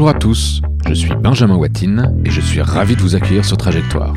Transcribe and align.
Bonjour 0.00 0.16
à 0.16 0.18
tous, 0.18 0.62
je 0.88 0.94
suis 0.94 1.14
Benjamin 1.14 1.56
Watine 1.56 2.22
et 2.24 2.30
je 2.30 2.40
suis 2.40 2.62
ravi 2.62 2.96
de 2.96 3.02
vous 3.02 3.16
accueillir 3.16 3.44
sur 3.44 3.58
Trajectoire. 3.58 4.14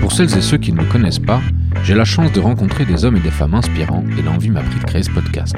Pour 0.00 0.12
celles 0.12 0.38
et 0.38 0.40
ceux 0.40 0.58
qui 0.58 0.72
ne 0.72 0.80
me 0.80 0.84
connaissent 0.84 1.18
pas, 1.18 1.40
j'ai 1.82 1.96
la 1.96 2.04
chance 2.04 2.30
de 2.30 2.38
rencontrer 2.38 2.84
des 2.84 3.04
hommes 3.04 3.16
et 3.16 3.20
des 3.20 3.32
femmes 3.32 3.54
inspirants 3.54 4.04
et 4.16 4.22
l'envie 4.22 4.50
m'a 4.50 4.60
pris 4.60 4.78
de 4.78 4.84
créer 4.84 5.02
ce 5.02 5.10
podcast. 5.10 5.56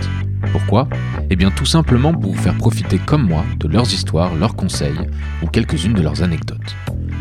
Pourquoi? 0.50 0.88
Eh 1.28 1.36
bien 1.36 1.50
tout 1.50 1.66
simplement 1.66 2.14
pour 2.14 2.32
vous 2.32 2.40
faire 2.40 2.56
profiter 2.56 2.96
comme 2.96 3.28
moi 3.28 3.44
de 3.58 3.68
leurs 3.68 3.92
histoires, 3.92 4.34
leurs 4.34 4.56
conseils 4.56 5.10
ou 5.42 5.46
quelques-unes 5.46 5.92
de 5.92 6.00
leurs 6.00 6.22
anecdotes. 6.22 6.74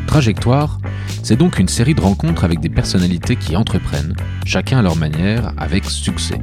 Trajectoire, 0.07 0.77
c'est 1.23 1.35
donc 1.35 1.59
une 1.59 1.67
série 1.67 1.93
de 1.93 1.99
rencontres 1.99 2.45
avec 2.45 2.61
des 2.61 2.69
personnalités 2.69 3.35
qui 3.35 3.57
entreprennent, 3.57 4.15
chacun 4.45 4.79
à 4.79 4.81
leur 4.81 4.95
manière, 4.95 5.51
avec 5.57 5.83
succès. 5.83 6.39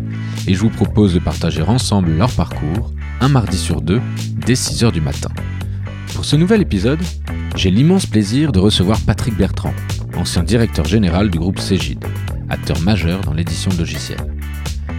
Et 0.47 0.53
je 0.53 0.61
vous 0.61 0.69
propose 0.69 1.15
de 1.15 1.21
partager 1.21 1.63
ensemble 1.63 2.11
leur 2.11 2.33
parcours, 2.33 2.93
un 3.23 3.29
mardi 3.29 3.57
sur 3.57 3.81
deux, 3.81 4.03
dès 4.45 4.53
6h 4.53 4.93
du 4.93 5.01
matin. 5.01 5.31
Pour 6.17 6.25
ce 6.25 6.35
nouvel 6.35 6.63
épisode, 6.63 6.99
j'ai 7.57 7.71
l'immense 7.71 8.07
plaisir 8.07 8.51
de 8.51 8.59
recevoir 8.59 8.99
Patrick 9.03 9.37
Bertrand, 9.37 9.75
ancien 10.17 10.43
directeur 10.43 10.87
général 10.87 11.29
du 11.31 11.39
groupe 11.39 11.61
Cégide, 11.61 12.03
acteur 12.49 12.81
majeur 12.81 13.21
dans 13.21 13.35
l'édition 13.35 13.71
de 13.71 13.77
logiciels. 13.77 14.27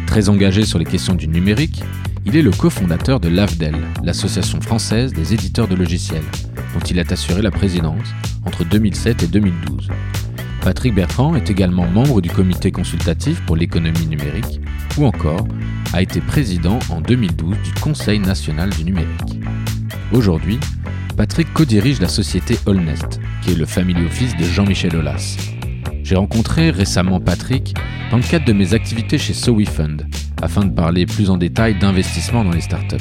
Très 0.05 0.29
engagé 0.29 0.63
sur 0.63 0.77
les 0.77 0.85
questions 0.85 1.15
du 1.15 1.27
numérique, 1.27 1.83
il 2.27 2.37
est 2.37 2.43
le 2.43 2.51
cofondateur 2.51 3.19
de 3.19 3.29
l'AFDEL, 3.29 3.75
l'association 4.03 4.61
française 4.61 5.11
des 5.11 5.33
éditeurs 5.33 5.67
de 5.67 5.73
logiciels, 5.73 6.23
dont 6.75 6.85
il 6.87 6.99
a 6.99 7.03
assuré 7.09 7.41
la 7.41 7.51
présidence 7.51 8.13
entre 8.45 8.63
2007 8.63 9.23
et 9.23 9.27
2012. 9.27 9.89
Patrick 10.61 10.93
Bertrand 10.93 11.35
est 11.35 11.49
également 11.49 11.87
membre 11.87 12.21
du 12.21 12.29
comité 12.29 12.71
consultatif 12.71 13.41
pour 13.47 13.55
l'économie 13.55 14.05
numérique 14.05 14.61
ou 14.99 15.05
encore 15.05 15.47
a 15.93 16.01
été 16.03 16.21
président 16.21 16.77
en 16.89 17.01
2012 17.01 17.57
du 17.63 17.71
Conseil 17.81 18.19
national 18.19 18.69
du 18.69 18.83
numérique. 18.83 19.39
Aujourd'hui, 20.11 20.59
Patrick 21.17 21.51
co-dirige 21.51 21.99
la 21.99 22.09
société 22.09 22.59
Allnest, 22.67 23.19
qui 23.41 23.51
est 23.51 23.55
le 23.55 23.65
family 23.65 24.05
office 24.05 24.37
de 24.37 24.43
Jean-Michel 24.43 24.95
Aulas. 24.95 25.35
J'ai 26.03 26.15
rencontré 26.15 26.69
récemment 26.69 27.19
Patrick 27.19 27.73
dans 28.11 28.17
le 28.17 28.23
cadre 28.23 28.45
de 28.45 28.53
mes 28.53 28.75
activités 28.75 29.17
chez 29.17 29.33
SoWeFund, 29.33 30.05
afin 30.43 30.63
de 30.63 30.69
parler 30.69 31.07
plus 31.07 31.31
en 31.31 31.37
détail 31.37 31.79
d'investissement 31.79 32.43
dans 32.43 32.51
les 32.51 32.61
startups. 32.61 32.97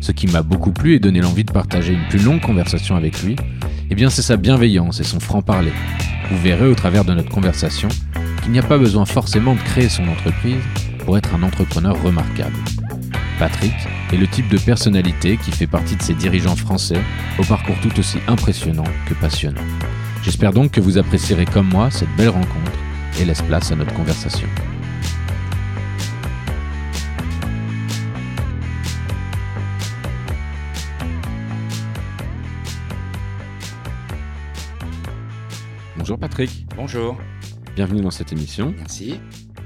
Ce 0.00 0.12
qui 0.12 0.28
m'a 0.28 0.42
beaucoup 0.42 0.70
plu 0.70 0.94
et 0.94 1.00
donné 1.00 1.20
l'envie 1.20 1.42
de 1.42 1.50
partager 1.50 1.92
une 1.92 2.06
plus 2.08 2.20
longue 2.20 2.40
conversation 2.40 2.94
avec 2.94 3.20
lui, 3.20 3.34
eh 3.90 3.96
bien 3.96 4.10
c'est 4.10 4.22
sa 4.22 4.36
bienveillance 4.36 5.00
et 5.00 5.04
son 5.04 5.18
franc-parler. 5.18 5.72
Vous 6.30 6.38
verrez 6.38 6.68
au 6.68 6.76
travers 6.76 7.04
de 7.04 7.14
notre 7.14 7.30
conversation 7.30 7.88
qu'il 8.42 8.52
n'y 8.52 8.60
a 8.60 8.62
pas 8.62 8.78
besoin 8.78 9.06
forcément 9.06 9.56
de 9.56 9.60
créer 9.60 9.88
son 9.88 10.06
entreprise 10.06 10.62
pour 11.04 11.18
être 11.18 11.34
un 11.34 11.42
entrepreneur 11.42 12.00
remarquable. 12.00 12.54
Patrick 13.40 13.72
est 14.12 14.18
le 14.18 14.26
type 14.26 14.50
de 14.50 14.58
personnalité 14.58 15.38
qui 15.38 15.50
fait 15.50 15.66
partie 15.66 15.96
de 15.96 16.02
ces 16.02 16.12
dirigeants 16.12 16.56
français 16.56 17.00
au 17.38 17.42
parcours 17.42 17.74
tout 17.80 17.98
aussi 17.98 18.18
impressionnant 18.28 18.84
que 19.08 19.14
passionnant. 19.14 19.62
J'espère 20.22 20.52
donc 20.52 20.72
que 20.72 20.80
vous 20.82 20.98
apprécierez 20.98 21.46
comme 21.46 21.66
moi 21.66 21.90
cette 21.90 22.14
belle 22.18 22.28
rencontre 22.28 22.72
et 23.18 23.24
laisse 23.24 23.40
place 23.40 23.72
à 23.72 23.76
notre 23.76 23.94
conversation. 23.94 24.46
Bonjour 35.96 36.18
Patrick. 36.18 36.66
Bonjour. 36.76 37.18
Bienvenue 37.74 38.02
dans 38.02 38.10
cette 38.10 38.32
émission. 38.32 38.74
Merci. 38.76 39.18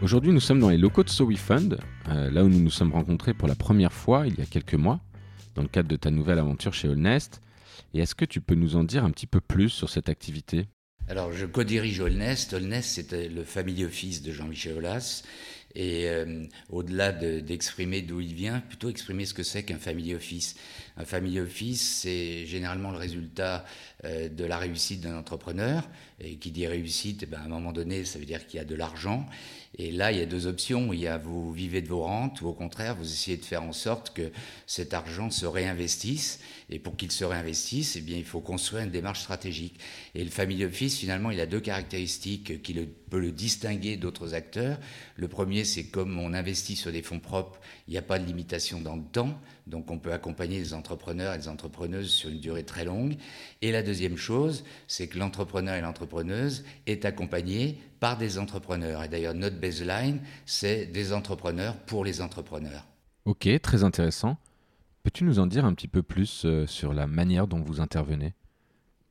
Aujourd'hui, 0.05 0.33
nous 0.33 0.41
sommes 0.41 0.60
dans 0.60 0.69
les 0.69 0.77
locaux 0.77 1.02
de 1.02 1.08
SoWeFund, 1.08 1.78
euh, 2.10 2.30
là 2.30 2.44
où 2.44 2.48
nous 2.50 2.60
nous 2.60 2.70
sommes 2.70 2.92
rencontrés 2.92 3.33
pour 3.33 3.48
la 3.48 3.55
première 3.55 3.94
fois 3.94 4.27
il 4.27 4.38
y 4.38 4.42
a 4.42 4.44
quelques 4.44 4.74
mois, 4.74 5.00
dans 5.55 5.62
le 5.62 5.69
cadre 5.69 5.88
de 5.88 5.97
ta 5.97 6.10
nouvelle 6.10 6.38
aventure 6.38 6.74
chez 6.74 6.88
Allnest. 6.88 7.41
Et 7.94 8.00
est-ce 8.00 8.14
que 8.14 8.27
tu 8.27 8.42
peux 8.42 8.55
nous 8.55 8.77
en 8.77 8.84
dire 8.84 9.02
un 9.02 9.10
petit 9.10 9.27
peu 9.27 9.41
plus 9.41 9.70
sur 9.70 9.88
cette 9.88 10.10
activité? 10.10 10.66
Alors, 11.09 11.32
je 11.32 11.47
co-dirige 11.47 12.03
Allnest. 12.03 12.53
Allnest, 12.53 13.06
c'est 13.09 13.28
le 13.28 13.44
family 13.44 13.82
office 13.87 14.22
de 14.22 14.31
Jean-Michel 14.31 14.76
Aulas. 14.76 15.22
Et 15.75 16.09
euh, 16.09 16.44
au-delà 16.69 17.10
d'exprimer 17.12 18.00
d'où 18.00 18.21
il 18.21 18.32
vient, 18.32 18.60
plutôt 18.60 18.88
exprimer 18.91 19.25
ce 19.26 19.34
que 19.34 19.42
c'est 19.42 19.65
qu'un 19.65 19.78
family 19.78 20.15
office. 20.15 20.54
Un 20.97 21.04
family 21.04 21.41
office, 21.41 22.00
c'est 22.03 22.47
généralement 22.47 22.92
le 22.92 22.98
résultat 22.98 23.65
euh, 24.04 24.28
de 24.28 24.44
la 24.44 24.56
réussite 24.56 25.00
d'un 25.00 25.16
entrepreneur. 25.16 25.88
Et 26.21 26.36
qui 26.36 26.53
dit 26.53 26.66
réussite, 26.66 27.25
eh 27.25 27.26
ben, 27.26 27.38
à 27.38 27.44
un 27.44 27.48
moment 27.48 27.72
donné, 27.72 28.04
ça 28.04 28.19
veut 28.19 28.25
dire 28.25 28.47
qu'il 28.47 28.59
y 28.59 28.60
a 28.60 28.65
de 28.65 28.75
l'argent. 28.75 29.26
Et 29.76 29.90
là, 29.90 30.12
il 30.12 30.18
y 30.18 30.22
a 30.22 30.26
deux 30.26 30.46
options. 30.46 30.92
Il 30.92 31.00
y 31.00 31.08
a 31.08 31.18
vous 31.18 31.52
vivez 31.52 31.82
de 31.82 31.88
vos 31.88 32.02
rentes 32.02 32.40
ou 32.40 32.48
au 32.48 32.52
contraire, 32.52 32.94
vous 32.96 33.10
essayez 33.10 33.36
de 33.36 33.44
faire 33.44 33.62
en 33.62 33.72
sorte 33.72 34.14
que 34.14 34.30
cet 34.66 34.94
argent 34.94 35.30
se 35.30 35.46
réinvestisse. 35.46 36.40
Et 36.70 36.78
pour 36.78 36.97
qu'il 36.97 37.10
se 37.10 37.25
réinvestisse, 37.25 37.97
eh 37.97 38.00
bien, 38.00 38.16
il 38.16 38.25
faut 38.25 38.41
construire 38.41 38.84
une 38.84 38.91
démarche 38.91 39.20
stratégique. 39.20 39.78
Et 40.14 40.25
le 40.25 40.30
family 40.30 40.64
office, 40.64 40.98
finalement, 40.98 41.30
il 41.30 41.41
a 41.41 41.47
deux 41.47 41.60
caractéristiques 41.60 42.62
qui 42.62 42.72
le, 42.72 42.86
peut 42.86 43.19
le 43.19 43.32
distinguer 43.32 43.97
d'autres 43.97 44.34
acteurs. 44.34 44.78
Le 45.16 45.28
premier, 45.28 45.64
c'est 45.64 45.84
comme 45.84 46.19
on 46.19 46.32
investit 46.32 46.76
sur 46.76 46.91
des 46.91 47.03
fonds 47.03 47.20
propres, 47.20 47.60
il 47.86 47.92
n'y 47.92 47.98
a 47.98 48.03
pas 48.03 48.19
de 48.19 48.24
limitation 48.24 48.80
dans 48.80 48.97
le 48.97 49.04
temps. 49.04 49.38
Donc, 49.66 49.91
on 49.91 49.98
peut 49.98 50.12
accompagner 50.12 50.58
les 50.58 50.74
entrepreneurs 50.74 51.34
et 51.34 51.38
les 51.38 51.48
entrepreneuses 51.48 52.10
sur 52.10 52.30
une 52.30 52.41
durée 52.41 52.64
très 52.64 52.84
longue. 52.84 53.16
Et 53.62 53.72
la 53.72 53.82
deuxième 53.82 54.16
chose, 54.16 54.64
c'est 54.88 55.06
que 55.06 55.19
l'entrepreneur 55.19 55.74
et 55.74 55.80
l'entrepreneuse 55.80 56.64
est 56.86 57.04
accompagné 57.04 57.78
par 58.00 58.19
des 58.19 58.38
entrepreneurs. 58.38 59.03
Et 59.03 59.08
d'ailleurs, 59.08 59.34
notre 59.34 59.58
baseline, 59.58 60.20
c'est 60.44 60.86
des 60.86 61.12
entrepreneurs 61.12 61.76
pour 61.76 62.04
les 62.04 62.20
entrepreneurs. 62.20 62.86
Ok, 63.24 63.48
très 63.62 63.84
intéressant. 63.84 64.36
Peux-tu 65.04 65.25
nous 65.25 65.38
en 65.38 65.47
dire 65.47 65.66
un 65.66 65.75
petit 65.75 65.87
peu 65.87 66.03
plus 66.03 66.47
euh, 66.47 66.66
sur 66.66 66.94
la 66.94 67.06
manière 67.06 67.47
dont 67.47 67.60
vous 67.60 67.82
intervenez? 67.82 68.32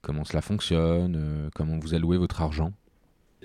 Comment 0.01 0.25
cela 0.25 0.41
fonctionne 0.41 1.15
euh, 1.15 1.49
Comment 1.53 1.77
vous 1.77 1.93
allouez 1.93 2.17
votre 2.17 2.41
argent? 2.41 2.73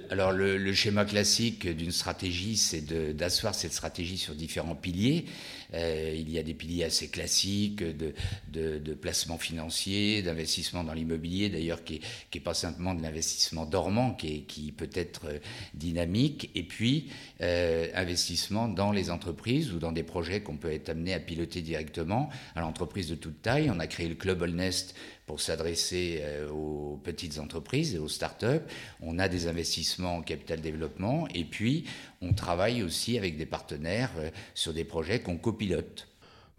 Alors 0.08 0.32
le, 0.32 0.72
schéma 0.72 1.04
classique 1.04 1.68
d'une 1.68 1.90
stratégie, 1.90 2.56
c'est 2.56 3.14
d'asseoir 3.14 3.54
cette 3.54 3.74
stratégie 3.74 4.16
sur 4.16 4.34
différents 4.34 4.74
piliers. 4.74 5.26
Euh, 5.74 6.14
il 6.16 6.30
y 6.30 6.38
a 6.38 6.42
des 6.42 6.54
piliers 6.54 6.84
assez 6.84 7.08
classiques 7.08 7.82
de, 7.82 8.94
placement 8.94 9.38
financier, 9.38 10.22
d'investissement 10.22 10.84
dans 10.84 10.92
l'immobilier, 10.92 11.48
d'ailleurs 11.48 11.84
qui 11.84 12.00
n'est 12.34 12.40
pas 12.40 12.54
simplement 12.54 12.94
de 12.94 13.02
l'investissement 13.02 13.66
dormant, 13.66 14.14
qui, 14.14 14.74
peut 14.76 14.90
être 14.94 15.26
euh, 15.26 15.38
dynamique, 15.74 16.50
et 16.54 16.62
puis 16.62 17.10
euh, 17.40 17.88
investissement 17.94 18.68
dans 18.68 18.92
les 18.92 19.10
entreprises 19.10 19.72
ou 19.72 19.78
dans 19.78 19.92
des 19.92 20.02
projets 20.02 20.40
qu'on 20.40 20.56
peut 20.56 20.72
être 20.72 20.88
amené 20.88 21.14
à 21.14 21.20
piloter 21.20 21.62
directement. 21.62 22.28
À 22.54 22.60
l'entreprise 22.60 23.08
de 23.08 23.14
toute 23.14 23.42
taille, 23.42 23.70
on 23.70 23.78
a 23.78 23.86
créé 23.86 24.08
le 24.08 24.14
Club 24.14 24.42
Nest 24.44 24.94
pour 25.26 25.40
s'adresser 25.40 26.22
aux 26.50 26.98
petites 27.04 27.38
entreprises 27.38 27.94
et 27.94 27.98
aux 27.98 28.08
startups. 28.08 28.64
On 29.02 29.18
a 29.18 29.28
des 29.28 29.46
investissements 29.46 30.16
en 30.16 30.22
capital 30.22 30.62
développement 30.62 31.28
et 31.34 31.44
puis 31.44 31.84
on 32.20 32.32
travaille 32.32 32.82
aussi 32.82 33.18
avec 33.18 33.36
des 33.36 33.46
partenaires 33.46 34.10
euh, 34.18 34.30
sur 34.54 34.72
des 34.72 34.84
projets 34.84 35.20
qu'on 35.20 35.36
copilote. 35.36 36.08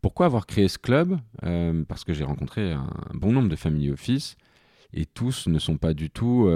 Pourquoi 0.01 0.25
avoir 0.25 0.45
créé 0.45 0.67
ce 0.67 0.77
club? 0.77 1.19
Euh, 1.43 1.83
Parce 1.87 2.03
que 2.03 2.13
j'ai 2.13 2.23
rencontré 2.23 2.71
un 2.71 2.89
bon 3.13 3.31
nombre 3.33 3.49
de 3.49 3.55
family 3.55 3.91
office 3.91 4.37
et 4.93 5.05
tous 5.05 5.47
ne 5.47 5.59
sont 5.59 5.77
pas 5.77 5.93
du 5.93 6.09
tout 6.09 6.49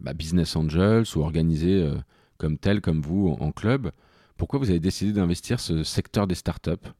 bah, 0.00 0.12
business 0.12 0.56
angels 0.56 1.04
ou 1.14 1.20
organisés 1.20 1.88
comme 2.36 2.58
tels, 2.58 2.80
comme 2.80 3.00
vous, 3.00 3.36
en 3.40 3.52
club. 3.52 3.92
Pourquoi 4.36 4.58
vous 4.58 4.70
avez 4.70 4.80
décidé 4.80 5.12
d'investir 5.12 5.60
ce 5.60 5.84
secteur 5.84 6.26
des 6.26 6.34
startups? 6.34 6.90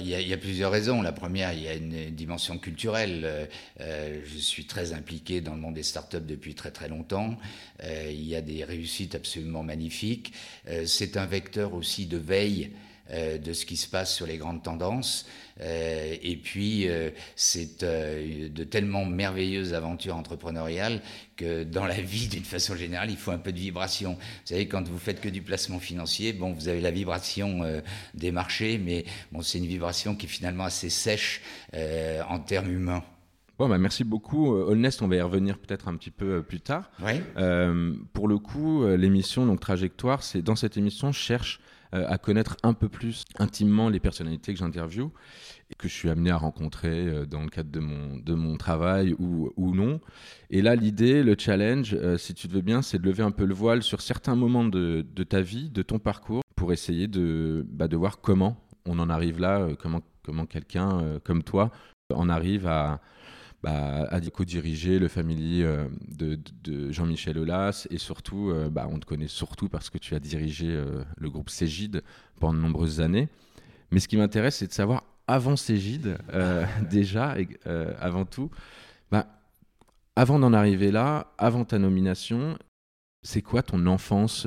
Il, 0.00 0.08
y 0.08 0.32
a, 0.32 0.36
plusieurs 0.36 0.70
raisons. 0.70 1.02
La 1.02 1.12
première, 1.12 1.52
il 1.52 1.62
y 1.62 1.68
a 1.68 1.74
une 1.74 2.10
dimension 2.10 2.58
culturelle. 2.58 3.22
Euh, 3.24 3.46
euh, 3.80 4.20
je 4.24 4.38
suis 4.38 4.66
très 4.66 4.92
impliqué 4.92 5.40
dans 5.40 5.54
le 5.54 5.60
monde 5.60 5.74
des 5.74 5.82
startups 5.82 6.20
depuis 6.20 6.54
très 6.54 6.70
très 6.70 6.88
longtemps. 6.88 7.36
Euh, 7.82 8.10
il 8.10 8.26
y 8.26 8.34
a 8.34 8.40
des 8.40 8.64
réussites 8.64 9.14
absolument 9.14 9.62
magnifiques. 9.62 10.32
c'est 10.86 11.16
un 11.16 11.26
vecteur 11.26 11.74
aussi 11.74 12.06
de 12.06 12.16
veille 12.16 12.70
euh, 13.10 13.36
de 13.36 13.52
ce 13.52 13.66
qui 13.66 13.76
se 13.76 13.86
passe 13.86 14.14
sur 14.14 14.26
les 14.26 14.38
grandes 14.38 14.62
tendances. 14.62 15.26
Euh, 15.60 16.16
et 16.22 16.36
puis, 16.36 16.88
euh, 16.88 17.10
c'est 17.36 17.84
de 17.84 18.64
tellement 18.64 19.04
merveilleuses 19.04 19.74
aventures 19.74 20.16
entrepreneuriales 20.16 21.02
que 21.36 21.64
dans 21.64 21.84
la 21.84 22.00
vie, 22.00 22.28
d'une 22.28 22.44
façon 22.44 22.74
générale, 22.74 23.10
il 23.10 23.18
faut 23.18 23.30
un 23.30 23.38
peu 23.38 23.52
de 23.52 23.58
vibration. 23.58 24.14
Vous 24.14 24.46
savez, 24.46 24.68
quand 24.68 24.88
vous 24.88 24.96
faites 24.96 25.20
que 25.20 25.28
du 25.28 25.42
placement 25.42 25.80
financier, 25.80 26.32
bon, 26.32 26.54
vous 26.54 26.68
avez 26.68 26.80
la 26.80 26.90
vibration 26.90 27.82
des 28.14 28.32
marchés, 28.32 28.78
mais 28.78 29.04
bon, 29.32 29.42
c'est 29.42 29.58
une 29.58 29.66
vibration 29.66 30.16
qui 30.16 30.24
est 30.24 30.30
finalement 30.30 30.64
assez 30.64 30.88
sèche 30.88 31.42
en 31.74 32.38
termes 32.38 32.70
humains. 32.70 33.04
Bon, 33.58 33.68
bah 33.68 33.76
merci 33.76 34.02
beaucoup. 34.02 34.48
Honest, 34.54 35.02
on 35.02 35.08
va 35.08 35.16
y 35.16 35.20
revenir 35.20 35.58
peut-être 35.58 35.88
un 35.88 35.96
petit 35.96 36.10
peu 36.10 36.42
plus 36.42 36.60
tard. 36.60 36.90
Oui. 37.02 37.20
pour 38.14 38.28
le 38.28 38.38
coup, 38.38 38.86
l'émission, 38.86 39.44
donc 39.44 39.60
Trajectoire, 39.60 40.22
c'est 40.22 40.40
dans 40.40 40.56
cette 40.56 40.78
émission, 40.78 41.12
je 41.12 41.18
cherche 41.18 41.60
à 41.94 42.18
connaître 42.18 42.56
un 42.62 42.72
peu 42.72 42.88
plus 42.88 43.24
intimement 43.38 43.88
les 43.88 44.00
personnalités 44.00 44.52
que 44.52 44.58
j'interviewe 44.58 45.10
et 45.70 45.74
que 45.74 45.88
je 45.88 45.94
suis 45.94 46.10
amené 46.10 46.30
à 46.30 46.36
rencontrer 46.36 47.06
euh, 47.06 47.26
dans 47.26 47.42
le 47.42 47.48
cadre 47.48 47.70
de 47.70 47.80
mon, 47.80 48.16
de 48.16 48.34
mon 48.34 48.56
travail 48.56 49.14
ou, 49.18 49.52
ou 49.56 49.74
non. 49.74 50.00
Et 50.50 50.62
là, 50.62 50.74
l'idée, 50.76 51.22
le 51.22 51.36
challenge, 51.38 51.94
euh, 51.94 52.16
si 52.18 52.34
tu 52.34 52.48
te 52.48 52.52
veux 52.52 52.60
bien, 52.60 52.82
c'est 52.82 52.98
de 52.98 53.04
lever 53.04 53.22
un 53.22 53.30
peu 53.30 53.44
le 53.44 53.54
voile 53.54 53.82
sur 53.82 54.00
certains 54.00 54.34
moments 54.34 54.64
de, 54.64 55.06
de 55.08 55.24
ta 55.24 55.40
vie, 55.40 55.70
de 55.70 55.82
ton 55.82 55.98
parcours, 55.98 56.42
pour 56.56 56.72
essayer 56.72 57.08
de, 57.08 57.64
bah, 57.68 57.88
de 57.88 57.96
voir 57.96 58.20
comment 58.20 58.56
on 58.86 58.98
en 58.98 59.08
arrive 59.08 59.40
là, 59.40 59.68
comment, 59.78 60.02
comment 60.22 60.44
quelqu'un 60.46 61.18
comme 61.24 61.42
toi 61.42 61.70
On 62.10 62.28
arrive 62.28 62.66
à, 62.66 63.00
bah, 63.64 64.06
à 64.10 64.20
co-diriger 64.20 64.98
le 64.98 65.08
family 65.08 65.62
euh, 65.62 65.88
de, 66.18 66.92
Jean-Michel 66.92 67.38
Aulas 67.38 67.86
et 67.88 67.96
surtout, 67.96 68.50
euh, 68.50 68.68
bah, 68.68 68.86
on 68.90 68.98
te 68.98 69.06
connaît 69.06 69.26
surtout 69.26 69.70
parce 69.70 69.88
que 69.88 69.96
tu 69.96 70.14
as 70.14 70.18
dirigé 70.18 70.66
euh, 70.68 71.02
le 71.16 71.30
groupe 71.30 71.48
Cégide 71.48 72.02
pendant 72.38 72.58
de 72.58 72.62
nombreuses 72.62 73.00
années. 73.00 73.30
Mais 73.90 74.00
ce 74.00 74.08
qui 74.08 74.18
m'intéresse, 74.18 74.56
c'est 74.56 74.66
de 74.66 74.72
savoir, 74.74 75.04
avant 75.26 75.56
Cégide, 75.56 76.18
déjà, 76.90 77.40
et, 77.40 77.48
avant 77.98 78.26
tout, 78.26 78.50
bah, 79.10 79.28
avant 80.14 80.38
d'en 80.38 80.52
arriver 80.52 80.90
là, 80.90 81.32
avant 81.38 81.64
ta 81.64 81.78
nomination, 81.78 82.58
c'est 83.22 83.40
quoi 83.40 83.62
ton 83.62 83.86
enfance 83.86 84.46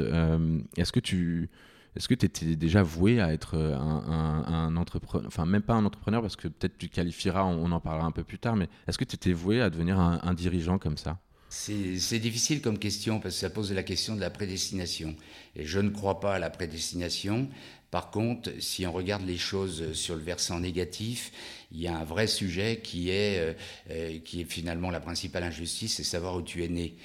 Est-ce 0.77 0.91
que 0.91 0.99
tu 0.99 1.49
est-ce 1.97 2.07
que 2.07 2.13
tu 2.13 2.27
étais 2.27 2.55
déjà 2.55 2.83
voué 2.83 3.19
à 3.19 3.33
être 3.33 3.55
euh, 3.55 3.75
un, 3.75 4.75
entrepreneur, 4.77 5.27
enfin 5.27 5.45
même 5.45 5.63
pas 5.63 5.73
un 5.73 5.83
entrepreneur 5.83 6.21
parce 6.21 6.35
que 6.35 6.47
peut-être 6.47 6.77
tu 6.77 6.89
qualifieras, 6.89 7.43
on, 7.43 7.71
en 7.71 7.79
parlera 7.79 8.05
un 8.05 8.11
peu 8.11 8.23
plus 8.23 8.37
tard, 8.37 8.55
mais 8.55 8.69
est-ce 8.87 8.99
que 8.99 9.03
tu 9.03 9.15
étais 9.15 9.33
voué 9.33 9.61
à 9.61 9.69
devenir 9.69 9.99
un, 9.99 10.33
dirigeant 10.35 10.77
comme 10.77 10.97
ça? 10.97 11.19
C'est 11.49 12.19
difficile 12.19 12.61
comme 12.61 12.77
question 12.77 13.19
parce 13.19 13.35
que 13.35 13.39
ça 13.39 13.49
pose 13.49 13.71
la 13.71 13.81
question 13.81 14.15
de 14.15 14.21
la 14.21 14.29
prédestination. 14.29 15.15
Et 15.55 15.65
je 15.65 15.79
ne 15.79 15.89
crois 15.89 16.19
pas 16.19 16.35
à 16.35 16.39
la 16.39 16.49
prédestination. 16.49 17.49
Par 17.89 18.11
contre, 18.11 18.51
si 18.59 18.85
on 18.85 18.91
regarde 18.91 19.25
les 19.25 19.37
choses 19.37 19.93
sur 19.93 20.15
le 20.15 20.21
versant 20.21 20.59
négatif, 20.59 21.31
il 21.71 21.81
y 21.81 21.87
a 21.87 21.97
un 21.97 22.03
vrai 22.03 22.27
sujet 22.27 22.81
qui 22.83 23.09
est, 23.09 23.39
euh, 23.39 23.53
euh, 23.89 24.19
qui 24.19 24.41
est 24.41 24.45
finalement 24.45 24.91
la 24.91 24.99
principale 24.99 25.43
injustice, 25.43 25.95
c'est 25.95 26.03
savoir 26.03 26.35
où 26.35 26.41
tu 26.41 26.63
es 26.63 26.67
né. 26.67 26.95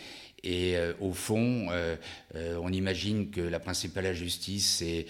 Et 0.45 0.77
euh, 0.77 0.93
au 1.01 1.13
fond, 1.13 1.69
euh, 1.71 1.97
euh, 2.35 2.59
on 2.61 2.73
imagine 2.73 3.31
que 3.31 3.41
la 3.41 3.61
principale 3.61 4.07
injustice, 4.07 4.79
c'est 4.79 5.07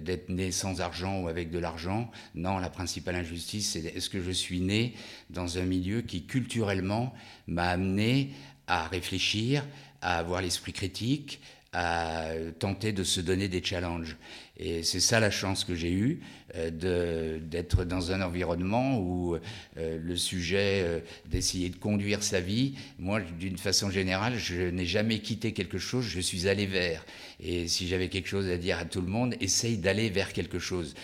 d'être 0.00 0.28
né 0.28 0.52
sans 0.52 0.80
argent 0.80 1.20
ou 1.20 1.28
avec 1.28 1.50
de 1.50 1.58
l'argent. 1.58 2.10
Non, 2.34 2.58
la 2.58 2.70
principale 2.70 3.16
injustice, 3.16 3.70
c'est 3.70 3.84
est-ce 3.96 4.10
que 4.10 4.22
je 4.22 4.30
suis 4.30 4.60
né 4.60 4.94
dans 5.30 5.58
un 5.58 5.64
milieu 5.64 6.02
qui, 6.02 6.24
culturellement, 6.24 7.14
m'a 7.46 7.70
amené 7.70 8.30
à 8.66 8.86
réfléchir, 8.86 9.64
à 10.02 10.18
avoir 10.18 10.42
l'esprit 10.42 10.72
critique, 10.72 11.40
à 11.72 12.30
tenter 12.58 12.92
de 12.92 13.04
se 13.04 13.20
donner 13.20 13.48
des 13.48 13.62
challenges. 13.62 14.16
Et 14.56 14.82
c'est 14.82 15.00
ça 15.00 15.20
la 15.20 15.30
chance 15.30 15.64
que 15.64 15.74
j'ai 15.74 15.92
eue, 15.92 16.20
d'être 16.54 17.84
dans 17.84 18.12
un 18.12 18.22
environnement 18.22 18.98
où 18.98 19.36
euh, 19.76 19.98
le 20.02 20.16
sujet 20.16 20.82
euh, 20.84 21.00
d'essayer 21.26 21.68
de 21.68 21.76
conduire 21.76 22.22
sa 22.22 22.40
vie, 22.40 22.74
moi, 22.98 23.20
d'une 23.20 23.58
façon 23.58 23.90
générale, 23.90 24.38
je 24.38 24.62
n'ai 24.70 24.86
jamais 24.86 25.20
quitté 25.20 25.52
quelque 25.52 25.78
chose, 25.78 26.04
je 26.04 26.20
suis 26.20 26.48
allé 26.48 26.66
vers. 26.66 27.04
Et 27.40 27.68
si 27.68 27.88
j'avais 27.88 28.08
quelque 28.08 28.28
chose 28.28 28.48
à 28.48 28.56
dire 28.56 28.78
à 28.78 28.84
tout 28.84 29.00
le 29.00 29.08
monde, 29.08 29.34
essaye 29.40 29.78
d'aller 29.78 30.10
vers 30.10 30.32
quelque 30.32 30.58
chose. 30.58 30.94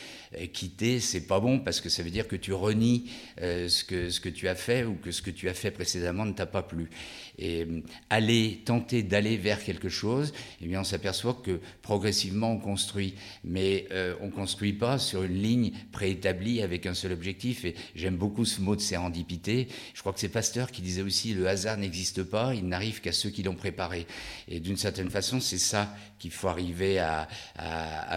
quitter, 0.52 1.00
c'est 1.00 1.26
pas 1.26 1.40
bon 1.40 1.60
parce 1.60 1.80
que 1.80 1.88
ça 1.88 2.02
veut 2.02 2.10
dire 2.10 2.28
que 2.28 2.36
tu 2.36 2.52
renies 2.52 3.10
ce, 3.38 3.84
que, 3.84 4.10
ce 4.10 4.20
que 4.20 4.28
tu 4.28 4.48
as 4.48 4.54
fait 4.54 4.84
ou 4.84 4.94
que 4.96 5.10
ce 5.10 5.22
que 5.22 5.30
tu 5.30 5.48
as 5.48 5.54
fait 5.54 5.70
précédemment 5.70 6.26
ne 6.26 6.32
t'a 6.32 6.44
pas 6.44 6.62
plu. 6.62 6.90
Et 7.38 7.66
aller, 8.10 8.60
tenter 8.64 9.02
d'aller 9.02 9.38
vers 9.38 9.64
quelque 9.64 9.88
chose, 9.88 10.34
eh 10.60 10.66
bien, 10.66 10.80
on 10.80 10.84
s'aperçoit 10.84 11.40
que 11.42 11.60
progressivement 11.80 12.52
on 12.52 12.58
construit 12.58 13.14
mais 13.44 13.86
euh, 13.92 14.14
on 14.20 14.30
construit 14.30 14.72
pas 14.72 14.98
sur 14.98 15.22
une 15.22 15.35
ligne 15.36 15.72
préétablie 15.92 16.62
avec 16.62 16.86
un 16.86 16.94
seul 16.94 17.12
objectif. 17.12 17.64
Et 17.64 17.74
j'aime 17.94 18.16
beaucoup 18.16 18.44
ce 18.44 18.60
mot 18.60 18.76
de 18.76 18.80
sérendipité. 18.80 19.68
Je 19.94 20.00
crois 20.00 20.12
que 20.12 20.20
c'est 20.20 20.28
Pasteur 20.28 20.70
qui 20.70 20.82
disait 20.82 21.02
aussi 21.02 21.34
le 21.34 21.48
hasard 21.48 21.76
n'existe 21.76 22.22
pas, 22.22 22.54
il 22.54 22.66
n'arrive 22.66 23.00
qu'à 23.00 23.12
ceux 23.12 23.30
qui 23.30 23.42
l'ont 23.42 23.54
préparé. 23.54 24.06
Et 24.48 24.60
d'une 24.60 24.76
certaine 24.76 25.10
façon, 25.10 25.40
c'est 25.40 25.58
ça 25.58 25.94
qu'il 26.18 26.30
faut 26.30 26.48
arriver 26.48 26.98
à, 26.98 27.28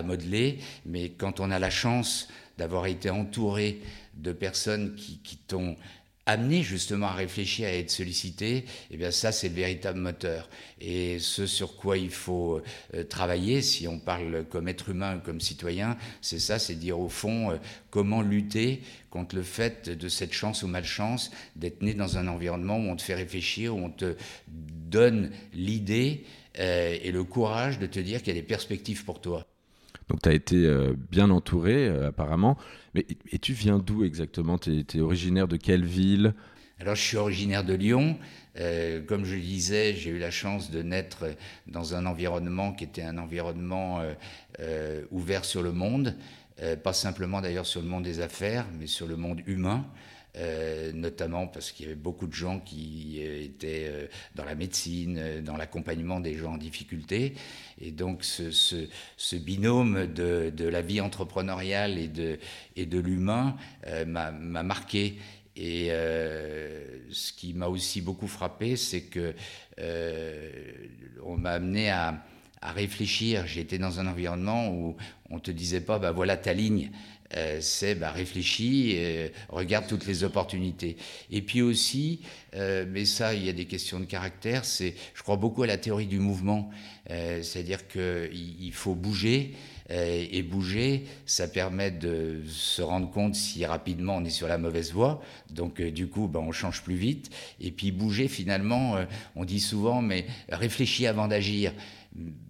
modeler. 0.04 0.60
Mais 0.86 1.10
quand 1.10 1.39
on 1.39 1.51
a 1.51 1.60
la 1.60 1.69
chance 1.69 2.27
d'avoir 2.57 2.88
été 2.88 3.10
entouré 3.10 3.81
de 4.16 4.33
personnes 4.33 4.95
qui, 4.95 5.19
qui 5.19 5.38
t'ont 5.38 5.77
amener 6.30 6.62
justement 6.62 7.08
à 7.08 7.14
réfléchir, 7.14 7.68
à 7.68 7.72
être 7.72 7.90
sollicité, 7.90 8.66
eh 8.92 8.98
bien 8.98 9.12
ça 9.12 9.31
c'est 9.31 9.50
le 9.50 9.56
véritable 9.56 10.00
moteur. 10.00 10.50
Et 10.80 11.20
ce 11.20 11.48
sur 11.48 11.76
quoi 11.76 11.98
il 11.98 12.12
faut 12.12 12.62
euh, 12.94 13.04
travailler, 13.04 13.62
si 13.62 13.88
on 13.88 14.00
parle 14.00 14.46
comme 14.50 14.68
être 14.68 14.90
humain, 14.90 15.20
comme 15.24 15.42
citoyen, 15.42 15.98
c'est 16.22 16.40
ça, 16.40 16.60
c'est 16.60 16.76
dire 16.76 17.00
au 17.00 17.10
fond 17.10 17.52
euh, 17.52 17.58
comment 17.90 18.22
lutter 18.22 18.81
contre 19.10 19.36
le 19.36 19.44
fait 19.44 19.90
de 19.90 20.08
cette 20.08 20.34
chance 20.34 20.62
ou 20.62 20.68
malchance 20.68 21.31
d'être 21.56 21.81
né 21.81 21.96
dans 21.96 22.18
un 22.18 22.28
environnement 22.28 22.78
où 22.78 22.90
on 22.90 22.96
te 22.96 23.02
fait 23.02 23.16
réfléchir, 23.16 23.76
où 23.76 23.80
on 23.80 23.90
te 23.90 24.16
donne 24.48 25.31
l'idée 25.54 26.26
euh, 26.60 26.96
et 27.02 27.12
le 27.12 27.24
courage 27.24 27.80
de 27.80 27.88
te 27.88 28.00
dire 28.00 28.20
qu'il 28.22 28.36
y 28.36 28.38
a 28.38 28.42
des 28.42 28.48
perspectives 28.48 29.04
pour 29.04 29.20
toi. 29.20 29.49
Donc 30.09 30.23
tu 30.23 30.29
as 30.29 30.33
été 30.33 30.65
euh, 30.65 30.94
bien 31.11 31.29
entouré 31.29 31.88
euh, 31.88 32.09
apparemment. 32.09 32.57
Mais, 32.95 33.06
et 33.31 33.39
tu 33.39 33.53
viens 33.53 33.77
d'où 33.77 34.03
exactement? 34.03 34.57
Tu 34.57 34.83
es, 34.94 35.00
originaire 35.00 35.47
de 35.47 35.56
quelle 35.56 35.85
ville? 35.85 36.33
Alors 36.79 36.95
je 36.95 37.01
suis 37.01 37.17
originaire 37.17 37.63
de 37.63 37.73
Lyon. 37.73 38.17
Euh, 38.57 39.01
comme 39.06 39.25
je 39.25 39.35
le 39.35 39.41
disais, 39.41 39.94
j'ai 39.94 40.09
eu 40.09 40.19
la 40.19 40.31
chance 40.31 40.71
de 40.71 40.81
naître 40.81 41.25
dans 41.67 41.94
un 41.94 42.06
environnement 42.06 42.73
qui 42.73 42.83
était 42.83 43.03
un 43.03 43.17
environnement 43.17 44.01
ouvert 45.11 45.45
sur 45.45 45.61
le 45.61 45.71
monde. 45.71 46.15
pas 46.83 46.94
simplement 46.94 47.41
d'ailleurs 47.41 47.65
sur 47.65 47.81
le 47.81 47.88
monde 47.88 48.03
des 48.03 48.21
affaires, 48.21 48.65
mais 48.79 48.88
sur 48.88 49.07
le 49.07 49.15
monde 49.15 49.41
humain. 49.45 49.85
Euh, 50.38 50.92
notamment 50.94 51.48
parce 51.48 51.72
qu'il 51.72 51.88
y 51.88 51.90
avait 51.90 51.98
beaucoup 51.98 52.28
de 52.28 52.34
gens 52.34 52.60
qui 52.60 53.18
euh, 53.20 53.46
étaient 53.46 53.88
euh, 53.88 54.06
dans 54.36 54.46
la 54.46 54.54
médecine, 54.54 55.42
dans 55.42 55.58
l'accompagnement 55.58 56.20
des 56.20 56.38
gens 56.38 56.54
en 56.54 56.58
difficulté. 56.58 57.34
Et 57.81 57.90
donc 57.90 58.24
ce, 58.24 59.36
binôme 59.38 60.06
de, 60.06 60.68
la 60.68 60.81
vie 60.81 61.02
entrepreneuriale 61.02 61.98
et 61.98 62.08
de, 62.08 63.00
l'humain 63.00 63.56
m'a 64.06 64.31
marqué. 64.31 65.18
Et 65.56 65.90
ce 65.90 67.34
qui 67.34 67.54
m'a 67.54 67.68
aussi 67.68 68.02
beaucoup 68.02 68.28
frappé, 68.28 68.76
c'est 68.76 69.02
que 69.02 69.34
on 71.24 71.38
m'a 71.38 71.52
amené 71.52 71.90
à, 71.90 72.24
à 72.62 72.72
réfléchir. 72.72 73.48
J'étais 73.48 73.78
dans 73.78 74.00
un 74.00 74.08
environnement 74.08 74.70
où 74.70 74.96
on 75.30 75.40
te 75.40 75.52
disait 75.52 75.81
pas, 75.81 76.00
bah 76.00 76.12
voilà 76.12 76.38
ta 76.38 76.54
ligne. 76.54 76.92
Euh, 77.36 77.60
c'est 77.62 77.94
bah, 77.94 78.12
réfléchis, 78.12 78.92
et 78.92 79.31
regarde 79.50 79.86
toutes 79.88 80.08
les 80.08 80.24
opportunités. 80.24 80.98
Et 81.31 81.44
puis 81.44 81.62
aussi, 81.62 82.22
euh, 82.56 82.86
mais 82.90 83.06
ça, 83.06 83.36
il 83.36 83.46
y 83.46 83.50
a 83.50 83.54
des 83.54 83.66
questions 83.66 84.00
de 84.00 84.06
caractère, 84.06 84.66
c'est, 84.66 84.96
je 85.14 85.22
crois 85.22 85.36
beaucoup 85.36 85.62
à 85.62 85.68
la 85.68 85.78
théorie 85.78 86.08
du 86.08 86.20
mouvement, 86.20 86.72
euh, 87.12 87.44
c'est-à-dire 87.44 87.88
qu'il 87.88 88.64
il 88.64 88.74
faut 88.74 88.96
bouger, 88.96 89.54
et 89.92 90.44
bouger, 90.44 91.06
ça 91.26 91.48
permet 91.48 91.90
de 91.90 92.44
se 92.48 92.83
rendre 92.83 93.09
compte 93.09 93.33
si 93.33 93.66
rapidement 93.66 94.18
on 94.18 94.24
est 94.24 94.30
sur 94.30 94.48
la 94.48 94.59
mauvaise 94.59 94.94
voie, 94.94 95.19
donc 95.50 95.81
du 95.81 96.07
coup, 96.07 96.28
bah, 96.28 96.40
on 96.40 96.52
change 96.52 96.83
plus 96.83 96.94
vite, 96.94 97.31
et 97.59 97.71
puis 97.71 97.92
bouger 97.92 98.28
finalement, 98.28 98.98
on 99.36 99.45
dit 99.45 99.59
souvent, 99.59 100.04
mais 100.04 100.28
réfléchis 100.50 101.07
avant 101.07 101.28
d'agir 101.28 101.74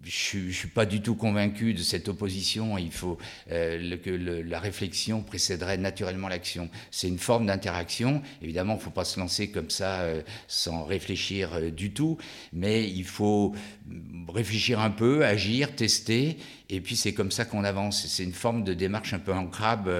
je 0.04 0.38
ne 0.38 0.50
suis 0.50 0.68
pas 0.68 0.86
du 0.86 1.02
tout 1.02 1.14
convaincu 1.14 1.74
de 1.74 1.82
cette 1.82 2.08
opposition. 2.08 2.78
Il 2.78 2.90
faut 2.90 3.18
euh, 3.50 3.96
que 3.98 4.10
la 4.10 4.58
réflexion 4.58 5.22
précéderait 5.22 5.76
naturellement 5.76 6.28
l'action. 6.28 6.68
C'est 6.90 7.08
une 7.08 7.18
forme 7.18 7.46
d'interaction. 7.46 8.22
Évidemment, 8.42 8.74
il 8.74 8.78
ne 8.78 8.82
faut 8.82 8.90
pas 8.90 9.04
se 9.04 9.20
lancer 9.20 9.50
comme 9.50 9.70
ça 9.70 10.00
euh, 10.00 10.22
sans 10.48 10.84
réfléchir 10.84 11.54
euh, 11.54 11.70
du 11.70 11.92
tout, 11.92 12.18
mais 12.52 12.88
il 12.88 13.04
faut 13.04 13.54
réfléchir 14.28 14.80
un 14.80 14.90
peu, 14.90 15.24
agir, 15.24 15.74
tester, 15.74 16.38
et 16.68 16.80
puis 16.80 16.96
c'est 16.96 17.12
comme 17.12 17.30
ça 17.30 17.44
qu'on 17.44 17.64
avance. 17.64 18.06
C'est 18.06 18.24
une 18.24 18.32
forme 18.32 18.64
de 18.64 18.74
démarche 18.74 19.12
un 19.12 19.18
peu 19.18 19.32
en 19.32 19.46
crabe. 19.46 19.90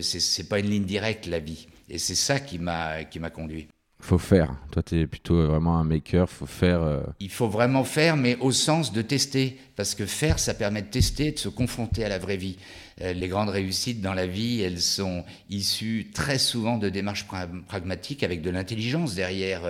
c'est 0.00 0.48
pas 0.48 0.58
une 0.58 0.70
ligne 0.70 0.84
directe 0.84 1.26
la 1.26 1.38
vie, 1.38 1.66
et 1.88 1.98
c'est 1.98 2.14
ça 2.14 2.40
qui 2.40 2.58
m'a 2.58 3.04
qui 3.04 3.20
m'a 3.20 3.30
conduit 3.30 3.68
faut 4.04 4.18
faire. 4.18 4.54
Toi, 4.70 4.82
tu 4.82 5.00
es 5.00 5.06
plutôt 5.06 5.46
vraiment 5.46 5.78
un 5.78 5.84
maker, 5.84 6.28
faut 6.28 6.46
faire. 6.46 6.82
Euh, 6.82 7.00
Il 7.20 7.30
faut 7.30 7.48
vraiment 7.48 7.84
faire, 7.84 8.16
mais 8.16 8.36
au 8.40 8.52
sens 8.52 8.92
de 8.92 9.00
tester. 9.00 9.58
Parce 9.76 9.94
que 9.94 10.04
faire, 10.06 10.38
ça 10.38 10.54
permet 10.54 10.82
de 10.82 10.88
tester, 10.88 11.32
de 11.32 11.38
se 11.38 11.48
confronter 11.48 12.04
à 12.04 12.08
la 12.08 12.18
vraie 12.18 12.36
vie. 12.36 12.58
Euh, 13.00 13.12
les 13.12 13.28
grandes 13.28 13.48
réussites 13.48 14.00
dans 14.00 14.12
la 14.12 14.26
vie, 14.26 14.60
elles 14.60 14.80
sont 14.80 15.24
issues 15.48 16.10
très 16.12 16.38
souvent 16.38 16.76
de 16.76 16.90
démarches 16.90 17.26
pragmatiques 17.66 18.22
avec 18.22 18.42
de 18.42 18.50
l'intelligence 18.50 19.14
derrière, 19.14 19.62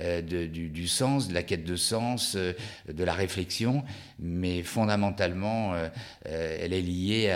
euh, 0.00 0.22
du, 0.22 0.88
sens, 0.88 1.28
de 1.28 1.34
la 1.34 1.42
quête 1.42 1.64
de 1.64 1.76
sens, 1.76 2.36
de 2.36 3.04
la 3.04 3.12
réflexion. 3.12 3.84
Mais 4.18 4.62
fondamentalement, 4.62 5.74
elle 6.24 6.72
est 6.72 6.80
liée 6.80 7.30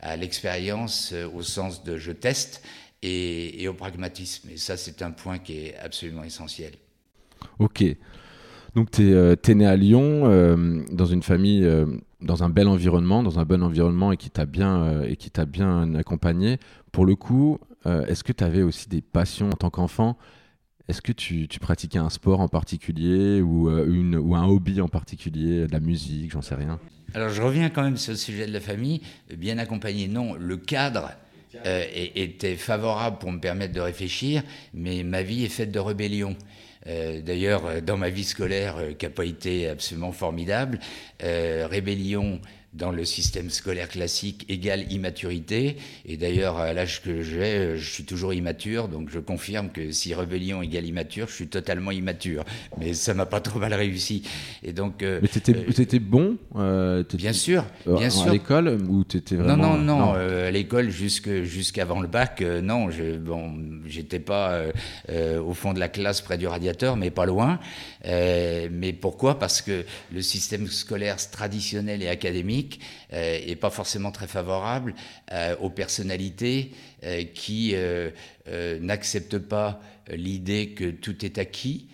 à 0.00 0.16
l'expérience 0.16 1.12
au 1.34 1.42
sens 1.42 1.82
de 1.82 1.96
je 1.96 2.12
teste 2.12 2.62
et, 3.02 3.68
au 3.68 3.74
pragmatisme. 3.74 4.48
Et 4.50 4.56
ça, 4.56 4.76
c'est 4.76 5.02
un 5.02 5.10
point 5.10 5.38
qui 5.38 5.58
est 5.58 5.76
absolument 5.76 6.24
essentiel. 6.24 6.72
Ok. 7.58 7.84
Donc, 8.74 8.90
tu 8.90 9.10
es, 9.10 9.12
euh, 9.12 9.36
né 9.54 9.66
à 9.66 9.76
Lyon, 9.76 10.22
euh, 10.24 10.82
dans 10.92 11.06
une 11.06 11.22
famille, 11.22 11.64
euh, 11.64 11.86
dans 12.20 12.44
un 12.44 12.50
bel 12.50 12.68
environnement, 12.68 13.22
dans 13.22 13.38
un 13.38 13.44
bon 13.44 13.62
environnement 13.62 14.12
et 14.12 14.16
qui 14.16 14.30
t'a 14.30 14.46
bien, 14.46 15.02
et 15.02 15.16
qui 15.16 15.30
bien 15.46 15.94
accompagné. 15.94 16.58
Pour 16.92 17.06
le 17.06 17.14
coup, 17.14 17.58
est-ce 17.84 18.24
que 18.24 18.32
tu 18.32 18.44
avais 18.44 18.62
aussi 18.62 18.88
des 18.88 19.00
passions 19.00 19.48
en 19.48 19.56
tant 19.56 19.70
qu'enfant? 19.70 20.18
Est-ce 20.88 21.00
que 21.00 21.12
tu, 21.12 21.48
tu, 21.48 21.60
pratiquais 21.60 21.98
un 21.98 22.10
sport 22.10 22.40
en 22.40 22.48
particulier 22.48 23.40
ou, 23.40 23.70
une, 23.70 24.16
ou 24.16 24.34
un 24.34 24.46
hobby 24.46 24.80
en 24.80 24.88
particulier, 24.88 25.66
de 25.66 25.72
la 25.72 25.80
musique, 25.80 26.32
j'en 26.32 26.42
sais 26.42 26.56
rien 26.56 26.80
Alors, 27.14 27.28
je 27.28 27.40
reviens 27.40 27.70
quand 27.70 27.82
même 27.82 27.96
sur 27.96 28.12
le 28.12 28.18
sujet 28.18 28.46
de 28.46 28.52
la 28.52 28.60
famille. 28.60 29.00
Bien 29.36 29.58
accompagné, 29.58 30.08
non. 30.08 30.34
Le 30.34 30.56
cadre 30.56 31.10
était 31.64 32.56
favorable 32.56 33.18
pour 33.18 33.32
me 33.32 33.40
permettre 33.40 33.72
de 33.72 33.80
réfléchir, 33.80 34.42
mais 34.74 35.02
ma 35.02 35.22
vie 35.22 35.44
est 35.44 35.48
faite 35.48 35.70
de 35.70 35.78
rébellion. 35.78 36.36
D'ailleurs, 36.86 37.82
dans 37.82 37.96
ma 37.96 38.08
vie 38.08 38.24
scolaire, 38.24 38.76
qui 38.98 39.04
n'a 39.04 39.10
pas 39.10 39.24
été 39.24 39.68
absolument 39.68 40.12
formidable, 40.12 40.78
rébellion 41.20 42.40
dans 42.78 42.92
le 42.92 43.04
système 43.04 43.50
scolaire 43.50 43.88
classique 43.88 44.46
égale 44.48 44.90
immaturité. 44.92 45.76
Et 46.06 46.16
d'ailleurs, 46.16 46.58
à 46.58 46.72
l'âge 46.72 47.02
que 47.02 47.22
j'ai, 47.22 47.76
je 47.76 47.90
suis 47.90 48.04
toujours 48.04 48.32
immature, 48.32 48.88
donc 48.88 49.10
je 49.10 49.18
confirme 49.18 49.70
que 49.70 49.90
si 49.90 50.14
rébellion 50.14 50.62
égale 50.62 50.86
immature, 50.86 51.28
je 51.28 51.34
suis 51.34 51.48
totalement 51.48 51.90
immature. 51.90 52.44
Mais 52.78 52.94
ça 52.94 53.14
m'a 53.14 53.26
pas 53.26 53.40
trop 53.40 53.58
mal 53.58 53.74
réussi. 53.74 54.22
Et 54.62 54.72
donc. 54.72 55.02
Euh, 55.02 55.18
Mais 55.22 55.28
t'étais, 55.28 55.96
euh, 55.96 56.00
bon 56.00 56.36
euh, 56.56 57.02
Bien 57.14 57.32
sûr, 57.32 57.64
bien 57.86 58.10
sûr. 58.10 58.28
À 58.28 58.32
l'école 58.32 58.78
ou 58.88 59.04
t'étais 59.04 59.36
vraiment 59.36 59.74
Non, 59.74 59.78
non, 59.78 59.98
non. 59.98 60.12
à 60.12 60.50
l'école 60.50 60.90
jusque, 60.90 61.42
jusqu'avant 61.42 62.00
le 62.00 62.08
bac, 62.08 62.42
non. 62.62 62.90
Je, 62.90 63.16
bon, 63.16 63.52
j'étais 63.88 64.20
pas 64.20 64.62
au 65.08 65.54
fond 65.54 65.72
de 65.72 65.80
la 65.80 65.88
classe 65.88 66.20
près 66.20 66.38
du 66.38 66.46
radiateur, 66.46 66.96
mais 66.96 67.10
pas 67.10 67.26
loin. 67.26 67.58
mais 68.04 68.92
pourquoi? 68.92 69.38
Parce 69.38 69.62
que 69.62 69.84
le 70.12 70.22
système 70.22 70.66
scolaire 70.66 71.18
traditionnel 71.30 72.02
et 72.02 72.08
académique 72.08 72.80
euh, 73.12 73.38
et 73.44 73.56
pas 73.56 73.70
forcément 73.70 74.10
très 74.10 74.26
favorable 74.26 74.94
euh, 75.32 75.56
aux 75.60 75.70
personnalités 75.70 76.72
euh, 77.04 77.24
qui 77.34 77.74
n'acceptent 78.80 79.38
pas 79.38 79.80
l'idée 80.10 80.70
que 80.70 80.90
tout 80.90 81.24
est 81.24 81.38
acquis, 81.38 81.88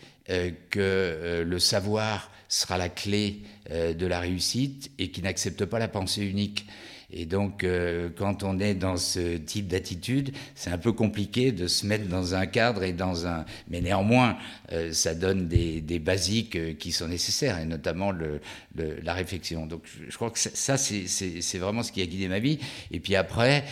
que 0.70 1.42
le 1.44 1.58
savoir 1.58 2.30
sera 2.48 2.78
la 2.78 2.88
clé 2.88 3.42
de 3.70 4.06
la 4.06 4.20
réussite 4.20 4.92
et 4.98 5.10
qui 5.10 5.20
n'acceptent 5.20 5.64
pas 5.64 5.80
la 5.80 5.88
pensée 5.88 6.24
unique. 6.24 6.66
Et 7.16 7.26
donc, 7.26 7.62
euh, 7.62 8.08
quand 8.16 8.42
on 8.42 8.58
est 8.58 8.74
dans 8.74 8.96
ce 8.96 9.36
type 9.36 9.68
d'attitude, 9.68 10.32
c'est 10.56 10.70
un 10.70 10.78
peu 10.78 10.92
compliqué 10.92 11.52
de 11.52 11.68
se 11.68 11.86
mettre 11.86 12.08
dans 12.08 12.34
un 12.34 12.46
cadre 12.46 12.82
et 12.82 12.92
dans 12.92 13.24
un. 13.28 13.44
Mais 13.68 13.80
néanmoins, 13.80 14.36
euh, 14.72 14.92
ça 14.92 15.14
donne 15.14 15.46
des, 15.46 15.80
des 15.80 16.00
basiques 16.00 16.56
euh, 16.56 16.74
qui 16.74 16.90
sont 16.90 17.06
nécessaires, 17.06 17.60
et 17.60 17.66
notamment 17.66 18.10
le, 18.10 18.40
la 18.76 19.14
réflexion. 19.14 19.66
Donc, 19.66 19.82
je 20.08 20.14
crois 20.16 20.32
que 20.32 20.40
ça, 20.40 20.76
c'est 20.76 21.58
vraiment 21.58 21.84
ce 21.84 21.92
qui 21.92 22.02
a 22.02 22.06
guidé 22.06 22.26
ma 22.26 22.40
vie. 22.40 22.58
Et 22.90 22.98
puis 22.98 23.14
après, 23.14 23.64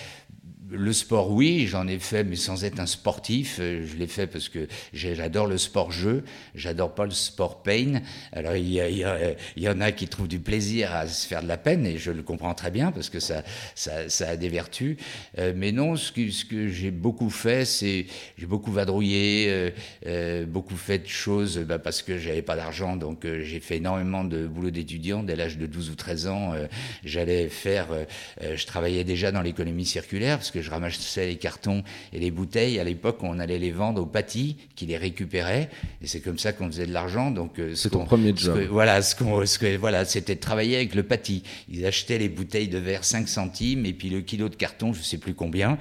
le 0.73 0.93
sport, 0.93 1.31
oui, 1.31 1.67
j'en 1.67 1.87
ai 1.87 1.99
fait, 1.99 2.25
mais 2.25 2.37
sans 2.37 2.65
être 2.65 2.81
un 2.81 2.87
sportif. 2.87 3.59
Euh, 3.61 3.87
je 3.87 3.97
l'ai 3.97 4.07
fait 4.07 4.27
parce 4.27 4.49
que 4.49 4.67
j'adore 4.93 5.47
le 5.47 5.59
sport-jeu, 5.59 6.25
j'adore 6.55 6.95
pas 6.95 7.05
le 7.05 7.11
sport 7.11 7.63
pain. 7.63 8.01
Alors, 8.33 8.57
il 8.57 8.73
y, 8.73 9.69
en 9.69 9.81
a 9.81 9.93
qui 9.93 10.09
trouvent 10.09 10.29
du 10.29 10.41
plaisir 10.41 10.95
à 10.95 11.07
se 11.07 11.27
faire 11.27 11.43
de 11.43 11.49
la 11.49 11.59
peine, 11.59 11.87
et 11.87 11.99
je 11.99 12.11
le 12.11 12.23
comprends 12.23 12.55
très 12.55 12.71
bien 12.71 12.91
parce 12.91 13.11
que 13.11 13.21
ça, 13.21 13.43
ça, 13.75 14.29
a 14.29 14.37
des 14.37 14.49
vertus. 14.49 14.97
Euh, 15.39 15.53
mais 15.55 15.73
non, 15.73 15.97
ce 15.97 16.11
que, 16.13 16.31
ce 16.31 16.45
que 16.45 16.69
j'ai 16.69 16.91
beaucoup 16.91 17.31
fait, 17.31 17.65
c'est 17.65 18.07
j'ai 18.39 18.47
beaucoup 18.47 18.73
vadrouillé, 18.73 19.73
euh, 20.07 20.47
beaucoup 20.47 20.77
fait 20.77 20.99
de 20.99 21.09
choses 21.09 21.59
bah, 21.59 21.79
parce 21.79 22.03
que 22.03 22.19
j'avais 22.19 22.43
pas 22.43 22.57
d'argent, 22.57 22.97
donc 22.97 23.27
j'ai 23.27 23.61
fait 23.61 23.77
énormément 23.77 24.25
de 24.25 24.47
boulot 24.47 24.71
d'étudiant. 24.71 25.23
Dès 25.23 25.37
l'âge 25.37 25.59
de 25.59 25.67
12 25.67 25.91
ou 25.91 25.95
13 25.95 26.27
ans, 26.29 26.55
j'allais 27.05 27.49
faire, 27.49 27.89
je 28.41 28.67
travaillais 28.67 29.05
déjà 29.05 29.33
dans 29.33 29.43
l'économie 29.43 29.85
circulaire 29.85 30.39
parce 30.39 30.51
que 30.51 30.62
je 30.63 30.71
ramassais 30.71 31.27
les 31.27 31.37
cartons 31.37 31.83
et 32.13 32.19
les 32.19 32.31
bouteilles. 32.31 32.79
À 32.79 32.85
l'époque, 32.85 33.19
on 33.23 33.39
allait 33.39 33.59
les 33.59 33.73
vendre 33.73 34.03
au 34.03 34.07
pâtis 34.07 34.57
qui 34.77 34.87
les 34.87 34.97
récupérait. 34.97 35.69
Et 36.03 36.07
c'est 36.07 36.21
comme 36.21 36.39
ça 36.39 36.53
qu'on 36.53 36.67
faisait 36.67 36.87
de 36.87 36.93
l'argent. 36.93 37.31
Donc, 37.31 37.59
euh, 37.59 37.75
c'est 37.75 37.91
ton 37.91 38.05
premier 38.05 38.33
job. 38.35 38.59
voilà, 38.71 39.03
ce 39.03 39.15
qu'on, 39.15 39.45
ce 39.45 39.77
voilà, 39.77 40.05
c'était 40.05 40.35
de 40.35 40.41
travailler 40.41 40.77
avec 40.77 40.95
le 40.95 41.03
pâtis. 41.03 41.43
Ils 41.71 41.85
achetaient 41.87 42.19
les 42.19 42.29
bouteilles 42.29 42.69
de 42.69 42.79
verre 42.79 43.05
5 43.05 43.29
centimes 43.29 43.87
et 43.87 43.93
puis 43.93 44.11
le 44.11 44.21
kilo 44.21 44.49
de 44.49 44.57
carton, 44.57 44.93
je 44.93 45.03
sais 45.03 45.19
plus 45.19 45.35
combien. 45.35 45.79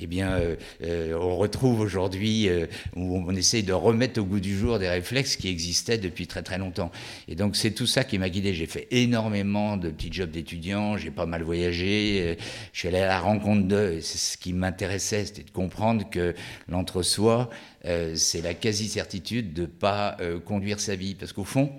Eh 0.00 0.06
bien, 0.06 0.32
euh, 0.32 0.56
euh, 0.82 1.18
on 1.20 1.36
retrouve 1.36 1.80
aujourd'hui 1.80 2.48
où 2.96 3.24
on 3.26 3.34
essaye 3.34 3.62
de 3.62 3.72
remettre 3.72 4.20
au 4.20 4.24
goût 4.24 4.40
du 4.40 4.56
jour 4.56 4.78
des 4.78 4.88
réflexes 4.88 5.36
qui 5.36 5.48
existaient 5.48 5.98
depuis 5.98 6.26
très 6.26 6.42
très 6.42 6.58
longtemps. 6.58 6.90
Et 7.28 7.34
donc, 7.34 7.56
c'est 7.56 7.72
tout 7.72 7.86
ça 7.86 8.04
qui 8.04 8.18
m'a 8.18 8.28
guidé. 8.28 8.54
J'ai 8.54 8.66
fait 8.66 8.86
énormément 8.90 9.76
de 9.76 9.90
petits 9.90 10.12
jobs 10.12 10.30
d'étudiants. 10.30 10.96
J'ai 10.96 11.10
pas 11.10 11.26
mal 11.26 11.42
voyagé. 11.42 12.36
Je 12.72 12.78
suis 12.78 12.88
allé 12.88 12.98
à 12.98 13.06
la 13.06 13.20
rencontre 13.20 13.66
d'eux 13.66 14.00
ce 14.32 14.36
qui 14.36 14.52
m'intéressait, 14.52 15.26
c'était 15.26 15.42
de 15.42 15.50
comprendre 15.50 16.08
que 16.08 16.34
l'entre-soi, 16.68 17.50
euh, 17.84 18.14
c'est 18.16 18.40
la 18.40 18.54
quasi-certitude 18.54 19.52
de 19.52 19.62
ne 19.62 19.66
pas 19.66 20.16
euh, 20.20 20.40
conduire 20.40 20.80
sa 20.80 20.96
vie. 20.96 21.14
Parce 21.14 21.32
qu'au 21.32 21.44
fond, 21.44 21.72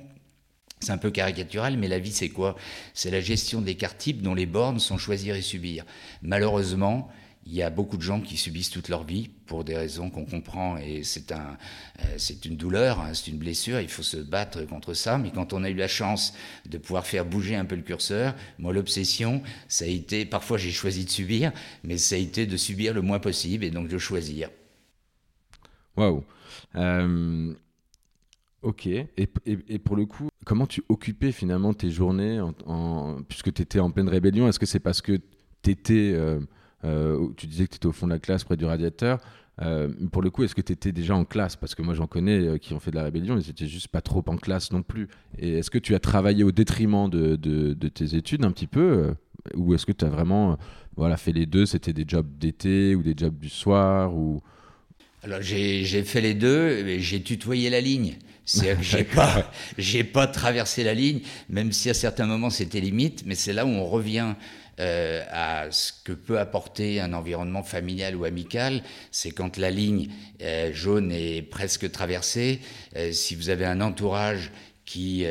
c'est 0.80 0.92
un 0.92 0.98
peu 0.98 1.12
caricatural, 1.12 1.78
mais 1.78 1.88
la 1.88 2.00
vie, 2.00 2.12
c'est 2.12 2.30
quoi? 2.30 2.56
C'est 2.94 3.12
la 3.12 3.22
gestion 3.22 3.62
des 3.62 3.76
cartes 3.76 3.98
types 3.98 4.22
dont 4.22 4.36
les 4.36 4.46
bornes 4.46 4.80
sont 4.80 4.98
choisir 4.98 5.36
et 5.36 5.42
subir. 5.42 5.86
Malheureusement, 6.22 7.10
il 7.46 7.54
y 7.54 7.62
a 7.62 7.70
beaucoup 7.70 7.98
de 7.98 8.02
gens 8.02 8.22
qui 8.22 8.38
subissent 8.38 8.72
toute 8.72 8.90
leur 8.90 9.04
vie 9.04 9.30
pour 9.46 9.64
des 9.64 9.78
raisons 9.78 10.10
qu'on 10.10 10.26
comprend 10.26 10.78
et 10.78 11.04
c'est 11.04 11.32
un, 11.32 11.58
euh, 12.00 12.16
c'est 12.18 12.46
une 12.46 12.58
douleur, 12.58 13.00
hein, 13.00 13.14
c'est 13.14 13.30
une 13.30 13.38
blessure. 13.38 13.80
Il 13.80 13.90
faut 13.90 14.02
se 14.02 14.18
battre 14.18 14.66
contre 14.66 14.96
ça. 14.96 15.20
Mais 15.20 15.32
quand 15.32 15.54
on 15.54 15.64
a 15.64 15.70
eu 15.70 15.76
la 15.76 15.88
chance 15.88 16.34
de 16.68 16.80
pouvoir 16.80 17.06
faire 17.06 17.24
bouger 17.24 17.56
un 17.56 17.66
peu 17.66 17.76
le 17.76 17.84
curseur, 17.84 18.34
moi 18.58 18.74
l'obsession, 18.74 19.44
ça 19.68 19.86
a 19.86 19.88
été, 19.88 20.26
parfois 20.26 20.58
j'ai 20.58 20.72
choisi 20.72 21.06
de 21.06 21.10
subir, 21.10 21.52
mais 21.84 21.98
ça 21.98 22.16
a 22.16 22.18
été 22.18 22.48
de 22.48 22.58
subir 22.58 22.96
le 22.96 23.02
moins 23.02 23.20
possible 23.20 23.64
et 23.64 23.70
donc 23.70 23.90
de 23.90 23.98
choisir. 24.00 24.50
Waouh. 25.96 26.24
Euh, 26.76 27.54
ok. 28.64 28.88
Et, 28.88 29.28
pour 29.80 29.96
le 29.96 30.08
coup, 30.08 30.30
comment 30.46 30.66
tu 30.66 30.84
occupais 30.90 31.32
finalement 31.32 31.76
tes 31.76 31.92
journées 31.92 32.42
puisque 33.30 33.54
tu 33.54 33.62
étais 33.62 33.80
en 33.80 33.92
pleine 33.92 34.10
rébellion? 34.10 34.48
Est-ce 34.48 34.60
que 34.60 34.66
c'est 34.66 34.80
parce 34.80 35.02
que 35.02 35.22
tu 35.62 35.70
étais 35.70 36.12
euh, 36.16 36.40
euh, 36.86 37.28
tu 37.36 37.48
disais 37.48 37.66
que 37.66 37.72
tu 37.72 37.76
étais 37.78 37.88
au 37.88 37.92
fond 37.92 38.08
de 38.08 38.12
la 38.12 38.20
classe 38.20 38.44
près 38.44 38.58
du 38.58 38.66
radiateur. 38.66 39.20
Euh, 39.62 39.90
pour 40.12 40.22
le 40.22 40.30
coup, 40.30 40.44
est-ce 40.44 40.54
que 40.54 40.62
tu 40.62 40.74
étais 40.74 40.92
déjà 40.92 41.16
en 41.16 41.26
classe? 41.26 41.56
Parce 41.56 41.76
que 41.76 41.82
moi, 41.82 41.94
j'en 41.94 42.08
connais 42.08 42.40
euh, 42.40 42.58
qui 42.58 42.74
ont 42.74 42.80
fait 42.80 42.92
de 42.92 42.98
la 42.98 43.04
rébellion, 43.04 43.38
ils 43.38 43.50
étaient 43.50 43.68
juste 43.68 43.88
pas 43.88 44.02
trop 44.02 44.24
en 44.28 44.38
classe 44.38 44.72
non 44.72 44.84
plus. 44.84 45.08
Et 45.40 45.60
est-ce 45.60 45.72
que 45.72 45.78
tu 45.78 45.96
as 45.96 46.00
travaillé 46.00 46.44
au 46.44 46.52
détriment 46.52 47.10
de, 47.10 47.36
de, 47.36 47.88
tes 47.88 48.16
études 48.16 48.44
un 48.44 48.52
petit 48.52 48.68
peu 48.68 49.14
Ou 49.56 49.74
est-ce 49.74 49.86
que 49.86 49.94
tu 49.94 50.04
as 50.06 50.10
vraiment 50.10 50.58
voilà, 50.98 51.18
fait 51.18 51.32
les 51.32 51.46
deux 51.46 51.66
C'était 51.66 51.94
des 51.94 52.06
jobs 52.08 52.28
d'été 52.38 52.96
ou 52.96 53.04
des 53.04 53.14
jobs 53.16 53.38
du 53.38 53.50
soir 53.50 54.14
ou... 54.16 54.42
Alors 55.24 55.42
j'ai 55.42 56.04
fait 56.04 56.22
les 56.22 56.36
deux, 56.36 57.00
j'ai 57.00 57.24
tutoyé 57.24 57.72
la 57.72 57.82
ligne. 57.82 58.18
C'est-à-dire 58.46 58.78
que 58.78 58.84
j'ai 58.84 59.04
pas, 59.04 59.52
j'ai 59.78 60.04
pas 60.04 60.28
traversé 60.28 60.84
la 60.84 60.94
ligne, 60.94 61.22
même 61.50 61.72
si 61.72 61.90
à 61.90 61.96
certains 61.96 62.28
moments 62.28 62.52
c'était 62.52 62.80
limite, 62.80 63.24
mais 63.26 63.34
c'est 63.34 63.54
là 63.54 63.66
où 63.66 63.70
on 63.70 63.86
revient 63.86 64.36
euh, 64.80 65.24
à 65.32 65.72
ce 65.72 65.94
que 66.04 66.12
peut 66.12 66.38
apporter 66.38 67.00
un 67.00 67.14
environnement 67.14 67.64
familial 67.64 68.16
ou 68.16 68.26
amical, 68.26 68.84
c'est 69.12 69.32
quand 69.32 69.58
la 69.58 69.72
ligne 69.72 70.10
euh, 70.42 70.72
jaune 70.74 71.12
est 71.14 71.42
presque 71.42 71.90
traversée, 71.92 72.60
euh, 72.98 73.12
si 73.14 73.36
vous 73.36 73.50
avez 73.50 73.66
un 73.66 73.80
entourage 73.80 74.52
qui 74.86 75.26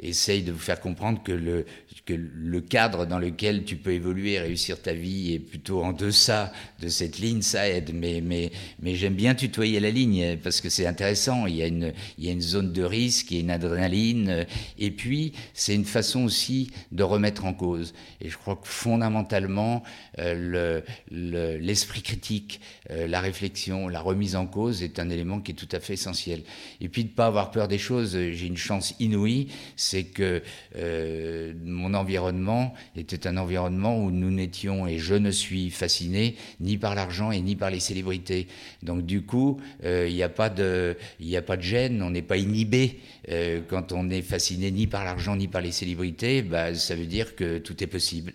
essaye 0.00 0.42
de 0.42 0.52
vous 0.52 0.58
faire 0.58 0.80
comprendre 0.80 1.22
que 1.22 1.32
le, 1.32 1.66
que 2.06 2.14
le 2.14 2.60
cadre 2.60 3.06
dans 3.06 3.18
lequel 3.18 3.64
tu 3.64 3.76
peux 3.76 3.92
évoluer 3.92 4.32
et 4.32 4.40
réussir 4.40 4.80
ta 4.80 4.92
vie 4.92 5.34
est 5.34 5.38
plutôt 5.38 5.82
en 5.82 5.92
deçà 5.92 6.52
de 6.80 6.88
cette 6.88 7.18
ligne, 7.18 7.42
ça 7.42 7.68
aide. 7.68 7.92
Mais, 7.94 8.20
mais, 8.20 8.50
mais 8.80 8.94
j'aime 8.94 9.14
bien 9.14 9.34
tutoyer 9.34 9.80
la 9.80 9.90
ligne 9.90 10.36
parce 10.38 10.60
que 10.60 10.68
c'est 10.68 10.86
intéressant. 10.86 11.46
Il 11.46 11.56
y, 11.56 11.62
a 11.62 11.66
une, 11.66 11.92
il 12.18 12.24
y 12.24 12.28
a 12.28 12.32
une 12.32 12.40
zone 12.40 12.72
de 12.72 12.82
risque, 12.82 13.30
il 13.30 13.36
y 13.36 13.40
a 13.40 13.42
une 13.42 13.50
adrénaline. 13.50 14.46
Et 14.78 14.90
puis, 14.90 15.32
c'est 15.54 15.74
une 15.74 15.84
façon 15.84 16.24
aussi 16.24 16.70
de 16.92 17.02
remettre 17.02 17.44
en 17.44 17.54
cause. 17.54 17.94
Et 18.20 18.28
je 18.28 18.36
crois 18.36 18.56
que 18.56 18.66
fondamentalement, 18.66 19.82
euh, 20.18 20.80
l'esprit 21.10 22.02
critique, 22.02 22.60
euh, 22.90 23.06
la 23.06 23.20
réflexion, 23.20 23.88
la 23.88 24.00
remise 24.00 24.36
en 24.36 24.46
cause 24.46 24.82
est 24.82 24.98
un 24.98 25.10
élément 25.10 25.40
qui 25.40 25.52
est 25.52 25.54
tout 25.54 25.68
à 25.72 25.80
fait 25.80 25.94
essentiel. 25.94 26.42
Et 26.80 26.88
puis, 26.88 27.04
de 27.04 27.10
ne 27.10 27.14
pas 27.14 27.26
avoir 27.26 27.50
peur 27.50 27.68
des 27.68 27.78
choses. 27.78 28.12
J'ai 28.12 28.46
une 28.46 28.56
chance 28.56 28.94
inouïe, 29.00 29.48
c'est 29.76 30.04
que 30.04 30.42
euh, 30.76 31.52
mon 31.64 31.94
environnement 31.94 32.74
était 32.94 33.26
un 33.26 33.36
environnement 33.36 33.98
où 33.98 34.10
nous 34.10 34.30
n'étions, 34.30 34.86
et 34.86 34.98
je 34.98 35.14
ne 35.14 35.30
suis 35.30 35.70
fasciné, 35.70 36.36
ni 36.60 36.78
par 36.78 36.94
l'argent 36.94 37.32
et 37.32 37.40
ni 37.40 37.56
par 37.56 37.70
les 37.70 37.80
célébrités. 37.80 38.46
Donc 38.82 39.04
du 39.04 39.22
coup, 39.22 39.60
euh, 39.84 40.06
il 40.08 40.14
n'y 40.14 40.22
a, 40.22 40.28
pas 40.28 40.50
de, 40.50 40.96
a 41.34 41.42
pas 41.42 41.56
de 41.56 41.62
gêne, 41.62 42.02
on 42.02 42.10
n'est 42.10 42.22
pas 42.22 42.36
inhibé. 42.36 43.00
Euh, 43.28 43.60
quand 43.66 43.92
on 43.92 44.10
est 44.10 44.22
fasciné 44.22 44.70
ni 44.70 44.86
par 44.86 45.04
l'argent 45.04 45.36
ni 45.36 45.48
par 45.48 45.62
les 45.62 45.72
célébrités, 45.72 46.42
bah, 46.42 46.74
ça 46.74 46.94
veut 46.94 47.06
dire 47.06 47.34
que 47.34 47.58
tout 47.58 47.82
est 47.82 47.88
possible. 47.88 48.32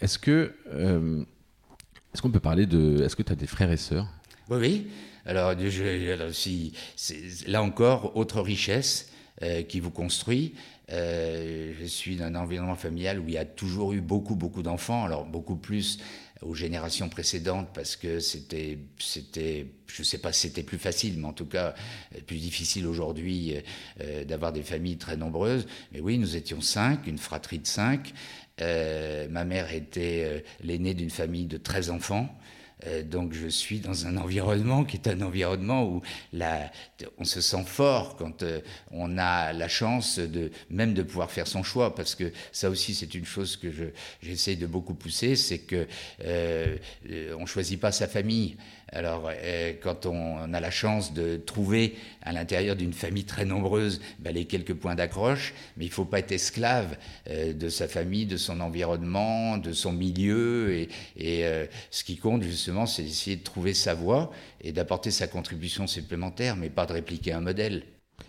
Est-ce 0.00 0.18
que... 0.18 0.52
Est-ce 2.12 2.20
qu'on 2.20 2.30
peut 2.30 2.40
parler 2.40 2.66
de... 2.66 3.02
Est-ce 3.02 3.16
que 3.16 3.22
tu 3.22 3.32
as 3.32 3.36
des 3.36 3.46
frères 3.46 3.72
et 3.72 3.78
sœurs? 3.78 4.06
Oui, 4.50 4.58
oui. 4.60 4.86
Alors, 5.24 5.54
si, 6.32 6.72
là 7.46 7.62
encore, 7.62 8.16
autre 8.16 8.40
richesse 8.42 9.11
qui 9.68 9.80
vous 9.80 9.90
construit. 9.90 10.54
Euh, 10.92 11.72
je 11.80 11.86
suis 11.86 12.16
dans 12.16 12.24
un 12.24 12.34
environnement 12.34 12.74
familial 12.74 13.18
où 13.18 13.28
il 13.28 13.34
y 13.34 13.38
a 13.38 13.44
toujours 13.44 13.92
eu 13.92 14.00
beaucoup, 14.00 14.34
beaucoup 14.34 14.62
d'enfants, 14.62 15.04
alors 15.04 15.24
beaucoup 15.24 15.56
plus 15.56 15.98
aux 16.42 16.54
générations 16.54 17.08
précédentes 17.08 17.68
parce 17.72 17.94
que 17.94 18.18
c'était, 18.18 18.78
c'était, 18.98 19.66
je 19.86 20.02
sais 20.02 20.18
pas 20.18 20.32
si 20.32 20.48
c'était 20.48 20.64
plus 20.64 20.78
facile, 20.78 21.18
mais 21.18 21.28
en 21.28 21.32
tout 21.32 21.46
cas 21.46 21.74
plus 22.26 22.38
difficile 22.38 22.86
aujourd'hui 22.86 23.54
euh, 24.00 24.24
d'avoir 24.24 24.52
des 24.52 24.64
familles 24.64 24.98
très 24.98 25.16
nombreuses. 25.16 25.66
Mais 25.92 26.00
oui, 26.00 26.18
nous 26.18 26.36
étions 26.36 26.60
cinq, 26.60 27.06
une 27.06 27.18
fratrie 27.18 27.60
de 27.60 27.66
cinq. 27.66 28.12
Euh, 28.60 29.28
ma 29.28 29.44
mère 29.44 29.72
était 29.72 30.44
l'aînée 30.62 30.94
d'une 30.94 31.10
famille 31.10 31.46
de 31.46 31.56
13 31.56 31.90
enfants. 31.90 32.28
Euh, 32.86 33.02
donc 33.02 33.32
je 33.32 33.48
suis 33.48 33.80
dans 33.80 34.06
un 34.06 34.16
environnement 34.16 34.84
qui 34.84 34.96
est 34.96 35.08
un 35.08 35.20
environnement 35.20 35.84
où 35.84 36.02
la, 36.32 36.70
on 37.18 37.24
se 37.24 37.40
sent 37.40 37.64
fort 37.66 38.16
quand 38.16 38.42
euh, 38.42 38.60
on 38.90 39.18
a 39.18 39.52
la 39.52 39.68
chance 39.68 40.18
de 40.18 40.50
même 40.70 40.94
de 40.94 41.02
pouvoir 41.02 41.30
faire 41.30 41.46
son 41.46 41.62
choix, 41.62 41.94
parce 41.94 42.14
que 42.14 42.32
ça 42.50 42.70
aussi 42.70 42.94
c'est 42.94 43.14
une 43.14 43.24
chose 43.24 43.56
que 43.56 43.68
j'essaie 44.22 44.56
de 44.56 44.66
beaucoup 44.66 44.94
pousser, 44.94 45.36
c'est 45.36 45.58
que 45.58 45.86
euh, 46.24 46.76
on 47.38 47.46
choisit 47.46 47.80
pas 47.80 47.92
sa 47.92 48.08
famille. 48.08 48.56
Alors, 48.92 49.30
euh, 49.30 49.72
quand 49.82 50.04
on, 50.04 50.52
a 50.52 50.60
la 50.60 50.70
chance 50.70 51.14
de 51.14 51.36
trouver 51.36 51.96
à 52.20 52.32
l'intérieur 52.32 52.76
d'une 52.76 52.92
famille 52.92 53.24
très 53.24 53.46
nombreuse 53.46 54.00
ben, 54.18 54.34
les 54.34 54.44
quelques 54.44 54.74
points 54.74 54.94
d'accroche, 54.94 55.54
mais 55.76 55.86
il 55.86 55.88
ne 55.88 55.94
faut 55.94 56.04
pas 56.04 56.18
être 56.18 56.32
esclave 56.32 56.98
euh, 57.28 57.54
de 57.54 57.68
sa 57.70 57.88
famille, 57.88 58.26
de 58.26 58.36
son 58.36 58.60
environnement, 58.60 59.56
de 59.56 59.72
son 59.72 59.92
milieu. 59.92 60.72
Et, 60.72 60.88
euh, 61.44 61.64
ce 61.90 62.04
qui 62.04 62.18
compte, 62.18 62.42
justement, 62.42 62.84
c'est 62.84 63.02
d'essayer 63.02 63.36
de 63.36 63.42
trouver 63.42 63.72
sa 63.72 63.94
voie 63.94 64.30
et 64.60 64.72
d'apporter 64.72 65.10
sa 65.10 65.26
contribution 65.26 65.86
supplémentaire, 65.86 66.56
mais 66.56 66.68
pas 66.68 66.84
de 66.84 66.92
répliquer 66.92 67.32
un 67.32 67.40
modèle. 67.40 67.84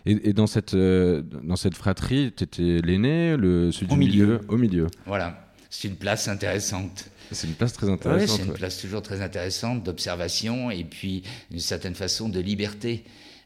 Et, 0.05 0.33
dans, 0.33 0.47
cette, 0.47 0.75
dans 0.75 1.55
cette 1.55 1.75
fratrie, 1.75 2.33
tu 2.35 2.43
étais 2.43 2.79
l'aîné, 2.81 3.37
le, 3.37 3.71
celui 3.71 3.87
du 3.87 3.97
milieu 3.97 4.41
Au 4.47 4.57
milieu. 4.57 4.87
Voilà, 5.05 5.52
c'est 5.73 5.87
une 5.87 5.95
place 5.95 6.27
intéressante. 6.27 7.09
C'est 7.31 7.47
une 7.47 7.55
place 7.55 7.73
très 7.73 7.89
intéressante. 7.89 8.37
c'est 8.37 8.45
une 8.45 8.53
place 8.53 8.79
toujours 8.79 9.01
très 9.01 9.23
intéressante 9.23 9.83
d'observation 9.83 10.69
et 10.69 10.83
puis 10.83 11.23
d'une 11.49 11.59
certaine 11.59 11.95
façon 11.95 12.29
de 12.29 12.39
liberté. 12.39 13.03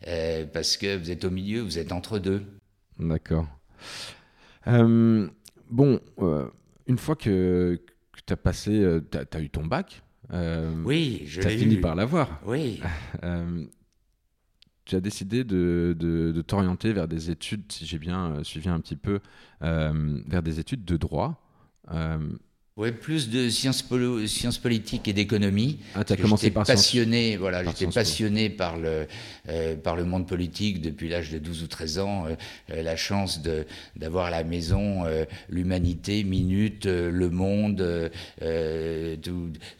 Euh, 0.07 0.45
parce 0.45 0.75
que 0.75 0.97
vous 0.97 1.09
êtes 1.09 1.23
au 1.23 1.29
milieu, 1.29 1.61
vous 1.61 1.79
êtes 1.79 1.93
entre 1.93 2.19
deux. 2.19 2.43
D'accord. 2.99 3.47
Euh, 4.67 5.29
bon, 5.69 6.01
euh, 6.19 6.49
une 6.87 6.97
fois 6.97 7.15
que, 7.15 7.79
tu 8.25 8.33
as 8.33 8.37
passé, 8.37 8.85
tu 9.09 9.17
as, 9.37 9.41
eu 9.41 9.49
ton 9.49 9.65
bac. 9.65 10.03
oui, 10.83 11.23
je 11.25 11.39
Tu 11.39 11.47
as 11.47 11.51
fini 11.51 11.77
par 11.77 11.95
l'avoir. 11.95 12.41
Oui. 12.45 12.81
tu 14.83 14.95
as 14.97 14.99
décidé 14.99 15.45
de, 15.45 15.95
de, 15.97 16.33
de 16.33 16.41
t'orienter 16.41 16.91
vers 16.91 17.07
des 17.07 17.31
études, 17.31 17.71
si 17.71 17.85
j'ai 17.85 17.99
bien 17.99 18.43
suivi 18.43 18.67
un 18.67 18.81
petit 18.81 18.97
peu, 18.97 19.21
vers 19.61 20.43
des 20.43 20.59
études 20.59 20.83
de 20.83 20.97
droit. 20.97 21.41
Oui, 22.77 22.91
plus 22.91 23.29
de 23.29 23.49
sciences, 23.49 23.83
sciences 24.27 24.59
politiques 24.59 25.07
et 25.07 25.13
d'économie. 25.13 25.79
Ah, 25.95 26.03
tu 26.03 26.13
as 26.13 26.15
commencé 26.15 26.51
par 26.51 26.63
passionné, 26.63 27.35
voilà, 27.35 27.63
j'étais 27.63 27.87
passionné 27.87 28.51
par 28.51 28.77
le, 28.77 29.07
euh, 29.49 29.75
par 29.75 29.95
le 29.95 30.05
monde 30.05 30.27
politique 30.27 30.79
depuis 30.79 31.09
l'âge 31.09 31.31
de 31.31 31.39
12 31.39 31.63
ou 31.63 31.67
13 31.67 31.97
ans. 31.97 32.27
Euh, 32.27 32.35
euh, 32.69 32.83
la 32.83 32.95
chance 32.95 33.41
d'avoir 33.95 34.27
à 34.27 34.29
la 34.29 34.43
maison 34.43 35.05
l'Humanité, 35.49 36.23
Minute, 36.23 36.85
Le 36.85 37.29
Monde, 37.31 38.11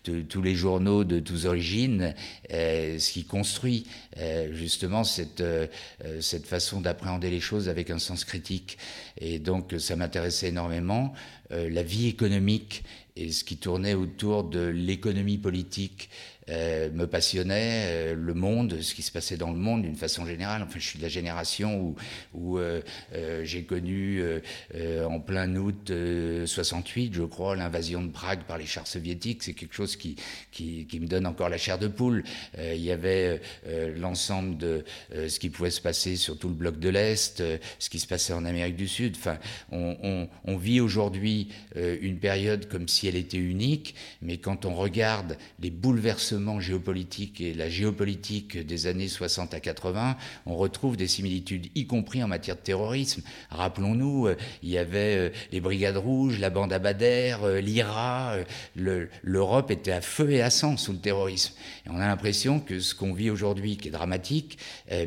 tous 0.03 0.41
les 0.41 0.55
journaux 0.55 1.03
de 1.03 1.19
toutes 1.19 1.45
origines, 1.45 2.15
ce 2.49 3.11
qui 3.11 3.25
construit 3.25 3.85
justement 4.51 5.03
cette, 5.03 5.43
cette 6.19 6.47
façon 6.47 6.81
d'appréhender 6.81 7.29
les 7.29 7.39
choses 7.39 7.69
avec 7.69 7.91
un 7.91 7.99
sens 7.99 8.25
critique. 8.25 8.79
Et 9.19 9.37
donc 9.37 9.75
ça 9.77 9.95
m'intéressait 9.95 10.49
énormément. 10.49 11.13
La 11.49 11.83
vie 11.83 12.07
économique 12.07 12.83
et 13.15 13.31
ce 13.31 13.43
qui 13.43 13.57
tournait 13.57 13.93
autour 13.93 14.43
de 14.43 14.59
l'économie 14.59 15.37
politique 15.37 16.09
euh, 16.49 16.89
me 16.91 17.07
passionnait, 17.07 17.83
euh, 17.87 18.15
le 18.15 18.33
monde, 18.33 18.79
ce 18.81 18.93
qui 18.95 19.01
se 19.01 19.11
passait 19.11 19.35
dans 19.35 19.51
le 19.51 19.57
monde 19.57 19.81
d'une 19.81 19.95
façon 19.95 20.25
générale. 20.25 20.63
Enfin, 20.63 20.79
je 20.79 20.87
suis 20.87 20.97
de 20.97 21.03
la 21.03 21.09
génération 21.09 21.79
où, 21.81 21.95
où 22.33 22.57
euh, 22.57 22.81
j'ai 23.43 23.63
connu 23.63 24.21
en 25.05 25.19
plein 25.19 25.55
août 25.55 25.91
68, 26.45 27.13
je 27.13 27.23
crois, 27.23 27.55
l'invasion 27.55 28.01
de 28.01 28.11
Prague 28.11 28.43
par 28.43 28.57
les 28.57 28.65
chars 28.65 28.87
soviétiques. 28.87 29.43
C'est 29.43 29.53
quelque 29.53 29.73
chose 29.73 29.95
qui, 29.95 30.15
qui, 30.51 30.87
me 30.99 31.07
donne 31.07 31.25
encore 31.25 31.49
la 31.49 31.57
chair 31.57 31.77
de 31.77 31.87
poule. 31.87 32.23
il 32.57 32.81
y 32.81 32.91
avait 32.91 33.41
l'ensemble 33.95 34.57
de 34.57 34.83
ce 35.13 35.39
qui 35.39 35.49
pouvait 35.49 35.71
se 35.71 35.81
passer 35.81 36.15
sur 36.15 36.37
tout 36.37 36.49
le 36.49 36.53
bloc 36.53 36.79
de 36.79 36.89
l'Est, 36.89 37.43
ce 37.79 37.89
qui 37.89 37.99
se 37.99 38.07
passait 38.07 38.33
en 38.33 38.45
Amérique 38.45 38.75
du 38.75 38.87
Sud. 38.87 39.15
Enfin, 39.17 39.37
on 39.71 40.57
vit 40.57 40.79
aujourd'hui 40.79 41.49
une 41.75 42.19
période 42.19 42.67
comme 42.67 42.87
si 42.87 43.07
elle 43.07 43.15
était 43.15 43.37
unique, 43.37 43.95
mais 44.21 44.37
quand 44.37 44.65
on 44.65 44.75
regarde 44.75 45.37
les 45.59 45.71
bouleversements 45.71 46.36
géopolitique 46.59 47.41
et 47.41 47.53
la 47.53 47.69
géopolitique 47.69 48.57
des 48.65 48.87
années 48.87 49.07
60 49.07 49.53
à 49.53 49.59
80, 49.59 50.17
on 50.45 50.55
retrouve 50.55 50.97
des 50.97 51.07
similitudes, 51.07 51.67
y 51.75 51.87
compris 51.87 52.23
en 52.23 52.27
matière 52.27 52.55
de 52.55 52.61
terrorisme. 52.61 53.21
Rappelons-nous, 53.49 54.27
euh, 54.27 54.37
il 54.63 54.69
y 54.69 54.77
avait 54.77 55.15
euh, 55.15 55.29
les 55.51 55.59
Brigades 55.59 55.97
Rouges, 55.97 56.39
la 56.39 56.49
bande 56.49 56.73
Abadère, 56.73 57.43
euh, 57.43 57.59
l'IRA, 57.59 58.37
l'Europe 58.75 59.71
était 59.71 59.91
à 59.91 60.01
feu 60.01 60.31
et 60.31 60.41
à 60.41 60.49
sang 60.49 60.77
sous 60.77 60.93
le 60.93 60.99
terrorisme. 60.99 61.53
Et 61.85 61.89
on 61.89 61.97
a 61.97 62.07
l'impression 62.07 62.59
que 62.59 62.79
ce 62.79 62.93
qu'on 62.95 63.13
vit 63.13 63.29
aujourd'hui, 63.29 63.77
qui 63.77 63.87
est 63.87 63.91
dramatique, 63.91 64.57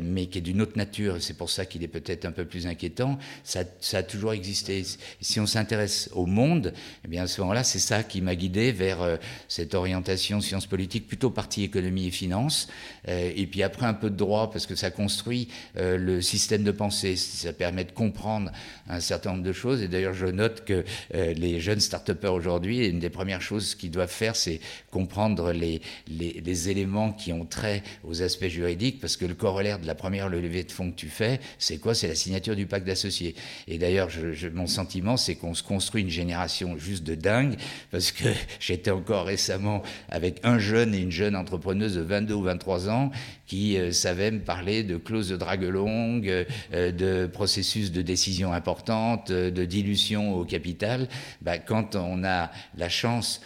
mais 0.01 0.27
qui 0.27 0.39
est 0.39 0.41
d'une 0.41 0.61
autre 0.61 0.77
nature, 0.77 1.17
c'est 1.21 1.37
pour 1.37 1.49
ça 1.49 1.65
qu'il 1.65 1.83
est 1.83 1.87
peut-être 1.87 2.25
un 2.25 2.31
peu 2.31 2.45
plus 2.45 2.67
inquiétant, 2.67 3.17
ça, 3.43 3.63
ça 3.79 3.99
a 3.99 4.03
toujours 4.03 4.33
existé. 4.33 4.83
Si 5.21 5.39
on 5.39 5.45
s'intéresse 5.45 6.09
au 6.13 6.25
monde, 6.25 6.73
eh 7.05 7.07
bien 7.07 7.23
à 7.23 7.27
ce 7.27 7.41
moment-là, 7.41 7.63
c'est 7.63 7.79
ça 7.79 8.03
qui 8.03 8.21
m'a 8.21 8.35
guidé 8.35 8.71
vers 8.71 9.17
cette 9.47 9.75
orientation 9.75 10.41
sciences 10.41 10.67
politiques 10.67 11.07
plutôt 11.21 11.29
partie 11.29 11.63
économie 11.63 12.07
et 12.07 12.11
finance, 12.11 12.67
euh, 13.07 13.31
et 13.35 13.45
puis 13.45 13.61
après 13.61 13.85
un 13.85 13.93
peu 13.93 14.09
de 14.09 14.15
droit 14.15 14.49
parce 14.49 14.65
que 14.65 14.73
ça 14.73 14.89
construit 14.89 15.49
euh, 15.77 15.95
le 15.95 16.19
système 16.19 16.63
de 16.63 16.71
pensée, 16.71 17.15
ça 17.15 17.53
permet 17.53 17.83
de 17.83 17.91
comprendre 17.91 18.51
un 18.89 18.99
certain 18.99 19.33
nombre 19.33 19.43
de 19.43 19.53
choses. 19.53 19.83
Et 19.83 19.87
d'ailleurs, 19.87 20.15
je 20.15 20.25
note 20.25 20.65
que 20.65 20.83
euh, 21.13 21.33
les 21.33 21.59
jeunes 21.59 21.79
start-upers 21.79 22.33
aujourd'hui, 22.33 22.87
une 22.87 22.97
des 22.97 23.11
premières 23.11 23.43
choses 23.43 23.75
qu'ils 23.75 23.91
doivent 23.91 24.09
faire, 24.09 24.35
c'est 24.35 24.61
comprendre 24.89 25.51
les, 25.51 25.81
les, 26.07 26.69
éléments 26.69 27.11
qui 27.11 27.33
ont 27.33 27.45
trait 27.45 27.83
aux 28.03 28.23
aspects 28.23 28.47
juridiques, 28.47 28.99
parce 28.99 29.15
que 29.15 29.25
le 29.25 29.35
corollaire 29.35 29.77
de 29.77 29.85
la 29.85 29.95
première 29.95 30.27
levée 30.27 30.63
de 30.63 30.71
fonds 30.71 30.89
que 30.89 30.95
tu 30.95 31.07
fais, 31.07 31.39
c'est 31.59 31.77
quoi? 31.77 31.93
C'est 31.93 32.07
la 32.07 32.15
signature 32.15 32.55
du 32.55 32.65
pacte 32.65 32.87
d'associés. 32.87 33.35
Et 33.67 33.77
d'ailleurs, 33.77 34.09
mon 34.53 34.67
sentiment, 34.67 35.17
c'est 35.17 35.35
qu'on 35.35 35.53
se 35.53 35.61
construit 35.61 36.01
une 36.01 36.09
génération 36.09 36.77
juste 36.79 37.03
de 37.03 37.13
dingue, 37.13 37.57
parce 37.91 38.11
que 38.11 38.25
j'étais 38.59 38.91
encore 38.91 39.25
récemment 39.25 39.83
avec 40.09 40.39
un 40.43 40.57
jeune 40.57 40.95
et 40.95 40.99
une 40.99 41.10
jeune 41.11 41.35
entrepreneuse 41.35 41.95
de 41.95 42.01
22 42.01 42.33
ou 42.33 42.43
23 42.43 42.89
ans 42.89 43.11
qui 43.45 43.77
euh, 43.77 43.91
savait 43.91 44.31
me 44.31 44.39
parler 44.39 44.83
de 44.83 44.97
clauses 44.97 45.29
de 45.29 45.37
drague 45.37 45.63
longue, 45.63 46.45
euh, 46.73 46.91
de 46.91 47.27
processus 47.27 47.91
de 47.91 48.01
décision 48.01 48.53
importante, 48.53 49.31
euh, 49.31 49.51
de 49.51 49.65
dilution 49.65 50.35
au 50.35 50.45
capital. 50.45 51.07
Bah, 51.41 51.57
quand 51.57 51.95
on 51.95 52.23
a 52.23 52.51
la 52.77 52.89
chance 52.89 53.41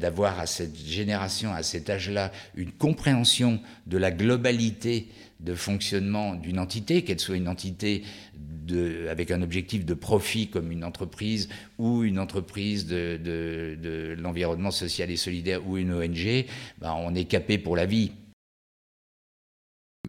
d'avoir 0.00 0.40
à 0.40 0.46
cette 0.46 0.76
génération, 0.76 1.52
à 1.52 1.62
cet 1.62 1.88
âge-là, 1.88 2.32
une 2.56 2.72
compréhension 2.72 3.60
de 3.86 3.96
la 3.96 4.10
globalité 4.10 5.06
de 5.40 5.54
fonctionnement 5.54 6.34
d'une 6.34 6.58
entité, 6.58 7.02
qu'elle 7.02 7.20
soit 7.20 7.36
une 7.36 7.48
entité 7.48 8.02
de, 8.34 9.06
avec 9.08 9.30
un 9.30 9.42
objectif 9.42 9.84
de 9.84 9.94
profit 9.94 10.48
comme 10.48 10.72
une 10.72 10.84
entreprise 10.84 11.48
ou 11.78 12.02
une 12.02 12.18
entreprise 12.18 12.86
de, 12.86 13.18
de, 13.22 13.78
de 13.80 14.16
l'environnement 14.18 14.70
social 14.70 15.10
et 15.10 15.16
solidaire 15.16 15.66
ou 15.66 15.76
une 15.76 15.92
ONG, 15.92 16.46
ben 16.78 16.94
on 16.96 17.14
est 17.14 17.24
capé 17.24 17.58
pour 17.58 17.76
la 17.76 17.86
vie. 17.86 18.12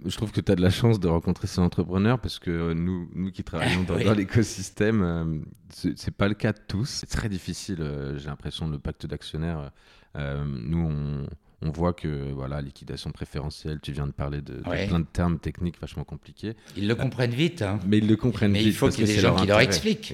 Je 0.06 0.16
trouve 0.16 0.32
que 0.32 0.40
tu 0.40 0.52
as 0.52 0.56
de 0.56 0.62
la 0.62 0.70
chance 0.70 1.00
de 1.00 1.08
rencontrer 1.08 1.48
ces 1.48 1.60
entrepreneurs 1.60 2.20
parce 2.20 2.40
que 2.40 2.74
nous, 2.74 3.10
nous 3.14 3.32
qui 3.32 3.44
travaillons 3.44 3.84
dans, 3.84 3.96
l'écosystème, 4.14 5.02
euh, 5.02 5.40
ce 5.74 5.90
c'est 5.96 6.16
pas 6.16 6.28
le 6.28 6.36
cas 6.36 6.54
de 6.54 6.60
tous. 6.68 6.86
C'est 6.86 7.10
très 7.10 7.28
difficile, 7.28 7.82
euh, 7.82 8.18
j'ai 8.18 8.28
l'impression, 8.28 8.68
le 8.68 8.80
pacte 8.80 9.06
d'actionnaires. 9.06 9.72
Euh, 10.16 10.44
nous, 10.46 10.80
on, 10.80 11.28
on 11.62 11.72
voit 11.72 11.94
que 11.94 12.32
voilà, 12.32 12.62
liquidation 12.62 13.12
préférentielle, 13.12 13.80
tu 13.82 13.92
viens 13.92 14.08
de 14.08 14.12
parler 14.12 14.42
de, 14.42 14.62
plein 14.62 15.00
de 15.00 15.06
termes 15.12 15.40
techniques 15.40 15.80
vachement 15.80 16.04
compliqués. 16.04 16.56
Ils 16.78 16.88
le 16.88 16.96
comprennent 16.96 17.34
vite. 17.34 17.62
Hein. 17.62 17.80
Mais 17.86 17.98
ils 17.98 18.08
le 18.08 18.16
comprennent 18.16 18.52
mais 18.52 18.60
vite. 18.60 18.68
il 18.68 18.74
faut 18.74 18.90
qu'il 18.90 19.08
y 19.08 19.12
ait 19.12 19.16
des 19.16 19.22
gens 19.22 19.36
qui 19.36 19.48
leur 19.48 19.60
expliquent. 19.60 20.14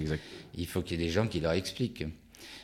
Il 0.56 0.68
faut 0.68 0.82
qu'il 0.82 1.00
y 1.00 1.04
ait 1.04 1.06
des 1.06 1.12
gens 1.12 1.28
qui 1.28 1.40
leur 1.40 1.52
expliquent. 1.52 2.06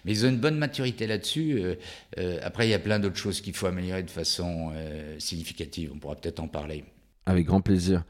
Mais 0.05 0.13
ils 0.13 0.25
ont 0.25 0.29
une 0.29 0.39
bonne 0.39 0.57
maturité 0.57 1.05
là-dessus. 1.05 1.59
Euh, 1.61 1.75
euh, 2.17 2.39
après, 2.41 2.67
il 2.67 2.71
y 2.71 2.73
a 2.73 2.79
plein 2.79 2.99
d'autres 2.99 3.17
choses 3.17 3.41
qu'il 3.41 3.53
faut 3.53 3.67
améliorer 3.67 4.03
de 4.03 4.09
façon 4.09 4.71
euh, 4.73 5.19
significative. 5.19 5.91
On 5.93 5.99
pourra 5.99 6.15
peut-être 6.15 6.39
en 6.39 6.47
parler. 6.47 6.83
Avec 7.25 7.45
grand 7.45 7.61
plaisir. 7.61 8.03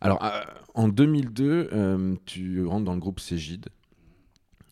Alors, 0.00 0.22
en 0.74 0.88
2002, 0.88 2.16
tu 2.24 2.64
rentres 2.64 2.86
dans 2.86 2.94
le 2.94 3.00
groupe 3.00 3.20
Cégide. 3.20 3.66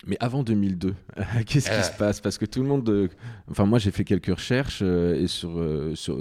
Mais 0.05 0.17
avant 0.19 0.43
2002, 0.43 0.95
qu'est-ce 1.45 1.69
qui 1.69 1.75
euh. 1.75 1.83
se 1.83 1.91
passe? 1.97 2.21
Parce 2.21 2.37
que 2.37 2.45
tout 2.45 2.61
le 2.61 2.67
monde. 2.67 2.87
Euh, 2.89 3.07
enfin, 3.51 3.65
moi, 3.65 3.79
j'ai 3.79 3.91
fait 3.91 4.03
quelques 4.03 4.33
recherches, 4.33 4.79
euh, 4.81 5.15
et 5.15 5.27
sur, 5.27 5.49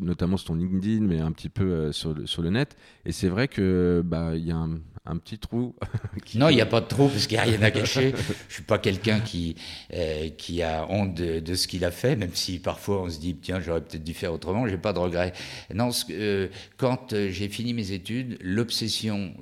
notamment 0.03 0.37
sur 0.37 0.49
ton 0.49 0.55
LinkedIn, 0.55 1.05
mais 1.05 1.21
un 1.21 1.33
petit 1.33 1.49
peu 1.49 1.93
sur, 1.93 2.15
le, 2.15 2.27
sur 2.27 2.43
le 2.43 2.51
net. 2.51 2.77
Et 3.05 3.13
c'est 3.13 3.29
vrai 3.29 3.49
qu'il 3.49 4.03
bah, 4.05 4.35
y 4.37 4.51
a 4.51 4.57
un, 4.57 4.79
un 5.09 5.17
petit 5.17 5.39
trou. 5.39 5.75
non, 6.35 6.49
il 6.49 6.57
n'y 6.57 6.61
a 6.61 6.67
pas 6.67 6.81
de 6.81 6.87
trou 6.87 7.09
parce 7.09 7.27
qu'il 7.27 7.37
n'y 7.37 7.43
a 7.43 7.47
rien 7.47 7.63
à 7.63 7.71
cacher. 7.71 8.15
je 8.49 8.55
suis 8.55 8.63
pas 8.63 8.79
quelqu'un 8.79 9.21
qui, 9.21 9.57
euh, 9.95 10.29
qui 10.37 10.63
a 10.63 10.87
honte 10.89 11.15
de, 11.15 11.55
ce 11.55 11.67
qu'il 11.67 11.85
a 11.85 11.91
fait, 11.91 12.15
même 12.17 12.35
si 12.35 12.59
parfois 12.59 13.03
on 13.03 13.11
se 13.11 13.19
dit, 13.19 13.35
tiens, 13.37 13.61
j'aurais 13.61 13.81
peut-être 13.81 14.05
dû 14.05 14.15
faire 14.15 14.33
autrement, 14.33 14.69
j'ai 14.69 14.77
pas 14.77 14.93
de 14.93 14.99
regrets. 14.99 15.33
Non, 15.75 15.91
euh, 16.11 16.49
quand 16.77 17.13
euh, 17.13 17.31
j'ai 17.31 17.49
fini 17.49 17.73
mes 17.73 17.93
études, 17.93 18.39
l'obsession 18.41 19.35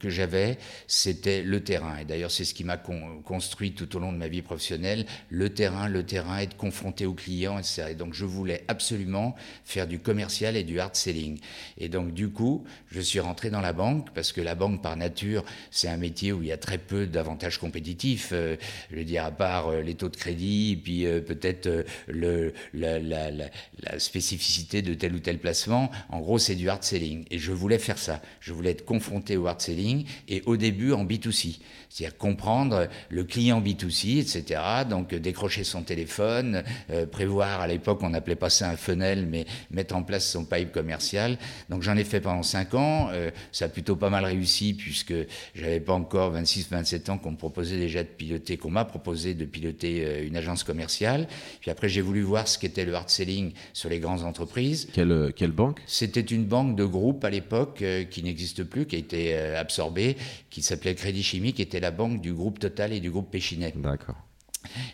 que 0.00 0.08
j'avais, 0.08 0.58
c'était 0.86 1.42
le 1.42 1.62
terrain. 1.62 1.98
Et 1.98 2.04
d'ailleurs, 2.04 2.30
c'est 2.30 2.44
ce 2.44 2.54
qui 2.54 2.64
m'a 2.64 2.76
construit 2.76 3.72
tout 3.72 3.96
au 3.96 3.98
long 3.98 4.12
de 4.12 4.18
ma 4.18 4.28
vie 4.28 4.42
professionnelle, 4.42 5.06
le 5.28 5.50
terrain, 5.50 5.88
le 5.88 6.04
terrain, 6.04 6.38
être 6.38 6.56
confronté 6.56 7.06
aux 7.06 7.14
clients, 7.14 7.58
etc. 7.58 7.88
Et 7.90 7.94
donc, 7.94 8.14
je 8.14 8.24
voulais 8.24 8.64
absolument 8.68 9.34
faire 9.64 9.86
du 9.86 9.98
commercial 9.98 10.56
et 10.56 10.64
du 10.64 10.80
hard 10.80 10.96
selling. 10.96 11.38
Et 11.78 11.88
donc, 11.88 12.14
du 12.14 12.30
coup, 12.30 12.64
je 12.90 13.00
suis 13.00 13.20
rentré 13.20 13.50
dans 13.50 13.60
la 13.60 13.72
banque 13.72 14.08
parce 14.14 14.32
que 14.32 14.40
la 14.40 14.54
banque, 14.54 14.82
par 14.82 14.96
c'est 15.70 15.88
un 15.88 15.96
métier 15.96 16.32
où 16.32 16.42
il 16.42 16.48
y 16.48 16.52
a 16.52 16.56
très 16.56 16.78
peu 16.78 17.06
d'avantages 17.06 17.58
compétitifs. 17.58 18.30
Euh, 18.32 18.56
je 18.90 18.96
veux 18.96 19.04
dire, 19.04 19.24
à 19.24 19.30
part 19.30 19.68
euh, 19.68 19.80
les 19.82 19.94
taux 19.94 20.08
de 20.08 20.16
crédit, 20.16 20.78
puis 20.82 21.06
euh, 21.06 21.20
peut-être 21.20 21.84
la, 22.08 22.50
la, 22.72 23.98
spécificité 23.98 24.82
de 24.82 24.94
tel 24.94 25.14
ou 25.14 25.18
tel 25.18 25.38
placement. 25.38 25.90
En 26.08 26.20
gros, 26.20 26.38
c'est 26.38 26.54
du 26.54 26.68
hard 26.68 26.82
selling. 26.82 27.24
Et 27.30 27.38
je 27.38 27.52
voulais 27.52 27.78
faire 27.78 27.98
ça. 27.98 28.20
Je 28.40 28.52
voulais 28.52 28.70
être 28.70 28.84
confronté 28.84 29.36
au 29.36 29.46
hard 29.46 29.60
selling 29.60 30.04
et 30.28 30.42
au 30.46 30.56
début 30.56 30.92
en 30.92 31.04
B2C. 31.04 31.58
C'est-à-dire 31.92 32.16
comprendre 32.16 32.88
le 33.10 33.24
client 33.24 33.60
B2C, 33.60 34.20
etc. 34.20 34.60
Donc 34.88 35.14
décrocher 35.14 35.64
son 35.64 35.82
téléphone, 35.82 36.62
prévoir, 37.10 37.60
à 37.60 37.66
l'époque 37.66 37.98
on 38.02 38.10
n'appelait 38.10 38.36
pas 38.36 38.50
ça 38.50 38.70
un 38.70 38.76
funnel, 38.76 39.26
mais 39.26 39.44
mettre 39.70 39.94
en 39.94 40.02
place 40.02 40.28
son 40.28 40.44
pipe 40.44 40.72
commercial. 40.72 41.38
Donc 41.68 41.82
j'en 41.82 41.96
ai 41.96 42.04
fait 42.04 42.20
pendant 42.20 42.42
5 42.42 42.74
ans. 42.74 43.10
ça 43.50 43.66
a 43.66 43.68
plutôt 43.68 43.96
pas 43.96 44.10
mal 44.10 44.24
réussi 44.24 44.74
puisque 44.74 45.14
j'avais 45.54 45.80
pas 45.80 45.92
encore 45.92 46.34
26-27 46.34 47.10
ans 47.10 47.18
qu'on 47.18 47.32
me 47.32 47.36
proposait 47.36 47.76
déjà 47.76 48.02
de 48.02 48.08
piloter, 48.08 48.56
qu'on 48.56 48.70
m'a 48.70 48.84
proposé 48.84 49.34
de 49.34 49.44
piloter 49.44 50.04
euh, 50.04 50.26
une 50.26 50.36
agence 50.36 50.64
commerciale. 50.64 51.28
Puis 51.60 51.70
après, 51.70 51.88
j'ai 51.88 52.00
voulu 52.00 52.22
voir 52.22 52.48
ce 52.48 52.58
qu'était 52.58 52.84
le 52.84 52.94
hard 52.94 53.10
selling 53.10 53.52
sur 53.72 53.88
les 53.88 53.98
grandes 53.98 54.22
entreprises. 54.22 54.88
Quelle, 54.92 55.12
euh, 55.12 55.30
quelle 55.34 55.52
banque? 55.52 55.80
C'était 55.86 56.20
une 56.20 56.44
banque 56.44 56.76
de 56.76 56.84
groupe 56.84 57.24
à 57.24 57.30
l'époque 57.30 57.82
euh, 57.82 58.04
qui 58.04 58.22
n'existe 58.22 58.64
plus, 58.64 58.86
qui 58.86 58.96
a 58.96 58.98
été 58.98 59.34
absorbée, 59.34 60.16
qui 60.50 60.62
s'appelait 60.62 60.94
Crédit 60.94 61.22
Chimie, 61.22 61.52
qui 61.52 61.62
était 61.62 61.80
la 61.82 61.90
banque 61.90 62.20
du 62.20 62.32
groupe 62.32 62.60
Total 62.60 62.92
et 62.92 63.00
du 63.00 63.10
groupe 63.10 63.30
Péchinet. 63.30 63.72
D'accord. 63.76 64.16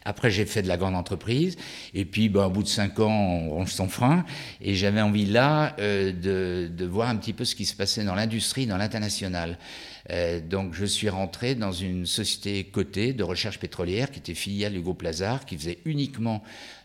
Après, 0.05 0.31
j'ai 0.31 0.47
fait 0.47 0.63
de 0.63 0.69
la 0.69 0.77
grande 0.77 0.95
entreprise. 0.95 1.57
Et 1.95 2.05
puis, 2.05 2.29
ben, 2.29 2.47
au 2.47 2.51
bout 2.51 2.63
de 2.63 2.69
cinq 2.69 3.01
ans, 3.01 3.11
on 3.11 3.51
range 3.51 3.73
son 3.73 3.89
frein. 3.89 4.25
Et 4.61 4.75
j'avais 4.75 5.01
envie 5.01 5.27
là 5.27 5.75
de, 5.79 6.69
de, 6.69 6.85
voir 6.87 7.09
un 7.09 7.17
petit 7.17 7.33
peu 7.33 7.45
ce 7.45 7.55
qui 7.55 7.65
se 7.65 7.75
passait 7.75 8.05
dans 8.05 8.15
l'industrie, 8.15 8.67
dans 8.67 8.77
l'international. 8.77 9.59
Euh, 10.11 10.41
donc 10.41 10.75
je 10.75 10.85
suis 10.85 11.09
rentré 11.09 11.55
dans 11.55 11.73
une 11.73 12.07
société 12.07 12.65
cotée 12.65 13.13
de 13.13 13.23
recherche 13.23 13.59
pétrolière 13.59 14.11
qui 14.11 14.21
était 14.21 14.35
filiale 14.35 14.73
du 14.73 14.81
groupe 14.81 15.03
Lazare, 15.03 15.45
qui 15.45 15.57
faisait 15.57 15.79
uniquement 15.85 16.43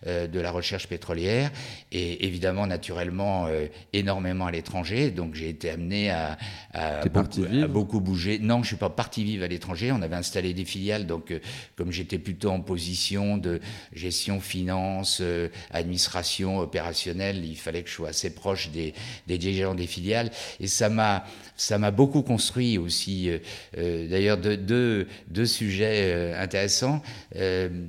euh, 0.07 0.27
de 0.27 0.39
la 0.39 0.51
recherche 0.51 0.87
pétrolière 0.87 1.51
et 1.91 2.25
évidemment 2.25 2.67
naturellement 2.67 3.47
euh, 3.47 3.67
énormément 3.93 4.47
à 4.47 4.51
l'étranger. 4.51 5.11
Donc 5.11 5.35
j'ai 5.35 5.49
été 5.49 5.69
amené 5.69 6.09
à, 6.09 6.37
à, 6.73 7.05
beaucoup, 7.67 8.01
bouger. 8.01 8.39
Non, 8.39 8.61
je 8.61 8.67
suis 8.67 8.75
pas 8.75 8.89
parti 8.89 9.23
vivre 9.23 9.45
à 9.45 9.47
l'étranger. 9.47 9.91
On 9.91 10.01
avait 10.01 10.15
installé 10.15 10.53
des 10.53 10.65
filiales, 10.65 11.07
donc 11.07 11.33
comme 11.75 11.91
j'étais 11.91 12.19
plutôt 12.19 12.49
en 12.49 12.59
position 12.59 12.82
de 13.37 13.59
gestion, 13.93 14.39
finance, 14.39 15.21
administration, 15.71 16.59
opérationnelle, 16.59 17.43
il 17.45 17.57
fallait 17.57 17.83
que 17.83 17.89
je 17.89 17.95
sois 17.95 18.09
assez 18.09 18.33
proche 18.33 18.69
des, 18.69 18.93
dirigeants 19.27 19.75
des 19.75 19.87
filiales 19.87 20.31
et 20.59 20.67
ça 20.67 20.89
m'a 20.89 21.25
ça 21.55 21.77
m'a 21.77 21.91
beaucoup 21.91 22.21
construit 22.23 22.77
aussi. 22.77 23.29
Euh, 23.29 23.37
euh, 23.77 24.07
d'ailleurs, 24.07 24.37
deux, 24.37 25.07
deux, 25.27 25.45
sujets 25.45 26.13
euh, 26.13 26.41
intéressants. 26.41 27.01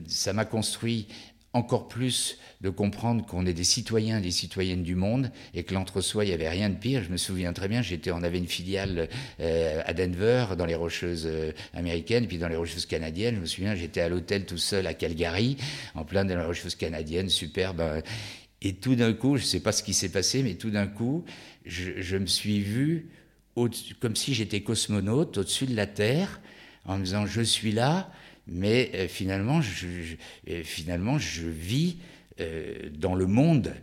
ça 0.06 0.32
m'a 0.32 0.44
construit 0.44 1.06
encore 1.54 1.88
plus 1.88 2.38
de 2.60 2.68
comprendre 2.68 3.24
qu'on 3.24 3.46
est 3.46 3.54
des 3.54 3.64
citoyens, 3.64 4.20
des 4.20 4.30
citoyennes 4.30 4.82
du 4.82 4.94
monde, 4.94 5.30
et 5.54 5.62
que 5.62 5.72
l'entre-soi, 5.72 6.24
il 6.24 6.28
n'y 6.28 6.34
avait 6.34 6.48
rien 6.48 6.68
de 6.68 6.74
pire. 6.74 7.02
Je 7.02 7.10
me 7.10 7.16
souviens 7.16 7.52
très 7.52 7.68
bien, 7.68 7.80
j'étais, 7.80 8.10
on 8.10 8.22
avait 8.22 8.38
une 8.38 8.46
filiale 8.46 9.08
à 9.38 9.94
Denver, 9.94 10.46
dans 10.58 10.66
les 10.66 10.74
Rocheuses 10.74 11.28
américaines, 11.72 12.26
puis 12.26 12.38
dans 12.38 12.48
les 12.48 12.56
Rocheuses 12.56 12.86
canadiennes. 12.86 13.36
Je 13.36 13.40
me 13.40 13.46
souviens, 13.46 13.74
j'étais 13.74 14.00
à 14.00 14.08
l'hôtel 14.08 14.44
tout 14.44 14.58
seul 14.58 14.86
à 14.86 14.94
Calgary, 14.94 15.56
en 15.94 16.04
plein 16.04 16.24
dans 16.24 16.36
les 16.36 16.44
Rocheuses 16.44 16.74
canadiennes, 16.74 17.28
superbe. 17.28 17.82
Et 18.60 18.74
tout 18.74 18.94
d'un 18.94 19.12
coup, 19.12 19.36
je 19.36 19.42
ne 19.42 19.46
sais 19.46 19.60
pas 19.60 19.72
ce 19.72 19.82
qui 19.82 19.94
s'est 19.94 20.10
passé, 20.10 20.42
mais 20.42 20.54
tout 20.54 20.70
d'un 20.70 20.86
coup, 20.86 21.24
je, 21.64 22.00
je 22.00 22.16
me 22.16 22.26
suis 22.26 22.60
vu 22.60 23.10
comme 24.00 24.16
si 24.16 24.34
j'étais 24.34 24.62
cosmonaute 24.62 25.38
au-dessus 25.38 25.66
de 25.66 25.76
la 25.76 25.86
Terre, 25.86 26.40
en 26.84 26.98
me 26.98 27.04
disant 27.04 27.26
je 27.26 27.40
suis 27.40 27.72
là, 27.72 28.10
mais 28.46 28.90
euh, 28.94 29.08
finalement, 29.08 29.62
je, 29.62 29.86
euh, 30.50 30.62
finalement, 30.62 31.18
je 31.18 31.46
vis 31.46 31.96
euh, 32.40 32.90
dans 32.96 33.14
le 33.14 33.26
monde. 33.26 33.74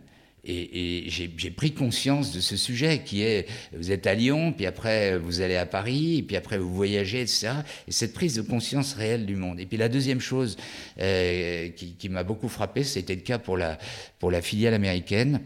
Et, 0.44 1.04
j'ai 1.06 1.50
pris 1.52 1.72
conscience 1.72 2.32
de 2.32 2.40
ce 2.40 2.56
sujet 2.56 3.02
qui 3.04 3.22
est, 3.22 3.46
vous 3.76 3.92
êtes 3.92 4.08
à 4.08 4.14
Lyon, 4.14 4.52
puis 4.52 4.66
après 4.66 5.16
vous 5.16 5.40
allez 5.40 5.54
à 5.54 5.66
Paris, 5.66 6.24
puis 6.26 6.34
après 6.34 6.58
vous 6.58 6.74
voyagez, 6.74 7.20
etc. 7.20 7.50
Et 7.86 7.92
cette 7.92 8.12
prise 8.12 8.34
de 8.34 8.42
conscience 8.42 8.94
réelle 8.94 9.24
du 9.24 9.36
monde. 9.36 9.60
Et 9.60 9.66
puis 9.66 9.76
la 9.76 9.88
deuxième 9.88 10.18
chose 10.18 10.56
qui, 10.96 11.94
qui 11.96 12.08
m'a 12.08 12.24
beaucoup 12.24 12.48
frappé, 12.48 12.82
c'était 12.82 13.14
le 13.14 13.20
cas 13.20 13.38
pour 13.38 13.56
la, 13.56 13.78
pour 14.18 14.32
la 14.32 14.42
filiale 14.42 14.74
américaine 14.74 15.42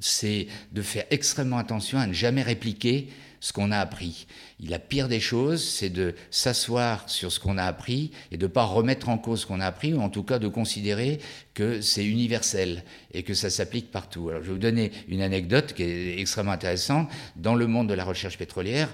c'est 0.00 0.46
de 0.72 0.82
faire 0.82 1.04
extrêmement 1.10 1.58
attention 1.58 1.98
à 1.98 2.06
ne 2.06 2.12
jamais 2.12 2.42
répliquer 2.42 3.08
ce 3.42 3.52
qu'on 3.52 3.72
a 3.72 3.78
appris. 3.78 4.26
La 4.60 4.78
pire 4.78 5.08
des 5.08 5.18
choses, 5.18 5.62
c'est 5.62 5.90
de 5.90 6.14
s'asseoir 6.30 7.10
sur 7.10 7.32
ce 7.32 7.40
qu'on 7.40 7.58
a 7.58 7.64
appris 7.64 8.12
et 8.30 8.36
de 8.36 8.46
ne 8.46 8.50
pas 8.50 8.62
remettre 8.62 9.08
en 9.08 9.18
cause 9.18 9.40
ce 9.40 9.46
qu'on 9.46 9.60
a 9.60 9.66
appris, 9.66 9.92
ou 9.92 10.00
en 10.00 10.08
tout 10.08 10.22
cas 10.22 10.38
de 10.38 10.46
considérer 10.46 11.18
que 11.52 11.80
c'est 11.80 12.06
universel 12.06 12.84
et 13.12 13.24
que 13.24 13.34
ça 13.34 13.50
s'applique 13.50 13.90
partout. 13.90 14.28
Alors, 14.30 14.42
je 14.42 14.46
vais 14.46 14.52
vous 14.52 14.58
donner 14.58 14.92
une 15.08 15.22
anecdote 15.22 15.72
qui 15.74 15.82
est 15.82 16.20
extrêmement 16.20 16.52
intéressante. 16.52 17.10
Dans 17.34 17.56
le 17.56 17.66
monde 17.66 17.88
de 17.88 17.94
la 17.94 18.04
recherche 18.04 18.38
pétrolière, 18.38 18.88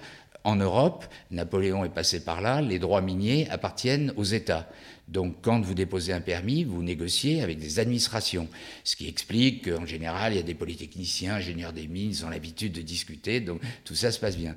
en 0.44 0.56
Europe, 0.56 1.04
Napoléon 1.30 1.84
est 1.84 1.90
passé 1.90 2.24
par 2.24 2.40
là, 2.40 2.62
les 2.62 2.78
droits 2.78 3.02
miniers 3.02 3.50
appartiennent 3.50 4.14
aux 4.16 4.24
États. 4.24 4.66
Donc 5.09 5.37
quand 5.40 5.61
vous 5.61 5.75
déposez 5.75 6.12
un 6.12 6.21
permis, 6.21 6.64
vous 6.64 6.83
négociez 6.83 7.42
avec 7.42 7.59
des 7.59 7.79
administrations, 7.79 8.49
ce 8.85 8.94
qui 8.94 9.09
explique 9.09 9.71
qu'en 9.71 9.87
général, 9.87 10.35
il 10.35 10.37
y 10.37 10.40
a 10.40 10.42
des 10.42 10.55
polytechniciens, 10.55 11.37
ingénieurs 11.37 11.73
des 11.73 11.88
mines, 11.88 12.11
ils 12.11 12.27
ont 12.27 12.31
l'habitude 12.31 12.73
de 12.73 12.83
discuter, 12.83 13.40
donc 13.40 13.61
tout 13.85 13.94
ça 13.94 14.12
se 14.12 14.21
passe 14.21 14.37
bien. 14.37 14.55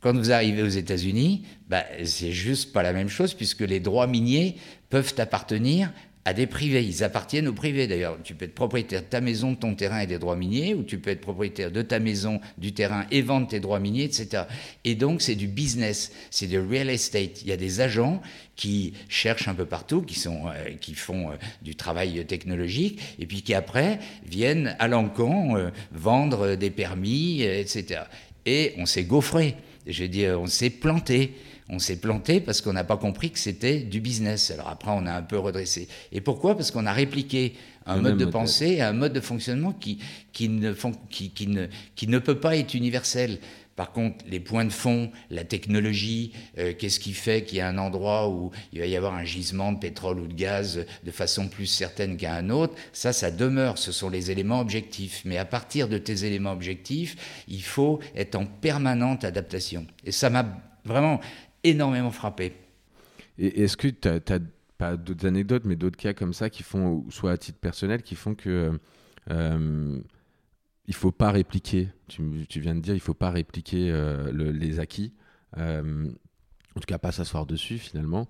Quand 0.00 0.14
vous 0.14 0.30
arrivez 0.30 0.62
aux 0.62 0.68
États-Unis, 0.68 1.42
bah, 1.68 1.84
c'est 2.04 2.32
juste 2.32 2.72
pas 2.72 2.82
la 2.82 2.92
même 2.92 3.08
chose 3.08 3.32
puisque 3.32 3.62
les 3.62 3.80
droits 3.80 4.06
miniers 4.06 4.56
peuvent 4.90 5.14
appartenir 5.18 5.92
à 6.26 6.34
des 6.34 6.48
privés. 6.48 6.84
Ils 6.84 7.04
appartiennent 7.04 7.46
aux 7.46 7.52
privés 7.52 7.86
d'ailleurs. 7.86 8.18
Tu 8.22 8.34
peux 8.34 8.44
être 8.44 8.54
propriétaire 8.54 9.00
de 9.00 9.06
ta 9.06 9.20
maison, 9.20 9.52
de 9.52 9.56
ton 9.56 9.76
terrain 9.76 10.00
et 10.00 10.08
des 10.08 10.18
droits 10.18 10.34
miniers, 10.34 10.74
ou 10.74 10.82
tu 10.82 10.98
peux 10.98 11.10
être 11.10 11.20
propriétaire 11.20 11.70
de 11.70 11.82
ta 11.82 12.00
maison, 12.00 12.40
du 12.58 12.74
terrain 12.74 13.06
et 13.12 13.22
vendre 13.22 13.46
tes 13.46 13.60
droits 13.60 13.78
miniers, 13.78 14.04
etc. 14.04 14.42
Et 14.84 14.96
donc 14.96 15.22
c'est 15.22 15.36
du 15.36 15.46
business, 15.46 16.12
c'est 16.30 16.48
du 16.48 16.58
real 16.58 16.90
estate. 16.90 17.42
Il 17.42 17.48
y 17.48 17.52
a 17.52 17.56
des 17.56 17.80
agents 17.80 18.20
qui 18.56 18.92
cherchent 19.08 19.46
un 19.46 19.54
peu 19.54 19.66
partout, 19.66 20.02
qui, 20.02 20.18
sont, 20.18 20.48
euh, 20.48 20.70
qui 20.80 20.94
font 20.94 21.30
euh, 21.30 21.34
du 21.62 21.76
travail 21.76 22.26
technologique, 22.26 23.00
et 23.20 23.26
puis 23.26 23.42
qui 23.42 23.54
après 23.54 24.00
viennent 24.28 24.74
à 24.80 24.88
l'encan 24.88 25.56
euh, 25.56 25.70
vendre 25.92 26.56
des 26.56 26.70
permis, 26.70 27.42
etc. 27.42 28.00
Et 28.46 28.74
on 28.78 28.86
s'est 28.86 29.04
gaufré, 29.04 29.54
je 29.86 30.02
veux 30.02 30.08
dire, 30.08 30.40
on 30.40 30.46
s'est 30.46 30.70
planté 30.70 31.34
on 31.68 31.78
s'est 31.78 31.96
planté 31.96 32.40
parce 32.40 32.60
qu'on 32.60 32.72
n'a 32.72 32.84
pas 32.84 32.96
compris 32.96 33.30
que 33.30 33.38
c'était 33.38 33.80
du 33.80 34.00
business. 34.00 34.50
Alors 34.50 34.68
après, 34.68 34.90
on 34.92 35.06
a 35.06 35.12
un 35.12 35.22
peu 35.22 35.38
redressé. 35.38 35.88
Et 36.12 36.20
pourquoi? 36.20 36.56
Parce 36.56 36.70
qu'on 36.70 36.86
a 36.86 36.92
répliqué 36.92 37.54
un 37.86 37.96
mode 37.96 38.18
de 38.18 38.24
pensée 38.24 38.72
et 38.72 38.82
un 38.82 38.92
mode 38.92 39.12
de 39.12 39.20
fonctionnement 39.20 39.72
qui, 39.72 39.98
qui, 40.32 40.48
ne, 40.48 40.72
qui, 41.10 41.30
qui, 41.30 41.46
ne, 41.46 41.66
qui 41.94 42.08
ne 42.08 42.18
peut 42.18 42.38
pas 42.38 42.56
être 42.56 42.74
universel. 42.74 43.38
Par 43.76 43.92
contre, 43.92 44.24
les 44.26 44.40
points 44.40 44.64
de 44.64 44.72
fond, 44.72 45.10
la 45.30 45.44
technologie, 45.44 46.32
euh, 46.56 46.72
qu'est-ce 46.76 46.98
qui 46.98 47.12
fait 47.12 47.44
qu'il 47.44 47.58
y 47.58 47.60
a 47.60 47.68
un 47.68 47.76
endroit 47.76 48.28
où 48.30 48.50
il 48.72 48.80
va 48.80 48.86
y 48.86 48.96
avoir 48.96 49.14
un 49.14 49.24
gisement 49.24 49.72
de 49.72 49.78
pétrole 49.78 50.18
ou 50.18 50.26
de 50.26 50.32
gaz 50.32 50.86
de 51.04 51.10
façon 51.10 51.48
plus 51.48 51.66
certaine 51.66 52.16
qu'à 52.16 52.34
un 52.34 52.48
autre, 52.48 52.74
ça, 52.94 53.12
ça 53.12 53.30
demeure, 53.30 53.76
ce 53.76 53.92
sont 53.92 54.08
les 54.08 54.30
éléments 54.30 54.60
objectifs. 54.60 55.22
Mais 55.26 55.36
à 55.36 55.44
partir 55.44 55.88
de 55.88 55.98
tes 55.98 56.24
éléments 56.24 56.52
objectifs, 56.52 57.44
il 57.48 57.62
faut 57.62 58.00
être 58.14 58.36
en 58.36 58.46
permanente 58.46 59.24
adaptation. 59.24 59.86
Et 60.06 60.12
ça 60.12 60.30
m'a 60.30 60.46
vraiment, 60.86 61.20
énormément 61.68 62.10
frappé. 62.10 62.52
Et 63.38 63.62
est-ce 63.62 63.76
que 63.76 63.88
tu 63.88 64.08
as, 64.08 64.38
pas 64.78 64.96
d'autres 64.96 65.26
anecdotes, 65.26 65.64
mais 65.64 65.76
d'autres 65.76 65.96
cas 65.96 66.14
comme 66.14 66.32
ça 66.32 66.50
qui 66.50 66.62
font, 66.62 67.04
soit 67.10 67.32
à 67.32 67.36
titre 67.36 67.58
personnel, 67.58 68.02
qui 68.02 68.14
font 68.14 68.34
que 68.34 68.78
euh, 69.30 70.00
il 70.86 70.94
faut 70.94 71.12
pas 71.12 71.30
répliquer? 71.30 71.88
Tu, 72.08 72.22
viens 72.60 72.74
de 72.74 72.80
dire, 72.80 72.94
il 72.94 73.00
faut 73.00 73.14
pas 73.14 73.30
répliquer 73.30 73.90
euh, 73.90 74.30
les 74.52 74.80
acquis. 74.80 75.12
Euh, 75.58 76.10
en 76.76 76.80
tout 76.80 76.86
cas, 76.86 76.98
pas 76.98 77.12
s'asseoir 77.12 77.46
dessus 77.46 77.78
finalement. 77.78 78.28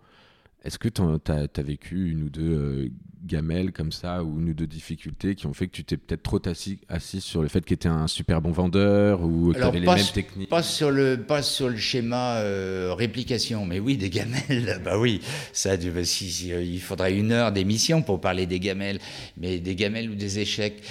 Est-ce 0.63 0.79
que 0.79 0.89
tu 0.89 1.03
as, 1.03 1.63
vécu 1.63 2.11
une 2.11 2.25
ou 2.25 2.31
deux 2.31 2.43
euh, 2.43 2.89
gamelles 3.27 3.73
comme 3.73 3.93
ça, 3.93 4.25
ou 4.25 4.41
une 4.41 4.51
ou 4.51 4.55
deux 4.55 4.67
difficultés 4.67 5.35
qui 5.35 5.47
ont 5.47 5.53
fait 5.53 5.67
que 5.67 5.73
tu 5.73 5.85
t'es 5.85 5.97
peut-être 5.97 6.23
trop 6.23 6.41
assis, 6.47 6.79
assis, 6.89 7.21
sur 7.21 7.43
le 7.43 7.49
fait 7.49 7.65
qu'il 7.65 7.75
était 7.75 7.89
un 7.89 8.07
super 8.07 8.41
bon 8.41 8.53
vendeur 8.53 9.23
ou 9.23 9.53
que 9.53 9.59
tu 9.59 9.63
avais 9.63 9.81
les 9.81 9.87
mêmes 9.87 10.05
techniques 10.15 10.49
pas 10.49 10.63
sur, 10.63 10.91
le, 10.91 11.17
pas 11.17 11.43
sur 11.43 11.69
le 11.69 11.77
schéma 11.77 12.37
euh, 12.37 12.95
réplication, 12.97 13.67
mais 13.67 13.81
oui, 13.81 13.97
des 13.97 14.11
gamelles. 14.11 14.81
bah 14.85 14.99
oui, 14.99 15.21
ça, 15.53 15.77
si, 16.05 16.49
il 16.49 16.81
faudrait 16.81 17.17
une 17.17 17.33
heure 17.33 17.53
d'émission 17.53 18.03
pour 18.03 18.21
parler 18.21 18.47
des 18.47 18.61
gamelles, 18.61 18.99
mais 19.37 19.59
des 19.59 19.75
gamelles 19.75 20.11
ou 20.11 20.15
des 20.15 20.39
échecs. 20.39 20.83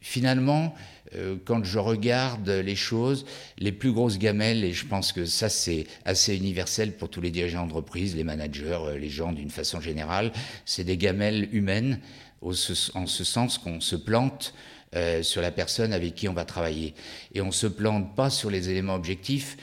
finalement, 0.00 0.74
euh, 0.76 0.91
quand 1.44 1.64
je 1.64 1.78
regarde 1.78 2.48
les 2.48 2.76
choses, 2.76 3.24
les 3.58 3.72
plus 3.72 3.92
grosses 3.92 4.18
gamelles, 4.18 4.64
et 4.64 4.72
je 4.72 4.86
pense 4.86 5.12
que 5.12 5.24
ça 5.24 5.48
c'est 5.48 5.86
assez 6.04 6.36
universel 6.36 6.92
pour 6.92 7.08
tous 7.08 7.20
les 7.20 7.30
dirigeants 7.30 7.66
d'entreprise, 7.66 8.16
les 8.16 8.24
managers, 8.24 8.78
euh, 8.84 8.98
les 8.98 9.10
gens 9.10 9.32
d'une 9.32 9.50
façon 9.50 9.80
générale, 9.80 10.32
c'est 10.64 10.84
des 10.84 10.96
gamelles 10.96 11.48
humaines, 11.52 12.00
en 12.42 12.52
ce 12.52 13.24
sens 13.24 13.58
qu'on 13.58 13.80
se 13.80 13.94
plante 13.94 14.52
euh, 14.94 15.22
sur 15.22 15.40
la 15.40 15.50
personne 15.50 15.94
avec 15.94 16.14
qui 16.14 16.28
on 16.28 16.34
va 16.34 16.44
travailler. 16.44 16.94
Et 17.34 17.40
on 17.40 17.46
ne 17.46 17.50
se 17.52 17.66
plante 17.66 18.14
pas 18.14 18.28
sur 18.28 18.50
les 18.50 18.68
éléments 18.68 18.94
objectifs, 18.94 19.56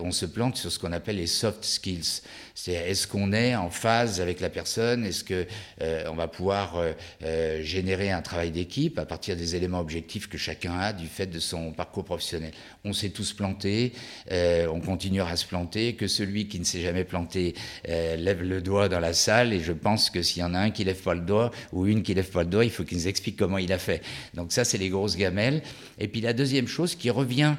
on 0.00 0.12
se 0.12 0.26
plante 0.26 0.56
sur 0.56 0.70
ce 0.70 0.78
qu'on 0.78 0.92
appelle 0.92 1.16
les 1.16 1.26
soft 1.26 1.64
skills. 1.64 2.22
C'est 2.56 2.72
est-ce 2.72 3.08
qu'on 3.08 3.32
est 3.32 3.56
en 3.56 3.68
phase 3.68 4.20
avec 4.20 4.38
la 4.40 4.48
personne? 4.48 5.04
Est-ce 5.04 5.24
que 5.24 5.44
euh, 5.82 6.04
on 6.08 6.14
va 6.14 6.28
pouvoir 6.28 6.76
euh, 6.76 6.92
euh, 7.24 7.60
générer 7.64 8.12
un 8.12 8.22
travail 8.22 8.52
d'équipe 8.52 8.96
à 9.00 9.04
partir 9.04 9.36
des 9.36 9.56
éléments 9.56 9.80
objectifs 9.80 10.28
que 10.28 10.38
chacun 10.38 10.78
a 10.78 10.92
du 10.92 11.08
fait 11.08 11.26
de 11.26 11.40
son 11.40 11.72
parcours 11.72 12.04
professionnel? 12.04 12.52
On 12.84 12.92
s'est 12.92 13.10
tous 13.10 13.32
plantés, 13.32 13.92
on 14.30 14.80
continuera 14.80 15.30
à 15.30 15.36
se 15.36 15.46
planter. 15.46 15.94
Que 15.94 16.06
celui 16.06 16.46
qui 16.46 16.60
ne 16.60 16.64
s'est 16.64 16.80
jamais 16.80 17.04
planté 17.04 17.54
lève 17.86 18.42
le 18.42 18.60
doigt 18.60 18.88
dans 18.88 19.00
la 19.00 19.14
salle. 19.14 19.52
Et 19.52 19.60
je 19.60 19.72
pense 19.72 20.10
que 20.10 20.22
s'il 20.22 20.42
y 20.42 20.44
en 20.44 20.54
a 20.54 20.58
un 20.60 20.70
qui 20.70 20.84
lève 20.84 21.00
pas 21.00 21.14
le 21.14 21.22
doigt 21.22 21.50
ou 21.72 21.86
une 21.86 22.02
qui 22.02 22.14
lève 22.14 22.30
pas 22.30 22.44
le 22.44 22.50
doigt, 22.50 22.64
il 22.64 22.70
faut 22.70 22.84
qu'il 22.84 22.98
nous 22.98 23.08
explique 23.08 23.36
comment 23.36 23.58
il 23.58 23.72
a 23.72 23.78
fait. 23.78 24.02
Donc 24.34 24.52
ça, 24.52 24.64
c'est 24.64 24.78
les 24.78 24.90
grosses 24.90 25.16
gamelles. 25.16 25.62
Et 25.98 26.06
puis 26.06 26.20
la 26.20 26.32
deuxième 26.32 26.68
chose 26.68 26.94
qui 26.94 27.10
revient 27.10 27.54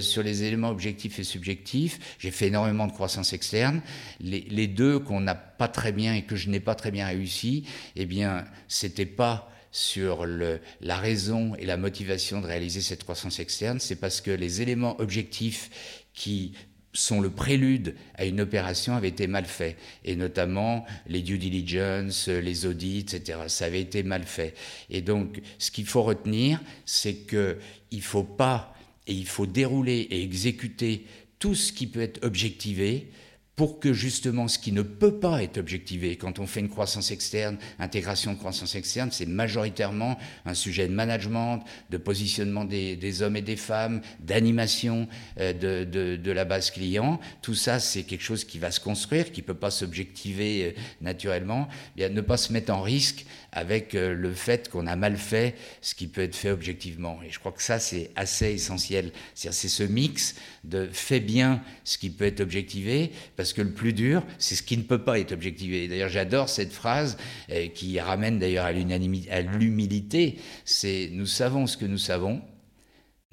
sur 0.00 0.22
les 0.22 0.44
éléments 0.44 0.70
objectifs 0.70 1.18
et 1.18 1.24
subjectifs, 1.24 2.16
j'ai 2.18 2.30
fait 2.30 2.46
énormément 2.48 2.86
de 2.86 2.92
croissance 2.92 3.32
externe 3.32 3.80
les, 4.20 4.66
deux 4.66 4.98
qu'on 4.98 5.20
n'a 5.20 5.34
pas 5.34 5.68
très 5.68 5.92
bien 5.92 6.14
et 6.14 6.22
que 6.22 6.36
je 6.36 6.48
n'ai 6.48 6.60
pas 6.60 6.74
très 6.74 6.90
bien 6.90 7.06
réussi, 7.06 7.64
eh 7.94 8.06
bien, 8.06 8.44
c'était 8.68 9.06
pas 9.06 9.50
sur 9.70 10.24
la 10.26 10.96
raison 10.96 11.54
et 11.56 11.66
la 11.66 11.76
motivation 11.76 12.40
de 12.40 12.46
réaliser 12.46 12.80
cette 12.80 13.04
croissance 13.04 13.40
externe, 13.40 13.78
c'est 13.78 13.96
parce 13.96 14.20
que 14.20 14.30
les 14.30 14.62
éléments 14.62 14.98
objectifs 15.00 16.06
qui 16.14 16.52
sont 16.94 17.20
le 17.20 17.28
prélude 17.28 17.94
à 18.14 18.24
une 18.24 18.40
opération 18.40 18.96
avaient 18.96 19.08
été 19.08 19.26
mal 19.26 19.44
faits, 19.44 19.76
et 20.04 20.16
notamment 20.16 20.86
les 21.06 21.20
due 21.20 21.38
diligence, 21.38 22.28
les 22.28 22.64
audits, 22.64 23.00
etc. 23.00 23.40
Ça 23.48 23.66
avait 23.66 23.82
été 23.82 24.02
mal 24.02 24.22
fait. 24.22 24.54
Et 24.88 25.02
donc, 25.02 25.42
ce 25.58 25.70
qu'il 25.70 25.86
faut 25.86 26.02
retenir, 26.02 26.60
c'est 26.86 27.26
qu'il 27.26 27.58
ne 27.92 28.00
faut 28.00 28.24
pas, 28.24 28.74
et 29.06 29.12
il 29.12 29.26
faut 29.26 29.46
dérouler 29.46 30.08
et 30.10 30.22
exécuter 30.22 31.04
tout 31.38 31.54
ce 31.54 31.72
qui 31.72 31.86
peut 31.86 32.00
être 32.00 32.24
objectivé, 32.24 33.08
pour 33.56 33.80
que 33.80 33.94
justement 33.94 34.48
ce 34.48 34.58
qui 34.58 34.70
ne 34.70 34.82
peut 34.82 35.18
pas 35.18 35.42
être 35.42 35.56
objectivé, 35.56 36.16
quand 36.16 36.38
on 36.38 36.46
fait 36.46 36.60
une 36.60 36.68
croissance 36.68 37.10
externe, 37.10 37.56
intégration 37.78 38.34
de 38.34 38.38
croissance 38.38 38.74
externe, 38.74 39.08
c'est 39.10 39.24
majoritairement 39.24 40.18
un 40.44 40.52
sujet 40.52 40.86
de 40.86 40.92
management, 40.92 41.64
de 41.88 41.96
positionnement 41.96 42.66
des, 42.66 43.22
hommes 43.22 43.36
et 43.36 43.42
des 43.42 43.56
femmes, 43.56 44.02
d'animation 44.20 45.08
euh, 45.40 45.54
de, 45.54 46.30
la 46.30 46.44
base 46.44 46.70
client. 46.70 47.18
Tout 47.40 47.54
ça, 47.54 47.80
c'est 47.80 48.02
quelque 48.02 48.22
chose 48.22 48.44
qui 48.44 48.58
va 48.58 48.70
se 48.70 48.78
construire, 48.78 49.32
qui 49.32 49.40
ne 49.40 49.46
peut 49.46 49.54
pas 49.54 49.70
s'objectiver 49.70 50.64
euh, 50.64 50.80
naturellement. 51.00 51.66
Bien, 51.96 52.10
ne 52.10 52.20
pas 52.20 52.36
se 52.36 52.52
mettre 52.52 52.74
en 52.74 52.82
risque 52.82 53.24
avec 53.52 53.94
euh, 53.94 54.12
le 54.12 54.34
fait 54.34 54.68
qu'on 54.68 54.86
a 54.86 54.96
mal 54.96 55.16
fait 55.16 55.54
ce 55.80 55.94
qui 55.94 56.08
peut 56.08 56.20
être 56.20 56.36
fait 56.36 56.50
objectivement. 56.50 57.20
Et 57.26 57.30
je 57.30 57.38
crois 57.38 57.52
que 57.52 57.62
ça, 57.62 57.78
c'est 57.78 58.10
assez 58.16 58.52
essentiel. 58.52 59.12
C'est 59.34 59.50
ce 59.50 59.82
mix 59.82 60.34
de 60.64 60.90
fait 60.92 61.20
bien 61.20 61.62
ce 61.84 61.96
qui 61.96 62.10
peut 62.10 62.26
être 62.26 62.40
objectivé, 62.40 63.12
que 63.54 63.62
le 63.62 63.72
plus 63.72 63.92
dur, 63.92 64.22
c'est 64.38 64.54
ce 64.54 64.62
qui 64.62 64.76
ne 64.76 64.82
peut 64.82 65.02
pas 65.02 65.18
être 65.18 65.32
objectivé. 65.32 65.88
D'ailleurs, 65.88 66.08
j'adore 66.08 66.48
cette 66.48 66.72
phrase 66.72 67.16
euh, 67.50 67.68
qui 67.68 67.98
ramène 68.00 68.38
d'ailleurs 68.38 68.66
à 68.66 68.72
l'humilité, 68.72 70.38
c'est 70.64 71.10
nous 71.12 71.26
savons 71.26 71.66
ce 71.66 71.76
que 71.76 71.84
nous 71.84 71.98
savons, 71.98 72.42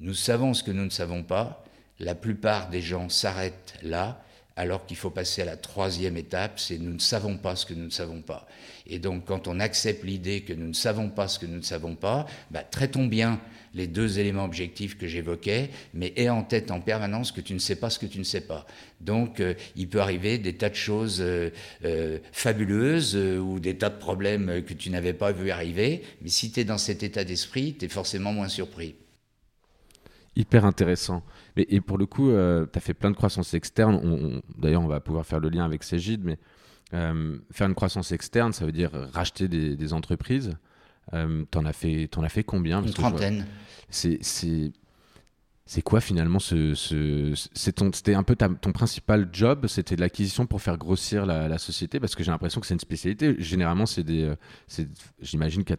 nous 0.00 0.14
savons 0.14 0.54
ce 0.54 0.62
que 0.62 0.70
nous 0.70 0.84
ne 0.84 0.90
savons 0.90 1.22
pas, 1.22 1.64
la 1.98 2.14
plupart 2.14 2.70
des 2.70 2.80
gens 2.80 3.08
s'arrêtent 3.08 3.74
là, 3.82 4.24
alors 4.56 4.86
qu'il 4.86 4.96
faut 4.96 5.10
passer 5.10 5.42
à 5.42 5.46
la 5.46 5.56
troisième 5.56 6.16
étape, 6.16 6.60
c'est 6.60 6.78
nous 6.78 6.92
ne 6.92 6.98
savons 7.00 7.36
pas 7.36 7.56
ce 7.56 7.66
que 7.66 7.74
nous 7.74 7.86
ne 7.86 7.90
savons 7.90 8.22
pas. 8.22 8.46
Et 8.86 8.98
donc 8.98 9.24
quand 9.24 9.48
on 9.48 9.58
accepte 9.58 10.04
l'idée 10.04 10.42
que 10.42 10.52
nous 10.52 10.68
ne 10.68 10.74
savons 10.74 11.08
pas 11.08 11.26
ce 11.26 11.38
que 11.38 11.46
nous 11.46 11.56
ne 11.56 11.62
savons 11.62 11.96
pas, 11.96 12.26
bah, 12.50 12.62
traitons 12.62 13.06
bien 13.06 13.40
les 13.74 13.86
deux 13.86 14.18
éléments 14.18 14.44
objectifs 14.44 14.96
que 14.96 15.06
j'évoquais, 15.06 15.70
mais 15.92 16.12
aie 16.16 16.28
en 16.28 16.42
tête 16.42 16.70
en 16.70 16.80
permanence 16.80 17.32
que 17.32 17.40
tu 17.40 17.54
ne 17.54 17.58
sais 17.58 17.76
pas 17.76 17.90
ce 17.90 17.98
que 17.98 18.06
tu 18.06 18.18
ne 18.18 18.24
sais 18.24 18.40
pas. 18.40 18.66
Donc 19.00 19.40
euh, 19.40 19.54
il 19.76 19.88
peut 19.88 20.00
arriver 20.00 20.38
des 20.38 20.54
tas 20.54 20.70
de 20.70 20.74
choses 20.74 21.20
euh, 21.20 21.50
euh, 21.84 22.18
fabuleuses 22.32 23.16
ou 23.16 23.58
des 23.58 23.76
tas 23.76 23.90
de 23.90 23.98
problèmes 23.98 24.62
que 24.64 24.74
tu 24.74 24.90
n'avais 24.90 25.12
pas 25.12 25.32
vu 25.32 25.50
arriver, 25.50 26.02
mais 26.22 26.28
si 26.28 26.50
tu 26.50 26.60
es 26.60 26.64
dans 26.64 26.78
cet 26.78 27.02
état 27.02 27.24
d'esprit, 27.24 27.76
tu 27.78 27.86
es 27.86 27.88
forcément 27.88 28.32
moins 28.32 28.48
surpris. 28.48 28.94
Hyper 30.36 30.64
intéressant. 30.64 31.22
et 31.56 31.80
pour 31.80 31.96
le 31.96 32.06
coup, 32.06 32.30
tu 32.30 32.78
as 32.78 32.80
fait 32.80 32.94
plein 32.94 33.10
de 33.10 33.16
croissance 33.16 33.54
externe. 33.54 34.42
D'ailleurs, 34.58 34.82
on 34.82 34.88
va 34.88 34.98
pouvoir 34.98 35.24
faire 35.24 35.38
le 35.38 35.48
lien 35.48 35.64
avec 35.64 35.84
Cégide, 35.84 36.24
mais 36.24 36.38
faire 36.90 37.68
une 37.68 37.74
croissance 37.76 38.10
externe, 38.10 38.52
ça 38.52 38.66
veut 38.66 38.72
dire 38.72 38.90
racheter 39.12 39.46
des 39.46 39.92
entreprises. 39.92 40.56
Euh, 41.12 41.44
t'en 41.50 41.64
as 41.64 41.72
fait, 41.72 42.08
en 42.16 42.22
as 42.22 42.28
fait 42.28 42.44
combien 42.44 42.82
Une 42.82 42.92
trentaine. 42.92 43.46
C'est 43.90 44.18
c'est 45.66 45.80
quoi 45.80 46.02
finalement 46.02 46.40
ce, 46.40 46.74
ce 46.74 47.32
c'était 47.54 48.14
un 48.14 48.22
peu 48.22 48.36
ton 48.36 48.72
principal 48.72 49.30
job 49.32 49.66
c'était 49.66 49.96
de 49.96 50.02
l'acquisition 50.02 50.44
pour 50.44 50.60
faire 50.60 50.76
grossir 50.76 51.24
la, 51.24 51.56
société? 51.58 52.00
Parce 52.00 52.14
que 52.14 52.22
j'ai 52.22 52.30
l'impression 52.30 52.60
que 52.60 52.66
c'est 52.66 52.74
une 52.74 52.80
spécialité. 52.80 53.34
Généralement 53.38 53.86
c'est 53.86 54.02
des 54.02 54.24
euh, 54.24 54.84
j'imagine 55.20 55.64
que, 55.64 55.74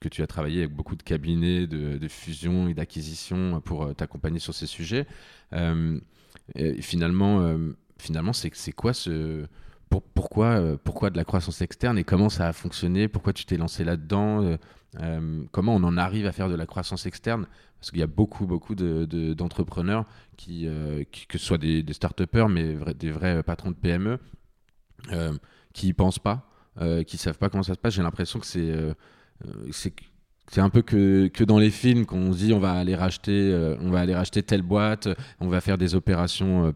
que 0.00 0.08
tu 0.08 0.22
as 0.22 0.26
travaillé 0.26 0.60
avec 0.60 0.74
beaucoup 0.74 0.96
de 0.96 1.02
cabinets 1.02 1.66
de, 1.66 2.08
fusion 2.08 2.68
et 2.68 2.74
d'acquisition 2.74 3.60
pour 3.62 3.84
euh, 3.84 3.92
t'accompagner 3.94 4.38
sur 4.38 4.54
ces 4.54 4.66
sujets. 4.66 5.06
Finalement 6.80 7.56
finalement 7.98 8.32
c'est 8.32 8.72
quoi 8.72 8.92
ce 8.92 9.46
pourquoi, 10.00 10.46
euh, 10.46 10.76
pourquoi 10.82 11.10
de 11.10 11.16
la 11.16 11.24
croissance 11.24 11.60
externe 11.60 11.98
et 11.98 12.04
comment 12.04 12.28
ça 12.28 12.48
a 12.48 12.52
fonctionné 12.52 13.08
Pourquoi 13.08 13.32
tu 13.32 13.44
t'es 13.44 13.56
lancé 13.56 13.84
là-dedans 13.84 14.42
euh, 14.42 14.56
euh, 15.00 15.44
Comment 15.50 15.74
on 15.74 15.84
en 15.84 15.96
arrive 15.96 16.26
à 16.26 16.32
faire 16.32 16.48
de 16.48 16.54
la 16.54 16.66
croissance 16.66 17.06
externe? 17.06 17.46
Parce 17.78 17.90
qu'il 17.90 18.00
y 18.00 18.04
a 18.04 18.08
beaucoup, 18.08 18.46
beaucoup 18.46 18.74
d'entrepreneurs 18.74 20.06
qui, 20.36 20.68
que 21.28 21.38
ce 21.38 21.44
soit 21.44 21.58
des, 21.58 21.82
des 21.82 21.92
start-upers, 21.92 22.48
mais 22.48 22.76
des 22.94 23.10
vrais 23.10 23.42
patrons 23.42 23.72
de 23.72 23.76
PME, 23.76 24.20
qui 25.72 25.88
y 25.88 25.92
pensent 25.92 26.20
pas, 26.20 26.48
qui 27.08 27.18
savent 27.18 27.38
pas 27.38 27.48
comment 27.48 27.64
ça 27.64 27.74
se 27.74 27.78
passe. 27.80 27.94
J'ai 27.94 28.02
l'impression 28.02 28.38
que 28.38 28.46
c'est 28.46 28.72
c'est 30.48 30.60
un 30.60 30.70
peu 30.70 30.82
que, 30.82 31.42
dans 31.42 31.58
les 31.58 31.70
films 31.70 32.06
qu'on 32.06 32.30
dit 32.30 32.52
on 32.52 32.60
va 32.60 32.74
aller 32.74 32.94
racheter 32.94 33.52
on 33.80 33.90
va 33.90 33.98
aller 33.98 34.14
racheter 34.14 34.44
telle 34.44 34.62
boîte 34.62 35.08
on 35.40 35.48
va 35.48 35.60
faire 35.60 35.76
des 35.76 35.96
opérations 35.96 36.72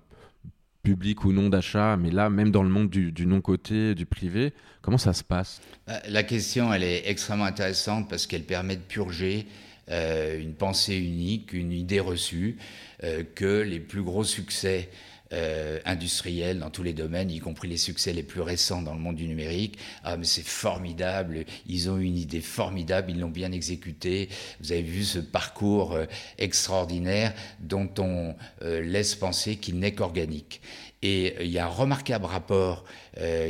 public 0.86 1.24
ou 1.24 1.32
non 1.32 1.48
d'achat, 1.48 1.96
mais 1.96 2.10
là, 2.10 2.30
même 2.30 2.52
dans 2.52 2.62
le 2.62 2.68
monde 2.68 2.88
du, 2.88 3.26
non-côté, 3.26 3.96
du 3.96 4.06
privé, 4.06 4.52
comment 4.82 4.98
ça 4.98 5.12
se 5.12 5.24
passe? 5.24 5.60
Bah, 5.88 6.00
La 6.08 6.22
question, 6.22 6.72
elle 6.72 6.84
est 6.84 7.08
extrêmement 7.10 7.44
intéressante 7.44 8.08
parce 8.08 8.28
qu'elle 8.28 8.44
permet 8.44 8.76
de 8.76 8.82
purger 8.82 9.46
euh, 9.90 10.40
une 10.40 10.54
pensée 10.54 10.96
unique, 10.96 11.52
une 11.52 11.72
idée 11.72 11.98
reçue, 11.98 12.58
euh, 13.02 13.24
que 13.34 13.62
les 13.62 13.80
plus 13.80 14.02
gros 14.02 14.22
succès 14.22 14.88
euh, 15.32 15.80
industriels 15.84 16.60
dans 16.60 16.70
tous 16.70 16.84
les 16.84 16.92
domaines, 16.92 17.32
y 17.32 17.40
compris 17.40 17.66
les 17.66 17.76
succès 17.76 18.12
les 18.12 18.22
plus 18.22 18.40
récents 18.40 18.80
dans 18.80 18.94
le 18.94 19.00
monde 19.00 19.16
du 19.16 19.26
numérique. 19.26 19.76
Ah, 20.04 20.16
mais 20.16 20.24
c'est 20.24 20.46
formidable, 20.46 21.44
ils 21.66 21.90
ont 21.90 21.98
une 21.98 22.16
idée 22.16 22.40
formidable, 22.40 23.10
ils 23.10 23.18
l'ont 23.18 23.28
bien 23.28 23.50
exécutée. 23.50 24.28
Vous 24.60 24.70
avez 24.70 24.82
vu 24.82 25.02
ce 25.02 25.18
parcours 25.18 25.94
euh, 25.94 26.06
extraordinaire 26.38 27.34
dont 27.58 27.90
on 27.98 28.36
euh, 28.62 28.80
laisse 28.80 29.16
penser 29.16 29.56
qu'il 29.56 29.80
n'est 29.80 29.94
qu'organique. 29.94 30.60
Et 31.02 31.34
il 31.40 31.50
y 31.50 31.58
a 31.58 31.66
un 31.66 31.68
remarquable 31.68 32.24
rapport 32.24 32.84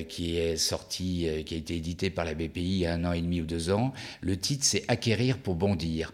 qui 0.09 0.37
est 0.37 0.57
sorti, 0.57 1.29
qui 1.47 1.55
a 1.55 1.57
été 1.57 1.77
édité 1.77 2.11
par 2.11 2.25
la 2.25 2.35
BPI 2.35 2.61
il 2.61 2.79
y 2.79 2.87
a 2.87 2.93
un 2.93 3.05
an 3.05 3.13
et 3.13 3.23
demi 3.23 3.41
ou 3.41 3.45
deux 3.45 3.71
ans. 3.71 3.95
Le 4.21 4.37
titre, 4.37 4.65
c'est 4.65 4.85
Acquérir 4.89 5.39
pour 5.39 5.55
bondir. 5.55 6.13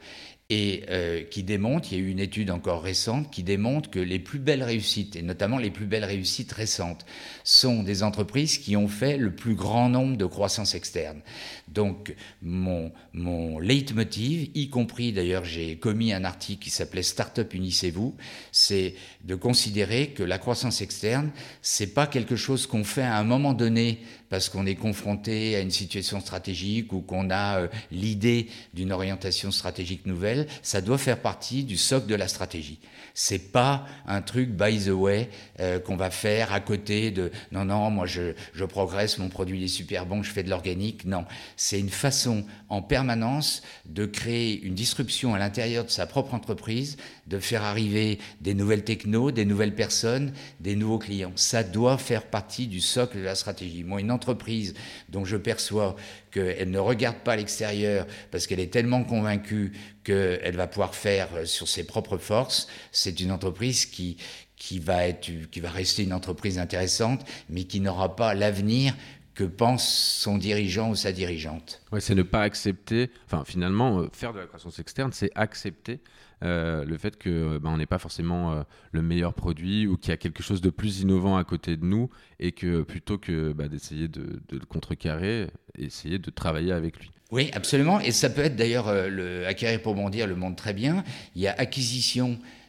Et 0.52 0.84
euh, 0.90 1.22
qui 1.22 1.44
démontre, 1.44 1.90
il 1.90 1.98
y 1.98 2.00
a 2.02 2.04
eu 2.04 2.10
une 2.10 2.20
étude 2.20 2.50
encore 2.50 2.82
récente 2.82 3.30
qui 3.30 3.42
démontre 3.42 3.88
que 3.88 3.98
les 3.98 4.18
plus 4.18 4.38
belles 4.38 4.62
réussites, 4.62 5.16
et 5.16 5.22
notamment 5.22 5.56
les 5.56 5.70
plus 5.70 5.86
belles 5.86 6.04
réussites 6.04 6.52
récentes, 6.52 7.06
sont 7.42 7.82
des 7.82 8.02
entreprises 8.02 8.58
qui 8.58 8.76
ont 8.76 8.86
fait 8.86 9.16
le 9.16 9.34
plus 9.34 9.54
grand 9.54 9.88
nombre 9.88 10.18
de 10.18 10.26
croissance 10.26 10.74
externe. 10.74 11.22
Donc 11.68 12.14
mon, 12.42 12.92
mon 13.14 13.60
leitmotiv, 13.60 14.50
y 14.54 14.68
compris 14.68 15.12
d'ailleurs 15.12 15.46
j'ai 15.46 15.78
commis 15.78 16.12
un 16.12 16.22
article 16.22 16.64
qui 16.64 16.70
s'appelait 16.70 17.02
Startup 17.02 17.50
Unissez-vous, 17.54 18.14
c'est 18.50 18.94
de 19.24 19.34
considérer 19.34 20.08
que 20.08 20.22
la 20.22 20.36
croissance 20.36 20.82
externe, 20.82 21.30
c'est 21.62 21.94
pas 21.94 22.06
quelque 22.06 22.36
chose 22.36 22.66
qu'on 22.66 22.84
fait 22.84 23.00
à 23.00 23.16
un 23.16 23.24
moment 23.24 23.54
donné 23.54 24.00
parce 24.32 24.48
qu'on 24.48 24.64
est 24.64 24.76
confronté 24.76 25.56
à 25.56 25.60
une 25.60 25.70
situation 25.70 26.18
stratégique 26.18 26.94
ou 26.94 27.02
qu'on 27.02 27.28
a 27.28 27.58
euh, 27.58 27.68
l'idée 27.90 28.48
d'une 28.72 28.90
orientation 28.90 29.50
stratégique 29.50 30.06
nouvelle, 30.06 30.46
ça 30.62 30.80
doit 30.80 30.96
faire 30.96 31.18
partie 31.18 31.64
du 31.64 31.76
socle 31.76 32.06
de 32.06 32.14
la 32.14 32.28
stratégie. 32.28 32.78
C'est 33.12 33.52
pas 33.52 33.84
un 34.06 34.22
truc 34.22 34.48
by 34.48 34.86
the 34.86 34.88
way 34.88 35.28
euh, 35.60 35.78
qu'on 35.80 35.96
va 35.96 36.08
faire 36.08 36.50
à 36.54 36.60
côté 36.60 37.10
de 37.10 37.30
non 37.50 37.66
non 37.66 37.90
moi 37.90 38.06
je, 38.06 38.32
je 38.54 38.64
progresse 38.64 39.18
mon 39.18 39.28
produit 39.28 39.62
est 39.64 39.68
super 39.68 40.06
bon 40.06 40.22
je 40.22 40.30
fais 40.30 40.42
de 40.42 40.48
l'organique 40.48 41.04
non 41.04 41.26
c'est 41.58 41.78
une 41.78 41.90
façon 41.90 42.46
en 42.70 42.80
permanence 42.80 43.62
de 43.84 44.06
créer 44.06 44.62
une 44.62 44.72
disruption 44.72 45.34
à 45.34 45.38
l'intérieur 45.38 45.84
de 45.84 45.90
sa 45.90 46.06
propre 46.06 46.32
entreprise 46.32 46.96
de 47.26 47.38
faire 47.38 47.62
arriver 47.62 48.18
des 48.40 48.54
nouvelles 48.54 48.84
technos 48.84 49.30
des 49.30 49.44
nouvelles 49.44 49.74
personnes 49.74 50.32
des 50.60 50.76
nouveaux 50.76 50.98
clients 50.98 51.32
ça 51.36 51.62
doit 51.62 51.98
faire 51.98 52.26
partie 52.26 52.66
du 52.66 52.80
socle 52.80 53.18
de 53.18 53.22
la 53.22 53.34
stratégie 53.34 53.84
moi 53.84 54.00
une 54.00 54.10
entreprise 54.10 54.74
dont 55.08 55.24
je 55.24 55.36
perçois 55.36 55.96
qu'elle 56.32 56.70
ne 56.70 56.78
regarde 56.78 57.18
pas 57.18 57.36
l'extérieur 57.36 58.06
parce 58.30 58.46
qu'elle 58.46 58.60
est 58.60 58.72
tellement 58.72 59.04
convaincue 59.04 59.72
qu'elle 60.04 60.56
va 60.56 60.66
pouvoir 60.66 60.94
faire 60.94 61.28
euh, 61.34 61.44
sur 61.44 61.68
ses 61.68 61.84
propres 61.84 62.18
forces, 62.18 62.68
c'est 62.90 63.20
une 63.20 63.30
entreprise 63.30 63.86
qui, 63.86 64.16
qui, 64.56 64.78
va 64.78 65.06
être, 65.06 65.30
qui 65.50 65.60
va 65.60 65.70
rester 65.70 66.02
une 66.02 66.12
entreprise 66.12 66.58
intéressante, 66.58 67.24
mais 67.48 67.64
qui 67.64 67.80
n'aura 67.80 68.16
pas 68.16 68.34
l'avenir 68.34 68.94
que 69.34 69.44
pense 69.44 69.88
son 69.88 70.36
dirigeant 70.36 70.90
ou 70.90 70.94
sa 70.94 71.12
dirigeante. 71.12 71.82
Ouais, 71.90 72.00
c'est 72.00 72.14
ne 72.14 72.22
pas 72.22 72.42
accepter, 72.42 73.10
enfin 73.24 73.44
finalement, 73.46 74.00
euh, 74.00 74.08
faire 74.12 74.32
de 74.32 74.40
la 74.40 74.46
croissance 74.46 74.78
externe, 74.78 75.10
c'est 75.12 75.30
accepter 75.34 76.00
euh, 76.42 76.84
le 76.84 76.98
fait 76.98 77.16
que 77.16 77.58
ben, 77.58 77.70
on 77.70 77.76
n'est 77.76 77.86
pas 77.86 77.98
forcément 77.98 78.64
le 78.90 79.02
meilleur 79.02 79.34
produit 79.34 79.86
ou 79.86 79.96
qu'il 79.96 80.10
y 80.10 80.14
a 80.14 80.16
quelque 80.16 80.42
chose 80.42 80.60
de 80.60 80.70
plus 80.70 81.00
innovant 81.00 81.36
à 81.36 81.44
côté 81.44 81.76
de 81.76 81.84
nous 81.84 82.10
et 82.40 82.52
que 82.52 82.82
plutôt 82.82 83.18
que 83.18 83.52
bah, 83.52 83.68
d'essayer 83.68 84.08
de, 84.08 84.40
le 84.50 84.66
contrecarrer, 84.66 85.48
essayer 85.78 86.18
de 86.18 86.30
travailler 86.30 86.72
avec 86.72 86.98
lui. 86.98 87.10
Oui, 87.32 87.50
absolument. 87.54 87.98
Et 87.98 88.12
ça 88.12 88.28
peut 88.28 88.42
être 88.42 88.56
d'ailleurs, 88.56 88.88
euh, 88.88 89.08
le 89.08 89.46
Acquérir 89.46 89.80
pour 89.80 89.94
bondir 89.94 90.26
le 90.26 90.36
montre 90.36 90.56
très 90.56 90.74
bien. 90.74 91.02
Il 91.34 91.40
y 91.40 91.48
a 91.48 91.54
acquisition 91.56 92.32
euh, 92.32 92.61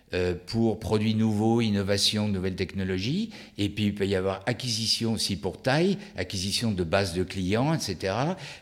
pour 0.45 0.79
produits 0.79 1.15
nouveaux, 1.15 1.61
innovation, 1.61 2.27
nouvelles 2.27 2.55
technologies. 2.55 3.31
Et 3.57 3.69
puis 3.69 3.85
il 3.85 3.95
peut 3.95 4.07
y 4.07 4.15
avoir 4.15 4.41
acquisition 4.45 5.13
aussi 5.13 5.35
pour 5.35 5.61
taille, 5.61 5.97
acquisition 6.17 6.71
de 6.71 6.83
base 6.83 7.13
de 7.13 7.23
clients, 7.23 7.73
etc. 7.73 8.13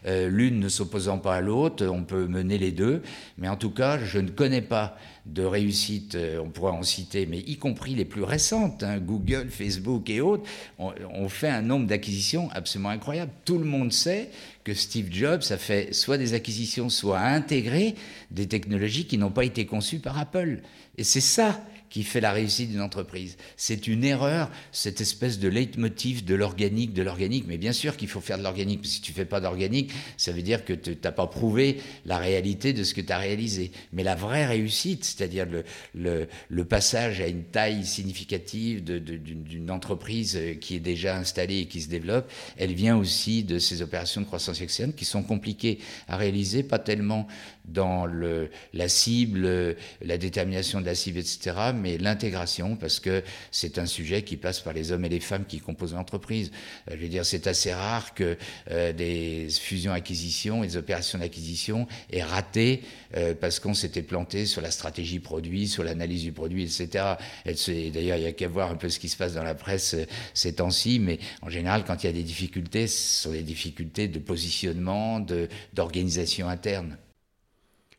Euh, 0.06 0.30
l'une 0.30 0.60
ne 0.60 0.70
s'opposant 0.70 1.18
pas 1.18 1.36
à 1.36 1.42
l'autre, 1.42 1.86
on 1.86 2.04
peut 2.04 2.28
mener 2.28 2.58
les 2.58 2.72
deux. 2.72 3.02
Mais 3.38 3.48
en 3.48 3.58
tout 3.58 3.72
cas, 3.72 4.00
je 4.04 4.20
ne 4.20 4.30
connais 4.30 4.62
pas 4.62 4.98
de 5.26 5.44
réussite, 5.44 6.18
on 6.44 6.50
pourrait 6.50 6.72
en 6.72 6.82
citer, 6.82 7.28
mais 7.28 7.40
y 7.40 7.56
compris 7.56 7.94
les 7.94 8.06
plus 8.06 8.24
récentes, 8.24 8.82
hein, 8.82 8.98
Google, 8.98 9.50
Facebook 9.50 10.10
et 10.10 10.20
autres, 10.20 10.44
ont 10.80 11.30
fait 11.30 11.50
un 11.50 11.62
nombre 11.62 11.86
d'acquisitions 11.86 12.50
absolument 12.54 12.90
incroyable. 12.90 13.32
Tout 13.46 13.60
le 13.60 13.66
monde 13.66 13.94
sait 13.94 14.30
que 14.64 14.74
Steve 14.74 15.08
Jobs 15.12 15.44
a 15.52 15.58
fait 15.58 15.94
soit 15.94 16.18
des 16.18 16.34
acquisitions, 16.34 16.90
soit 16.90 17.20
a 17.20 17.34
intégré 17.34 17.96
des 18.32 18.48
technologies 18.48 19.06
qui 19.06 19.18
n'ont 19.18 19.32
pas 19.32 19.46
été 19.46 19.66
conçues 19.66 20.00
par 20.00 20.18
Apple. 20.18 20.62
Et 21.02 21.04
c'est 21.04 21.20
ça 21.20 21.60
qui 21.92 22.04
fait 22.04 22.22
la 22.22 22.32
réussite 22.32 22.72
d'une 22.72 22.82
entreprise. 22.82 23.38
C'est 23.58 23.86
une 23.86 24.06
erreur, 24.06 24.50
cette 24.72 25.02
espèce 25.02 25.40
de 25.40 25.50
leitmotiv 25.50 26.24
de 26.24 26.34
l'organique, 26.36 26.94
de 26.94 27.04
l'organique. 27.04 27.44
Mais 27.48 27.58
bien 27.58 27.74
sûr 27.74 27.98
qu'il 27.98 28.08
faut 28.08 28.22
faire 28.22 28.38
de 28.38 28.44
l'organique. 28.44 28.86
Si 28.86 29.02
tu 29.02 29.12
fais 29.12 29.26
pas 29.26 29.42
d'organique, 29.42 29.92
ça 30.16 30.32
veut 30.32 30.42
dire 30.42 30.64
que 30.64 30.72
tu 30.72 30.98
n'as 31.04 31.12
pas 31.12 31.28
prouvé 31.28 31.82
la 32.06 32.18
réalité 32.18 32.72
de 32.72 32.86
ce 32.86 32.94
que 32.94 33.02
tu 33.02 33.12
as 33.12 33.18
réalisé. 33.18 33.72
Mais 33.92 34.04
la 34.04 34.16
vraie 34.16 34.46
réussite, 34.46 35.04
c'est-à-dire 35.04 35.46
le, 35.94 36.64
passage 36.64 37.20
à 37.20 37.28
une 37.28 37.44
taille 37.44 37.86
significative 37.86 38.82
d'une 38.84 39.70
entreprise 39.70 40.40
qui 40.62 40.78
est 40.78 40.80
déjà 40.80 41.18
installée 41.18 41.60
et 41.60 41.66
qui 41.66 41.82
se 41.82 41.90
développe, 41.90 42.32
elle 42.56 42.74
vient 42.74 42.96
aussi 42.96 43.44
de 43.44 43.60
ces 43.60 43.82
opérations 43.82 44.22
de 44.22 44.26
croissance 44.26 44.62
externe 44.62 44.94
qui 44.94 45.04
sont 45.04 45.24
compliquées 45.24 45.80
à 46.08 46.16
réaliser, 46.16 46.64
pas 46.64 46.80
tellement 46.80 47.28
dans 47.66 48.06
la 48.06 48.88
cible, 48.88 49.76
la 50.02 50.18
détermination 50.18 50.80
de 50.80 50.86
la 50.86 50.96
cible, 50.96 51.20
etc., 51.20 51.52
mais 51.82 51.98
l'intégration, 51.98 52.76
parce 52.76 53.00
que 53.00 53.24
c'est 53.52 53.78
un 53.78 53.86
sujet 53.86 54.24
qui 54.24 54.38
passe 54.38 54.60
par 54.62 54.74
les 54.74 54.92
hommes 54.92 55.06
et 55.06 55.10
les 55.10 55.20
femmes 55.20 55.46
qui 55.46 55.60
composent 55.60 55.94
l'entreprise. 55.94 56.52
Euh, 56.90 56.96
je 56.96 57.02
veux 57.02 57.08
dire, 57.10 57.26
c'est 57.26 57.48
assez 57.48 57.74
rare 57.74 58.14
que 58.14 58.38
euh, 58.70 58.94
des 58.94 59.48
fusions-acquisitions, 59.50 60.62
des 60.62 60.78
opérations 60.78 61.20
d'acquisition 61.20 61.88
aient 62.12 62.24
raté 62.24 62.82
euh, 63.18 63.34
parce 63.34 63.60
qu'on 63.60 63.74
s'était 63.74 64.02
planté 64.02 64.46
sur 64.46 64.62
la 64.62 64.72
stratégie 64.72 65.20
produit, 65.20 65.68
sur 65.68 65.84
l'analyse 65.84 66.24
du 66.24 66.32
produit, 66.32 66.64
etc. 66.64 67.16
D'ailleurs, 67.46 68.18
il 68.18 68.24
y 68.24 68.28
a 68.28 68.32
qu'à 68.32 68.48
voir 68.48 68.72
un 68.72 68.76
peu 68.76 68.90
ce 68.90 69.00
qui 69.00 69.10
se 69.10 69.18
passe 69.18 69.34
dans 69.34 69.44
la 69.44 69.56
presse 69.56 69.96
ces 70.34 70.54
temps-ci, 70.56 71.00
mais 71.00 71.20
en 71.42 71.50
général, 71.50 71.84
quand 71.86 72.04
il 72.04 72.08
y 72.08 72.10
a 72.10 72.14
des 72.14 72.24
difficultés, 72.24 72.88
ce 72.88 73.24
sont 73.24 73.32
des 73.32 73.44
difficultés 73.44 74.08
de 74.08 74.20
positionnement, 74.20 75.26
d'organisation 75.74 76.48
interne. 76.48 76.98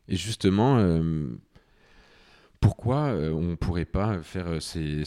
Et 0.09 0.15
justement, 0.15 0.77
pourquoi 2.63 3.07
euh, 3.07 3.31
on 3.33 3.41
ne 3.41 3.55
pourrait 3.55 3.83
pas 3.83 4.23
faire 4.23 4.47
euh, 4.47 4.59
ces, 4.61 5.03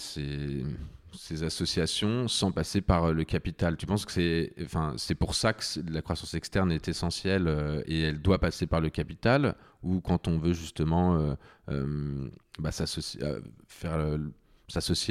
associations 1.42 2.28
sans 2.28 2.52
passer 2.52 2.82
par 2.82 3.14
le 3.14 3.24
capital? 3.24 3.78
Tu 3.78 3.86
penses 3.86 4.04
que 4.04 4.12
c'est 4.12 4.52
enfin, 4.62 4.94
pour 5.18 5.34
ça 5.34 5.54
que 5.54 5.62
la 5.90 6.02
croissance 6.02 6.34
externe 6.34 6.70
est 6.70 6.88
essentielle 6.88 7.82
et 7.86 8.02
elle 8.02 8.20
doit 8.20 8.38
passer 8.38 8.66
par 8.66 8.82
le 8.82 8.90
capital? 8.90 9.54
Ou 9.82 10.00
quand 10.00 10.28
on 10.28 10.38
veut 10.38 10.52
justement 10.52 11.34
bah, 11.66 12.70
s'associer 12.70 13.24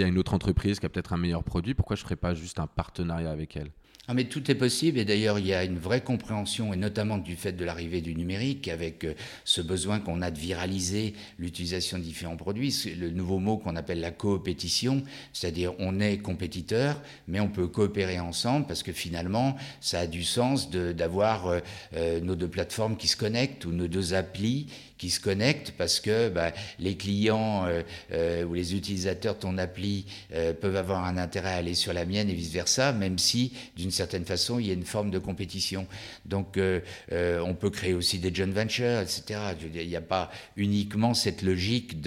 à 0.04 0.08
une 0.08 0.20
autre 0.20 0.36
entreprise 0.36 0.80
qui 0.80 0.86
a 0.86 0.90
peut-être 0.90 1.14
un 1.14 1.18
meilleur 1.18 1.44
produit, 1.44 1.74
pourquoi 1.74 1.96
je 1.96 2.04
ne 2.04 2.06
ferais 2.06 2.16
pas 2.16 2.36
juste 2.36 2.60
un 2.60 2.68
partenariat 2.68 3.32
avec 3.32 3.58
elle? 3.58 3.72
Ah, 4.08 4.14
mais 4.14 4.26
tout 4.26 4.52
est 4.52 4.56
possible. 4.56 5.00
Et 5.00 5.06
d'ailleurs 5.06 5.40
il 5.40 5.48
y 5.48 5.54
a 5.54 5.64
une 5.64 5.80
vraie 5.80 6.02
compréhension 6.02 6.74
et 6.74 6.78
notamment 6.78 7.18
du 7.18 7.36
fait 7.36 7.54
de 7.54 7.66
l'arrivée 7.66 8.02
du 8.02 8.16
numérique 8.16 8.68
avec 8.68 9.04
euh, 9.04 9.14
ce 9.46 9.62
besoin 9.62 10.00
qu'on 10.00 10.22
a 10.22 10.30
de 10.30 10.38
viraliser 10.38 11.14
l'utilisation 11.40 11.98
de 11.98 12.04
différents 12.04 12.38
produits, 12.38 12.74
le 13.00 13.10
nouveau 13.10 13.40
mot 13.40 13.58
qu'on 13.58 13.76
appelle 13.76 14.00
la 14.00 14.12
coopétition, 14.12 15.04
c'est-à-dire 15.34 15.74
on 15.80 16.00
est 16.00 16.18
compétiteur 16.20 17.02
mais 17.28 17.40
on 17.40 17.48
peut 17.48 17.68
coopérer 17.68 18.20
ensemble 18.20 18.68
parce 18.68 18.84
que 18.84 18.92
finalement 18.92 19.56
ça 19.82 20.02
a 20.02 20.08
du 20.08 20.24
sens 20.24 20.70
d'avoir 20.70 21.48
euh, 21.48 21.60
euh, 21.96 22.20
nos 22.20 22.36
deux 22.36 22.48
plateformes 22.48 22.98
qui 22.98 23.08
se 23.08 23.18
connectent 23.18 23.66
ou 23.66 23.72
nos 23.72 23.88
deux 23.88 24.14
applis 24.14 24.68
qui 24.98 25.10
se 25.10 25.20
connectent 25.20 25.72
parce 25.78 26.00
que 26.00 26.30
bah, 26.30 26.52
les 26.80 26.96
clients 26.96 27.66
euh, 27.66 27.82
euh, 28.12 28.46
ou 28.46 28.54
les 28.54 28.76
utilisateurs 28.76 29.36
de 29.36 29.40
ton 29.42 29.58
appli 29.58 30.06
euh, 30.34 30.54
peuvent 30.54 30.76
avoir 30.76 31.04
un 31.06 31.18
intérêt 31.18 31.54
à 31.54 31.58
aller 31.58 31.76
sur 31.76 31.94
la 31.94 32.06
mienne 32.06 32.30
et 32.30 32.34
vice-versa, 32.34 32.94
même 32.94 33.18
si 33.18 33.54
d'une 33.76 33.92
certaine 33.92 34.26
façon 34.26 34.60
il 34.60 34.68
y 34.68 34.70
a 34.70 34.74
une 34.74 34.86
forme 34.86 35.12
de 35.12 35.20
compétition. 35.20 35.88
Donc 36.26 36.58
on 37.12 37.54
peut 37.54 37.70
créer 37.70 37.94
aussi 37.94 38.20
des 38.20 38.34
joint 38.34 38.48
ventures, 38.48 39.02
etc. 39.02 39.40
il 39.74 39.88
n'y 39.88 39.96
a 39.96 40.02
pas 40.02 40.32
uniquement 40.56 41.14
cette 41.14 41.42
logique 41.42 42.02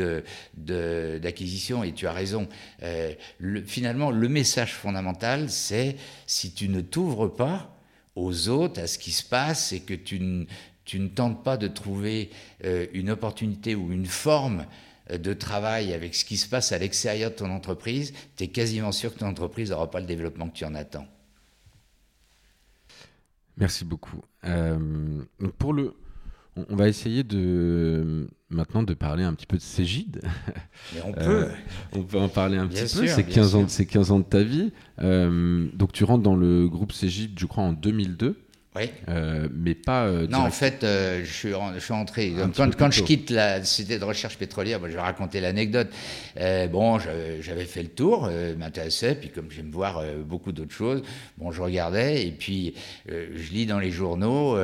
d'acquisition 0.57 1.85
et 1.85 1.93
tu 1.93 2.07
as 2.07 2.13
raison. 2.13 2.49
Le, 3.39 3.63
finalement, 3.63 4.11
le 4.11 4.29
message 4.29 4.75
fondamental, 4.75 5.51
c'est 5.51 5.97
si 6.27 6.53
tu 6.53 6.69
ne 6.69 6.81
t'ouvres 6.81 7.29
pas 7.29 7.75
aux 8.17 8.49
autres, 8.49 8.81
à 8.81 8.87
ce 8.87 8.99
qui 8.99 9.13
se 9.13 9.23
passe, 9.23 9.73
et 9.73 9.81
que 9.81 9.95
tu 9.95 10.19
ne 10.19 10.45
tu 10.89 10.99
ne 11.01 11.09
tentes 11.09 11.45
pas 11.45 11.59
de 11.59 11.69
trouver 11.69 12.31
euh, 12.65 12.87
une 12.95 13.11
opportunité 13.11 13.75
ou 13.75 13.93
une 13.93 14.07
forme 14.07 14.65
euh, 15.11 15.19
de 15.19 15.35
travail 15.35 15.93
avec 15.93 16.15
ce 16.15 16.25
qui 16.25 16.39
se 16.39 16.49
passe 16.49 16.73
à 16.73 16.79
l'extérieur 16.79 17.31
de 17.31 17.37
ton 17.37 17.51
entreprise, 17.51 18.15
tu 18.37 18.45
es 18.45 18.49
quasiment 18.49 18.91
sûr 18.91 19.13
que 19.13 19.19
ton 19.19 19.27
entreprise 19.27 19.71
n'aura 19.71 19.91
pas 19.91 20.01
le 20.01 20.07
développement 20.07 20.49
que 20.49 20.57
tu 20.57 20.65
en 20.65 20.75
attends. 20.75 21.07
Merci 23.59 23.85
beaucoup. 23.85 24.23
Euh, 24.45 25.23
pour 25.59 25.75
le, 25.75 25.93
on 26.57 26.75
va 26.75 26.89
essayer 26.89 27.23
de 27.23 28.27
maintenant 28.49 28.83
de 28.83 28.95
parler 28.95 29.25
un 29.25 29.35
petit 29.35 29.47
peu 29.47 29.59
de 29.59 29.63
Cégide. 29.63 30.23
Mais 30.95 31.03
on 31.05 31.13
peut. 31.13 31.49
on 31.93 32.03
peut 32.03 32.19
en 32.19 32.31
parler 32.31 32.57
un 32.57 32.67
petit 32.67 32.97
peu. 32.97 33.07
C'est 33.07 33.25
15 33.25 33.55
ans, 33.57 33.67
15 33.67 34.11
ans 34.11 34.21
de 34.21 34.25
ta 34.25 34.43
vie. 34.43 34.73
donc 34.97 35.93
tu 35.93 36.05
rentres 36.05 36.23
dans 36.23 36.37
le 36.37 36.67
groupe 36.67 36.93
Cégide, 36.93 37.39
je 37.39 37.45
crois, 37.45 37.65
en 37.65 37.75
2002. 37.75 38.39
Oui. 38.79 38.91
Euh, 39.09 39.49
mais 39.55 39.75
pas. 39.75 40.05
euh, 40.05 40.27
Non, 40.29 40.39
en 40.39 40.51
fait, 40.51 40.85
euh, 40.85 41.23
je, 41.25 41.33
suis, 41.33 41.53
ren- 41.55 41.73
je 41.75 41.81
suis 41.81 41.93
entré. 41.93 42.31
Donc, 42.31 42.55
quand, 42.77 42.91
je 42.91 43.03
quitte 43.03 43.31
la 43.31 43.65
société 43.65 43.99
de 43.99 44.05
recherche 44.05 44.37
pétrolière, 44.39 44.79
je 44.85 44.93
vais 44.93 45.01
raconter 45.01 45.41
l'anecdote. 45.41 45.89
Bon, 46.71 46.99
j'avais 47.41 47.65
fait 47.65 47.83
le 47.83 47.89
tour, 47.89 48.31
m'intéressait, 48.59 49.15
puis 49.15 49.31
comme 49.31 49.51
j'aime 49.51 49.71
voir 49.71 50.03
beaucoup 50.25 50.53
d'autres 50.53 50.73
choses, 50.75 51.03
bon, 51.37 51.51
je 51.51 51.61
regardais, 51.63 52.27
et 52.27 52.31
puis 52.31 52.75
je 53.09 53.53
lis 53.53 53.67
dans 53.67 53.79
les 53.79 53.91
journaux 53.91 54.57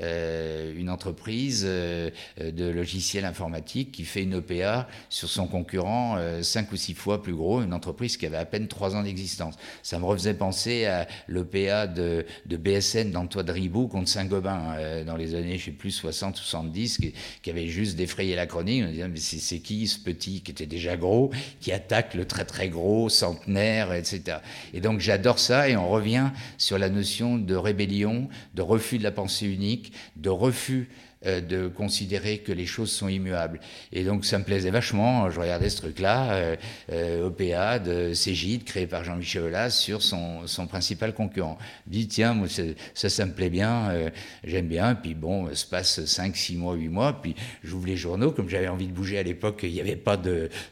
une 0.00 0.90
entreprise 0.90 1.64
euh, 1.66 2.10
euh, 2.40 2.50
de 2.50 2.64
logiciels 2.64 3.24
informatiques 3.24 3.92
qui 3.92 4.04
fait 4.04 4.22
une 4.22 4.34
OPA 4.36 4.88
sur 5.08 5.28
son 5.28 5.46
concurrent 5.46 6.16
euh, 6.18 6.42
cinq 6.42 6.72
ou 6.72 6.76
six 6.76 6.94
fois 6.94 7.22
plus 7.22 7.34
gros, 7.34 7.62
une 7.62 7.72
entreprise 7.72 8.16
qui 8.16 8.26
avait 8.26 8.36
à 8.36 8.44
peine 8.44 8.68
trois 8.68 8.94
ans 8.96 9.02
d'existence. 9.02 9.54
Ça 9.82 9.98
me 9.98 10.04
refaisait 10.04 10.34
penser 10.34 10.86
à 10.86 11.06
l'OPA 11.28 11.86
de, 11.86 12.24
de 12.46 12.56
BSN 12.56 13.10
d'Antoine 13.10 13.50
Ribou 13.50 13.88
contre 13.88 14.08
Saint-Gobain 14.08 14.74
euh, 14.78 15.04
dans 15.04 15.16
les 15.16 15.34
années, 15.34 15.58
je 15.58 15.66
sais 15.66 15.70
plus, 15.70 15.90
60 15.90 16.38
ou 16.38 16.42
70, 16.42 16.98
qui, 16.98 17.14
qui 17.42 17.50
avait 17.50 17.68
juste 17.68 17.96
défrayé 17.96 18.36
la 18.36 18.46
chronique. 18.46 18.84
On 18.86 18.90
disait, 18.90 19.08
mais 19.08 19.18
c'est 19.18 19.58
qui 19.58 19.86
ce 19.86 19.98
petit 19.98 20.40
qui 20.42 20.50
était 20.50 20.66
déjà 20.66 20.96
gros, 20.96 21.30
qui 21.60 21.72
attaque 21.72 22.14
le 22.14 22.24
très 22.24 22.44
très 22.44 22.68
gros, 22.68 23.08
centenaire, 23.08 23.92
etc. 23.92 24.38
Et 24.72 24.80
donc 24.80 25.00
j'adore 25.00 25.38
ça 25.38 25.68
et 25.68 25.76
on 25.76 25.88
revient 25.88 26.30
sur 26.58 26.78
la 26.78 26.88
notion 26.88 27.38
de 27.38 27.54
rébellion, 27.54 28.28
de 28.54 28.62
refus 28.62 28.98
de 28.98 29.04
la 29.04 29.12
pensée 29.12 29.46
unique, 29.46 29.83
de 30.16 30.30
refus 30.30 30.86
de 31.24 31.68
considérer 31.68 32.38
que 32.38 32.52
les 32.52 32.66
choses 32.66 32.90
sont 32.90 33.08
immuables. 33.08 33.60
Et 33.92 34.04
donc 34.04 34.24
ça 34.24 34.38
me 34.38 34.44
plaisait 34.44 34.70
vachement, 34.70 35.30
je 35.30 35.40
regardais 35.40 35.70
ce 35.70 35.78
truc-là, 35.78 36.32
euh, 36.32 36.56
euh, 36.92 37.26
OPA 37.26 37.78
de 37.78 38.12
Cégide, 38.14 38.64
créé 38.64 38.86
par 38.86 39.04
Jean-Michel 39.04 39.44
Aulas, 39.44 39.70
sur 39.70 40.02
son, 40.02 40.46
son 40.46 40.66
principal 40.66 41.14
concurrent. 41.14 41.58
Je 41.86 41.92
dis, 41.92 42.08
tiens, 42.08 42.34
moi, 42.34 42.48
ça, 42.94 43.08
ça 43.08 43.26
me 43.26 43.32
plaît 43.32 43.50
bien, 43.50 43.90
euh, 43.90 44.10
j'aime 44.44 44.68
bien, 44.68 44.94
puis 44.94 45.14
bon, 45.14 45.54
se 45.54 45.66
passe 45.66 46.04
5, 46.04 46.36
6 46.36 46.56
mois, 46.56 46.74
8 46.74 46.88
mois, 46.88 47.20
puis 47.20 47.34
j'ouvre 47.62 47.86
les 47.86 47.96
journaux, 47.96 48.30
comme 48.30 48.48
j'avais 48.48 48.68
envie 48.68 48.86
de 48.86 48.92
bouger 48.92 49.18
à 49.18 49.22
l'époque, 49.22 49.60
il 49.62 49.72
n'y 49.72 49.80
avait 49.80 49.96
pas 49.96 50.16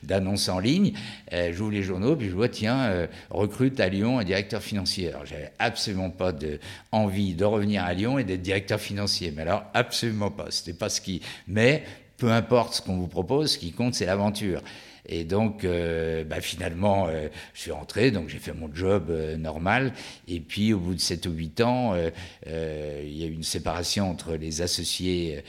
d'annonce 0.02 0.48
en 0.48 0.58
ligne, 0.58 0.92
euh, 1.32 1.52
j'ouvre 1.52 1.72
les 1.72 1.82
journaux, 1.82 2.16
puis 2.16 2.28
je 2.28 2.34
vois, 2.34 2.48
tiens, 2.48 2.84
euh, 2.84 3.06
recrute 3.30 3.80
à 3.80 3.88
Lyon 3.88 4.18
un 4.18 4.24
directeur 4.24 4.62
financier. 4.62 5.08
Alors 5.08 5.26
j'avais 5.26 5.52
absolument 5.58 6.10
pas 6.10 6.32
de 6.32 6.58
envie 6.90 7.34
de 7.34 7.44
revenir 7.44 7.84
à 7.84 7.92
Lyon 7.94 8.18
et 8.18 8.24
d'être 8.24 8.42
directeur 8.42 8.80
financier, 8.80 9.32
mais 9.34 9.42
alors 9.42 9.64
absolument 9.74 10.30
pas, 10.30 10.41
c'était 10.50 10.76
pas 10.76 10.88
ce 10.88 11.00
qui... 11.00 11.20
Mais 11.48 11.84
peu 12.16 12.30
importe 12.30 12.74
ce 12.74 12.82
qu'on 12.82 12.96
vous 12.96 13.08
propose, 13.08 13.52
ce 13.52 13.58
qui 13.58 13.72
compte, 13.72 13.94
c'est 13.94 14.06
l'aventure. 14.06 14.62
Et 15.06 15.24
donc, 15.24 15.64
euh, 15.64 16.22
bah, 16.24 16.40
finalement, 16.40 17.08
euh, 17.08 17.28
je 17.54 17.60
suis 17.60 17.72
rentré, 17.72 18.10
donc 18.12 18.28
j'ai 18.28 18.38
fait 18.38 18.52
mon 18.52 18.72
job 18.72 19.06
euh, 19.10 19.36
normal. 19.36 19.92
Et 20.28 20.38
puis, 20.38 20.72
au 20.72 20.78
bout 20.78 20.94
de 20.94 21.00
7 21.00 21.26
ou 21.26 21.32
8 21.32 21.60
ans, 21.62 21.94
il 22.46 23.18
y 23.18 23.24
a 23.24 23.26
eu 23.26 23.32
une 23.32 23.42
séparation 23.42 24.10
entre 24.10 24.34
les 24.34 24.62
associés, 24.62 25.42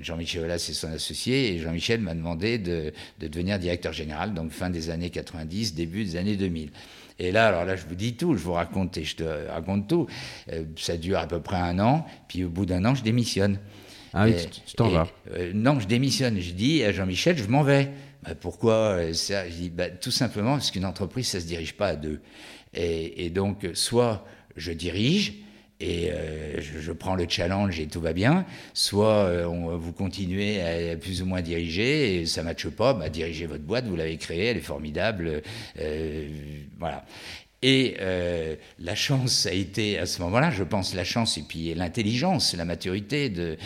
Jean-Michel 0.00 0.44
Aulas 0.44 0.66
et 0.68 0.72
son 0.72 0.92
associé. 0.92 1.54
Et 1.54 1.58
Jean-Michel 1.58 2.00
m'a 2.00 2.14
demandé 2.14 2.58
de, 2.58 2.92
de 3.18 3.28
devenir 3.28 3.58
directeur 3.58 3.92
général, 3.92 4.34
donc 4.34 4.50
fin 4.50 4.70
des 4.70 4.90
années 4.90 5.10
90, 5.10 5.74
début 5.74 6.04
des 6.04 6.16
années 6.16 6.36
2000. 6.36 6.70
Et 7.18 7.32
là, 7.32 7.48
alors 7.48 7.64
là, 7.64 7.76
je 7.76 7.86
vous 7.86 7.94
dis 7.94 8.14
tout, 8.14 8.36
je 8.36 8.42
vous 8.42 8.52
raconte 8.52 8.96
et 8.98 9.04
je 9.04 9.16
te 9.16 9.48
raconte 9.48 9.88
tout. 9.88 10.06
Ça 10.76 10.96
dure 10.96 11.18
à 11.18 11.26
peu 11.26 11.40
près 11.40 11.56
un 11.56 11.78
an, 11.78 12.06
puis 12.28 12.44
au 12.44 12.48
bout 12.48 12.66
d'un 12.66 12.84
an, 12.84 12.94
je 12.94 13.02
démissionne. 13.02 13.58
Ah 14.14 14.24
oui, 14.26 14.30
Et- 14.32 14.48
tu- 14.48 14.76
t'en 14.76 14.88
vas. 14.88 15.08
euh, 15.32 15.50
non, 15.54 15.80
je 15.80 15.86
démissionne. 15.86 16.38
Je 16.40 16.52
dis 16.52 16.82
à 16.84 16.92
Jean-Michel, 16.92 17.36
je 17.36 17.44
m'en 17.48 17.62
vais. 17.62 17.90
Bah, 18.22 18.34
pourquoi 18.34 18.74
euh, 18.74 19.12
ça 19.12 19.48
Je 19.48 19.54
dis 19.54 19.70
bah, 19.70 19.90
tout 19.90 20.10
simplement 20.12 20.52
parce 20.52 20.70
qu'une 20.70 20.84
entreprise, 20.86 21.26
ça 21.28 21.40
se 21.40 21.46
dirige 21.46 21.74
pas 21.74 21.88
à 21.88 21.96
deux. 21.96 22.20
Et, 22.74 23.26
et 23.26 23.30
donc, 23.30 23.66
soit 23.74 24.24
je 24.56 24.72
dirige 24.72 25.34
et 25.80 26.10
euh, 26.12 26.60
je, 26.60 26.78
je 26.78 26.92
prends 26.92 27.16
le 27.16 27.26
challenge 27.28 27.80
et 27.80 27.88
tout 27.88 28.00
va 28.00 28.12
bien, 28.12 28.46
soit 28.74 29.24
euh, 29.26 29.44
on- 29.46 29.76
vous 29.76 29.92
continuez 29.92 30.62
à, 30.62 30.96
plus 30.96 31.20
ou 31.20 31.26
moins 31.26 31.42
diriger 31.42 32.20
et 32.20 32.26
ça 32.26 32.42
ne 32.42 32.46
matche 32.46 32.68
pas, 32.68 32.94
bah, 32.94 33.08
dirigez 33.08 33.46
votre 33.46 33.64
boîte, 33.64 33.86
vous 33.86 33.96
l'avez 33.96 34.16
créée, 34.16 34.46
elle 34.46 34.56
est 34.56 34.60
formidable, 34.60 35.42
euh, 35.80 36.28
voilà. 36.78 37.04
Et 37.66 37.96
euh, 38.00 38.56
la 38.78 38.94
chance 38.94 39.46
a 39.46 39.52
été 39.54 39.98
à 39.98 40.04
ce 40.04 40.20
moment-là, 40.20 40.50
je 40.50 40.64
pense, 40.64 40.94
la 40.94 41.02
chance 41.02 41.38
et 41.38 41.42
puis 41.42 41.72
l'intelligence, 41.72 42.54
la 42.54 42.66
maturité 42.66 43.30
de, 43.30 43.56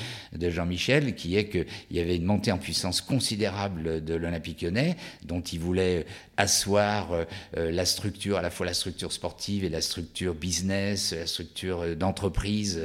Jean-Michel, 0.41 1.17
qui 1.17 1.37
est 1.37 1.49
qu'il 1.49 1.67
y 1.91 1.99
avait 1.99 2.15
une 2.15 2.25
montée 2.25 2.53
en 2.53 2.59
puissance 2.59 3.01
considérable 3.01 4.05
de 4.05 4.15
l'Olympique 4.15 4.63
lyonnais, 4.63 4.95
dont 5.25 5.41
il 5.41 5.59
voulait 5.59 6.07
asseoir 6.37 7.13
euh, 7.13 7.25
euh, 7.57 7.73
la 7.73 7.85
structure, 7.85 8.39
à 8.39 8.43
la 8.43 8.51
fois 8.51 8.65
la 8.65 8.73
structure 8.73 9.13
sportive 9.13 9.65
et 9.65 9.69
la 9.69 9.81
structure 9.81 10.33
business, 10.33 11.13
la 11.13 11.27
structure 11.27 11.81
euh, 11.81 11.95
d'entreprise. 11.97 12.81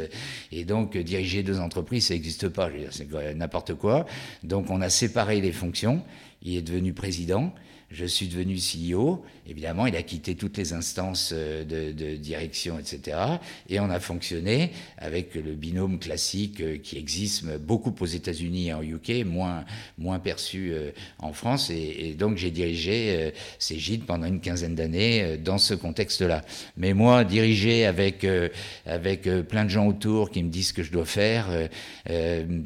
Et 0.51 0.65
donc, 0.65 0.95
euh, 0.95 1.03
diriger 1.03 1.43
deux 1.43 1.59
entreprises, 1.59 2.07
ça 2.07 2.15
n'existe 2.15 2.49
pas, 2.49 2.69
c'est 2.89 3.07
n'importe 3.35 3.75
quoi. 3.75 4.07
Donc, 4.41 4.71
on 4.71 4.81
a 4.81 4.89
séparé 4.89 5.39
les 5.39 5.51
fonctions. 5.51 6.01
Il 6.41 6.57
est 6.57 6.63
devenu 6.63 6.93
président. 6.93 7.53
Je 7.93 8.05
suis 8.05 8.27
devenu 8.27 8.55
CEO. 8.55 9.23
Évidemment, 9.47 9.85
il 9.85 9.95
a 9.95 10.01
quitté 10.01 10.33
toutes 10.33 10.57
les 10.57 10.73
instances 10.73 11.31
euh, 11.31 11.63
de, 11.63 12.15
direction, 12.15 12.79
etc. 12.79 13.17
Et 13.69 13.79
on 13.79 13.89
a 13.91 13.99
fonctionné 13.99 14.71
avec 14.97 15.35
le 15.35 15.53
binôme 15.53 15.99
classique 15.99 16.59
euh, 16.61 16.77
qui 16.81 16.97
existe 16.97 17.45
beaucoup 17.59 17.93
aux 17.99 18.05
États-Unis 18.07 18.69
et 18.69 18.73
en 18.73 18.81
UK, 18.81 19.23
moins, 19.25 19.63
perçu 20.23 20.71
euh, 20.71 20.89
en 21.19 21.33
France. 21.33 21.69
Et, 21.69 22.15
donc, 22.17 22.37
j'ai 22.37 22.49
dirigé 22.49 23.31
ces 23.59 23.77
gîtes 23.77 24.07
pendant 24.07 24.25
une 24.25 24.39
quinzaine 24.39 24.73
d'années 24.73 25.37
dans 25.37 25.59
ce 25.59 25.75
contexte-là. 25.75 26.43
Mais 26.77 26.93
moi, 26.93 27.23
diriger 27.23 27.85
avec, 27.85 28.25
avec 28.85 29.23
plein 29.47 29.65
de 29.65 29.69
gens 29.69 29.87
autour 29.87 30.31
qui 30.31 30.41
me 30.41 30.49
disent 30.49 30.69
ce 30.69 30.73
que 30.73 30.83
je 30.83 30.91
dois 30.91 31.05
faire, 31.05 31.47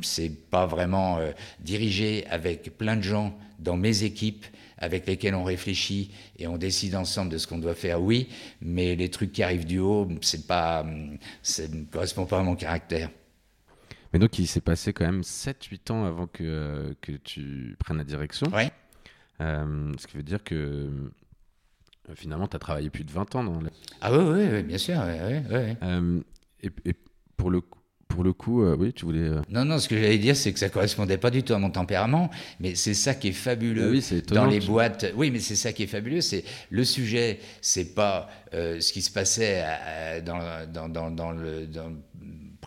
c'est 0.01 0.31
pas 0.49 0.65
vraiment 0.65 1.19
diriger 1.59 2.25
avec 2.29 2.77
plein 2.77 2.95
de 2.95 3.03
gens 3.03 3.37
dans 3.59 3.77
mes 3.77 4.03
équipes 4.03 4.45
avec 4.77 5.07
lesquels 5.07 5.35
on 5.35 5.43
réfléchit 5.43 6.11
et 6.37 6.47
on 6.47 6.57
décide 6.57 6.95
ensemble 6.95 7.31
de 7.31 7.37
ce 7.37 7.47
qu'on 7.47 7.57
doit 7.59 7.75
faire, 7.75 8.01
oui, 8.01 8.29
mais 8.61 8.95
les 8.95 9.09
trucs 9.09 9.31
qui 9.31 9.43
arrivent 9.43 9.65
du 9.65 9.79
haut, 9.79 10.07
c'est 10.21 10.47
pas, 10.47 10.85
ça 11.41 11.67
ne 11.67 11.83
correspond 11.85 12.25
pas 12.25 12.39
à 12.39 12.43
mon 12.43 12.55
caractère. 12.55 13.09
Mais 14.13 14.19
donc, 14.19 14.39
il 14.39 14.47
s'est 14.47 14.61
passé 14.61 14.93
quand 14.93 15.05
même 15.05 15.21
7-8 15.21 15.91
ans 15.91 16.05
avant 16.05 16.27
que, 16.27 16.95
que 17.01 17.11
tu 17.11 17.75
prennes 17.79 17.97
la 17.97 18.03
direction. 18.05 18.47
Ouais. 18.53 18.71
Euh, 19.41 19.91
ce 19.99 20.07
qui 20.07 20.17
veut 20.17 20.23
dire 20.23 20.43
que 20.43 20.55
euh, 20.55 22.15
finalement, 22.15 22.47
tu 22.47 22.55
as 22.55 22.59
travaillé 22.59 22.89
plus 22.89 23.03
de 23.03 23.11
20 23.11 23.35
ans 23.35 23.43
dans 23.43 23.59
la... 23.59 23.69
Ah 24.01 24.11
oui, 24.13 24.23
oui, 24.23 24.47
oui, 24.51 24.63
bien 24.63 24.77
sûr. 24.77 24.95
ouais, 24.97 25.43
ouais. 25.51 25.77
Euh, 25.83 26.21
et, 26.61 26.69
et 26.85 26.93
pour 27.35 27.49
le, 27.51 27.61
coup- 27.61 27.76
pour 28.07 28.23
le 28.23 28.33
coup, 28.33 28.63
euh, 28.63 28.75
oui, 28.79 28.93
tu 28.93 29.05
voulais... 29.05 29.19
euh, 29.19 29.41
Non, 29.49 29.65
non, 29.65 29.77
ce 29.79 29.87
que 29.87 29.95
j'allais 29.95 30.17
dire, 30.17 30.35
c'est 30.35 30.51
que 30.53 30.59
ça 30.59 30.69
correspondait 30.69 31.17
pas 31.17 31.29
du 31.29 31.43
tout 31.43 31.53
à 31.53 31.59
mon 31.59 31.69
tempérament, 31.69 32.29
mais 32.59 32.73
c'est 32.75 32.93
ça 32.93 33.13
qui 33.13 33.27
est 33.29 33.31
fabuleux 33.33 33.91
Oui, 33.91 34.05
étonnant, 34.11 34.45
dans 34.45 34.49
les 34.49 34.59
boîtes. 34.59 35.05
Oui, 35.15 35.29
mais 35.31 35.39
c'est 35.39 35.55
ça 35.55 35.73
qui 35.73 35.83
est 35.83 35.87
fabuleux, 35.87 36.21
c'est 36.21 36.43
le 36.69 36.83
sujet, 36.83 37.39
c'est 37.61 37.93
pas 37.93 38.29
euh, 38.53 38.79
ce 38.79 38.93
qui 38.93 39.01
se 39.01 39.11
passait 39.11 39.59
à- 39.61 40.21
dans, 40.21 40.39
dans, 40.71 40.89
dans, 40.89 41.11
dans 41.11 41.31
le, 41.31 41.67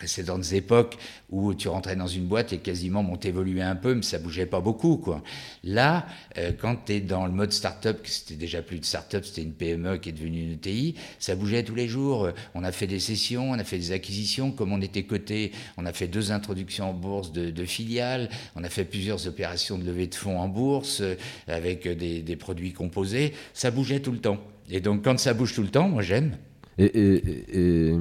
précédentes 0.01 0.51
époques 0.55 0.97
où 1.29 1.53
tu 1.53 1.69
rentrais 1.69 1.95
dans 1.95 2.07
une 2.07 2.25
boîte 2.25 2.55
et 2.55 2.59
quasiment 2.59 3.07
on 3.07 3.17
t'évoluait 3.17 3.61
un 3.61 3.77
peu, 3.77 3.95
mais 3.95 4.03
ça 4.03 4.19
bougeait 4.19 4.47
pas 4.47 4.61
beaucoup, 4.61 4.97
quoi. 4.97 5.23
Là, 5.63 6.07
euh, 6.39 6.53
quand 6.59 6.87
tu 6.87 6.95
es 6.95 7.01
dans 7.01 7.27
le 7.27 7.33
mode 7.33 7.53
start-up, 7.53 8.03
que 8.03 8.09
c'était 8.09 8.35
déjà 8.35 8.63
plus 8.63 8.79
de 8.79 8.85
start-up, 8.87 9.27
c'était 9.27 9.43
une 9.43 9.53
PME 9.53 9.99
qui 9.99 10.09
est 10.09 10.13
devenue 10.13 10.41
une 10.41 10.53
ETI, 10.53 10.95
ça 11.19 11.37
bougeait 11.37 11.65
tous 11.65 11.75
les 11.75 11.87
jours. 11.87 12.25
Euh, 12.25 12.33
On 12.55 12.65
a 12.65 12.73
fait 12.73 12.87
des 12.87 12.99
sessions, 12.99 13.51
on 13.51 13.59
a 13.59 13.65
fait 13.65 13.77
des 13.77 13.93
acquisitions, 13.93 14.53
comme 14.53 14.73
on 14.73 14.81
était 14.81 15.03
coté, 15.03 15.53
on 15.77 15.85
a 15.85 15.93
fait 15.93 16.09
deux 16.09 16.33
introductions 16.33 16.89
en 16.89 16.95
bourse 16.95 17.31
de, 17.33 17.65
filiales, 17.67 18.31
on 18.57 18.65
a 18.65 18.71
fait 18.71 18.85
plusieurs 18.85 19.29
opérations 19.29 19.77
de 19.77 19.85
levée 19.85 20.07
de 20.07 20.15
fonds 20.15 20.41
en 20.41 20.49
bourse 20.49 21.03
euh, 21.03 21.15
avec 21.47 21.87
des, 21.87 22.37
produits 22.37 22.73
composés, 22.73 23.35
ça 23.53 23.71
bougeait 23.71 24.01
tout 24.01 24.13
le 24.13 24.19
temps. 24.19 24.39
Et 24.71 24.81
donc 24.81 25.05
quand 25.05 25.19
ça 25.19 25.35
bouge 25.35 25.55
tout 25.55 25.63
le 25.63 25.69
temps, 25.69 25.91
moi 25.91 26.01
j'aime. 26.01 26.39
Et, 26.79 27.93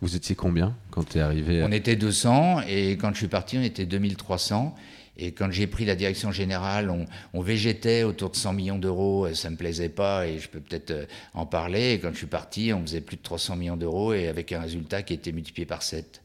vous 0.00 0.16
étiez 0.16 0.34
combien 0.34 0.76
quand 0.90 1.08
tu 1.08 1.18
es 1.18 1.20
arrivé 1.20 1.62
On 1.64 1.72
était 1.72 1.96
200 1.96 2.62
et 2.68 2.96
quand 2.96 3.12
je 3.12 3.18
suis 3.18 3.28
parti, 3.28 3.58
on 3.58 3.62
était 3.62 3.86
2300. 3.86 4.74
Et 5.18 5.32
quand 5.32 5.50
j'ai 5.50 5.66
pris 5.66 5.86
la 5.86 5.94
direction 5.94 6.30
générale, 6.30 6.90
on, 7.32 7.40
végétait 7.40 8.02
autour 8.02 8.30
de 8.30 8.36
100 8.36 8.52
millions 8.52 8.78
d'euros. 8.78 9.32
Ça 9.32 9.48
me 9.48 9.56
plaisait 9.56 9.88
pas 9.88 10.26
et 10.26 10.38
je 10.38 10.48
peux 10.48 10.60
peut-être 10.60 10.90
euh, 10.90 11.06
en 11.32 11.46
parler. 11.46 11.92
Et 11.92 11.98
quand 11.98 12.10
je 12.12 12.18
suis 12.18 12.26
parti, 12.26 12.72
on 12.74 12.82
faisait 12.82 13.00
plus 13.00 13.16
de 13.16 13.22
300 13.22 13.56
millions 13.56 13.78
d'euros 13.78 14.12
et 14.12 14.28
avec 14.28 14.52
un 14.52 14.60
résultat 14.60 15.02
qui 15.02 15.14
était 15.14 15.32
multiplié 15.32 15.64
par 15.64 15.82
7. 15.82 16.20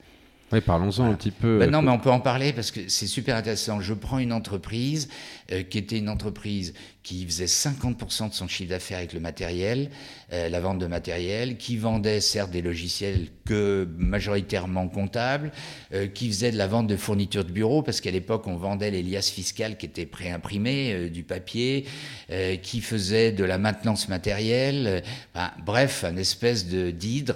Oui, 0.52 0.60
parlons-en 0.60 1.06
un 1.06 1.14
petit 1.14 1.32
peu. 1.32 1.60
Ben 1.60 1.68
euh, 1.68 1.72
non, 1.72 1.82
mais 1.82 1.92
on 1.92 2.00
peut 2.00 2.12
en 2.12 2.20
parler 2.20 2.52
parce 2.52 2.72
que 2.72 2.82
c'est 2.88 3.08
super 3.08 3.36
intéressant. 3.38 3.80
Je 3.80 3.94
prends 3.94 4.20
une 4.20 4.34
entreprise 4.34 5.08
euh, 5.52 5.64
qui 5.64 5.78
était 5.78 5.98
une 5.98 6.10
entreprise 6.10 6.74
qui 7.04 7.26
faisait 7.26 7.46
50% 7.46 8.30
de 8.30 8.34
son 8.34 8.48
chiffre 8.48 8.70
d'affaires 8.70 9.00
avec 9.00 9.14
le 9.14 9.20
matériel, 9.20 9.90
euh, 10.34 10.50
la 10.50 10.60
vente 10.60 10.78
de 10.78 10.88
matériel, 10.88 11.58
qui 11.58 11.78
vendait 11.78 12.20
certes 12.20 12.52
des 12.52 12.62
logiciels 12.62 13.28
que 13.46 13.88
majoritairement 13.98 14.88
comptables, 14.88 15.52
euh, 15.94 16.08
qui 16.08 16.28
faisait 16.30 16.52
de 16.52 16.58
la 16.58 16.68
vente 16.68 16.88
de 16.88 16.96
fournitures 16.96 17.44
de 17.44 17.52
bureau 17.52 17.82
parce 17.82 18.02
qu'à 18.02 18.12
l'époque 18.12 18.48
on 18.48 18.56
vendait 18.56 18.92
les 18.92 19.04
liasses 19.04 19.30
fiscales 19.30 19.78
qui 19.78 19.88
étaient 19.88 20.06
préimprimées, 20.06 20.94
euh, 20.94 21.10
du 21.10 21.24
papier, 21.24 21.86
euh, 22.32 22.56
qui 22.56 22.82
faisait 22.82 23.32
de 23.32 23.44
la 23.44 23.58
maintenance 23.58 24.08
matérielle, 24.08 25.04
ben, 25.34 25.52
bref, 25.66 26.04
un 26.04 26.18
espèce 26.18 26.68
de 26.68 26.92
d'hydre 26.92 27.36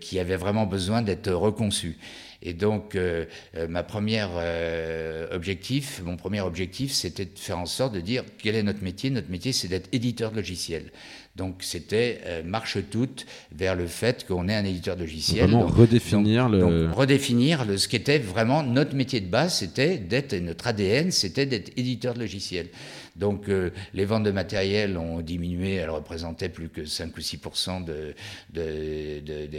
qui 0.00 0.18
avait 0.18 0.36
vraiment 0.36 0.66
besoin 0.66 1.02
d'être 1.02 1.32
reconçu. 1.32 1.98
Et 2.42 2.54
donc, 2.54 2.96
euh, 2.96 3.24
euh, 3.56 3.68
ma 3.68 3.84
première 3.84 4.30
euh, 4.34 5.28
objectif, 5.32 6.02
mon 6.04 6.16
premier 6.16 6.40
objectif, 6.40 6.92
c'était 6.92 7.24
de 7.24 7.30
faire 7.36 7.58
en 7.58 7.66
sorte 7.66 7.94
de 7.94 8.00
dire 8.00 8.24
quel 8.38 8.56
est 8.56 8.64
notre 8.64 8.82
métier. 8.82 9.10
Notre 9.10 9.30
métier, 9.30 9.52
c'est 9.52 9.68
d'être 9.68 9.88
éditeur 9.92 10.32
de 10.32 10.36
logiciels. 10.36 10.90
Donc, 11.36 11.58
c'était 11.60 12.20
marche 12.44 12.76
toute 12.90 13.24
vers 13.52 13.74
le 13.74 13.86
fait 13.86 14.26
qu'on 14.26 14.48
est 14.48 14.54
un 14.54 14.66
éditeur 14.66 14.96
de 14.96 15.00
logiciels. 15.00 15.48
Vraiment 15.48 15.66
redéfinir 15.66 16.50
le. 16.50 16.58
Donc, 16.58 16.94
redéfinir 16.94 17.64
le, 17.64 17.78
ce 17.78 17.88
qui 17.88 17.96
était 17.96 18.18
vraiment 18.18 18.62
notre 18.62 18.94
métier 18.94 19.20
de 19.20 19.28
base, 19.28 19.54
c'était 19.54 19.96
d'être 19.96 20.34
notre 20.34 20.66
ADN, 20.66 21.10
c'était 21.10 21.46
d'être 21.46 21.70
éditeur 21.78 22.12
de 22.12 22.20
logiciels. 22.20 22.68
Donc 23.16 23.48
euh, 23.48 23.70
les 23.94 24.04
ventes 24.04 24.22
de 24.24 24.30
matériel 24.30 24.96
ont 24.96 25.20
diminué, 25.20 25.74
elles 25.74 25.90
représentaient 25.90 26.48
plus 26.48 26.68
que 26.68 26.84
5 26.84 27.16
ou 27.16 27.20
6 27.20 27.40
de, 27.84 28.14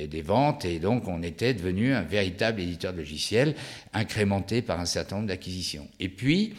des 0.06 0.22
ventes, 0.22 0.66
et 0.66 0.80
donc 0.80 1.08
on 1.08 1.22
était 1.22 1.54
devenu 1.54 1.93
un 1.93 2.01
véritable 2.01 2.62
éditeur 2.62 2.93
de 2.93 2.97
logiciels, 2.97 3.56
incrémenté 3.93 4.62
par 4.62 4.80
un 4.80 4.86
certain 4.86 5.18
nombre 5.18 5.28
d'acquisitions. 5.28 5.88
Et 5.99 6.10
puis, 6.10 6.56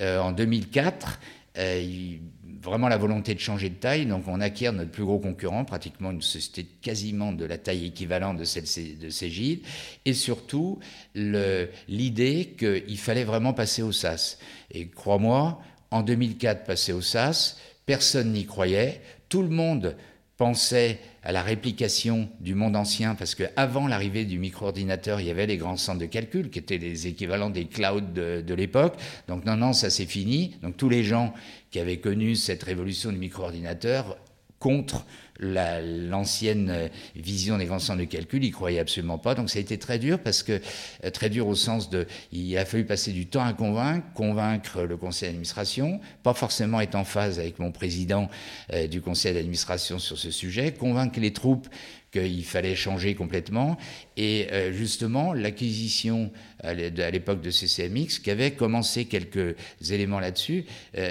euh, 0.00 0.18
en 0.18 0.32
2004, 0.32 1.20
euh, 1.58 2.16
vraiment 2.62 2.88
la 2.88 2.96
volonté 2.96 3.34
de 3.34 3.40
changer 3.40 3.68
de 3.68 3.74
taille. 3.74 4.06
Donc 4.06 4.24
on 4.26 4.40
acquiert 4.40 4.72
notre 4.72 4.90
plus 4.90 5.04
gros 5.04 5.18
concurrent, 5.18 5.64
pratiquement 5.64 6.12
une 6.12 6.22
société 6.22 6.64
quasiment 6.80 7.32
de 7.32 7.44
la 7.44 7.58
taille 7.58 7.86
équivalente 7.86 8.38
de 8.38 8.44
celle 8.44 8.64
de 8.98 9.10
Cégide, 9.10 9.60
et 10.04 10.14
surtout 10.14 10.78
l'idée 11.14 12.54
qu'il 12.58 12.98
fallait 12.98 13.24
vraiment 13.24 13.52
passer 13.52 13.82
au 13.82 13.92
SAS. 13.92 14.38
Et 14.70 14.88
crois-moi, 14.88 15.60
en 15.92 16.02
2004 16.02 16.64
passé 16.64 16.92
au 16.92 17.00
SAS, 17.00 17.58
personne 17.86 18.32
n'y 18.32 18.46
croyait, 18.46 19.00
tout 19.28 19.42
le 19.42 19.48
monde 19.48 19.96
pensait 20.36 20.98
à 21.22 21.30
la 21.30 21.42
réplication 21.42 22.28
du 22.40 22.56
monde 22.56 22.74
ancien, 22.74 23.14
parce 23.14 23.36
qu'avant 23.36 23.86
l'arrivée 23.86 24.24
du 24.24 24.40
micro-ordinateur, 24.40 25.20
il 25.20 25.28
y 25.28 25.30
avait 25.30 25.46
les 25.46 25.56
grands 25.56 25.76
centres 25.76 26.00
de 26.00 26.06
calcul, 26.06 26.50
qui 26.50 26.58
étaient 26.58 26.78
les 26.78 27.06
équivalents 27.06 27.50
des 27.50 27.66
clouds 27.66 28.00
de, 28.00 28.40
de 28.40 28.54
l'époque. 28.54 28.94
Donc 29.28 29.44
non, 29.44 29.56
non, 29.56 29.72
ça 29.72 29.88
c'est 29.88 30.06
fini. 30.06 30.56
Donc 30.62 30.76
tous 30.76 30.88
les 30.88 31.04
gens 31.04 31.32
qui 31.70 31.78
avaient 31.78 31.98
connu 31.98 32.34
cette 32.34 32.64
révolution 32.64 33.12
du 33.12 33.18
micro-ordinateur 33.18 34.16
contre 34.62 35.04
l'ancienne 35.40 36.88
vision 37.16 37.58
des 37.58 37.66
grands 37.66 37.80
centres 37.80 37.98
de 37.98 38.04
calcul, 38.04 38.44
ils 38.44 38.52
croyaient 38.52 38.78
absolument 38.78 39.18
pas. 39.18 39.34
Donc 39.34 39.50
ça 39.50 39.58
a 39.58 39.62
été 39.62 39.76
très 39.76 39.98
dur 39.98 40.20
parce 40.20 40.44
que 40.44 40.60
euh, 41.04 41.10
très 41.10 41.30
dur 41.30 41.48
au 41.48 41.56
sens 41.56 41.90
de, 41.90 42.06
il 42.30 42.56
a 42.56 42.64
fallu 42.64 42.84
passer 42.84 43.10
du 43.10 43.26
temps 43.26 43.44
à 43.44 43.52
convaincre, 43.52 44.06
convaincre 44.14 44.82
le 44.82 44.96
conseil 44.96 45.30
d'administration, 45.30 46.00
pas 46.22 46.34
forcément 46.34 46.80
être 46.80 46.94
en 46.94 47.04
phase 47.04 47.40
avec 47.40 47.58
mon 47.58 47.72
président 47.72 48.30
euh, 48.72 48.86
du 48.86 49.00
conseil 49.00 49.34
d'administration 49.34 49.98
sur 49.98 50.16
ce 50.16 50.30
sujet, 50.30 50.72
convaincre 50.72 51.18
les 51.18 51.32
troupes 51.32 51.68
qu'il 52.12 52.44
fallait 52.44 52.76
changer 52.76 53.14
complètement. 53.16 53.78
Et 54.16 54.46
euh, 54.52 54.70
justement, 54.70 55.32
l'acquisition 55.32 56.30
à 56.62 56.74
l'époque 56.74 57.40
de 57.40 57.50
CCMX, 57.50 58.20
qui 58.22 58.30
avait 58.30 58.52
commencé 58.52 59.06
quelques 59.06 59.56
éléments 59.90 60.20
là-dessus, 60.20 60.64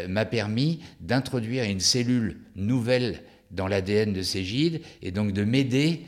m'a 0.07 0.23
permis 0.23 0.79
d'introduire 1.01 1.65
une 1.65 1.81
cellule 1.81 2.37
nouvelle 2.55 3.21
dans 3.51 3.67
l'ADN 3.67 4.13
de 4.13 4.21
Cégide 4.21 4.81
et 5.01 5.11
donc 5.11 5.33
de 5.33 5.43
m'aider 5.43 6.01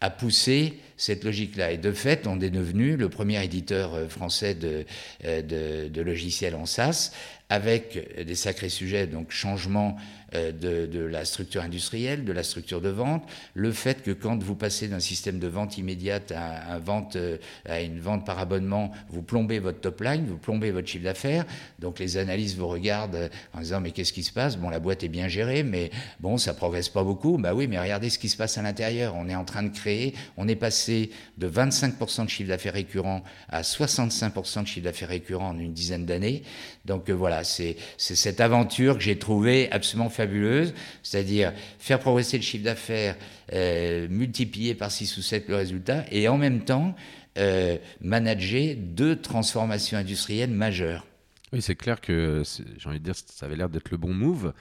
à 0.00 0.10
pousser 0.10 0.74
cette 0.96 1.24
logique-là. 1.24 1.72
Et 1.72 1.78
de 1.78 1.92
fait, 1.92 2.26
on 2.26 2.40
est 2.40 2.50
devenu 2.50 2.96
le 2.96 3.08
premier 3.08 3.42
éditeur 3.42 3.94
euh, 3.94 4.08
français 4.08 4.54
de, 4.54 4.84
euh, 5.24 5.42
de, 5.42 5.88
de 5.88 6.02
logiciels 6.02 6.54
en 6.54 6.66
SaaS, 6.66 7.12
avec 7.50 8.24
des 8.24 8.34
sacrés 8.36 8.68
sujets, 8.68 9.06
donc 9.06 9.32
changement 9.32 9.96
euh, 10.34 10.52
de, 10.52 11.00
la 11.00 11.24
structure 11.24 11.62
industrielle, 11.62 12.24
de 12.24 12.32
la 12.32 12.44
structure 12.44 12.80
de 12.80 12.88
vente, 12.88 13.24
le 13.54 13.72
fait 13.72 14.02
que 14.02 14.12
quand 14.12 14.40
vous 14.40 14.54
passez 14.54 14.86
d'un 14.86 15.00
système 15.00 15.40
de 15.40 15.48
vente 15.48 15.76
immédiate 15.76 16.32
à, 16.36 16.78
vente, 16.78 17.16
euh, 17.16 17.38
à 17.64 17.80
une 17.80 17.98
vente 17.98 18.24
par 18.24 18.38
abonnement, 18.38 18.92
vous 19.08 19.22
plombez 19.22 19.58
votre 19.58 19.80
top 19.80 20.00
line, 20.02 20.26
vous 20.26 20.36
plombez 20.36 20.70
votre 20.70 20.86
chiffre 20.86 21.02
d'affaires. 21.02 21.44
Donc 21.80 21.98
les 21.98 22.16
analystes 22.16 22.56
vous 22.56 22.68
regardent 22.68 23.16
euh, 23.16 23.28
en 23.54 23.60
disant 23.60 23.80
mais 23.80 23.90
qu'est-ce 23.90 24.12
qui 24.12 24.22
se 24.22 24.32
passe? 24.32 24.56
Bon, 24.56 24.68
la 24.68 24.78
boîte 24.78 25.02
est 25.02 25.08
bien 25.08 25.26
gérée, 25.26 25.64
mais 25.64 25.90
bon, 26.20 26.38
ça 26.38 26.54
progresse 26.54 26.88
pas 26.88 27.02
beaucoup. 27.02 27.36
Bah 27.36 27.54
oui, 27.54 27.66
mais 27.66 27.80
regardez 27.80 28.10
ce 28.10 28.18
qui 28.18 28.28
se 28.28 28.36
passe 28.36 28.56
à 28.56 28.62
l'intérieur. 28.62 29.16
On 29.16 29.28
est 29.28 29.34
en 29.34 29.44
train 29.44 29.64
de 29.64 29.74
créer, 29.74 30.14
on 30.36 30.46
est 30.46 30.56
passé 30.56 31.10
de 31.38 31.48
25% 31.48 32.26
de 32.26 32.30
chiffre 32.30 32.48
d'affaires 32.48 32.74
récurrent 32.74 33.24
à 33.48 33.62
65% 33.62 34.62
de 34.62 34.66
chiffre 34.68 34.84
d'affaires 34.84 35.08
récurrent 35.08 35.48
en 35.48 35.58
une 35.58 35.72
dizaine 35.72 36.06
d'années. 36.06 36.44
Donc 36.84 37.10
voilà, 37.10 37.39
c'est 37.44 37.76
cette 37.98 38.40
aventure 38.40 38.96
que 38.96 39.02
j'ai 39.02 39.18
trouvée 39.18 39.70
absolument 39.70 40.08
fabuleuse, 40.08 40.74
c'est-à-dire 41.02 41.52
faire 41.78 41.98
progresser 41.98 42.36
le 42.36 42.42
chiffre 42.42 42.64
d'affaires, 42.64 43.16
euh, 43.52 44.08
multiplier 44.08 44.74
par 44.74 44.90
6 44.90 45.16
ou 45.16 45.22
7 45.22 45.48
le 45.48 45.56
résultat, 45.56 46.04
et 46.10 46.28
en 46.28 46.38
même 46.38 46.60
temps 46.60 46.94
euh, 47.38 47.76
manager 48.00 48.74
deux 48.76 49.16
transformations 49.16 49.98
industrielles 49.98 50.50
majeures. 50.50 51.06
Oui, 51.52 51.62
c'est 51.62 51.74
clair 51.74 52.00
que, 52.00 52.42
j'ai 52.78 52.88
envie 52.88 53.00
de 53.00 53.04
dire, 53.04 53.14
ça 53.14 53.46
avait 53.46 53.56
l'air 53.56 53.68
d'être 53.68 53.90
le 53.90 53.96
bon 53.96 54.12
move. 54.12 54.52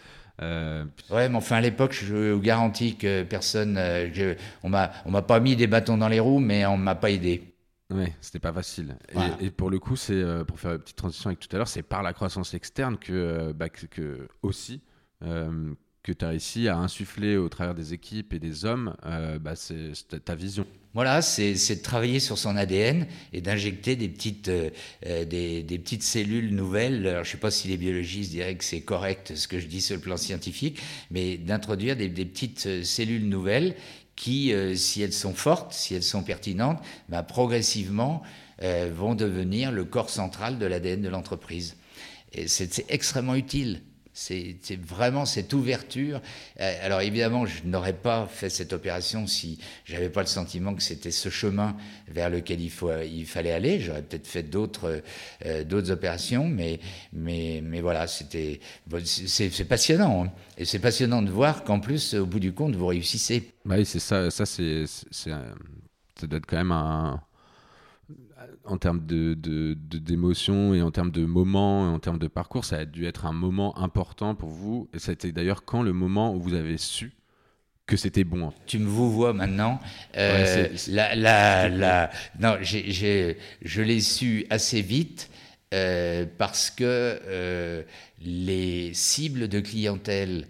Euh... 0.42 0.86
Ouais, 1.10 1.30
mais 1.30 1.36
enfin 1.36 1.58
à 1.58 1.62
l'époque, 1.62 1.94
je 1.94 2.34
vous 2.34 2.40
garantis 2.40 2.96
que 2.96 3.24
personne, 3.24 3.76
euh, 3.78 4.36
on 4.64 4.70
m'a, 4.70 4.92
on 5.06 5.12
m'a 5.12 5.22
pas 5.22 5.40
mis 5.40 5.56
des 5.56 5.68
bâtons 5.68 5.98
dans 5.98 6.08
les 6.08 6.20
roues, 6.20 6.40
mais 6.40 6.66
on 6.66 6.78
m'a 6.78 6.96
pas 6.96 7.12
aidé. 7.12 7.44
Oui, 7.92 8.06
c'était 8.22 8.40
pas 8.40 8.54
facile. 8.54 8.98
Et, 9.40 9.50
pour 9.50 9.70
le 9.70 9.80
coup, 9.80 9.96
c'est 9.96 10.24
pour 10.48 10.60
faire 10.60 10.74
une 10.74 10.80
petite 10.80 10.98
transition 10.98 11.30
avec 11.30 11.40
tout 11.40 11.48
à 11.54 11.58
l'heure, 11.58 11.68
c'est 11.68 11.82
par 11.82 12.04
la 12.04 12.14
croissance 12.14 12.54
externe 12.54 12.98
que, 12.98 13.52
bah, 13.52 13.70
que 13.70 14.28
aussi 14.44 14.82
euh, 15.24 15.74
que 16.02 16.14
tu 16.14 16.24
as 16.24 16.30
réussi 16.30 16.68
à 16.70 16.78
insuffler 16.78 17.36
au 17.36 17.50
travers 17.50 17.76
des 17.76 17.94
équipes 17.94 18.34
et 18.34 18.40
des 18.40 18.64
hommes, 18.64 18.96
euh, 19.06 19.38
bah, 19.38 19.56
c'est 19.56 19.94
ta 20.24 20.34
vision. 20.34 20.66
Voilà, 20.96 21.22
c'est 21.22 21.54
de 21.54 21.82
travailler 21.82 22.20
sur 22.20 22.40
son 22.40 22.58
ADN 22.58 23.06
et 23.32 23.42
d'injecter 23.42 23.96
des 23.96 24.10
petites 24.10 24.50
euh, 24.50 24.72
des, 25.04 25.62
des, 25.62 25.78
petites 25.78 26.02
cellules 26.02 26.54
nouvelles. 26.56 27.06
Alors, 27.06 27.24
je 27.24 27.32
sais 27.32 27.38
pas 27.38 27.52
si 27.52 27.68
les 27.68 27.78
biologistes 27.78 28.32
diraient 28.32 28.56
que 28.56 28.64
c'est 28.64 28.82
correct 28.82 29.36
ce 29.36 29.48
que 29.48 29.60
je 29.60 29.68
dis 29.68 29.82
sur 29.82 29.96
le 29.96 30.02
plan 30.02 30.18
scientifique, 30.18 30.80
mais 31.12 31.38
d'introduire 31.38 31.96
des, 31.96 32.10
petites 32.10 32.84
cellules 32.84 33.30
nouvelles 33.30 33.76
qui, 34.16 34.52
si 34.76 35.04
elles 35.04 35.14
sont 35.14 35.36
fortes, 35.36 35.74
si 35.74 35.94
elles 35.94 36.04
sont 36.04 36.24
pertinentes, 36.24 36.82
bah, 37.08 37.22
progressivement 37.22 38.24
vont 38.92 39.16
devenir 39.16 39.72
le 39.72 39.86
corps 39.86 40.10
central 40.10 40.58
de 40.58 40.66
l'ADN 40.66 41.02
de 41.02 41.08
l'entreprise. 41.08 41.78
C'est 42.48 42.86
extrêmement 42.90 43.36
utile. 43.36 43.82
C'est 44.14 44.58
vraiment 44.82 45.26
cette 45.26 45.54
ouverture. 45.54 46.22
Euh, 46.60 46.86
alors 46.86 47.02
évidemment, 47.02 47.46
je 47.46 47.64
n'aurais 47.64 47.94
pas 47.94 48.28
fait 48.28 48.50
cette 48.50 48.74
opération 48.74 49.28
si 49.28 49.60
j'avais 49.86 50.10
pas 50.10 50.22
le 50.22 50.28
sentiment 50.28 50.74
que 50.74 50.84
c'était 50.84 51.12
ce 51.12 51.30
chemin 51.30 51.78
vers 52.08 52.30
lequel 52.30 52.60
il, 52.60 52.72
faut, 52.72 52.92
il 53.02 53.26
fallait 53.26 53.52
aller. 53.52 53.80
J'aurais 53.80 54.02
peut-être 54.02 54.28
fait 54.28 54.44
d'autres 54.44 55.02
euh, 55.46 55.92
opérations, 55.92 56.48
mais, 56.48 56.80
mais, 57.14 57.62
mais 57.64 57.82
voilà, 57.82 58.08
c'était 58.08 58.60
c'est 59.06 59.68
passionnant. 59.68 60.26
Hein. 60.26 60.32
Et 60.58 60.66
c'est 60.66 60.80
passionnant 60.80 61.22
de 61.22 61.32
voir 61.32 61.64
qu'en 61.64 61.80
plus, 61.80 62.14
au 62.16 62.26
bout 62.26 62.40
du 62.40 62.52
compte, 62.52 62.76
vous 62.76 62.88
réussissez. 62.88 63.52
Bah 63.64 63.76
oui, 63.78 63.86
c'est 63.86 64.00
ça. 64.00 64.30
Ça, 64.32 64.46
c'est 64.46 64.86
ça 66.20 66.28
doit 66.28 66.38
être 66.38 66.46
quand 66.46 66.58
même 66.58 66.74
un 66.74 67.22
en 68.72 68.78
termes 68.78 69.06
de, 69.06 69.34
d'émotion 69.76 70.74
et 70.74 70.82
en 70.82 70.92
termes 70.92 71.12
de 71.12 71.26
moments 71.26 71.90
et 71.90 71.94
en 71.94 72.00
termes 72.00 72.20
de 72.20 72.28
parcours, 72.28 72.66
ça 72.66 72.78
a 72.78 72.86
dû 72.86 73.06
être 73.06 73.26
un 73.26 73.34
moment 73.34 73.78
important 73.78 74.36
pour 74.36 74.50
vous. 74.50 74.90
Et 74.94 75.00
ça 75.00 75.12
a 75.12 75.14
été 75.14 75.32
d'ailleurs 75.32 75.66
quand 75.66 75.82
le 75.82 75.94
moment 75.94 76.34
où 76.34 76.40
vous 76.40 76.54
avez 76.54 76.78
su 76.78 77.14
que 77.86 77.98
c'était 77.98 78.24
bon. 78.24 78.54
Tu 78.68 78.78
me 78.78 78.88
vous 78.88 79.12
vois 79.12 79.34
maintenant. 79.34 79.80
Euh, 80.16 80.68
la, 80.90 81.16
la, 81.16 81.70
la, 81.70 82.12
non, 82.40 82.58
j'ai, 82.62 83.38
je 83.64 83.82
l'ai 83.82 84.00
su 84.00 84.46
assez 84.52 84.82
vite 84.82 85.32
euh, 85.74 86.26
parce 86.38 86.70
que 86.70 86.84
euh, 86.86 87.82
les 88.22 88.94
cibles 88.94 89.48
de 89.48 89.60
clientèle 89.60 90.48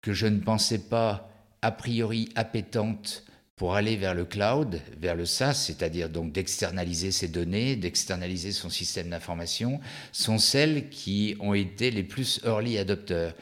que 0.00 0.14
je 0.14 0.26
ne 0.26 0.40
pensais 0.40 0.78
pas 0.78 1.30
a 1.60 1.72
priori 1.72 2.30
appétantes 2.36 3.24
pour 3.58 3.74
aller 3.74 3.96
vers 3.96 4.14
le 4.14 4.24
cloud, 4.24 4.80
vers 5.00 5.16
le 5.16 5.26
SaaS, 5.26 5.54
c'est-à-dire 5.54 6.08
donc 6.08 6.32
d'externaliser 6.32 7.10
ses 7.10 7.26
données, 7.26 7.74
d'externaliser 7.74 8.52
son 8.52 8.70
système 8.70 9.10
d'information, 9.10 9.80
sont 10.12 10.38
celles 10.38 10.88
qui 10.88 11.36
ont 11.40 11.54
été 11.54 11.90
les 11.90 12.04
plus 12.04 12.40
early 12.46 12.78
adopters. 12.78 13.34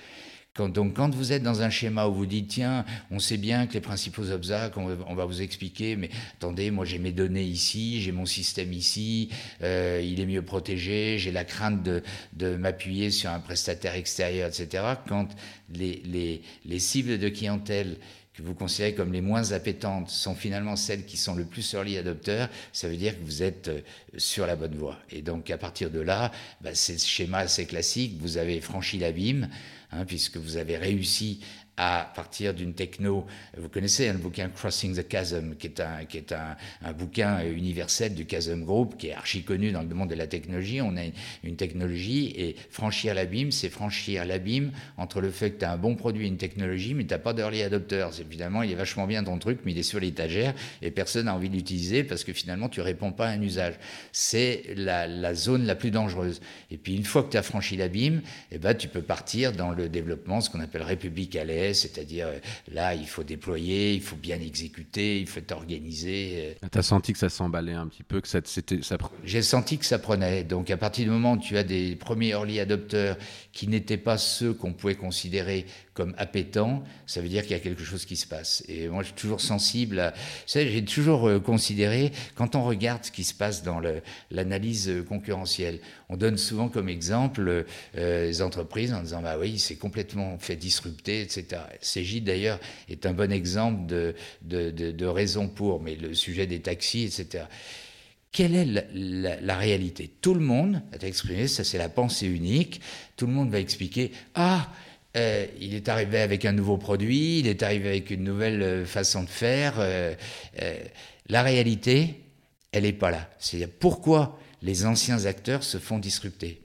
Quand, 0.55 0.71
donc, 0.71 0.95
quand 0.95 1.15
vous 1.15 1.35
êtes 1.35 1.43
dans 1.43 1.61
un 1.61 1.69
schéma 1.69 2.07
où 2.07 2.15
vous 2.15 2.25
dites, 2.25 2.49
tiens, 2.49 2.87
on 3.11 3.19
sait 3.19 3.37
bien 3.37 3.67
que 3.67 3.75
les 3.75 3.83
principaux 3.83 4.31
obstacles, 4.31 4.79
on, 4.79 5.15
va 5.15 5.27
vous 5.27 5.43
expliquer, 5.43 5.97
mais 5.97 6.09
attendez, 6.39 6.71
moi 6.71 6.87
j'ai 6.87 6.99
mes 6.99 7.13
données 7.13 7.45
ici, 7.45 8.01
j'ai 8.01 8.13
mon 8.13 8.25
système 8.25 8.73
ici, 8.73 9.29
euh, 9.63 10.01
il 10.03 10.19
est 10.19 10.25
mieux 10.25 10.41
protégé, 10.41 11.19
j'ai 11.19 11.31
la 11.31 11.45
crainte 11.45 11.83
de, 11.83 12.57
m'appuyer 12.57 13.11
sur 13.11 13.29
un 13.29 13.41
prestataire 13.41 13.95
extérieur, 13.97 14.49
etc. 14.49 14.83
Quand 15.07 15.29
les 15.75 16.41
cibles 16.79 17.19
de 17.19 17.29
clientèle 17.29 17.99
que 18.37 18.43
vous 18.43 18.55
considérez 18.55 18.95
comme 18.95 19.13
les 19.13 19.23
moins 19.23 19.53
appétantes 19.53 20.11
sont 20.11 20.35
finalement 20.35 20.77
celles 20.77 21.07
qui 21.07 21.17
sont 21.17 21.35
le 21.35 21.45
plus 21.45 21.73
early 21.73 21.97
adopteurs, 21.97 22.51
ça 22.73 22.87
veut 22.87 22.97
dire 22.97 23.19
que 23.19 23.25
vous 23.25 23.43
êtes 23.43 23.69
euh, 23.69 23.81
sur 24.19 24.47
la 24.47 24.57
bonne 24.57 24.75
voie. 24.75 24.99
Et 25.11 25.23
donc 25.23 25.51
à 25.51 25.57
partir 25.57 25.91
de 25.91 26.01
là, 26.01 26.31
bah, 26.61 26.75
c'est 26.75 26.99
ce 26.99 27.07
schéma 27.07 27.39
assez 27.39 27.65
classique, 27.65 28.19
vous 28.21 28.37
avez 28.37 28.61
franchi 28.61 28.99
l'abîme, 28.99 29.49
hein, 29.91 30.05
puisque 30.05 30.37
vous 30.37 30.59
avez 30.59 30.77
réussi 30.77 31.41
à 31.77 32.11
partir 32.15 32.55
d'une 32.55 32.73
techno. 32.73 33.27
Vous 33.57 33.69
connaissez 33.69 34.09
hein, 34.09 34.15
le 34.15 34.19
bouquin 34.19 34.49
Crossing 34.49 34.97
the 34.97 35.11
Chasm, 35.11 35.57
qui 35.57 35.67
est, 35.67 35.81
un, 35.81 36.05
qui 36.07 36.17
est 36.17 36.33
un, 36.33 36.57
un, 36.83 36.93
bouquin 36.93 37.45
universel 37.45 38.15
du 38.15 38.27
Chasm 38.29 38.65
Group, 38.65 38.97
qui 38.97 39.09
est 39.09 39.13
archi 39.13 39.43
connu 39.43 39.73
dans 39.73 39.83
le 39.83 39.95
monde 39.95 40.09
de 40.09 40.15
la 40.15 40.27
technologie. 40.27 40.81
On 40.81 40.97
a 40.97 41.03
une, 41.45 41.57
technologie 41.57 42.35
et 42.37 42.57
franchir 42.71 43.15
l'abîme, 43.15 43.51
c'est 43.51 43.69
franchir 43.69 44.25
l'abîme 44.25 44.73
entre 44.99 45.21
le 45.21 45.31
fait 45.31 45.53
que 45.53 45.61
tu 45.61 45.65
as 45.65 45.73
un 45.73 45.77
bon 45.79 45.97
produit 45.97 46.25
et 46.25 46.29
une 46.29 46.37
technologie, 46.37 46.95
mais 46.95 47.05
tu 47.05 47.11
n'as 47.11 47.19
pas 47.19 47.33
d'early 47.33 47.63
adopters. 47.63 48.21
Évidemment, 48.21 48.63
il 48.63 48.73
est 48.73 48.77
vachement 48.77 49.07
bien 49.07 49.25
ton 49.25 49.39
truc, 49.39 49.61
mais 49.65 49.73
il 49.73 49.79
est 49.79 49.83
sur 49.83 50.01
l'étagère 50.01 50.55
et 50.83 50.91
personne 50.91 51.27
n'a 51.27 51.35
envie 51.35 51.49
de 51.49 51.57
l'utiliser 51.57 52.05
parce 52.05 52.25
que 52.25 52.33
finalement, 52.33 52.69
tu 52.69 52.81
réponds 52.81 53.13
pas 53.13 53.29
à 53.29 53.31
un 53.33 53.41
usage. 53.41 53.75
C'est 54.13 54.65
la, 54.77 55.07
la, 55.07 55.35
zone 55.35 55.65
la 55.65 55.75
plus 55.75 55.91
dangereuse. 55.91 56.41
Et 56.71 56.77
puis, 56.77 56.95
une 56.95 57.05
fois 57.05 57.23
que 57.23 57.31
tu 57.31 57.37
as 57.37 57.43
franchi 57.43 57.77
l'abîme, 57.77 58.23
eh 58.51 58.59
ben, 58.59 58.75
tu 58.75 58.89
peux 58.89 59.03
partir 59.03 59.53
dans 59.53 59.73
le 59.73 59.89
développement, 59.89 60.41
ce 60.41 60.51
qu'on 60.51 60.61
appelle 60.61 60.83
république 60.83 61.37
à 61.37 61.45
c'est-à-dire 61.75 62.29
euh, 62.29 62.39
là, 62.73 62.95
il 62.95 63.07
faut 63.07 63.23
déployer, 63.23 63.95
il 63.95 64.03
faut 64.03 64.17
bien 64.17 64.41
exécuter, 64.41 65.21
il 65.21 65.27
faut 65.27 65.41
organiser. 65.53 66.57
Euh. 66.63 66.69
Tu 66.71 66.79
as 66.79 66.83
senti 66.83 67.13
que 67.13 67.19
ça 67.19 67.29
s'emballait 67.29 67.73
un 67.73 67.87
petit 67.87 68.03
peu, 68.03 68.21
que 68.21 68.29
ça, 68.29 68.41
ça... 68.45 68.97
J'ai 69.25 69.43
senti 69.43 69.79
que 69.79 69.85
ça 69.85 69.99
prenait. 69.99 70.45
Donc 70.45 70.71
à 70.71 70.77
partir 70.77 71.05
du 71.05 71.11
moment 71.11 71.33
où 71.33 71.39
tu 71.39 71.57
as 71.57 71.65
des 71.65 71.97
premiers 71.97 72.31
early 72.31 72.61
adopteurs 72.61 73.17
qui 73.57 73.69
n'étaient 73.69 73.97
pas 73.97 74.19
ceux 74.19 74.53
qu'on 74.53 74.75
pouvait 74.75 74.97
considérer 74.97 75.65
comme 75.95 76.15
appétants, 76.19 76.85
ça 77.07 77.23
veut 77.23 77.29
dire 77.29 77.41
qu'il 77.41 77.53
y 77.53 77.55
a 77.55 77.59
quelque 77.59 77.85
chose 77.85 78.05
qui 78.05 78.17
se 78.17 78.27
passe. 78.27 78.63
Et 78.69 78.87
moi, 78.89 79.03
je 79.03 79.07
suis 79.07 79.17
toujours 79.17 79.41
sensible 79.41 79.99
à... 79.99 80.13
j'ai 80.47 80.85
toujours 80.85 81.27
euh, 81.27 81.41
considéré, 81.41 82.13
quand 82.35 82.55
on 82.55 82.65
regarde 82.65 83.07
ce 83.07 83.11
qui 83.11 83.25
se 83.25 83.33
passe 83.33 83.63
dans 83.63 83.81
l'analyse 84.31 84.93
concurrentielle, 85.09 85.81
on 86.11 86.19
donne 86.19 86.37
souvent 86.37 86.69
comme 86.69 86.91
exemple 86.91 87.65
les 87.95 88.43
entreprises 88.43 88.93
en 88.93 89.01
disant, 89.01 89.23
bah 89.23 89.39
oui, 89.41 89.59
c'est 89.59 89.77
complètement 89.77 90.39
fait 90.39 90.57
disrupter, 90.57 91.23
etc. 91.23 91.63
CJ 91.81 92.23
d'ailleurs 92.23 92.61
est 92.91 93.07
un 93.07 93.15
bon 93.15 93.33
exemple 93.33 93.87
de, 93.87 94.15
de, 94.43 95.07
raison 95.07 95.49
pour, 95.49 95.81
mais 95.81 95.95
le 95.97 96.13
sujet 96.13 96.47
des 96.47 96.61
taxis, 96.61 97.05
etc. 97.05 97.45
Quelle 98.37 98.55
est 98.55 98.93
la, 99.41 99.57
réalité? 99.57 100.11
Tout 100.21 100.35
le 100.35 100.41
monde 100.41 100.83
va 100.93 101.09
exprimé, 101.09 101.49
ça 101.49 101.65
c'est 101.65 101.79
la 101.79 101.89
pensée 101.89 102.27
unique, 102.27 102.83
tout 103.17 103.27
le 103.27 103.33
monde 103.33 103.51
va 103.51 103.59
expliquer, 103.59 104.13
ah, 104.35 104.71
euh, 105.17 105.47
il 105.59 105.73
est 105.73 105.89
arrivé 105.89 106.19
avec 106.19 106.45
un 106.45 106.53
nouveau 106.53 106.77
produit, 106.77 107.39
il 107.39 107.47
est 107.47 107.63
arrivé 107.63 107.89
avec 107.89 108.11
une 108.11 108.25
nouvelle 108.25 108.63
euh, 108.63 108.85
façon 108.85 109.23
de 109.23 109.31
faire. 109.31 109.77
Euh, 109.79 110.15
la 111.31 111.43
réalité, 111.43 112.25
elle 112.73 112.83
n'est 112.83 112.93
pas 112.93 113.11
là. 113.11 113.31
C'est 113.39 113.67
pourquoi 113.67 114.39
les 114.61 114.85
anciens 114.85 115.25
acteurs 115.25 115.65
se 115.65 115.79
font 115.79 115.99
disrupter? 115.99 116.61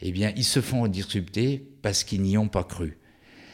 Eh 0.00 0.12
bien, 0.12 0.32
ils 0.36 0.44
se 0.44 0.60
font 0.60 0.86
disrupter 0.86 1.60
parce 1.82 2.04
qu'ils 2.04 2.22
n'y 2.22 2.38
ont 2.38 2.46
pas 2.46 2.62
cru. 2.62 2.98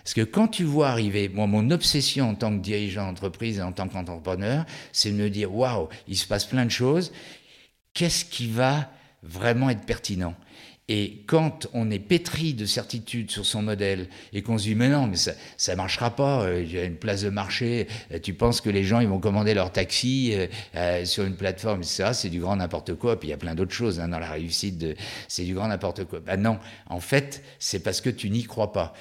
Parce 0.05 0.15
que 0.15 0.21
quand 0.21 0.49
tu 0.49 0.65
vois 0.65 0.91
arriver, 0.91 1.31
moi, 1.31 1.47
mon 1.47 1.71
obsession 1.71 2.31
en 2.31 2.35
tant 2.35 2.55
que 2.57 2.63
dirigeant 2.63 3.07
d'entreprise 3.07 3.59
et 3.59 3.63
en 3.63 3.73
tant 3.73 3.89
qu'entrepreneur, 3.89 4.67
c'est 4.93 5.11
de 5.11 5.17
me 5.17 5.31
dire, 5.31 5.55
waouh, 5.55 5.89
il 6.09 6.17
se 6.17 6.27
passe 6.27 6.45
plein 6.45 6.67
de 6.67 6.71
choses. 6.71 7.11
Qu'est-ce 7.95 8.27
qui 8.27 8.49
va 8.49 8.91
vraiment 9.23 9.71
être 9.71 9.87
pertinent? 9.87 10.35
Et 10.89 11.23
quand 11.27 11.67
on 11.73 11.91
est 11.91 11.99
pétri 11.99 12.53
de 12.53 12.67
certitude 12.67 13.31
sur 13.31 13.47
son 13.47 13.63
modèle 13.63 14.09
et 14.35 14.43
qu'on 14.43 14.59
se 14.59 14.65
dit 14.65 14.75
mais 14.75 14.91
non 14.91 15.07
mais 15.07 15.17
ça 15.17 15.33
ça 15.57 15.75
marchera 15.77 16.15
pas, 16.15 16.43
euh, 16.43 16.63
il 16.63 16.71
y 16.75 16.79
a 16.79 16.85
une 16.85 16.97
place 16.97 17.23
de 17.23 17.31
marché, 17.31 17.89
euh, 18.13 18.19
tu 18.19 18.35
penses 18.35 18.61
que 18.61 18.69
les 18.69 18.85
gens 18.85 19.01
ils 19.01 19.09
vont 19.09 19.19
commander 19.19 19.55
leur 19.55 19.73
taxi 19.73 20.35
euh, 20.77 21.05
sur 21.07 21.25
une 21.25 21.37
plateforme, 21.37 21.81
etc. 21.81 22.11
C'est 22.13 22.29
du 22.29 22.41
grand 22.41 22.57
n'importe 22.57 22.97
quoi. 22.97 23.19
Puis 23.19 23.29
il 23.29 23.31
y 23.31 23.35
a 23.35 23.39
plein 23.39 23.55
d'autres 23.55 23.73
choses 23.73 23.99
hein, 23.99 24.09
dans 24.09 24.19
la 24.19 24.31
réussite. 24.31 24.77
De, 24.77 24.95
c'est 25.27 25.45
du 25.45 25.55
grand 25.55 25.69
n'importe 25.69 26.05
quoi. 26.05 26.21
Ben 26.21 26.37
non, 26.37 26.59
en 26.91 27.01
fait 27.01 27.43
c'est 27.59 27.83
parce 27.83 28.03
que 28.03 28.11
tu 28.11 28.29
n'y 28.29 28.45
crois 28.45 28.73
pas. 28.73 28.93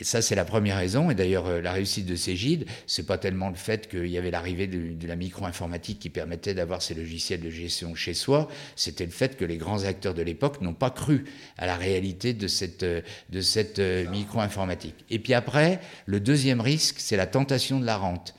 Et 0.00 0.04
ça, 0.04 0.22
c'est 0.22 0.36
la 0.36 0.44
première 0.44 0.76
raison. 0.76 1.10
Et 1.10 1.16
d'ailleurs, 1.16 1.46
euh, 1.46 1.60
la 1.60 1.72
réussite 1.72 2.06
de 2.06 2.14
Cégide, 2.14 2.66
c'est 2.86 3.04
pas 3.04 3.18
tellement 3.18 3.48
le 3.48 3.56
fait 3.56 3.88
qu'il 3.88 4.06
y 4.06 4.16
avait 4.16 4.30
l'arrivée 4.30 4.68
de, 4.68 5.08
la 5.08 5.16
micro-informatique 5.16 5.98
qui 5.98 6.08
permettait 6.08 6.54
d'avoir 6.54 6.82
ces 6.82 6.94
logiciels 6.94 7.40
de 7.40 7.50
gestion 7.50 7.96
chez 7.96 8.14
soi. 8.14 8.46
C'était 8.76 9.04
le 9.04 9.10
fait 9.10 9.36
que 9.36 9.44
les 9.44 9.56
grands 9.56 9.84
acteurs 9.84 10.14
de 10.14 10.22
l'époque 10.22 10.60
n'ont 10.60 10.74
pas 10.74 10.90
cru 10.90 11.24
à 11.56 11.66
la 11.66 11.76
réalité 11.76 12.32
de 12.32 12.46
cette, 12.46 12.84
euh, 12.84 13.00
de 13.30 13.40
cette 13.40 13.80
euh, 13.80 14.08
micro-informatique. 14.08 14.94
Et 15.10 15.18
puis 15.18 15.34
après, 15.34 15.80
le 16.06 16.20
deuxième 16.20 16.60
risque, 16.60 16.96
c'est 16.98 17.16
la 17.16 17.26
tentation 17.26 17.80
de 17.80 17.86
la 17.86 17.96
rente. 17.96 18.34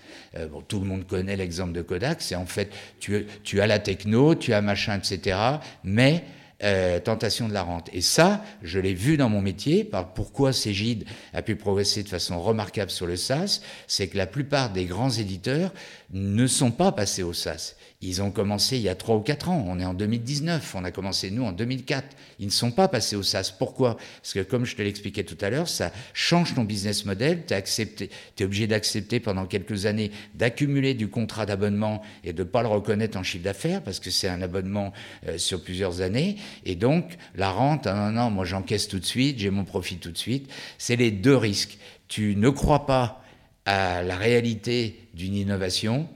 bon, 0.50 0.62
tout 0.62 0.80
le 0.80 0.86
monde 0.86 1.08
connaît 1.08 1.36
l'exemple 1.36 1.74
de 1.74 1.82
Kodak. 1.82 2.22
C'est 2.22 2.36
en 2.36 2.46
fait, 2.46 2.72
tu, 3.02 3.26
tu 3.44 3.60
as 3.60 3.68
la 3.68 3.80
techno, 3.80 4.34
tu 4.34 4.54
as 4.54 4.62
machin, 4.62 4.98
etc. 4.98 5.38
Mais 5.84 6.24
euh, 6.64 7.00
tentation 7.00 7.48
de 7.48 7.54
la 7.54 7.64
rente. 7.64 7.90
Et 7.94 8.02
ça, 8.02 8.44
je 8.62 8.80
l'ai 8.80 8.94
vu 8.94 9.16
dans 9.16 9.30
mon 9.30 9.42
métier. 9.42 9.84
Par 9.84 10.14
pourquoi 10.14 10.52
Cégide 10.52 11.06
a 11.34 11.42
pu 11.42 11.56
progresser 11.56 12.04
de 12.04 12.10
façon 12.10 12.42
remarquable 12.42 12.92
sur 12.92 13.06
le 13.06 13.16
SaaS, 13.16 13.62
c'est 13.88 14.08
que 14.08 14.18
la 14.18 14.28
plupart 14.28 14.70
des 14.70 14.86
grands 14.86 15.10
éditeurs 15.10 15.72
ne 16.12 16.48
sont 16.48 16.72
pas 16.72 16.92
passés 16.92 17.24
au 17.24 17.34
SaaS. 17.34 17.76
Ils 18.02 18.22
ont 18.22 18.32
commencé 18.32 18.78
il 18.78 18.84
y 18.84 18.88
a 18.88 18.96
trois 18.96 19.18
ou 19.18 19.20
quatre 19.20 19.50
ans. 19.50 19.62
On 19.68 19.78
est 19.78 19.84
en 19.84 19.94
2019. 19.94 20.74
On 20.76 20.86
a 20.86 20.92
commencé, 20.92 21.32
nous, 21.32 21.44
en 21.44 21.52
2004. 21.52 22.16
Ils 22.40 22.46
ne 22.46 22.52
sont 22.52 22.72
pas 22.72 22.88
passés 22.88 23.18
au 23.18 23.24
SaaS. 23.24 23.52
Pourquoi? 23.60 23.98
Parce 24.22 24.34
que, 24.34 24.40
comme 24.40 24.64
je 24.64 24.78
te 24.78 24.82
l'expliquais 24.82 25.26
tout 25.26 25.38
à 25.42 25.50
l'heure, 25.50 25.68
ça 25.68 25.92
change 26.14 26.56
ton 26.56 26.64
business 26.64 27.04
model. 27.04 27.44
Tu 27.46 27.54
es, 27.54 28.44
obligé 28.46 28.68
d'accepter 28.68 29.20
pendant 29.20 29.46
quelques 29.46 29.86
années 29.86 30.12
d'accumuler 30.34 30.94
du 30.94 31.10
contrat 31.10 31.46
d'abonnement 31.46 32.02
et 32.24 32.32
de 32.32 32.44
ne 32.44 32.48
pas 32.48 32.62
le 32.62 32.70
reconnaître 32.70 33.18
en 33.18 33.24
chiffre 33.24 33.44
d'affaires 33.44 33.84
parce 33.84 34.00
que 34.00 34.12
c'est 34.12 34.30
un 34.30 34.42
abonnement 34.42 34.94
euh, 35.28 35.38
sur 35.38 35.62
plusieurs 35.62 36.00
années. 36.00 36.38
Et 36.64 36.76
donc, 36.76 37.18
la 37.36 37.52
rente, 37.52 37.86
ah 37.86 37.96
non, 37.96 38.12
non, 38.12 38.32
moi 38.32 38.46
j'encaisse 38.46 38.88
tout 38.88 39.00
de 39.00 39.06
suite, 39.06 39.40
j'ai 39.40 39.50
mon 39.50 39.66
profit 39.66 39.98
tout 39.98 40.12
de 40.12 40.18
suite. 40.18 40.50
C'est 40.78 40.96
les 40.96 41.12
deux 41.12 41.36
risques. 41.36 41.78
Tu 42.08 42.38
ne 42.38 42.50
crois 42.50 42.86
pas 42.86 43.26
à 43.66 44.04
la 44.04 44.16
réalité 44.16 45.10
d'une 45.14 45.36
innovation 45.36 46.08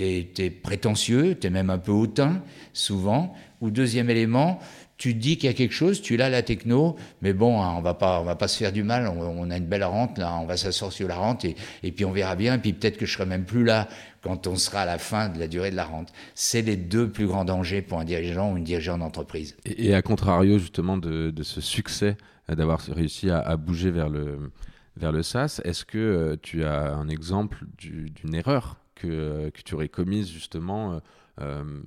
tu 0.00 0.42
es, 0.42 0.50
prétentieux, 0.50 1.36
tu 1.38 1.46
es 1.46 1.50
même 1.50 1.70
un 1.70 1.78
peu 1.78 1.92
hautain, 1.92 2.42
souvent. 2.72 3.34
Ou 3.60 3.70
deuxième 3.70 4.08
élément, 4.08 4.58
tu 4.96 5.14
dis 5.14 5.36
qu'il 5.36 5.46
y 5.46 5.50
a 5.50 5.54
quelque 5.54 5.74
chose, 5.74 6.02
tu 6.02 6.16
l'as 6.16 6.28
la 6.28 6.42
techno, 6.42 6.96
mais 7.22 7.32
bon, 7.32 7.62
hein, 7.62 7.74
on 7.76 7.80
va 7.80 7.94
pas, 7.94 8.20
on 8.20 8.24
va 8.24 8.36
pas 8.36 8.48
se 8.48 8.58
faire 8.58 8.72
du 8.72 8.82
mal. 8.82 9.06
On, 9.08 9.50
a 9.50 9.56
une 9.56 9.66
belle 9.66 9.84
rente 9.84 10.18
là, 10.18 10.38
on 10.40 10.46
va 10.46 10.56
s'asseoir 10.56 10.92
sur 10.92 11.08
la 11.08 11.16
rente 11.16 11.44
et, 11.44 11.56
et, 11.82 11.92
puis 11.92 12.04
on 12.04 12.12
verra 12.12 12.36
bien. 12.36 12.54
Et 12.54 12.58
puis 12.58 12.72
peut-être 12.72 12.98
que 12.98 13.06
je 13.06 13.12
serai 13.12 13.26
même 13.26 13.44
plus 13.44 13.64
là 13.64 13.88
quand 14.22 14.46
on 14.46 14.56
sera 14.56 14.80
à 14.82 14.86
la 14.86 14.98
fin 14.98 15.28
de 15.28 15.38
la 15.38 15.48
durée 15.48 15.70
de 15.70 15.76
la 15.76 15.84
rente. 15.84 16.12
C'est 16.34 16.62
les 16.62 16.76
deux 16.76 17.08
plus 17.10 17.26
grands 17.26 17.44
dangers 17.44 17.82
pour 17.82 17.98
un 17.98 18.04
dirigeant 18.04 18.52
ou 18.52 18.56
une 18.56 18.64
dirigeante 18.64 19.00
d'entreprise. 19.00 19.56
Et, 19.64 19.94
à 19.94 20.02
contrario 20.02 20.58
justement 20.58 20.98
de, 20.98 21.32
ce 21.42 21.60
succès 21.60 22.16
euh, 22.50 22.54
d'avoir 22.54 22.80
réussi 22.80 23.30
à, 23.30 23.56
bouger 23.56 23.90
vers 23.90 24.08
le 24.08 24.52
vers 24.96 25.12
le 25.12 25.22
SaaS, 25.22 25.60
est-ce 25.64 25.86
que 25.86 25.98
euh, 25.98 26.36
tu 26.42 26.64
as 26.64 26.92
un 26.92 27.08
exemple 27.08 27.64
d'une 27.78 28.34
erreur 28.34 28.79
que, 29.00 29.50
tu 29.64 29.74
aurais 29.74 29.88
commises 29.88 30.30
justement, 30.30 30.92
euh, 30.92 30.98
euh, 31.40 31.80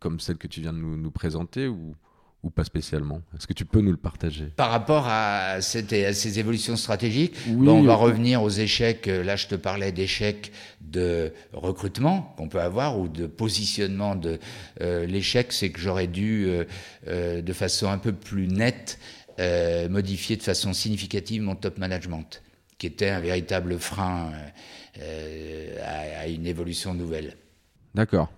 comme 0.00 0.20
celle 0.20 0.36
que 0.36 0.46
tu 0.46 0.60
viens 0.60 0.72
de 0.72 0.78
nous, 0.78 1.10
présenter 1.10 1.66
ou, 1.66 1.94
ou 2.42 2.50
pas 2.50 2.64
spécialement? 2.64 3.22
Est-ce 3.36 3.46
que 3.46 3.52
tu 3.52 3.64
peux 3.64 3.80
nous 3.80 3.90
le 3.90 3.96
partager? 3.96 4.46
Par 4.56 4.70
rapport 4.70 5.06
à, 5.08 5.60
cette, 5.60 5.90
ces 5.90 6.38
évolutions 6.38 6.76
stratégiques, 6.76 7.34
on 7.48 7.82
va 7.82 7.94
revenir 7.94 8.42
aux 8.42 8.50
échecs. 8.50 9.08
Euh, 9.08 9.24
là, 9.24 9.36
je 9.36 9.48
te 9.48 9.54
parlais 9.54 9.92
d'échecs 9.92 10.52
de 10.80 11.32
recrutement 11.52 12.34
qu'on 12.36 12.48
peut 12.48 12.60
avoir 12.60 12.98
ou 12.98 13.08
de 13.08 13.26
positionnement. 13.26 14.14
De 14.14 14.38
l'échec, 14.80 15.52
c'est 15.52 15.70
que 15.70 15.80
j'aurais 15.80 16.06
dû, 16.06 16.48
de 17.06 17.52
façon 17.52 17.88
un 17.88 17.98
peu 17.98 18.12
plus 18.12 18.46
nette, 18.46 19.00
modifier 19.90 20.36
de 20.36 20.42
façon 20.42 20.72
significative 20.72 21.42
mon 21.42 21.56
top 21.56 21.78
management, 21.78 22.40
qui 22.78 22.86
était 22.86 23.08
un 23.08 23.18
véritable 23.18 23.80
frein 23.80 24.30
euh, 25.00 26.20
à, 26.20 26.26
une 26.28 26.46
évolution 26.46 26.94
nouvelle. 26.94 27.36
D'accord. 27.94 28.30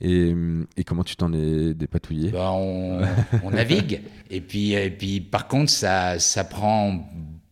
Et, 0.00 0.34
et, 0.76 0.84
comment 0.84 1.04
tu 1.04 1.16
t'en 1.16 1.32
es 1.32 1.74
dépatouillé? 1.74 2.30
Ben, 2.30 2.50
on, 2.50 3.02
on, 3.42 3.50
navigue. 3.50 4.02
Et 4.30 4.40
puis, 4.40 4.72
et 4.72 4.90
puis, 4.90 5.20
par 5.20 5.48
contre, 5.48 5.70
ça, 5.70 6.18
ça 6.18 6.44
prend 6.44 7.04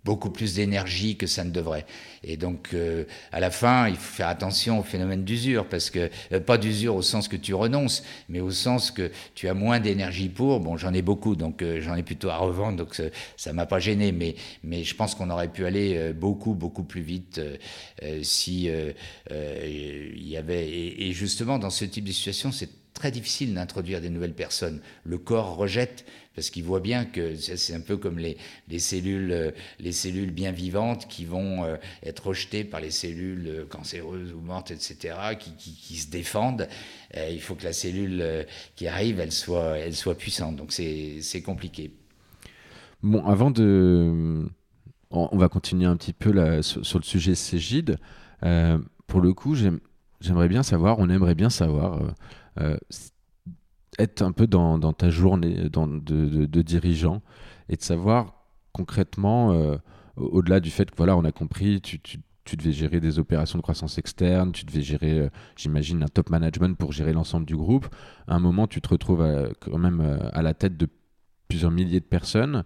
beaucoup 0.04 0.30
plus 0.30 0.54
d'énergie 0.54 1.16
que 1.16 1.26
ça 1.26 1.44
ne 1.44 1.50
devrait. 1.50 1.84
Et 2.24 2.36
donc, 2.36 2.70
euh, 2.74 3.04
à 3.32 3.40
la 3.40 3.50
fin, 3.50 3.88
il 3.88 3.96
faut 3.96 4.14
faire 4.14 4.28
attention 4.28 4.80
au 4.80 4.82
phénomène 4.82 5.24
d'usure, 5.24 5.66
parce 5.68 5.90
que, 5.90 6.10
euh, 6.32 6.40
pas 6.40 6.58
d'usure 6.58 6.96
au 6.96 7.02
sens 7.02 7.28
que 7.28 7.36
tu 7.36 7.54
renonces, 7.54 8.02
mais 8.28 8.40
au 8.40 8.50
sens 8.50 8.90
que 8.90 9.10
tu 9.34 9.48
as 9.48 9.54
moins 9.54 9.80
d'énergie 9.80 10.28
pour. 10.28 10.60
Bon, 10.60 10.76
j'en 10.76 10.92
ai 10.92 11.02
beaucoup, 11.02 11.36
donc 11.36 11.62
euh, 11.62 11.80
j'en 11.80 11.94
ai 11.94 12.02
plutôt 12.02 12.30
à 12.30 12.36
revendre, 12.36 12.78
donc 12.78 13.00
ça 13.36 13.52
m'a 13.52 13.66
pas 13.66 13.78
gêné, 13.78 14.12
mais, 14.12 14.34
je 14.84 14.94
pense 14.94 15.14
qu'on 15.14 15.30
aurait 15.30 15.48
pu 15.48 15.66
aller 15.66 16.12
beaucoup, 16.12 16.54
beaucoup 16.54 16.84
plus 16.84 17.00
vite 17.00 17.40
si 18.22 18.68
il 19.30 20.28
y 20.28 20.36
avait. 20.36 20.68
Et, 20.68 21.08
et 21.08 21.12
justement, 21.12 21.58
dans 21.58 21.70
ce 21.70 21.84
type 21.84 22.04
de 22.04 22.12
situation, 22.12 22.52
c'est 22.52 22.70
très 22.94 23.10
difficile 23.10 23.54
d'introduire 23.54 24.00
des 24.00 24.10
nouvelles 24.10 24.34
personnes. 24.34 24.80
Le 25.04 25.18
corps 25.18 25.56
rejette 25.56 26.04
parce 26.38 26.50
qu'il 26.50 26.62
voit 26.62 26.78
bien 26.78 27.04
que 27.04 27.34
c'est 27.34 27.74
un 27.74 27.80
peu 27.80 27.96
comme 27.96 28.20
les, 28.20 28.36
les, 28.68 28.78
cellules, 28.78 29.32
euh, 29.32 29.50
les 29.80 29.90
cellules 29.90 30.30
bien 30.30 30.52
vivantes 30.52 31.08
qui 31.08 31.24
vont 31.24 31.64
euh, 31.64 31.74
être 32.04 32.28
rejetées 32.28 32.62
par 32.62 32.80
les 32.80 32.92
cellules 32.92 33.48
euh, 33.48 33.64
cancéreuses 33.64 34.32
ou 34.32 34.38
mortes, 34.38 34.70
etc., 34.70 35.16
qui, 35.36 35.96
se 35.96 36.08
défendent. 36.08 36.68
il 37.12 37.40
faut 37.40 37.56
que 37.56 37.64
la 37.64 37.72
cellule 37.72 38.46
qui 38.76 38.86
arrive, 38.86 39.18
elle 39.18 39.32
soit, 39.32 39.78
elle 39.78 39.96
soit 39.96 40.14
puissante. 40.14 40.54
Donc 40.54 40.70
c'est 40.70 41.42
compliqué. 41.44 41.90
Bon, 43.02 43.26
avant 43.26 43.50
de 43.50 44.46
on, 45.10 45.36
va 45.36 45.48
continuer 45.48 45.86
un 45.86 45.96
petit 45.96 46.12
peu 46.12 46.62
sur, 46.62 47.00
le 47.00 47.04
sujet 47.04 47.34
Cégide. 47.34 47.98
pour 49.08 49.20
le 49.20 49.32
coup, 49.32 49.56
j'aimerais 49.56 50.48
bien 50.48 50.62
savoir, 50.62 51.00
on 51.00 51.10
aimerait 51.10 51.34
bien 51.34 51.50
savoir, 51.50 52.00
être 53.98 54.22
un 54.22 54.32
peu 54.32 54.46
dans, 54.46 54.78
ta 54.92 55.10
journée 55.10 55.68
dans, 55.68 55.86
de, 55.86 56.62
dirigeant 56.62 57.22
et 57.68 57.76
de 57.76 57.82
savoir 57.82 58.34
concrètement, 58.72 59.76
au-delà 60.16 60.60
du 60.60 60.70
fait 60.70 60.90
que 60.90 60.96
voilà, 60.96 61.16
on 61.16 61.24
a 61.24 61.32
compris, 61.32 61.80
tu, 61.80 61.98
tu, 62.00 62.18
tu 62.48 62.56
devais 62.56 62.72
gérer 62.72 62.98
des 62.98 63.18
opérations 63.18 63.58
de 63.58 63.62
croissance 63.62 63.98
externe, 63.98 64.52
tu 64.52 64.64
devais 64.64 64.80
gérer, 64.80 65.18
euh, 65.18 65.28
j'imagine, 65.56 66.02
un 66.02 66.08
top 66.08 66.30
management 66.30 66.76
pour 66.78 66.92
gérer 66.92 67.12
l'ensemble 67.12 67.44
du 67.44 67.56
groupe. 67.56 67.86
À 68.26 68.34
un 68.34 68.38
moment, 68.38 68.66
tu 68.66 68.80
te 68.80 68.88
retrouves 68.88 69.20
euh, 69.20 69.50
quand 69.60 69.76
même 69.76 70.00
euh, 70.00 70.16
à 70.32 70.40
la 70.40 70.54
tête 70.54 70.76
de 70.78 70.88
plusieurs 71.48 71.70
milliers 71.70 72.00
de 72.00 72.04
personnes. 72.04 72.64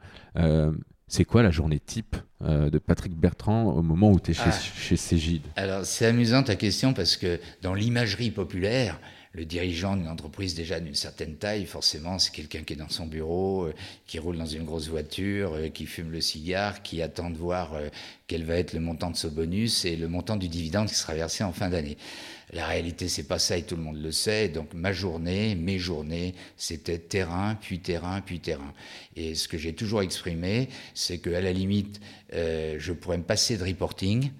c'est 1.07 1.25
quoi 1.25 1.43
la 1.43 1.53
journée 1.53 1.79
type 1.79 2.17
de 2.41 2.79
Patrick 2.79 3.15
Bertrand 3.15 3.67
au 3.67 3.83
moment 3.83 4.11
où 4.11 4.19
tu 4.19 4.33
es 4.33 4.35
chez, 4.35 4.43
ah. 4.47 4.51
chez 4.51 4.97
Cégide? 4.97 5.43
Alors, 5.55 5.85
c'est 5.85 6.05
amusant 6.05 6.43
ta 6.43 6.57
question 6.57 6.93
parce 6.93 7.17
que 7.17 7.39
dans 7.63 7.75
l'imagerie 7.75 8.33
populaire, 8.33 8.99
le 9.35 9.47
dirigeant 9.47 9.97
d'une 9.97 10.09
entreprise 10.09 10.55
déjà 10.55 10.79
d'une 10.79 10.95
certaine 10.95 11.37
taille, 11.37 11.65
forcément, 11.65 12.19
c'est 12.19 12.33
quelqu'un 12.33 12.63
qui 12.63 12.75
est 12.75 12.77
dans 12.77 12.91
son 12.91 13.07
bureau, 13.07 13.65
euh, 13.65 13.75
qui 14.07 14.19
roule 14.19 14.37
dans 14.37 14.47
une 14.47 14.65
grosse 14.65 14.89
voiture, 14.89 15.55
euh, 15.55 15.69
qui 15.69 15.87
fume 15.87 16.11
le 16.11 16.21
cigare, 16.21 16.83
qui 16.83 17.01
attend 17.01 17.31
de 17.31 17.39
voir 17.39 17.73
euh, 17.73 17.89
quel 18.27 18.45
va 18.45 18.57
être 18.57 18.75
le 18.75 18.81
montant 18.81 19.11
de 19.11 19.17
ce 19.17 19.29
bonus 19.29 19.87
et 19.87 19.97
le 19.97 20.07
montant 20.07 20.37
du 20.37 20.49
dividende 20.49 20.89
qui 20.89 20.95
sera 20.95 21.15
versé 21.15 21.45
en 21.45 21.53
fin 21.53 21.71
d'année. 21.71 21.97
La 22.53 22.67
réalité, 22.67 23.09
c'est 23.09 23.23
pas 23.23 23.39
ça 23.39 23.57
et 23.57 23.63
tout 23.63 23.77
le 23.77 23.83
monde 23.83 24.03
le 24.03 24.13
sait. 24.13 24.51
Donc 24.51 24.75
ma 24.75 24.93
journée, 24.93 25.55
mes 25.55 25.79
journées, 25.79 26.35
c'était 26.59 26.99
terrain, 26.99 27.57
puis 27.59 27.79
terrain, 27.79 28.21
puis 28.21 28.39
terrain. 28.39 28.75
Et 29.17 29.35
ce 29.35 29.49
que 29.49 29.57
j'ai 29.57 29.73
toujours 29.73 30.03
exprimé, 30.03 30.69
c'est 30.93 31.17
qu'à 31.17 31.41
la 31.41 31.55
limite, 31.55 32.03
je 32.31 32.93
pourrais 32.93 33.17
me 33.17 33.23
passer 33.23 33.57
de 33.57 33.65
reporting. 33.65 34.31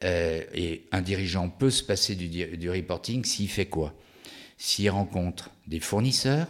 et 0.00 0.84
un 0.92 1.02
dirigeant 1.02 1.48
peut 1.48 1.70
se 1.70 1.82
passer 1.82 2.14
du, 2.14 2.28
du 2.28 2.70
reporting 2.70 3.24
s'il 3.24 3.48
fait 3.48 3.66
quoi 3.66 3.96
s'y 4.60 4.90
rencontre 4.90 5.50
des 5.66 5.80
fournisseurs, 5.80 6.46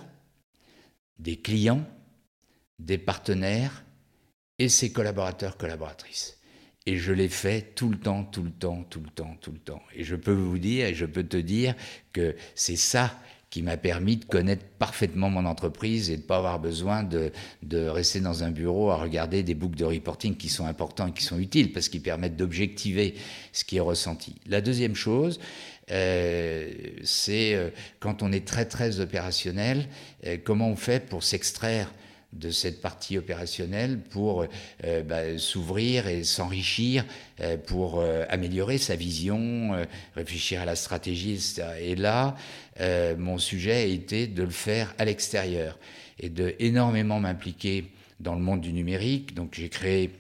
des 1.21 1.37
clients, 1.37 1.87
des 2.81 2.99
partenaires 2.99 3.85
et 4.59 4.69
ses 4.69 4.91
collaborateurs, 4.91 5.57
collaboratrices. 5.57 6.37
Et 6.87 6.97
je 6.97 7.13
l'ai 7.13 7.29
fait 7.29 7.73
tout 7.77 7.89
le 7.89 7.99
temps, 7.99 8.25
tout 8.25 8.43
le 8.43 8.51
temps, 8.51 8.83
tout 8.83 9.01
le 9.01 9.11
temps, 9.11 9.37
tout 9.41 9.53
le 9.53 9.59
temps. 9.59 9.83
Et 9.95 10.03
je 10.03 10.17
peux 10.17 10.33
vous 10.33 10.59
dire, 10.59 10.87
et 10.87 10.95
je 10.95 11.07
peux 11.07 11.23
te 11.23 11.37
dire 11.37 11.77
que 12.13 12.35
c'est 12.57 12.77
ça 12.77 13.17
qui 13.49 13.63
m'a 13.63 13.77
permis 13.77 14.17
de 14.17 14.25
connaître 14.25 14.65
parfaitement 14.79 15.31
mon 15.31 15.45
entreprise 15.45 16.11
et 16.11 16.17
de 16.17 16.23
ne 16.23 16.27
pas 16.27 16.39
avoir 16.39 16.59
besoin 16.59 17.05
de, 17.05 17.33
de, 17.63 17.87
rester 17.87 18.21
dans 18.21 18.43
un 18.43 18.51
bureau 18.51 18.91
à 18.91 18.97
regarder 18.97 19.43
des 19.43 19.55
boucles 19.55 19.77
de 19.77 19.85
reporting 19.85 20.37
qui 20.37 20.49
sont 20.49 20.67
importants 20.67 21.09
et 21.09 21.13
qui 21.13 21.25
sont 21.25 21.39
utiles 21.39 21.73
parce 21.73 21.89
qu'ils 21.89 22.03
permettent 22.03 22.37
d'objectiver 22.37 23.15
ce 23.53 23.65
qui 23.65 23.77
est 23.77 23.81
ressenti. 23.81 24.37
La 24.47 24.61
deuxième 24.61 24.95
chose, 24.95 25.41
c'est 25.91 27.55
euh, 27.55 27.71
quand 27.99 28.23
on 28.23 28.33
est 28.33 28.47
très 28.47 28.65
très 28.65 29.01
opérationnel, 29.01 29.87
euh, 30.27 30.37
comment 30.43 30.69
on 30.69 30.77
fait 30.77 31.07
pour 31.07 31.23
s'extraire 31.23 31.93
de 32.33 32.51
cette 32.51 32.81
partie 32.81 33.19
opérationnelle 33.19 33.99
pour 33.99 34.47
bah, 35.05 35.37
s'ouvrir 35.37 36.07
et 36.07 36.23
s'enrichir, 36.23 37.05
pour 37.67 38.05
améliorer 38.29 38.79
sa 38.79 38.95
vision, 38.95 39.73
réfléchir 40.15 40.61
à 40.61 40.65
la 40.65 40.77
stratégie, 40.77 41.33
etc. 41.33 41.65
Et 41.81 41.97
là, 41.97 42.37
mon 43.19 43.37
sujet 43.39 43.73
a 43.73 43.83
été 43.85 44.29
de 44.29 44.45
le 44.45 44.51
faire 44.51 44.95
à 44.99 45.07
l'extérieur 45.07 45.77
et 46.21 46.29
de 46.29 46.55
énormément 46.61 47.19
m'impliquer 47.19 47.87
dans 48.21 48.37
le 48.37 48.41
monde 48.41 48.61
du 48.61 48.73
numérique. 48.73 49.35
Donc 49.35 49.55
j'ai 49.55 49.69
créé 49.69 50.11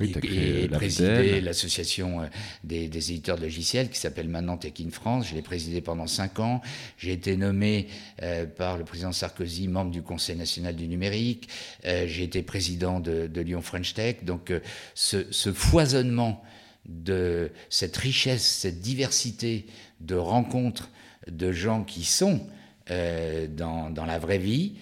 et, 0.00 0.68
présidé 0.68 1.40
l'association 1.40 2.22
euh, 2.22 2.26
des, 2.64 2.84
éditeurs 2.84 3.36
de 3.36 3.42
logiciels 3.42 3.90
qui 3.90 3.98
s'appelle 3.98 4.28
maintenant 4.28 4.56
Tech 4.56 4.72
in 4.80 4.90
France. 4.90 5.28
Je 5.28 5.34
l'ai 5.34 5.42
présidé 5.42 5.80
pendant 5.80 6.06
cinq 6.06 6.38
ans. 6.38 6.60
J'ai 6.98 7.12
été 7.12 7.36
nommé 7.36 7.88
euh, 8.22 8.46
par 8.46 8.78
le 8.78 8.84
président 8.84 9.12
Sarkozy 9.12 9.68
membre 9.68 9.90
du 9.90 10.02
Conseil 10.02 10.36
national 10.36 10.76
du 10.76 10.88
numérique. 10.88 11.48
Euh, 11.84 12.06
j'ai 12.06 12.24
été 12.24 12.42
président 12.42 13.00
de, 13.00 13.28
Lyon 13.40 13.62
French 13.62 13.94
Tech. 13.94 14.16
Donc 14.22 14.52
ce, 14.94 15.24
foisonnement 15.52 16.42
de 16.86 17.50
cette 17.70 17.96
richesse, 17.96 18.46
cette 18.46 18.80
diversité 18.80 19.66
de 20.00 20.14
rencontres 20.14 20.90
de 21.30 21.52
gens 21.52 21.84
qui 21.84 22.04
sont 22.04 22.46
dans, 22.88 23.90
dans, 23.90 24.04
la 24.04 24.18
vraie 24.18 24.38
vie 24.38 24.74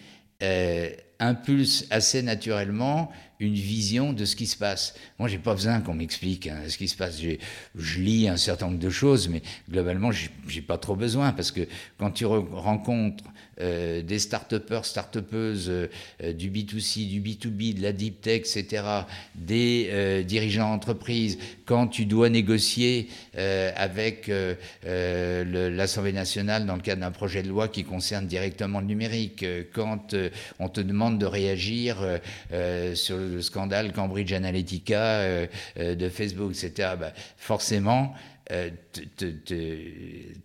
impulse 1.21 1.87
assez 1.91 2.23
naturellement 2.23 3.11
une 3.41 3.55
vision 3.55 4.13
de 4.13 4.25
ce 4.25 4.37
qui 4.37 4.47
se 4.47 4.57
passe. 4.57 4.95
Moi, 5.19 5.29
j'ai 5.29 5.39
pas 5.39 5.55
besoin 5.55 5.81
qu'on 5.81 5.95
m'explique 5.95 6.49
hein, 6.49 6.59
ce 6.69 6.77
qui 6.77 6.89
se 6.89 6.97
passe. 6.97 7.21
Je 7.21 8.01
lis 8.01 8.29
un 8.29 8.37
certain 8.37 8.67
nombre 8.67 8.79
de 8.79 8.91
choses, 8.91 9.29
mais 9.29 9.43
globalement, 9.71 10.11
j'ai 10.13 10.63
pas 10.63 10.79
trop 10.79 10.97
besoin 10.97 11.33
parce 11.33 11.53
que 11.53 11.67
quand 11.99 12.11
tu 12.11 12.27
rencontres 12.27 13.25
euh, 13.61 14.03
des 14.03 14.21
start-upers, 14.21 14.85
start-upeuses, 14.85 15.69
euh, 15.69 16.33
du 16.33 16.49
B2C, 16.51 17.09
du 17.09 17.21
B2B, 17.21 17.75
de 17.75 17.83
la 17.83 17.93
deep 17.93 18.21
tech, 18.21 18.41
etc., 18.41 18.85
des 19.35 19.89
euh, 19.91 20.23
dirigeants 20.23 20.71
d'entreprise, 20.71 21.39
quand 21.67 21.89
tu 21.89 22.07
dois 22.07 22.29
négocier 22.31 23.09
avec 23.35 24.31
l'Assemblée 24.85 26.13
nationale 26.13 26.67
dans 26.67 26.77
le 26.77 26.81
cadre 26.81 27.03
d'un 27.03 27.11
projet 27.11 27.43
de 27.43 27.49
loi 27.49 27.69
qui 27.69 27.85
concerne 27.85 28.27
directement 28.27 28.81
le 28.81 28.87
numérique, 28.87 29.45
quand 29.75 30.15
on 30.59 30.69
te 30.69 30.81
demande 30.81 31.19
de 31.19 31.27
réagir 31.27 31.99
sur 32.95 33.19
le 33.19 33.43
scandale 33.43 33.93
Cambridge 33.93 34.33
Analytica 34.33 35.47
de 35.77 36.09
Facebook, 36.09 36.53
etc., 36.53 36.95
bah, 36.99 37.13
forcément, 37.37 38.15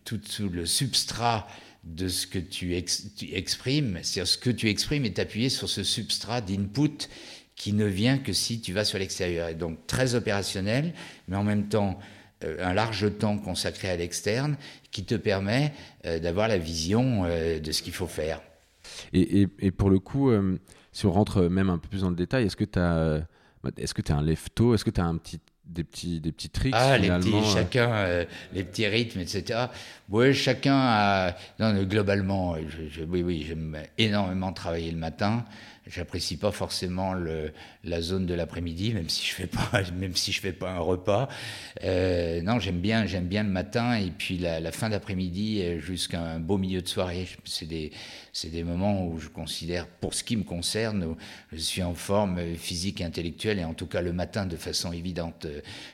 tout 0.04 0.22
sous 0.26 0.50
le 0.50 0.66
substrat 0.66 1.48
de 1.84 2.08
ce 2.08 2.26
que 2.28 2.40
tu, 2.40 2.76
exprimes, 2.76 4.00
c'est-à-dire 4.02 4.28
ce 4.28 4.38
que 4.38 4.50
tu 4.50 4.70
exprimes 4.70 5.06
est 5.06 5.20
appuyé 5.20 5.50
sur 5.50 5.70
ce 5.70 5.84
substrat 5.84 6.42
d'input 6.42 7.10
qui 7.56 7.74
ne 7.74 7.86
vient 7.86 8.18
que 8.18 8.34
si 8.34 8.62
tu 8.62 8.74
vas 8.74 8.86
sur 8.86 9.00
l'extérieur. 9.00 9.54
Donc 9.56 9.86
très 9.86 10.16
opérationnel, 10.16 10.94
mais 11.28 11.36
en 11.36 11.44
même 11.44 11.68
temps 11.68 12.00
euh, 12.44 12.58
un 12.62 12.74
large 12.74 13.18
temps 13.18 13.38
consacré 13.38 13.90
à 13.90 13.98
l'externe 13.98 14.58
qui 14.92 15.04
te 15.04 15.16
permet 15.16 15.74
euh, 16.06 16.20
d'avoir 16.20 16.48
la 16.48 16.58
vision 16.58 17.24
euh, 17.26 17.60
de 17.60 17.72
ce 17.72 17.84
qu'il 17.84 17.94
faut 17.94 18.08
faire. 18.08 18.42
Et, 19.12 19.48
pour 19.72 19.90
le 19.90 20.00
coup, 20.00 20.32
si 20.92 21.06
on 21.06 21.12
rentre 21.12 21.44
même 21.44 21.70
un 21.70 21.78
peu 21.78 21.88
plus 21.88 22.02
dans 22.02 22.10
le 22.10 22.16
détail, 22.16 22.46
est-ce 22.46 22.56
que 22.56 22.66
tu 22.66 22.80
as... 22.80 23.26
Est-ce 23.78 23.94
que 23.94 24.02
tu 24.02 24.12
es 24.12 24.16
un 24.16 24.22
lefto 24.22 24.76
Est-ce 24.76 24.84
que 24.84 24.90
tu 24.90 25.00
as 25.00 25.06
un 25.06 25.16
petit 25.16 25.40
des 25.66 25.84
petits, 25.84 26.20
des 26.20 26.32
petits 26.32 26.50
tricks 26.50 26.74
ah, 26.76 26.98
les 26.98 27.10
petits, 27.10 27.34
euh. 27.34 27.54
chacun, 27.54 28.26
les 28.54 28.64
petits 28.64 28.88
rythmes, 28.88 29.20
etc. 29.20 29.68
Oui, 30.10 30.34
chacun 30.34 30.76
a. 30.76 31.36
Non, 31.60 31.84
globalement, 31.84 32.56
oui, 33.08 33.24
oui, 33.24 33.46
j'aime 33.48 33.78
énormément 33.98 34.52
travailler 34.52 34.92
le 34.92 34.98
matin. 34.98 35.46
J'apprécie 35.88 36.38
pas 36.38 36.52
forcément 36.52 37.14
la 37.84 38.02
zone 38.02 38.26
de 38.26 38.34
l'après-midi, 38.34 38.94
même 38.94 39.10
si 39.10 39.26
je 39.26 39.34
fais 39.34 39.48
pas, 39.48 39.82
même 39.98 40.16
si 40.16 40.32
je 40.32 40.40
fais 40.40 40.54
pas 40.54 40.72
un 40.72 40.80
repas. 40.80 41.28
Euh, 41.84 42.42
non, 42.42 42.60
j'aime 42.60 42.80
bien, 42.80 43.06
j'aime 43.06 43.28
bien 43.28 43.44
le 43.44 43.50
matin 43.50 43.96
et 43.96 44.12
puis 44.12 44.38
la, 44.38 44.72
fin 44.72 44.90
d'après-midi 44.90 45.80
jusqu'à 45.80 46.22
un 46.22 46.40
beau 46.40 46.58
milieu 46.58 46.82
de 46.82 46.88
soirée. 46.88 47.28
C'est 47.46 47.66
des, 47.66 47.92
c'est 48.32 48.50
des 48.50 48.64
moments 48.64 49.06
où 49.06 49.20
je 49.20 49.28
considère, 49.28 49.88
pour 49.88 50.14
ce 50.14 50.24
qui 50.24 50.38
me 50.38 50.44
concerne, 50.44 51.16
je 51.52 51.58
suis 51.58 51.84
en 51.84 51.94
forme 51.94 52.56
physique 52.56 53.02
et 53.02 53.04
intellectuelle 53.04 53.60
et 53.60 53.66
en 53.66 53.74
tout 53.74 53.88
cas 53.88 54.02
le 54.02 54.14
matin 54.14 54.46
de 54.46 54.56
façon 54.56 54.94
évidente. 54.94 55.48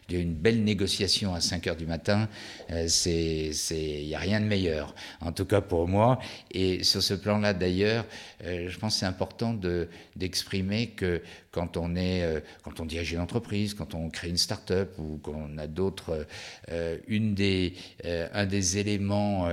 Y 0.09 0.15
a 0.15 0.19
une 0.19 0.33
belle 0.33 0.63
négociation 0.63 1.33
à 1.33 1.41
5 1.41 1.67
heures 1.67 1.75
du 1.75 1.85
matin. 1.85 2.29
Euh, 2.71 2.85
c'est, 2.87 3.51
c'est, 3.53 4.01
il 4.01 4.07
n'y 4.07 4.15
a 4.15 4.19
rien 4.19 4.39
de 4.39 4.45
meilleur, 4.45 4.95
en 5.21 5.31
tout 5.31 5.45
cas 5.45 5.61
pour 5.61 5.87
moi. 5.87 6.19
Et 6.51 6.83
sur 6.83 7.01
ce 7.01 7.13
plan-là, 7.13 7.53
d'ailleurs, 7.53 8.05
euh, 8.43 8.69
je 8.69 8.77
pense 8.79 8.95
que 8.95 8.99
c'est 8.99 9.05
important 9.05 9.53
de 9.53 9.78
d'exprimer 10.15 10.87
que 10.87 11.21
quand 11.51 11.77
on 11.77 11.95
est, 11.95 12.21
euh, 12.23 12.39
quand 12.63 12.79
on 12.79 12.85
dirige 12.85 13.11
une 13.11 13.19
entreprise, 13.19 13.73
quand 13.73 13.95
on 13.95 14.09
crée 14.09 14.29
une 14.29 14.37
start-up 14.37 14.93
ou 14.97 15.17
qu'on 15.17 15.57
a 15.57 15.67
d'autres, 15.67 16.25
euh, 16.71 16.97
une 17.07 17.33
des, 17.33 17.73
euh, 18.05 18.27
un 18.33 18.45
des 18.45 18.77
éléments 18.77 19.49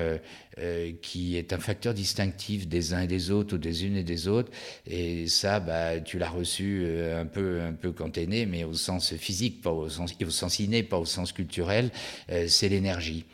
qui 1.03 1.37
est 1.37 1.53
un 1.53 1.59
facteur 1.59 1.93
distinctif 1.93 2.67
des 2.67 2.95
uns 2.95 3.03
et 3.03 3.07
des 3.07 3.31
autres 3.31 3.57
ou 3.57 3.59
des 3.59 3.85
unes 3.85 3.97
et 3.97 4.03
des 4.03 4.27
autres, 4.27 4.51
et 4.87 5.27
ça, 5.29 5.61
bah, 5.61 6.01
tu 6.01 6.19
l'as 6.19 6.31
reçu 6.31 6.87
un 7.15 7.27
peu, 7.27 7.61
un 7.61 7.75
peu 7.75 7.93
quand 7.93 8.17
es 8.17 8.27
né, 8.27 8.47
mais 8.47 8.65
au 8.65 8.73
sens 8.73 9.15
physique, 9.17 9.61
pas 9.61 9.71
au 9.71 9.91
sens, 9.91 10.15
au 10.19 10.31
sens 10.31 10.59
inné, 10.59 10.83
pas 10.83 10.99
au 10.99 11.05
sens 11.05 11.33
culturel, 11.33 11.91
c'est 12.49 12.71
l'énergie. 12.71 13.27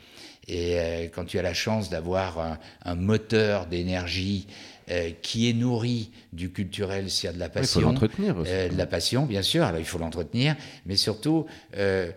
Et 0.49 0.77
quand 1.15 1.25
tu 1.25 1.39
as 1.39 1.43
la 1.43 1.55
chance 1.55 1.91
d'avoir 1.91 2.59
un 2.85 2.95
moteur 2.97 3.67
d'énergie 3.67 4.49
euh, 4.91 5.11
qui 5.23 5.49
est 5.49 5.53
nourri 5.53 6.11
du 6.33 6.51
culturel 6.51 7.11
s'il 7.11 7.27
y 7.27 7.31
a 7.31 7.33
de 7.33 7.39
la 7.39 7.49
passion. 7.49 7.81
il 7.81 7.83
faut 7.83 7.89
l'entretenir 7.89 8.37
aussi. 8.37 8.51
Euh, 8.53 8.69
de 8.69 8.77
la 8.77 8.87
passion, 8.87 9.27
bien 9.27 9.43
sûr, 9.43 9.65
alors 9.65 9.81
il 9.81 9.87
faut 9.87 9.99
l'entretenir, 9.99 10.57
mais 10.87 10.97
surtout 10.97 11.47
euh, 11.77 12.11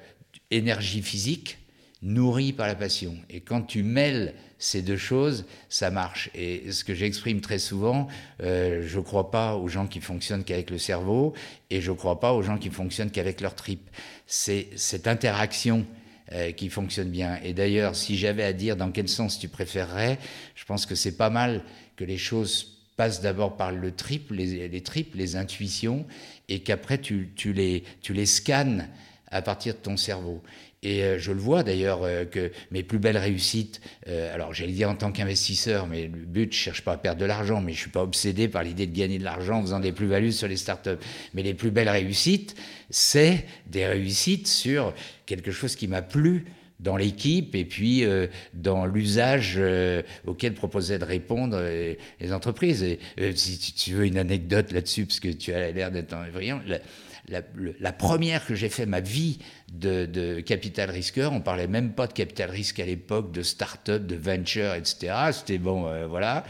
énergie 0.51 1.01
physique, 1.01 1.57
nourri 2.01 2.53
par 2.53 2.67
la 2.67 2.75
passion. 2.75 3.15
Et 3.29 3.41
quand 3.41 3.61
tu 3.61 3.83
mêles 3.83 4.33
ces 4.57 4.81
deux 4.81 4.97
choses, 4.97 5.45
ça 5.69 5.91
marche. 5.91 6.29
Et 6.33 6.71
ce 6.71 6.83
que 6.83 6.93
j'exprime 6.93 7.41
très 7.41 7.59
souvent, 7.59 8.07
euh, 8.41 8.83
je 8.85 8.99
ne 8.99 9.03
crois 9.03 9.31
pas 9.31 9.55
aux 9.55 9.67
gens 9.67 9.87
qui 9.87 9.99
fonctionnent 9.99 10.43
qu'avec 10.43 10.69
le 10.69 10.77
cerveau 10.77 11.33
et 11.69 11.81
je 11.81 11.91
ne 11.91 11.95
crois 11.95 12.19
pas 12.19 12.33
aux 12.33 12.41
gens 12.41 12.57
qui 12.57 12.69
fonctionnent 12.69 13.11
qu'avec 13.11 13.41
leur 13.41 13.55
tripes. 13.55 13.89
C'est 14.27 14.69
cette 14.75 15.07
interaction 15.07 15.85
euh, 16.31 16.51
qui 16.51 16.69
fonctionne 16.69 17.09
bien. 17.09 17.37
Et 17.43 17.53
d'ailleurs, 17.53 17.95
si 17.95 18.17
j'avais 18.17 18.43
à 18.43 18.53
dire 18.53 18.77
dans 18.77 18.91
quel 18.91 19.09
sens 19.09 19.37
tu 19.37 19.49
préférerais, 19.49 20.17
je 20.55 20.65
pense 20.65 20.85
que 20.85 20.95
c'est 20.95 21.17
pas 21.17 21.29
mal 21.29 21.61
que 21.95 22.03
les 22.03 22.17
choses 22.17 22.75
passent 22.97 23.21
d'abord 23.21 23.57
par 23.57 23.71
le 23.71 23.91
trip, 23.91 24.31
les, 24.31 24.67
les 24.67 24.81
tripes, 24.81 25.15
les 25.15 25.35
intuitions, 25.35 26.05
et 26.49 26.59
qu'après 26.59 26.97
tu, 26.97 27.31
tu, 27.35 27.53
les, 27.53 27.83
tu 28.01 28.13
les 28.13 28.25
scannes 28.25 28.87
à 29.27 29.41
partir 29.41 29.73
de 29.73 29.79
ton 29.79 29.97
cerveau. 29.97 30.41
Et 30.85 31.03
euh, 31.03 31.17
je 31.17 31.31
le 31.31 31.39
vois 31.39 31.63
d'ailleurs 31.63 32.03
euh, 32.03 32.25
que 32.25 32.51
mes 32.69 32.83
plus 32.83 32.99
belles 32.99 33.17
réussites, 33.17 33.81
euh, 34.07 34.33
alors 34.33 34.53
j'allais 34.53 34.71
dire 34.71 34.89
en 34.89 34.95
tant 34.95 35.11
qu'investisseur, 35.11 35.87
mais 35.87 36.03
le 36.03 36.25
but, 36.25 36.53
je 36.53 36.57
cherche 36.57 36.83
pas 36.83 36.93
à 36.93 36.97
perdre 36.97 37.19
de 37.19 37.25
l'argent, 37.25 37.59
mais 37.59 37.73
je 37.73 37.79
suis 37.79 37.89
pas 37.89 38.03
obsédé 38.03 38.47
par 38.47 38.61
l'idée 38.61 38.85
de 38.85 38.95
gagner 38.95 39.17
de 39.17 39.23
l'argent 39.23 39.57
en 39.57 39.61
faisant 39.63 39.79
des 39.79 39.91
plus-values 39.91 40.31
sur 40.31 40.47
les 40.47 40.57
startups. 40.57 40.99
Mais 41.33 41.41
les 41.41 41.55
plus 41.55 41.71
belles 41.71 41.89
réussites, 41.89 42.55
c'est 42.91 43.45
des 43.65 43.87
réussites 43.87 44.47
sur 44.47 44.93
quelque 45.25 45.51
chose 45.51 45.75
qui 45.75 45.87
m'a 45.87 46.03
plu 46.03 46.45
dans 46.79 46.97
l'équipe 46.97 47.55
et 47.55 47.65
puis 47.65 48.05
dans 48.53 48.85
l'usage 48.85 49.59
auquel 50.25 50.53
proposaient 50.53 50.99
de 50.99 51.05
répondre 51.05 51.59
les 51.59 52.33
entreprises. 52.33 52.83
Et, 52.83 52.99
si 53.35 53.73
tu 53.73 53.93
veux 53.93 54.05
une 54.05 54.17
anecdote 54.17 54.71
là-dessus, 54.71 55.05
parce 55.05 55.19
que 55.19 55.29
tu 55.29 55.53
as 55.53 55.71
l'air 55.71 55.91
d'être 55.91 56.13
un 56.13 56.29
brillant, 56.29 56.61
la, 57.27 57.91
première 57.91 58.45
que 58.45 58.55
j'ai 58.55 58.69
fait 58.69 58.85
ma 58.85 58.99
vie 58.99 59.39
de, 59.73 60.39
capital 60.41 60.89
risqueur, 60.89 61.33
on 61.33 61.41
parlait 61.41 61.67
même 61.67 61.93
pas 61.93 62.07
de 62.07 62.13
capital 62.13 62.49
risque 62.49 62.79
à 62.79 62.85
l'époque, 62.85 63.31
de 63.31 63.41
start-up, 63.41 64.05
de 64.05 64.15
venture, 64.15 64.73
etc. 64.73 65.13
C'était 65.31 65.57
bon, 65.57 65.87
euh, 65.87 66.07
voilà. 66.07 66.43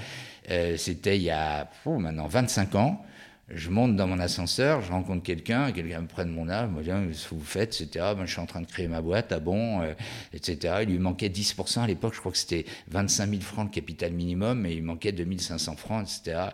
Euh, 0.52 0.78
c'était 0.78 1.18
il 1.18 1.24
y 1.24 1.32
a 1.32 1.70
maintenant 1.86 2.28
25 2.28 2.76
ans. 2.76 3.06
Je 3.50 3.70
monte 3.70 3.96
dans 3.96 4.08
mon 4.08 4.18
ascenseur, 4.18 4.82
je 4.82 4.92
rencontre 4.92 5.22
quelqu'un, 5.22 5.72
quelqu'un 5.72 6.02
me 6.02 6.08
prend 6.08 6.26
mon 6.26 6.50
âge, 6.50 6.68
me 6.70 6.82
dit 6.82 7.18
ce 7.18 7.30
que 7.30 7.36
vous 7.36 7.44
faites, 7.44 7.80
etc. 7.80 8.14
Ben, 8.18 8.26
je 8.26 8.32
suis 8.32 8.42
en 8.42 8.48
train 8.48 8.62
de 8.62 8.66
créer 8.66 8.88
ma 8.88 9.02
boîte, 9.02 9.32
ah 9.32 9.40
bon, 9.40 9.82
euh, 9.82 9.94
etc. 10.34 10.78
Il 10.82 10.90
lui 10.90 10.98
manquait 10.98 11.30
10% 11.30 11.82
à 11.82 11.88
l'époque, 11.88 12.16
je 12.16 12.20
crois 12.20 12.32
que 12.32 12.40
c'était 12.40 12.66
25 12.88 13.30
000 13.30 13.42
francs 13.42 13.70
de 13.70 13.76
capital 13.76 14.14
minimum, 14.14 14.66
et 14.66 14.74
il 14.74 14.84
manquait 14.84 15.12
2500 15.12 15.76
francs, 15.76 16.10
etc. 16.10 16.48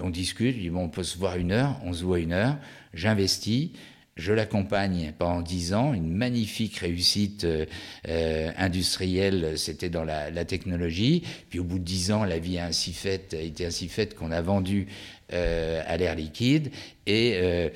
On 0.00 0.08
discute, 0.08 0.56
il 0.56 0.62
dit 0.62 0.70
bon, 0.70 0.84
on 0.84 0.88
peut 0.88 1.02
se 1.02 1.18
voir 1.18 1.36
une 1.36 1.52
heure, 1.52 1.78
on 1.84 1.92
se 1.92 2.04
voit 2.04 2.20
une 2.20 2.32
heure 2.32 2.56
j'investis, 2.94 3.70
je 4.16 4.32
l'accompagne 4.32 5.14
pendant 5.18 5.40
dix 5.40 5.72
ans, 5.72 5.94
une 5.94 6.12
magnifique 6.12 6.76
réussite 6.78 7.44
euh, 7.44 7.64
euh, 8.08 8.50
industrielle, 8.58 9.54
c'était 9.56 9.88
dans 9.88 10.04
la, 10.04 10.44
technologie. 10.44 11.22
Puis 11.48 11.58
au 11.58 11.64
bout 11.64 11.78
de 11.78 11.84
dix 11.84 12.12
ans, 12.12 12.24
la 12.24 12.38
vie 12.38 12.58
a 12.58 12.66
ainsi 12.66 12.92
fait, 12.92 13.32
a 13.32 13.40
été 13.40 13.64
ainsi 13.64 13.88
faite 13.88 14.14
qu'on 14.14 14.30
a 14.30 14.42
vendu 14.42 14.86
euh, 15.32 15.82
à 15.86 15.96
l'air 15.96 16.14
liquide. 16.14 16.70
Et 17.06 17.70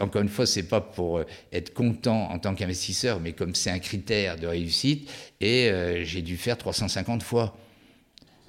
encore 0.00 0.22
une 0.22 0.28
fois, 0.28 0.46
c'est 0.46 0.64
pas 0.64 0.80
pour 0.80 1.22
être 1.52 1.74
content 1.74 2.30
en 2.30 2.38
tant 2.38 2.54
qu'investisseur, 2.54 3.20
mais 3.20 3.32
comme 3.32 3.54
c'est 3.54 3.70
un 3.70 3.78
critère 3.78 4.36
de 4.36 4.46
réussite. 4.46 5.08
Et 5.40 5.70
j'ai 6.02 6.22
dû 6.22 6.36
faire 6.36 6.58
350 6.58 7.22
fois. 7.22 7.56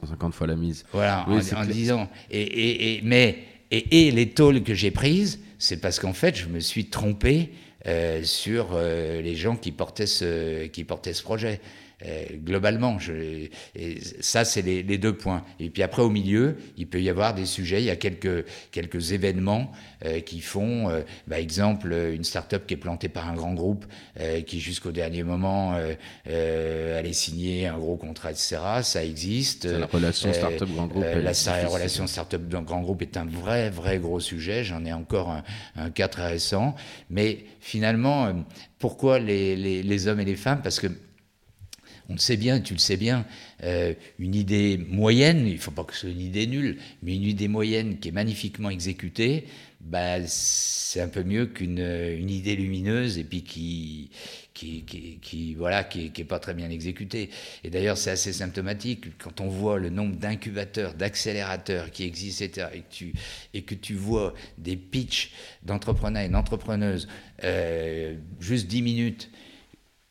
150 0.01 0.33
fois 0.33 0.47
la 0.47 0.55
mise. 0.55 0.83
Voilà, 0.93 1.27
en, 1.27 1.37
en 1.37 1.65
10 1.65 1.91
ans. 1.91 2.09
Et, 2.31 2.95
et, 2.95 3.01
mais 3.03 3.37
et, 3.69 4.07
et 4.07 4.11
les 4.11 4.29
tôles 4.29 4.63
que 4.63 4.73
j'ai 4.73 4.89
prises, 4.91 5.39
c'est 5.61 5.77
parce 5.77 5.99
qu'en 5.99 6.13
fait, 6.13 6.35
je 6.35 6.47
me 6.47 6.59
suis 6.59 6.87
trompé 6.87 7.51
euh, 7.85 8.23
sur 8.23 8.69
euh, 8.73 9.21
les 9.21 9.35
gens 9.35 9.55
qui 9.55 9.71
portaient 9.71 10.07
ce, 10.07 10.65
qui 10.65 10.83
portaient 10.83 11.13
ce 11.13 11.21
projet. 11.21 11.61
Euh, 12.05 12.25
globalement. 12.43 12.97
Je, 12.99 13.47
et 13.75 13.99
ça, 14.19 14.43
c'est 14.43 14.61
les, 14.61 14.81
les, 14.83 14.97
deux 14.97 15.15
points. 15.15 15.43
Et 15.59 15.69
puis 15.69 15.83
après, 15.83 16.01
au 16.01 16.09
milieu, 16.09 16.57
il 16.77 16.87
peut 16.87 17.01
y 17.01 17.09
avoir 17.09 17.33
des 17.33 17.45
sujets. 17.45 17.81
Il 17.81 17.85
y 17.85 17.91
a 17.91 17.95
quelques, 17.95 18.45
quelques 18.71 19.11
événements 19.11 19.71
euh, 20.05 20.19
qui 20.19 20.41
font, 20.41 20.89
euh, 20.89 21.01
par 21.29 21.37
exemple, 21.37 21.93
une 21.93 22.23
start-up 22.23 22.65
qui 22.65 22.73
est 22.73 22.77
plantée 22.77 23.09
par 23.09 23.27
un 23.27 23.35
grand 23.35 23.53
groupe 23.53 23.85
qui, 24.45 24.59
jusqu'au 24.59 24.91
dernier 24.91 25.23
moment, 25.23 25.75
allait 26.25 27.13
signer 27.13 27.67
un 27.67 27.77
gros 27.77 27.97
contrat, 27.97 28.31
etc. 28.31 28.57
Ça 28.83 29.03
existe. 29.03 29.65
La 29.65 29.85
relation 29.85 30.33
start-up 30.33 30.69
grand 30.69 30.87
groupe. 30.87 31.03
la, 31.03 31.67
relation 31.67 32.07
start-up 32.07 32.41
grand 32.49 32.81
groupe 32.81 33.01
est 33.01 33.17
un 33.17 33.25
vrai, 33.25 33.69
vrai 33.69 33.99
gros 33.99 34.19
sujet. 34.19 34.63
J'en 34.63 34.85
ai 34.85 34.93
encore 34.93 35.29
un, 35.29 35.43
un 35.75 35.89
cas 35.89 36.07
très 36.07 36.27
récent. 36.27 36.75
Mais 37.09 37.45
finalement, 37.59 38.33
pourquoi 38.79 39.19
les, 39.19 39.55
les, 39.55 39.83
les 39.83 40.07
hommes 40.07 40.19
et 40.19 40.25
les 40.25 40.35
femmes? 40.35 40.61
Parce 40.61 40.79
que 40.79 40.87
on 42.11 42.15
le 42.15 42.19
sait 42.19 42.35
bien, 42.35 42.59
tu 42.59 42.73
le 42.73 42.79
sais 42.79 42.97
bien, 42.97 43.25
euh, 43.63 43.93
une 44.19 44.35
idée 44.35 44.77
moyenne, 44.77 45.47
il 45.47 45.53
ne 45.53 45.59
faut 45.59 45.71
pas 45.71 45.85
que 45.85 45.93
ce 45.93 46.01
soit 46.01 46.09
une 46.09 46.19
idée 46.19 46.45
nulle, 46.45 46.77
mais 47.01 47.15
une 47.15 47.23
idée 47.23 47.47
moyenne 47.47 47.99
qui 47.99 48.09
est 48.09 48.11
magnifiquement 48.11 48.69
exécutée, 48.69 49.45
bah, 49.79 50.17
c'est 50.27 50.99
un 50.99 51.07
peu 51.07 51.23
mieux 51.23 51.45
qu'une 51.45 51.79
une 51.79 52.29
idée 52.29 52.57
lumineuse 52.57 53.17
et 53.17 53.23
puis 53.23 53.43
qui, 53.43 54.11
qui, 54.53 54.83
qui, 55.21 55.55
voilà, 55.55 55.85
qui, 55.85 56.11
est 56.15 56.23
pas 56.25 56.39
très 56.39 56.53
bien 56.53 56.69
exécutée. 56.69 57.29
Et 57.63 57.69
d'ailleurs, 57.69 57.97
c'est 57.97 58.11
assez 58.11 58.33
symptomatique 58.33 59.17
quand 59.17 59.39
on 59.39 59.47
voit 59.47 59.79
le 59.79 59.89
nombre 59.89 60.17
d'incubateurs, 60.17 60.93
d'accélérateurs 60.93 61.91
qui 61.91 62.03
existent, 62.03 62.45
et 62.73 62.81
que 62.81 62.93
tu, 62.93 63.13
et 63.53 63.61
que 63.63 63.75
tu 63.75 63.95
vois 63.95 64.33
des 64.57 64.75
pitchs 64.75 65.31
d'entrepreneurs 65.63 66.23
et 66.23 66.29
d'entrepreneuses, 66.29 67.07
euh, 67.45 68.15
juste 68.41 68.67
10 68.67 68.81
minutes, 68.81 69.31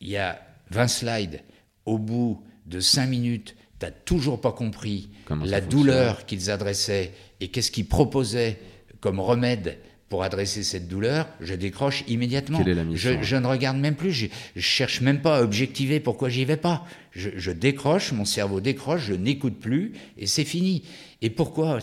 il 0.00 0.08
y 0.08 0.16
a 0.16 0.40
20 0.70 0.88
slides, 0.88 1.42
au 1.90 1.98
bout 1.98 2.42
de 2.66 2.78
cinq 2.78 3.08
minutes, 3.08 3.56
tu 3.80 3.86
n'as 3.86 3.90
toujours 3.90 4.40
pas 4.40 4.52
compris 4.52 5.10
la 5.44 5.60
douleur 5.60 6.24
qu'ils 6.24 6.50
adressaient 6.50 7.12
et 7.40 7.48
qu'est-ce 7.48 7.72
qu'ils 7.72 7.88
proposaient 7.88 8.58
comme 9.00 9.18
remède 9.18 9.78
pour 10.08 10.24
adresser 10.24 10.64
cette 10.64 10.88
douleur, 10.88 11.28
je 11.40 11.54
décroche 11.54 12.02
immédiatement. 12.08 12.64
je, 12.94 13.36
ne 13.36 13.46
regarde 13.46 13.76
même 13.78 13.94
plus, 13.94 14.10
je, 14.10 14.26
ne 14.56 14.60
cherche 14.60 15.00
même 15.02 15.22
pas 15.22 15.38
à 15.38 15.42
objectiver 15.42 16.00
pourquoi 16.00 16.28
j'y 16.28 16.44
vais 16.44 16.56
pas. 16.56 16.84
Je, 17.12 17.30
je, 17.36 17.52
décroche, 17.52 18.10
mon 18.10 18.24
cerveau 18.24 18.60
décroche, 18.60 19.02
je 19.02 19.14
n'écoute 19.14 19.60
plus 19.60 19.92
et 20.18 20.26
c'est 20.26 20.44
fini. 20.44 20.82
Et 21.22 21.30
pourquoi? 21.30 21.78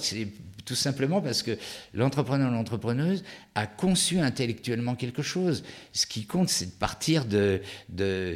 Tout 0.68 0.76
simplement 0.76 1.22
parce 1.22 1.44
que 1.44 1.58
l'entrepreneur 1.94 2.52
ou 2.52 2.54
l'entrepreneuse 2.54 3.24
a 3.56 3.66
conçu 3.66 4.20
intellectuellement 4.20 4.96
quelque 4.96 5.22
chose. 5.22 5.64
Ce 5.94 6.06
qui 6.06 6.26
compte, 6.26 6.50
c'est 6.50 6.66
de 6.66 6.72
partir 6.72 7.26
de. 7.26 7.62
D'un 7.90 8.36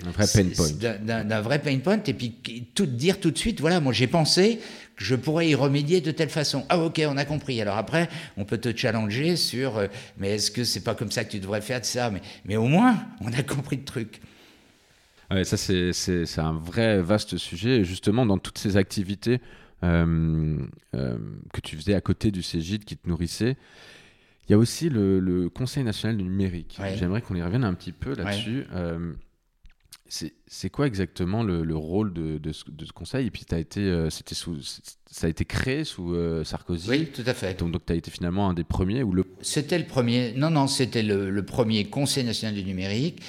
vrai 1.41 1.61
pain 1.61 1.77
point 1.79 2.01
et 2.07 2.13
puis 2.13 2.32
tout 2.73 2.86
dire 2.86 3.19
tout 3.19 3.32
de 3.32 3.38
suite, 3.38 3.59
voilà, 3.59 3.82
moi 3.82 3.91
j'ai 3.91 4.07
pensé 4.07 4.59
que 4.95 5.03
je 5.03 5.15
pourrais 5.15 5.49
y 5.49 5.55
remédier 5.55 5.99
de 5.99 6.11
telle 6.11 6.29
façon. 6.29 6.65
Ah 6.69 6.79
ok, 6.79 7.01
on 7.05 7.17
a 7.17 7.25
compris. 7.25 7.61
Alors 7.61 7.75
après, 7.75 8.07
on 8.38 8.45
peut 8.45 8.57
te 8.57 8.75
challenger 8.75 9.36
sur, 9.36 9.77
euh, 9.77 9.88
mais 10.17 10.36
est-ce 10.36 10.51
que 10.51 10.63
c'est 10.63 10.84
pas 10.84 10.95
comme 10.95 11.11
ça 11.11 11.25
que 11.25 11.32
tu 11.32 11.39
devrais 11.39 11.61
faire 11.61 11.82
de 11.82 11.86
ça? 11.86 12.09
Mais, 12.09 12.21
mais 12.45 12.55
au 12.55 12.67
moins, 12.67 12.97
on 13.19 13.34
a 13.34 13.43
compris 13.43 13.75
le 13.75 13.84
truc. 13.86 14.21
Ouais, 15.29 15.43
ça 15.43 15.57
c'est 15.57 16.39
un 16.39 16.53
vrai 16.53 17.01
vaste 17.01 17.38
sujet. 17.38 17.84
justement, 17.84 18.25
dans 18.25 18.38
toutes 18.38 18.57
ces 18.57 18.77
activités, 18.77 19.41
que 19.82 21.61
tu 21.63 21.75
faisais 21.75 21.95
à 21.95 22.01
côté 22.01 22.32
du 22.32 22.41
CGID 22.41 22.86
qui 22.86 22.97
te 22.97 23.09
nourrissait. 23.09 23.57
Il 24.47 24.51
y 24.51 24.55
a 24.55 24.57
aussi 24.57 24.89
le, 24.89 25.49
Conseil 25.49 25.84
national 25.84 26.17
du 26.17 26.23
numérique. 26.23 26.79
J'aimerais 26.95 27.21
qu'on 27.21 27.36
y 27.36 27.41
revienne 27.41 27.63
un 27.63 27.73
petit 27.73 27.91
peu 27.91 28.13
là-dessus. 28.15 28.65
Euh, 28.73 29.13
c'est 30.47 30.70
quoi 30.70 30.88
exactement 30.88 31.41
le, 31.43 31.76
rôle 31.76 32.14
de, 32.14 32.51
ce, 32.51 32.64
conseil? 32.93 33.28
Et 33.28 33.32
puis, 33.32 33.45
as 33.51 33.59
été, 33.59 34.07
c'était 34.09 34.36
sous, 34.36 34.57
ça 35.09 35.28
a 35.28 35.30
été 35.30 35.45
créé 35.45 35.86
sous 35.86 36.14
Sarkozy? 36.43 36.89
Oui, 36.89 37.05
tout 37.07 37.24
à 37.26 37.34
fait. 37.34 37.57
Donc, 37.57 37.72
donc 37.72 37.86
tu 37.86 37.93
as 37.93 37.95
été 37.95 38.12
finalement 38.12 38.49
un 38.49 38.53
des 38.53 38.66
premiers 38.66 39.03
ou 39.03 39.14
le... 39.14 39.24
C'était 39.41 39.80
le 39.80 39.86
premier. 39.86 40.34
Non, 40.36 40.49
non, 40.49 40.68
c'était 40.68 41.03
le, 41.03 41.45
premier 41.45 41.86
Conseil 41.86 42.26
national 42.26 42.55
du 42.55 42.66
numérique. 42.66 43.22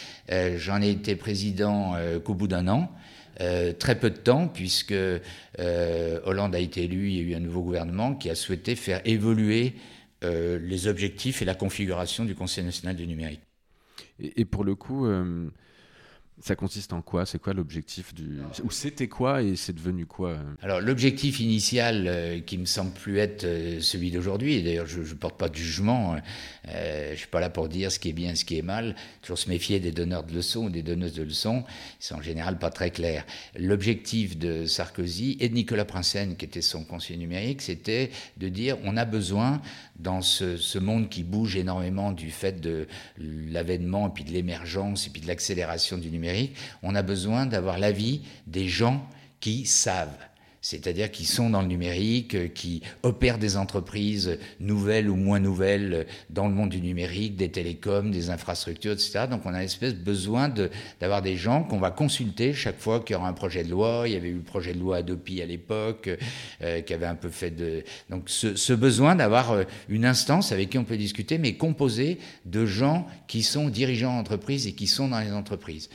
J'en 0.57 0.83
ai 0.83 0.91
été 0.91 1.15
président 1.15 1.95
qu'au 2.25 2.35
bout 2.35 2.49
d'un 2.49 2.67
an. 2.67 2.93
Euh, 3.41 3.73
très 3.73 3.99
peu 3.99 4.11
de 4.11 4.19
temps, 4.19 4.47
puisque 4.47 4.93
euh, 4.93 6.21
Hollande 6.25 6.55
a 6.55 6.59
été 6.59 6.85
élu, 6.85 7.09
il 7.09 7.17
y 7.17 7.19
a 7.19 7.23
eu 7.23 7.35
un 7.35 7.41
nouveau 7.41 7.63
gouvernement 7.63 8.15
qui 8.15 8.29
a 8.29 8.35
souhaité 8.35 8.77
faire 8.77 9.01
évoluer 9.07 9.75
euh, 10.23 10.59
les 10.59 10.87
objectifs 10.87 11.41
et 11.41 11.47
la 11.47 11.55
configuration 11.55 12.27
du 12.27 12.35
Conseil 12.35 12.63
national 12.65 12.95
du 12.95 13.07
numérique. 13.07 13.41
Et, 14.21 14.45
pour 14.45 14.65
le 14.65 14.75
coup, 14.75 15.09
ça 16.43 16.57
consiste 16.57 16.93
en 16.93 17.03
quoi? 17.03 17.25
C'est 17.25 17.39
quoi 17.39 17.53
l'objectif 17.53 18.13
du 18.13 18.41
ou 18.65 18.71
c'était 18.73 19.07
quoi 19.07 19.43
et 19.43 19.55
c'est 19.55 19.73
devenu 19.73 20.07
quoi? 20.07 20.39
Alors 20.61 20.81
l'objectif 20.81 21.39
initial 21.39 22.07
euh, 22.09 22.41
qui 22.41 22.59
me 22.59 22.65
semble 22.65 22.91
plus 22.91 23.19
être 23.19 23.45
euh, 23.45 23.81
celui 23.81 24.11
d'aujourd'hui. 24.11 24.55
Et 24.55 24.63
d'ailleurs 24.63 24.87
je 24.87 25.01
ne 25.01 25.15
porte 25.15 25.39
pas 25.39 25.49
de 25.49 25.55
jugement. 25.55 26.15
Hein. 26.15 26.23
Euh, 26.69 27.13
je 27.13 27.19
suis 27.19 27.29
pas 27.29 27.39
là 27.39 27.49
pour 27.49 27.69
dire 27.69 27.93
ce 27.93 28.01
qui 28.01 28.09
est 28.09 28.13
bien, 28.13 28.35
ce 28.35 28.45
qui 28.45 28.59
est 28.59 28.63
mal. 28.63 28.97
Toujours 29.23 29.39
se 29.39 29.49
méfier 29.49 29.79
des 29.79 29.93
donneurs 29.93 30.25
de 30.25 30.35
leçons 30.35 30.65
ou 30.65 30.71
des 30.71 30.83
donneuses 30.83 31.15
de 31.15 31.23
leçons. 31.23 31.63
C'est 32.01 32.15
en 32.15 32.23
général 32.23 32.59
pas 32.59 32.71
très 32.71 32.91
clair. 32.91 33.25
L'objectif 33.57 34.37
de 34.37 34.67
Sarkozy 34.67 35.37
et 35.39 35.49
de 35.49 35.55
Nicolas 35.55 35.85
Prinsen, 35.85 36.37
qui 36.37 36.45
était 36.45 36.61
son 36.61 36.83
conseiller 36.83 37.21
numérique, 37.21 37.63
c'était 37.63 38.11
de 38.37 38.49
dire 38.49 38.79
on 38.83 38.97
a 38.97 39.05
besoin 39.05 39.63
dans 39.97 40.23
ce, 40.23 40.57
ce 40.57 40.81
monde 40.81 41.09
qui 41.09 41.23
bouge 41.23 41.55
énormément 41.55 42.11
du 42.11 42.33
fait 42.33 42.61
de 42.61 42.89
l'avènement 43.17 44.09
et 44.09 44.13
puis 44.13 44.25
de 44.25 44.33
l'émergence 44.33 45.07
et 45.07 45.11
puis 45.11 45.23
de 45.23 45.29
l'accélération 45.29 45.99
du 45.99 46.11
numérique 46.11 46.32
on 46.83 46.95
a 46.95 47.03
besoin 47.03 47.47
d'avoir 47.47 47.79
l'avis 47.79 48.23
des 48.47 48.69
gens 48.69 49.07
qui 49.41 49.67
savent 49.67 50.17
c'est-à-dire 50.63 51.11
qui 51.11 51.25
sont 51.27 51.51
dans 51.51 51.61
le 51.61 51.67
numérique, 51.67 52.37
euh, 52.37 52.47
qui 52.47 52.83
opèrent 53.03 53.39
des 53.39 53.57
entreprises 53.57 54.39
nouvelles 54.61 55.11
ou 55.11 55.17
moins 55.17 55.41
nouvelles 55.41 55.93
euh, 55.93 56.05
dans 56.31 56.47
le 56.47 56.55
monde 56.55 56.71
du 56.71 56.81
numérique, 56.81 57.37
des 57.37 57.51
télécoms, 57.51 58.11
des 58.11 58.31
infrastructures, 58.31 58.93
etc. 58.93 59.25
Donc 59.29 59.45
on 59.45 59.53
a 59.53 59.59
une 59.59 59.65
espèce 59.65 59.95
de 59.95 60.03
besoin 60.03 60.49
d'avoir 61.01 61.21
des 61.21 61.37
gens 61.37 61.65
qu'on 61.65 61.81
va 61.81 61.91
consulter 61.91 62.55
chaque 62.55 62.79
fois 62.79 63.01
qu'il 63.01 63.15
y 63.15 63.17
aura 63.17 63.29
un 63.29 63.33
projet 63.33 63.65
de 63.65 63.71
loi. 63.71 64.05
Il 64.07 64.13
y 64.13 64.17
avait 64.17 64.29
eu 64.29 64.37
le 64.37 64.43
projet 64.43 64.73
de 64.73 64.79
loi 64.79 64.99
Adopi 64.99 65.43
à 65.43 65.47
l'époque, 65.47 66.09
euh, 66.63 66.81
qui 66.81 66.95
avait 66.95 67.07
un 67.07 67.17
peu 67.17 67.29
fait 67.29 67.51
de... 67.51 67.83
Donc 68.09 68.31
ce, 68.31 68.55
ce 68.55 68.73
besoin 68.73 69.17
d'avoir 69.17 69.65
une 69.89 70.05
instance 70.05 70.53
avec 70.53 70.71
qui 70.71 70.79
on 70.79 70.85
peut 70.85 70.97
discuter, 70.97 71.39
mais 71.39 71.55
composée 71.55 72.19
de 72.45 72.65
gens 72.67 73.09
qui 73.27 73.43
sont 73.43 73.69
dirigeants 73.69 74.17
d'entreprise 74.17 74.69
et 74.69 74.73
qui 74.75 74.87
sont 74.87 75.09
dans 75.09 75.21
les 75.21 75.33
entreprises. 75.33 75.89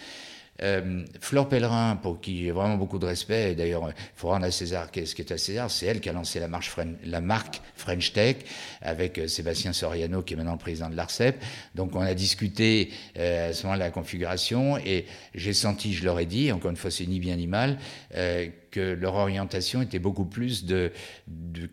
Euh, 0.63 1.05
Flore 1.21 1.49
Pellerin, 1.49 1.97
pour 1.97 2.19
qui 2.19 2.43
j'ai 2.43 2.51
vraiment 2.51 2.77
beaucoup 2.77 2.99
de 2.99 3.05
respect, 3.05 3.51
et 3.51 3.55
d'ailleurs, 3.55 3.87
il 3.89 3.93
faut 4.15 4.29
rendre 4.29 4.45
à 4.45 4.51
César 4.51 4.87
ce 4.93 5.15
qui 5.15 5.21
est 5.21 5.31
à 5.31 5.37
César, 5.37 5.69
c'est 5.69 5.85
elle 5.85 5.99
qui 5.99 6.09
a 6.09 6.13
lancé 6.13 6.39
la, 6.39 7.21
marque 7.21 7.61
French 7.75 8.13
Tech 8.13 8.37
avec 8.81 9.17
euh, 9.17 9.27
Sébastien 9.27 9.73
Soriano, 9.73 10.23
qui 10.23 10.33
est 10.33 10.37
maintenant 10.37 10.53
le 10.53 10.57
président 10.57 10.89
de 10.89 10.95
l'ARCEP. 10.95 11.43
Donc, 11.75 11.95
on 11.95 12.01
a 12.01 12.13
discuté 12.13 12.91
euh, 13.17 13.49
à 13.49 13.53
ce 13.53 13.63
moment 13.63 13.75
de 13.75 13.79
la 13.79 13.91
configuration, 13.91 14.77
et 14.77 15.05
j'ai 15.35 15.53
senti, 15.53 15.93
je 15.93 16.03
leur 16.05 16.19
ai 16.19 16.25
dit, 16.25 16.51
encore 16.51 16.71
une 16.71 16.77
fois, 16.77 16.91
c'est 16.91 17.05
ni 17.05 17.19
bien 17.19 17.35
ni 17.35 17.47
mal, 17.47 17.77
euh, 18.15 18.47
que 18.71 18.79
leur 18.93 19.15
orientation 19.15 19.81
était 19.81 19.99
beaucoup 19.99 20.25
plus 20.25 20.65
de, 20.65 20.91
de 21.27 21.69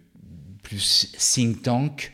plus 0.62 1.12
think 1.18 1.62
tank 1.62 2.12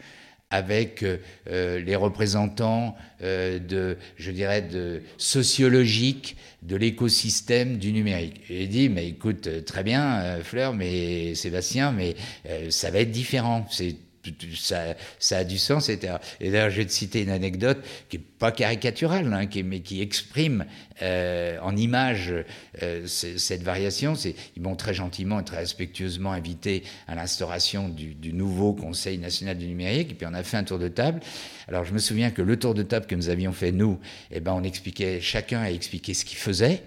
avec 0.51 1.03
euh, 1.03 1.19
euh, 1.49 1.81
les 1.81 1.97
représentants 1.97 2.97
euh, 3.23 3.59
de, 3.59 3.97
je 4.17 4.31
dirais, 4.33 4.63
de 4.63 5.03
sociologiques 5.17 6.37
de 6.63 6.77
l'écosystème 6.77 7.79
du 7.79 7.93
numérique. 7.93 8.43
J'ai 8.49 8.67
dit, 8.67 8.89
mais 8.89 9.09
écoute, 9.09 9.65
très 9.65 9.83
bien, 9.83 10.41
Fleur, 10.43 10.75
mais 10.75 11.35
Sébastien, 11.35 11.91
mais 11.91 12.17
ça 12.69 12.91
va 12.91 12.99
être 12.99 13.11
différent. 13.11 13.67
Ça, 14.57 14.95
ça, 15.19 15.39
a 15.39 15.45
du 15.45 15.59
sens. 15.59 15.89
Et 15.89 15.97
d'ailleurs, 15.97 16.71
je 16.71 16.77
vais 16.77 16.87
te 16.87 16.93
citer 16.93 17.23
une 17.23 17.31
anecdote 17.31 17.79
qui 18.09 18.19
n'est 18.19 18.25
pas 18.39 18.53
caricaturale, 18.53 19.33
hein, 19.33 19.47
qui, 19.47 19.63
mais 19.63 19.81
qui 19.81 20.01
exprime 20.01 20.65
euh, 21.03 21.59
en 21.63 21.77
image 21.77 22.33
euh, 22.83 23.07
cette 23.07 23.63
variation. 23.63 24.15
Ils 24.57 24.63
m'ont 24.63 24.77
très 24.77 24.95
gentiment 24.95 25.41
et 25.41 25.45
très 25.45 25.59
respectueusement 25.59 26.33
invité 26.33 26.83
à 27.09 27.15
l'instauration 27.15 27.89
du, 27.89 28.15
du, 28.15 28.33
nouveau 28.33 28.73
Conseil 28.73 29.19
national 29.19 29.59
du 29.59 29.67
numérique, 29.67 30.13
et 30.13 30.15
puis 30.15 30.27
on 30.31 30.35
a 30.35 30.43
fait 30.43 30.57
un 30.57 30.65
tour 30.65 30.79
de 30.79 30.89
table. 30.89 31.21
Alors, 31.69 31.85
je 31.85 31.93
me 31.93 31.99
souviens 31.99 32.31
que 32.31 32.43
le 32.43 32.59
tour 32.59 32.75
de 32.75 32.83
table 32.83 33.07
que 33.07 33.15
nous 33.15 33.29
avions 33.29 33.53
fait, 33.53 33.73
nous, 33.73 33.99
eh 34.31 34.41
ben, 34.41 34.53
on 34.53 34.63
expliquait, 34.63 35.21
chacun 35.21 35.61
a 35.61 35.71
expliqué 35.71 36.15
ce 36.15 36.25
qu'il 36.25 36.39
faisait, 36.39 36.83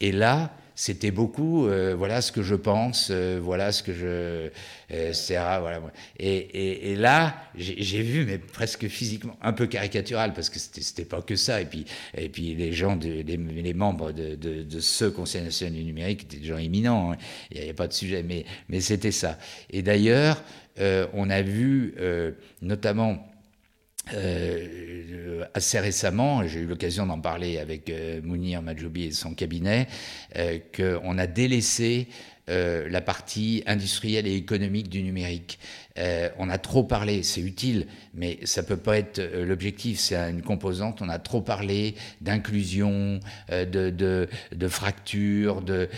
et 0.00 0.12
là, 0.12 0.52
c'était 0.74 1.10
beaucoup, 1.10 1.66
euh, 1.66 1.94
voilà 1.96 2.22
ce 2.22 2.32
que 2.32 2.42
je 2.42 2.54
pense, 2.54 3.08
euh, 3.10 3.38
voilà 3.42 3.72
ce 3.72 3.82
que 3.82 3.92
je. 3.92 4.50
Euh, 4.92 5.12
voilà. 5.60 5.80
Et, 6.18 6.92
et, 6.92 6.96
là, 6.96 7.34
j'ai 7.56 8.02
vu, 8.02 8.26
mais 8.26 8.38
presque 8.38 8.88
physiquement, 8.88 9.36
un 9.40 9.52
peu 9.52 9.66
caricatural, 9.66 10.34
parce 10.34 10.50
que 10.50 10.58
c'était 10.58 11.04
pas 11.04 11.22
que 11.22 11.36
ça. 11.36 11.60
Et 11.60 11.64
puis, 11.64 11.86
et 12.16 12.28
puis 12.28 12.54
les 12.54 12.72
gens, 12.72 12.98
les, 13.00 13.74
membres 13.74 14.12
de, 14.12 14.80
ce 14.80 15.06
Conseil 15.06 15.42
national 15.42 15.74
du 15.74 15.84
numérique 15.84 16.24
étaient 16.24 16.36
des 16.38 16.46
gens 16.46 16.58
éminents. 16.58 17.12
Hein. 17.12 17.16
Il 17.50 17.58
n'y 17.58 17.64
avait 17.64 17.72
pas 17.72 17.88
de 17.88 17.92
sujet, 17.92 18.22
mais, 18.22 18.44
mais 18.68 18.80
c'était 18.80 19.12
ça. 19.12 19.38
Et 19.70 19.82
d'ailleurs, 19.82 20.42
on 21.14 21.30
a 21.30 21.42
vu, 21.42 21.94
notamment 22.60 23.31
euh, 24.14 25.44
assez 25.54 25.78
récemment, 25.78 26.46
j'ai 26.46 26.60
eu 26.60 26.66
l'occasion 26.66 27.06
d'en 27.06 27.20
parler 27.20 27.58
avec 27.58 27.88
euh, 27.88 28.20
Mounir 28.22 28.62
Majoubi 28.62 29.04
et 29.04 29.10
son 29.12 29.34
cabinet, 29.34 29.86
euh, 30.36 30.58
qu'on 30.74 31.18
a 31.18 31.26
délaissé 31.26 32.08
euh, 32.50 32.88
la 32.88 33.00
partie 33.00 33.62
industrielle 33.66 34.26
et 34.26 34.34
économique 34.34 34.88
du 34.88 35.04
numérique. 35.04 35.60
Euh, 35.96 36.28
on 36.38 36.50
a 36.50 36.58
trop 36.58 36.82
parlé, 36.82 37.22
c'est 37.22 37.40
utile, 37.40 37.86
mais 38.14 38.40
ça 38.42 38.64
peut 38.64 38.76
pas 38.76 38.98
être 38.98 39.20
euh, 39.20 39.46
l'objectif, 39.46 40.00
c'est 40.00 40.16
une 40.16 40.42
composante. 40.42 41.02
On 41.02 41.08
a 41.08 41.20
trop 41.20 41.40
parlé 41.40 41.94
d'inclusion, 42.20 43.20
de, 43.48 43.90
de, 43.90 44.28
de 44.50 44.68
fracture, 44.68 45.62
de, 45.62 45.88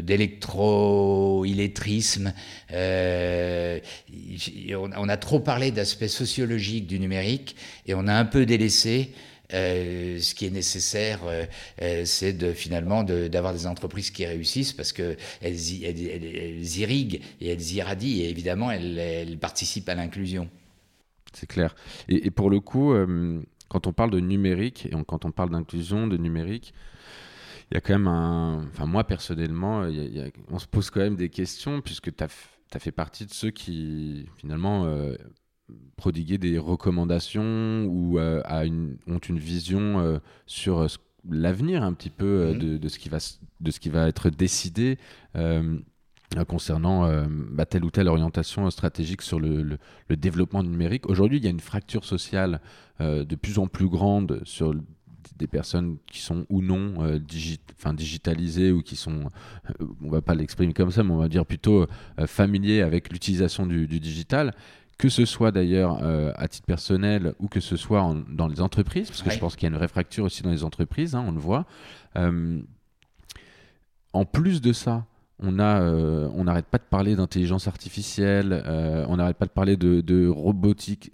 d'électro-illettrisme. 0.00 2.32
on 2.72 5.08
a 5.08 5.16
trop 5.18 5.40
parlé 5.40 5.70
d'aspects 5.70 6.06
sociologiques 6.06 6.86
du 6.86 6.98
numérique 6.98 7.56
et 7.86 7.92
on 7.92 8.08
a 8.08 8.14
un 8.14 8.24
peu 8.24 8.46
délaissé 8.46 9.12
euh, 9.52 10.18
ce 10.18 10.34
qui 10.34 10.46
est 10.46 10.50
nécessaire, 10.50 11.20
euh, 11.24 11.44
euh, 11.82 12.04
c'est 12.04 12.54
finalement 12.54 13.02
d'avoir 13.04 13.52
des 13.52 13.66
entreprises 13.66 14.10
qui 14.10 14.24
réussissent 14.26 14.72
parce 14.72 14.92
qu'elles 14.92 15.16
elles, 15.42 16.78
irriguent 16.78 17.20
et 17.40 17.48
elles 17.48 17.72
irradient 17.72 18.22
et 18.22 18.28
évidemment 18.28 18.70
elles, 18.70 19.38
participent 19.38 19.88
à 19.88 19.94
l'inclusion. 19.94 20.48
C'est 21.32 21.46
clair. 21.46 21.74
Et, 22.08 22.30
pour 22.30 22.50
le 22.50 22.60
coup, 22.60 22.92
quand 23.68 23.86
on 23.86 23.92
parle 23.92 24.10
de 24.10 24.20
numérique 24.20 24.86
et 24.86 24.90
quand 25.06 25.24
on 25.24 25.30
parle 25.30 25.50
d'inclusion, 25.50 26.06
de 26.06 26.16
numérique, 26.16 26.74
il 27.70 27.74
y 27.74 27.76
a 27.76 27.80
quand 27.80 27.92
même 27.92 28.08
un. 28.08 28.66
Enfin, 28.72 28.86
moi 28.86 29.04
personnellement, 29.04 29.88
on 30.50 30.58
se 30.58 30.66
pose 30.66 30.90
quand 30.90 31.00
même 31.00 31.16
des 31.16 31.28
questions 31.28 31.80
puisque 31.80 32.14
tu 32.14 32.24
as, 32.24 32.78
fait 32.78 32.92
partie 32.92 33.26
de 33.26 33.32
ceux 33.32 33.50
qui 33.50 34.28
finalement 34.38 34.92
prodiguer 36.00 36.38
des 36.38 36.58
recommandations 36.58 37.84
ou 37.84 38.18
euh, 38.18 38.42
une, 38.64 38.96
ont 39.06 39.18
une 39.18 39.38
vision 39.38 40.00
euh, 40.00 40.18
sur 40.46 40.78
euh, 40.78 40.86
l'avenir 41.28 41.82
un 41.82 41.92
petit 41.92 42.10
peu 42.10 42.54
mhm. 42.54 42.78
de, 42.78 42.88
ce 42.88 42.98
qui 42.98 43.08
va, 43.10 43.18
de 43.60 43.70
ce 43.70 43.78
qui 43.78 43.90
va 43.90 44.08
être 44.08 44.30
décidé 44.30 44.98
concernant 46.48 47.26
bah, 47.50 47.66
telle 47.66 47.84
ou 47.84 47.90
telle 47.90 48.08
orientation 48.08 48.70
stratégique 48.70 49.20
sur 49.20 49.38
le, 49.38 49.78
développement 50.08 50.62
numérique. 50.62 51.06
Aujourd'hui, 51.10 51.36
il 51.38 51.44
y 51.44 51.46
a 51.46 51.50
une 51.50 51.60
fracture 51.60 52.04
sociale 52.04 52.60
de 53.00 53.34
plus 53.34 53.58
en 53.58 53.66
plus 53.66 53.88
grande 53.88 54.40
sur 54.44 54.74
des 55.36 55.46
personnes 55.46 55.98
qui 56.06 56.20
sont 56.20 56.46
ou 56.48 56.62
non 56.62 57.20
digitalisées 57.20 58.72
ou 58.72 58.80
qui 58.80 58.96
sont, 58.96 59.28
on 60.02 60.08
va 60.08 60.22
pas 60.22 60.34
l'exprimer 60.34 60.72
comme 60.72 60.90
ça, 60.90 61.02
mais 61.02 61.12
on 61.12 61.18
va 61.18 61.28
dire 61.28 61.44
plutôt 61.44 61.86
familiers 62.26 62.80
avec 62.80 63.12
l'utilisation 63.12 63.66
du, 63.66 63.86
du, 63.86 64.00
digital 64.00 64.54
que 65.00 65.08
ce 65.08 65.24
soit 65.24 65.50
d'ailleurs 65.50 66.00
euh, 66.02 66.30
à 66.36 66.46
titre 66.46 66.66
personnel 66.66 67.32
ou 67.40 67.48
que 67.48 67.60
ce 67.60 67.76
soit 67.76 68.14
dans 68.28 68.48
les 68.48 68.60
entreprises, 68.60 69.08
parce 69.08 69.22
que 69.22 69.30
je 69.30 69.38
pense 69.38 69.56
qu'il 69.56 69.62
y 69.62 69.66
a 69.66 69.70
une 69.70 69.78
vraie 69.78 69.88
fracture 69.88 70.24
aussi 70.24 70.42
dans 70.42 70.50
les 70.50 70.62
entreprises, 70.62 71.14
hein, 71.14 71.24
on 71.26 71.32
le 71.32 71.40
voit. 71.40 71.64
Euh, 72.16 72.60
en 74.12 74.26
plus 74.26 74.60
de 74.60 74.74
ça, 74.74 75.06
on 75.38 75.58
euh, 75.58 76.28
on 76.34 76.44
n'arrête 76.44 76.66
pas 76.66 76.76
de 76.76 76.82
parler 76.82 77.16
d'intelligence 77.16 77.66
artificielle, 77.66 78.62
on 79.08 79.16
n'arrête 79.16 79.38
pas 79.38 79.46
de 79.46 79.50
parler 79.50 79.78
de, 79.78 80.28
robotique. 80.28 81.12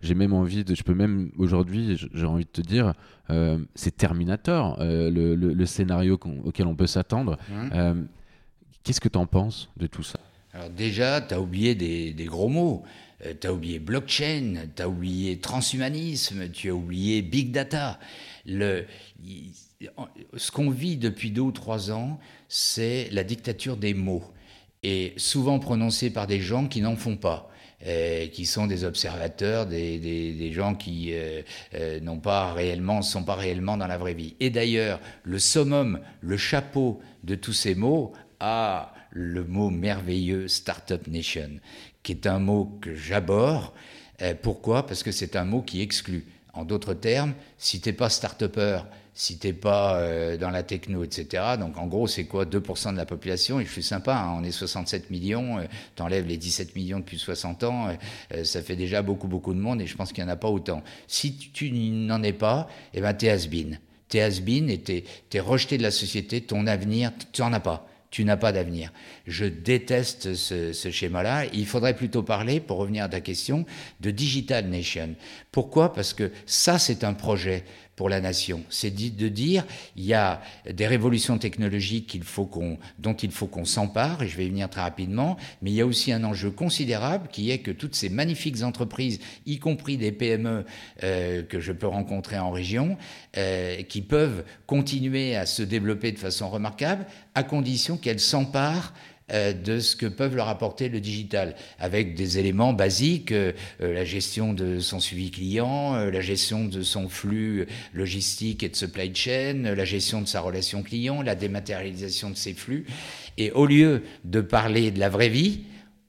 j'ai 0.00 0.14
même 0.16 0.32
envie 0.32 0.64
de, 0.64 0.74
je 0.74 0.82
peux 0.82 0.94
même 0.94 1.30
aujourd'hui, 1.38 1.96
j'ai 2.12 2.26
envie 2.26 2.46
de 2.46 2.50
te 2.50 2.62
dire, 2.62 2.94
c'est 3.76 3.96
Terminator, 3.96 4.76
le, 4.80 5.64
scénario 5.66 6.18
auquel 6.44 6.66
on 6.66 6.74
peut 6.74 6.88
s'attendre. 6.88 7.38
Mmh. 7.48 8.06
Qu'est-ce 8.82 9.00
que 9.00 9.08
tu 9.08 9.18
en 9.18 9.26
penses 9.26 9.70
de 9.76 9.86
tout 9.86 10.02
ça? 10.02 10.18
Alors 10.54 10.70
déjà, 10.70 11.20
tu 11.20 11.34
as 11.34 11.40
oublié 11.40 11.74
des, 11.74 12.24
gros 12.24 12.48
mots. 12.48 12.84
Euh, 13.26 13.34
tu 13.38 13.46
as 13.46 13.52
oublié 13.52 13.78
blockchain, 13.78 14.68
tu 14.74 14.82
as 14.82 14.88
oublié 14.88 15.38
transhumanisme, 15.38 16.50
tu 16.50 16.70
as 16.70 16.74
oublié 16.74 17.22
big 17.22 17.50
data. 17.50 17.98
Ce 18.46 18.84
qu'on 20.52 20.70
vit 20.70 20.96
depuis 20.96 21.30
deux 21.30 21.42
ou 21.42 21.52
trois 21.52 21.90
ans, 21.90 22.18
c'est 22.48 23.08
la 23.10 23.24
dictature 23.24 23.76
des 23.76 23.94
mots, 23.94 24.24
et 24.82 25.12
souvent 25.16 25.58
prononcée 25.58 26.10
par 26.10 26.26
des 26.26 26.40
gens 26.40 26.66
qui 26.66 26.80
n'en 26.80 26.96
font 26.96 27.16
pas. 27.16 27.50
Euh, 27.86 28.28
qui 28.28 28.46
sont 28.46 28.66
des 28.66 28.84
observateurs, 28.84 29.66
des 29.66 30.50
gens 30.54 30.74
qui 30.74 31.10
euh, 31.12 31.42
euh, 31.74 32.00
n'ont 32.00 32.18
pas 32.18 32.54
réellement, 32.54 33.02
sont 33.02 33.24
pas 33.24 33.34
réellement 33.34 33.76
dans 33.76 33.86
la 33.86 33.98
vraie 33.98 34.14
vie. 34.14 34.36
Et 34.40 34.48
d'ailleurs, 34.48 35.00
le 35.22 35.38
summum, 35.38 36.00
le 36.22 36.38
chapeau 36.38 37.02
de 37.24 37.34
tous 37.34 37.52
ces 37.52 37.74
mots 37.74 38.14
a 38.40 38.94
le 39.14 39.44
mot 39.44 39.70
merveilleux 39.70 40.48
Startup 40.48 41.06
Nation, 41.06 41.60
qui 42.02 42.12
est 42.12 42.26
un 42.26 42.40
mot 42.40 42.78
que 42.82 42.94
j'aborde. 42.94 43.70
Euh, 44.20 44.34
pourquoi? 44.40 44.86
Parce 44.86 45.02
que 45.02 45.12
c'est 45.12 45.36
un 45.36 45.44
mot 45.44 45.62
qui 45.62 45.80
exclut. 45.80 46.26
En 46.52 46.64
d'autres 46.64 46.94
termes, 46.94 47.34
si 47.58 47.80
t'es 47.80 47.92
pas 47.92 48.08
start-upper, 48.08 48.80
si 49.12 49.38
t'es 49.38 49.52
pas 49.52 49.96
euh, 49.96 50.36
dans 50.36 50.50
la 50.50 50.62
techno, 50.62 51.02
etc. 51.02 51.42
Donc 51.58 51.78
en 51.78 51.86
gros, 51.86 52.06
c'est 52.06 52.24
quoi? 52.24 52.44
2% 52.44 52.92
de 52.92 52.96
la 52.96 53.06
population 53.06 53.58
Et 53.60 53.64
je 53.64 53.70
suis 53.70 53.82
sympa, 53.82 54.14
hein, 54.16 54.36
on 54.38 54.44
est 54.44 54.52
67 54.52 55.10
millions, 55.10 55.58
euh, 55.58 55.64
t'enlèves 55.94 56.26
les 56.26 56.36
17 56.36 56.74
millions 56.76 56.98
depuis 56.98 57.18
60 57.18 57.64
ans, 57.64 57.96
ça 58.42 58.62
fait 58.62 58.76
déjà 58.76 59.02
beaucoup, 59.02 59.28
beaucoup 59.28 59.54
de 59.54 59.58
monde 59.58 59.80
et 59.80 59.86
je 59.86 59.96
pense 59.96 60.12
qu'il 60.12 60.22
n'y 60.24 60.30
en 60.30 60.32
a 60.32 60.36
pas 60.36 60.48
autant. 60.48 60.82
Si 61.06 61.36
tu, 61.36 61.70
n'en 61.72 62.22
es 62.22 62.32
pas, 62.32 62.68
eh 62.92 63.00
ben 63.00 63.14
t'es 63.14 63.30
has-been. 63.30 63.78
T'es 64.08 64.20
has-been 64.20 64.70
et 64.70 64.78
t'es, 64.78 65.04
es 65.32 65.40
rejeté 65.40 65.78
de 65.78 65.82
la 65.82 65.90
société, 65.90 66.40
ton 66.40 66.66
avenir, 66.66 67.10
tu 67.32 67.42
n'en 67.42 67.52
as 67.52 67.60
pas 67.60 67.88
tu 68.14 68.24
n'as 68.24 68.36
pas 68.36 68.52
d'avenir. 68.52 68.92
Je 69.26 69.44
déteste 69.44 70.36
ce, 70.36 70.70
schéma-là. 70.72 71.46
Il 71.52 71.66
faudrait 71.66 71.96
plutôt 71.96 72.22
parler, 72.22 72.60
pour 72.60 72.76
revenir 72.76 73.02
à 73.02 73.08
ta 73.08 73.20
question, 73.20 73.66
de 74.00 74.12
Digital 74.12 74.68
Nation. 74.68 75.16
Pourquoi? 75.50 75.92
Parce 75.92 76.14
que 76.14 76.30
ça, 76.46 76.78
c'est 76.78 77.02
un 77.02 77.12
projet 77.12 77.64
pour 77.96 78.08
la 78.08 78.20
nation. 78.20 78.62
C'est 78.70 78.90
de 78.90 79.28
dire, 79.28 79.64
il 79.96 80.04
y 80.04 80.14
a 80.14 80.40
des 80.70 80.86
révolutions 80.86 81.38
technologiques 81.38 82.20
dont 82.98 83.14
il 83.14 83.30
faut 83.30 83.46
qu'on 83.46 83.64
s'empare, 83.64 84.22
et 84.22 84.28
je 84.28 84.36
vais 84.36 84.46
y 84.46 84.48
venir 84.48 84.68
très 84.68 84.80
rapidement, 84.80 85.36
mais 85.62 85.70
il 85.70 85.74
y 85.74 85.80
a 85.80 85.86
aussi 85.86 86.12
un 86.12 86.24
enjeu 86.24 86.50
considérable 86.50 87.28
qui 87.30 87.50
est 87.50 87.58
que 87.58 87.70
toutes 87.70 87.94
ces 87.94 88.08
magnifiques 88.08 88.62
entreprises, 88.62 89.20
y 89.46 89.58
compris 89.58 89.96
des 89.96 90.12
PME 90.12 90.64
euh, 91.02 91.42
que 91.42 91.60
je 91.60 91.72
peux 91.72 91.86
rencontrer 91.86 92.38
en 92.38 92.50
région, 92.50 92.96
euh, 93.36 93.82
qui 93.82 94.02
peuvent 94.02 94.44
continuer 94.66 95.36
à 95.36 95.46
se 95.46 95.62
développer 95.62 96.12
de 96.12 96.18
façon 96.18 96.50
remarquable, 96.50 97.06
à 97.34 97.42
condition 97.42 97.96
qu'elles 97.96 98.20
s'emparent 98.20 98.92
de 99.30 99.80
ce 99.80 99.96
que 99.96 100.06
peuvent 100.06 100.36
leur 100.36 100.48
apporter 100.48 100.88
le 100.88 101.00
digital, 101.00 101.54
avec 101.78 102.14
des 102.14 102.38
éléments 102.38 102.74
basiques, 102.74 103.32
euh, 103.32 103.52
euh, 103.80 103.94
la 103.94 104.04
gestion 104.04 104.52
de 104.52 104.80
son 104.80 105.00
suivi 105.00 105.30
client, 105.30 105.94
la 105.94 106.20
gestion 106.20 106.66
de 106.66 106.82
son 106.82 107.08
flux 107.08 107.66
logistique 107.94 108.62
et 108.62 108.68
de 108.68 108.76
supply 108.76 109.14
chain, 109.14 109.74
la 109.74 109.84
gestion 109.84 110.20
de 110.20 110.26
sa 110.26 110.40
relation 110.40 110.82
client, 110.82 111.22
la 111.22 111.34
dématérialisation 111.34 112.30
de 112.30 112.36
ses 112.36 112.52
flux. 112.52 112.84
Et 113.38 113.50
au 113.52 113.66
lieu 113.66 114.02
de 114.24 114.40
parler 114.40 114.90
de 114.90 115.00
la 115.00 115.08
vraie 115.08 115.28
vie, 115.28 115.60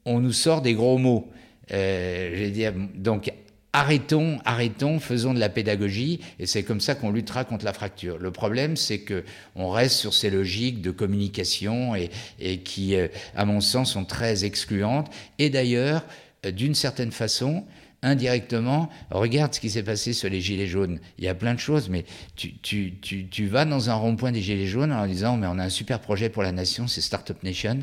on 0.06 0.20
nous 0.20 0.34
sort 0.34 0.62
des 0.62 0.74
gros 0.74 0.98
mots. 0.98 1.30
Euh, 1.72 2.50
dire, 2.52 2.74
donc 2.96 3.32
arrêtons, 3.76 4.40
arrêtons, 4.46 5.02
faisons 5.02 5.34
de 5.34 5.40
la 5.40 5.50
pédagogie, 5.50 6.22
et 6.40 6.46
c'est 6.46 6.64
comme 6.64 6.80
ça 6.80 6.96
qu'on 6.96 7.12
luttera 7.12 7.44
contre 7.44 7.66
la 7.66 7.74
fracture. 7.74 8.18
Le 8.18 8.32
problème, 8.32 8.78
c'est 8.78 9.00
que 9.00 9.26
on 9.56 9.70
reste 9.70 9.98
sur 9.98 10.14
ces 10.14 10.30
logiques 10.30 10.82
de 10.82 10.92
communication 10.92 11.94
et, 11.94 12.60
qui, 12.60 12.96
euh, 12.96 13.10
à 13.36 13.44
mon 13.44 13.60
sens, 13.60 13.92
sont 13.92 14.06
très 14.06 14.46
excluantes. 14.46 15.12
Et 15.40 15.50
d'ailleurs, 15.50 16.06
euh, 16.46 16.52
d'une 16.52 16.74
certaine 16.74 17.12
façon, 17.12 17.66
indirectement, 18.02 18.90
regarde 19.12 19.54
ce 19.54 19.60
qui 19.60 19.70
s'est 19.70 19.84
passé 19.84 20.14
sur 20.14 20.30
les 20.30 20.40
Gilets 20.40 20.68
jaunes. 20.68 21.02
Il 21.18 21.26
y 21.26 21.28
a 21.28 21.36
plein 21.36 21.54
de 21.54 21.60
choses, 21.60 21.90
mais 21.90 22.06
tu, 22.38 23.48
vas 23.48 23.66
dans 23.66 23.90
un 23.90 23.96
rond-point 23.96 24.32
des 24.32 24.42
Gilets 24.42 24.68
jaunes 24.68 24.94
en 24.94 25.06
disant, 25.06 25.36
mais 25.36 25.48
on 25.48 25.60
a 25.60 25.66
un 25.66 25.70
super 25.70 26.00
projet 26.00 26.30
pour 26.30 26.44
la 26.44 26.54
nation, 26.54 26.88
c'est 26.88 27.02
Startup 27.02 27.44
Nation. 27.44 27.80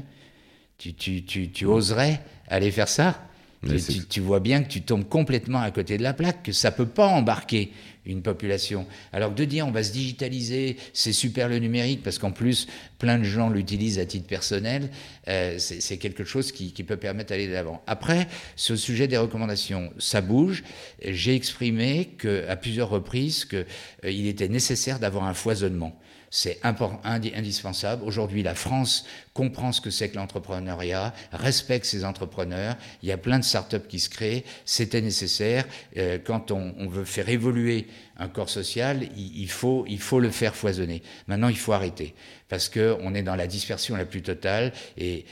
Tu 0.79 1.67
oserais 1.67 2.23
aller 2.49 2.71
faire 2.71 2.89
ça? 2.89 3.21
Tu, 3.67 4.07
tu, 4.07 4.21
vois 4.21 4.41
bien 4.41 4.63
que 4.63 4.69
tu 4.69 4.83
tombes 4.83 5.09
complètement 5.09 5.61
à 5.61 5.71
côté 5.71 5.97
de 5.99 6.03
la 6.03 6.13
plaque, 6.13 6.43
que 6.43 6.53
ça 6.53 6.71
peut 6.71 6.87
pas 6.87 7.07
embarquer 7.07 7.73
une 8.05 8.23
population. 8.23 8.87
Alors 9.13 9.31
de 9.31 9.45
dire 9.45 9.67
on 9.67 9.71
va 9.71 9.83
se 9.83 9.93
digitaliser, 9.93 10.77
c'est 10.93 11.13
super 11.13 11.49
le 11.49 11.59
numérique, 11.59 12.03
parce 12.03 12.19
qu'en 12.19 12.33
plus 12.33 12.67
plein 12.99 13.19
de 13.19 13.25
gens 13.25 13.49
l'utilisent 13.49 13.99
à 13.99 14.07
titre 14.07 14.27
personnel, 14.27 14.91
euh, 15.29 15.57
c'est 15.59 15.99
quelque 15.99 16.25
chose 16.25 16.53
qui, 16.53 16.73
qui 16.73 16.85
peut 16.85 16.97
permettre 16.97 17.31
d'aller 17.31 17.47
de 17.47 17.53
l'avant. 17.53 17.83
Après, 17.87 18.29
sur 18.57 18.75
le 18.75 18.79
sujet 18.79 19.09
des 19.09 19.17
recommandations, 19.17 19.93
ça 19.99 20.21
bouge. 20.21 20.65
J'ai 21.05 21.35
exprimé 21.35 22.11
que, 22.19 22.47
à 22.49 22.57
plusieurs 22.57 22.89
reprises 22.89 23.45
qu'il 23.45 23.67
euh, 24.05 24.29
était 24.29 24.49
nécessaire 24.49 24.99
d'avoir 24.99 25.25
un 25.25 25.35
foisonnement. 25.35 25.99
C'est 26.35 26.61
indispensable. 26.65 28.03
Aujourd'hui, 28.05 28.43
la 28.43 28.55
France 28.55 29.05
comprend 29.35 29.71
ce 29.71 29.83
que 29.83 29.91
c'est 29.91 30.09
que 30.09 30.17
l'entrepreneuriat, 30.17 31.13
respecte 31.31 31.85
ses 31.85 32.07
entrepreneurs. 32.07 32.77
Il 33.03 33.11
y 33.11 33.13
a 33.13 33.19
plein 33.19 33.39
de 33.39 33.45
startups 33.45 33.87
qui 33.87 34.01
se 34.01 34.09
créent. 34.09 34.43
C'était 34.65 35.03
nécessaire. 35.03 35.67
Euh, 35.99 36.19
quand 36.25 36.51
on, 36.51 36.75
on, 36.79 36.89
veut 36.89 37.05
faire 37.05 37.29
évoluer 37.29 37.87
un 38.17 38.29
corps 38.29 38.49
social, 38.49 39.11
il, 39.15 39.51
faut, 39.51 39.85
il 39.87 40.01
faut 40.01 40.21
le 40.21 40.31
faire 40.31 40.57
foisonner. 40.57 41.03
Maintenant, 41.27 41.49
il 41.49 41.59
faut 41.59 41.75
arrêter 41.75 42.15
parce 42.53 42.69
qu'on 42.69 43.15
est 43.15 43.23
dans 43.23 43.35
la 43.35 43.47
dispersion 43.47 43.97
la 43.97 44.05
plus 44.05 44.21
totale 44.21 44.75
et 44.99 45.25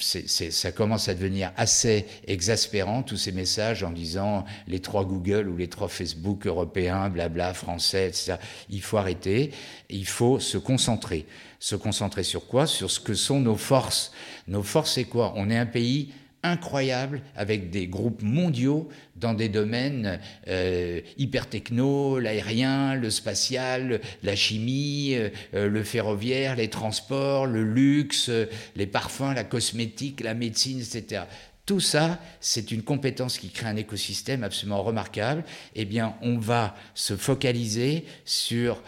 ça 0.00 0.72
commence 0.72 1.08
à 1.08 1.14
devenir 1.14 1.52
assez 1.56 2.06
exaspérant, 2.26 3.04
tous 3.04 3.16
ces 3.16 3.30
messages 3.30 3.84
en 3.84 3.92
disant 3.92 4.44
les 4.66 4.80
trois 4.80 5.04
Google 5.04 5.48
ou 5.48 5.56
les 5.56 5.68
trois 5.68 5.86
Facebook 5.86 6.44
européens, 6.44 7.08
blabla, 7.08 7.54
français, 7.54 8.08
etc. 8.08 8.38
Il 8.68 8.82
faut 8.82 8.96
arrêter, 8.96 9.52
il 9.90 10.08
faut 10.08 10.40
se 10.40 10.58
concentrer. 10.58 11.26
Se 11.60 11.76
concentrer 11.76 12.24
sur 12.24 12.48
quoi? 12.48 12.66
Sur 12.66 12.90
ce 12.90 12.98
que 12.98 13.14
sont 13.14 13.38
nos 13.38 13.54
forces. 13.54 14.10
Nos 14.48 14.64
forces, 14.64 14.94
c'est 14.94 15.04
quoi? 15.04 15.34
On 15.36 15.50
est 15.50 15.56
un 15.56 15.66
pays 15.66 16.10
incroyable 16.50 17.22
avec 17.34 17.70
des 17.70 17.86
groupes 17.86 18.22
mondiaux 18.22 18.88
dans 19.16 19.34
des 19.34 19.48
domaines 19.48 20.20
euh, 20.48 21.00
hyper 21.16 21.48
techno, 21.48 22.18
l'aérien, 22.18 22.94
le 22.94 23.10
spatial, 23.10 24.00
la 24.22 24.36
chimie, 24.36 25.14
euh, 25.14 25.30
euh, 25.54 25.68
le 25.68 25.82
ferroviaire, 25.82 26.56
les 26.56 26.68
transports, 26.68 27.46
le 27.46 27.64
luxe, 27.64 28.30
les 28.76 28.86
parfums, 28.86 29.34
la 29.34 29.44
cosmétique, 29.44 30.20
la 30.20 30.34
médecine, 30.34 30.80
etc. 30.80 31.22
Tout 31.64 31.80
ça, 31.80 32.20
c'est 32.40 32.70
une 32.70 32.82
compétence 32.82 33.38
qui 33.38 33.50
crée 33.50 33.66
un 33.66 33.76
écosystème 33.76 34.44
absolument 34.44 34.82
remarquable. 34.82 35.44
Eh 35.74 35.84
bien, 35.84 36.14
on 36.22 36.38
va 36.38 36.76
se 36.94 37.16
focaliser 37.16 38.04
sur 38.24 38.82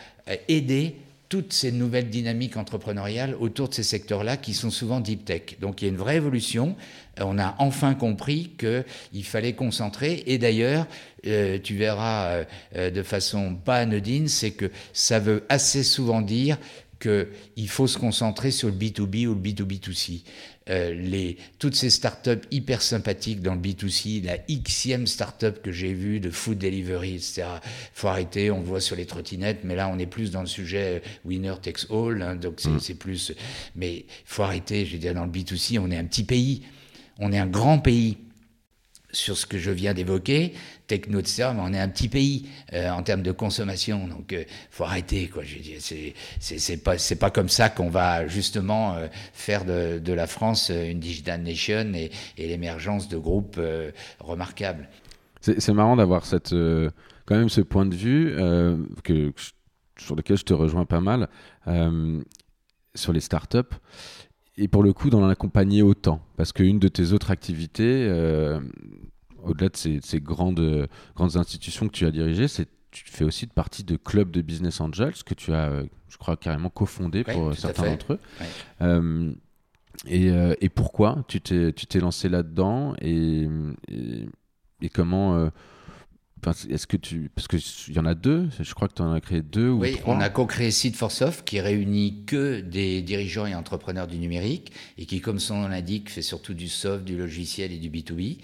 aider 0.47 0.97
toutes 1.29 1.53
ces 1.53 1.73
nouvelles 1.73 2.09
dynamiques 2.09 2.57
entrepreneuriales 2.57 3.35
autour 3.39 3.69
de 3.69 3.75
ces 3.75 3.83
secteurs-là 3.83 4.37
qui 4.37 4.55
sont 4.55 4.71
souvent 4.71 5.01
deep 5.01 5.25
tech. 5.25 5.59
Donc 5.61 5.83
il 5.83 5.85
y 5.85 5.89
a 5.89 5.91
une 5.91 5.99
vraie 5.99 6.17
évolution. 6.17 6.75
On 7.21 7.39
a 7.39 7.55
enfin 7.59 7.95
compris 7.95 8.53
qu'il 8.59 9.25
fallait 9.25 9.53
concentrer. 9.53 10.23
Et 10.27 10.39
d'ailleurs, 10.39 10.87
euh, 11.27 11.59
tu 11.63 11.75
verras 11.75 12.29
euh, 12.29 12.45
euh, 12.77 12.91
de 12.91 13.03
façon 13.03 13.55
pas 13.57 13.77
anodine, 13.77 14.29
c'est 14.29 14.53
que 14.53 14.71
ça 14.93 15.19
veut 15.19 15.45
assez 15.49 15.83
souvent 15.83 16.23
dire 16.23 16.57
qu'il 17.01 17.69
faut 17.69 17.87
se 17.87 17.99
concentrer 17.99 18.51
sur 18.51 18.69
le 18.69 18.75
B2B 18.75 19.27
ou 19.27 19.35
le 19.35 19.41
B2B2C. 19.41 20.23
Euh, 20.71 20.93
les, 20.93 21.39
toutes 21.59 21.75
ces 21.75 21.89
startups 21.89 22.47
hyper 22.51 22.83
sympathiques 22.83 23.41
dans 23.41 23.55
le 23.55 23.61
B2C, 23.61 24.25
la 24.25 24.37
xème 24.39 25.07
startup 25.07 25.63
que 25.63 25.73
j'ai 25.73 25.95
vue 25.95 26.21
de 26.21 26.31
food 26.31 26.59
delivery, 26.59 27.15
etc. 27.15 27.45
faut 27.95 28.09
arrêter, 28.09 28.51
on 28.51 28.59
le 28.59 28.67
voit 28.67 28.81
sur 28.81 28.95
les 28.95 29.07
trottinettes, 29.07 29.61
mais 29.65 29.75
là 29.75 29.89
on 29.89 29.99
est 29.99 30.07
plus 30.07 30.31
dans 30.31 30.43
le 30.43 30.47
sujet 30.47 31.03
winner 31.25 31.55
takes 31.63 31.91
all, 31.91 32.21
hein, 32.23 32.37
donc 32.37 32.61
c'est 32.61 32.95
mm. 32.95 32.97
plus. 32.99 33.33
Mais 33.77 34.05
faut 34.25 34.43
arrêter, 34.43 34.85
je 34.85 34.93
veux 34.93 34.99
dire, 34.99 35.15
dans 35.15 35.25
le 35.25 35.31
B2C, 35.31 35.79
on 35.79 35.91
est 35.91 35.97
un 35.97 36.05
petit 36.05 36.25
pays, 36.25 36.63
on 37.19 37.33
est 37.33 37.39
un 37.39 37.47
grand 37.47 37.79
pays 37.79 38.19
sur 39.11 39.39
ce 39.39 39.47
que 39.47 39.59
je 39.59 39.71
viens 39.71 39.95
d'évoquer, 39.95 40.53
techno, 40.89 41.21
etc., 41.21 41.51
mais 41.55 41.61
on 41.63 41.73
est 41.73 41.79
un 41.79 41.89
petit 41.89 42.09
pays 42.09 42.49
euh, 42.73 42.91
en 42.91 43.03
termes 43.03 43.23
de 43.23 43.31
consommation, 43.31 44.09
donc 44.09 44.33
euh, 44.33 44.43
faut 44.71 44.85
arrêter. 44.85 45.29
Quoi. 45.29 45.45
C'est 46.41 47.17
pas, 47.19 47.31
comme 47.31 47.49
ça 47.49 47.69
qu'on 47.69 47.91
va 47.91 48.27
justement 48.27 48.97
euh, 48.97 49.07
faire 49.33 49.65
de, 49.65 50.01
de, 50.01 50.13
la 50.13 50.27
France 50.27 50.71
une 50.71 50.99
digital 50.99 51.43
nation 51.43 51.93
et, 51.95 52.11
l'émergence 52.37 53.09
de 53.09 53.19
groupes 53.19 53.61
remarquables. 54.19 54.89
C'est 55.41 55.73
marrant 55.73 55.97
d'avoir 55.97 56.25
cette, 56.25 56.55
quand 57.27 57.37
même 57.37 57.49
ce 57.49 57.61
point 57.61 57.87
de 57.87 57.95
vue 57.95 58.35
que, 59.05 59.33
sur 59.99 60.17
lequel 60.17 60.37
je 60.39 60.45
te 60.45 60.55
rejoins 60.55 60.87
pas 60.87 61.01
mal 61.01 61.29
sur 62.95 63.13
les 63.13 63.21
startups 63.21 63.77
et 64.59 64.67
pour 64.67 64.83
le 64.83 64.93
coup, 64.93 65.09
d'en 65.09 65.27
accompagner 65.29 65.83
autant. 65.83 66.21
Parce 66.37 66.53
qu'une 66.53 66.81
de 66.81 66.89
tes 66.89 67.13
autres 67.13 67.31
activités, 67.31 68.07
euh, 68.09 68.61
au-delà 69.43 69.69
de 69.69 69.77
ces, 69.77 70.21
grandes, 70.21 70.89
grandes 71.15 71.37
institutions 71.37 71.87
que 71.87 71.93
tu 71.93 72.07
as 72.07 72.11
dirigées, 72.11 72.49
c'est 72.49 72.69
tu 72.91 73.05
fais 73.07 73.25
aussi 73.25 73.47
partie 73.47 73.85
de 73.85 73.97
clubs 73.97 74.31
de 74.31 74.41
business 74.41 74.81
angels 74.81 75.23
que 75.25 75.35
tu 75.35 75.53
as, 75.53 75.69
euh, 75.69 75.85
je 76.09 76.17
crois, 76.17 76.39
carrément 76.39 76.71
cofondé 76.71 77.23
pour 77.23 77.55
certains 77.55 77.91
d'entre 77.91 78.15
eux. 78.15 78.19
Euh, 78.81 79.33
et, 80.07 80.29
et, 80.61 80.69
pourquoi 80.71 81.25
tu 81.29 81.41
t'es 81.41 82.01
lancé 82.01 82.31
là-dedans 82.31 82.95
et, 83.03 83.47
et, 83.89 84.29
et, 84.81 84.89
comment 84.89 85.51
est-ce 86.71 86.87
que 86.87 86.97
tu. 86.97 87.31
Parce 87.35 87.49
qu'il 87.49 87.95
y 87.95 87.99
en 87.99 88.07
a 88.07 88.15
deux, 88.15 88.49
je 88.59 88.75
crois 88.75 88.89
que 88.89 88.95
tu 88.95 89.03
en 89.03 89.13
as 89.13 89.21
créé 89.21 89.43
deux 89.43 89.69
ou 89.69 89.81
oui, 89.81 89.97
trois. 89.97 90.15
on 90.15 90.21
a 90.21 90.29
co-créé 90.31 90.71
Seed 90.71 90.95
for 90.95 91.11
Soft 91.11 91.45
qui 91.45 91.61
réunit 91.61 92.25
que 92.27 92.61
des 92.61 93.03
dirigeants 93.03 93.47
et 93.47 93.55
entrepreneurs 93.55 94.07
du 94.07 94.19
numérique 94.19 94.73
et 94.97 95.07
qui, 95.07 95.21
comme 95.21 95.39
son 95.39 95.63
nom 95.63 95.69
l'indique, 95.69 96.11
fait 96.11 96.23
surtout 96.23 96.55
du 96.55 96.69
soft, 96.69 97.05
du 97.05 97.17
logiciel 97.17 97.73
et 97.73 97.79
du 97.79 97.91
B2B. 97.91 98.39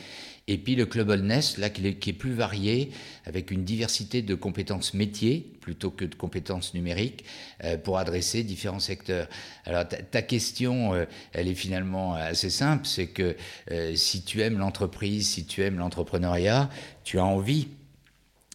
Et 0.47 0.59
puis 0.59 0.75
le 0.75 0.85
Global 0.85 1.23
Nest, 1.23 1.57
là, 1.59 1.71
qui 1.71 1.87
est 1.87 2.13
plus 2.13 2.35
varié, 2.35 2.91
avec 3.25 3.51
une 3.51 3.65
diversité 3.65 4.21
de 4.21 4.35
compétences 4.35 4.93
métiers 4.93 5.55
plutôt 5.61 5.91
que 5.91 6.05
de 6.05 6.15
compétences 6.15 6.75
numériques 6.75 7.25
euh, 7.65 7.79
pour 7.79 7.97
adresser 7.97 8.43
différents 8.43 8.81
secteurs. 8.81 9.27
Alors 9.65 9.89
ta, 9.89 10.21
question, 10.21 10.93
euh, 10.93 11.07
elle 11.33 11.49
est 11.49 11.55
finalement 11.55 12.15
assez 12.15 12.51
simple, 12.51 12.87
c'est 12.87 13.07
que 13.07 13.35
euh, 13.71 13.95
si 13.97 14.23
tu 14.23 14.43
aimes 14.43 14.59
l'entreprise, 14.59 15.27
si 15.27 15.47
tu 15.47 15.63
aimes 15.63 15.79
l'entrepreneuriat, 15.79 16.69
tu 17.05 17.19
as 17.19 17.25
envie 17.25 17.69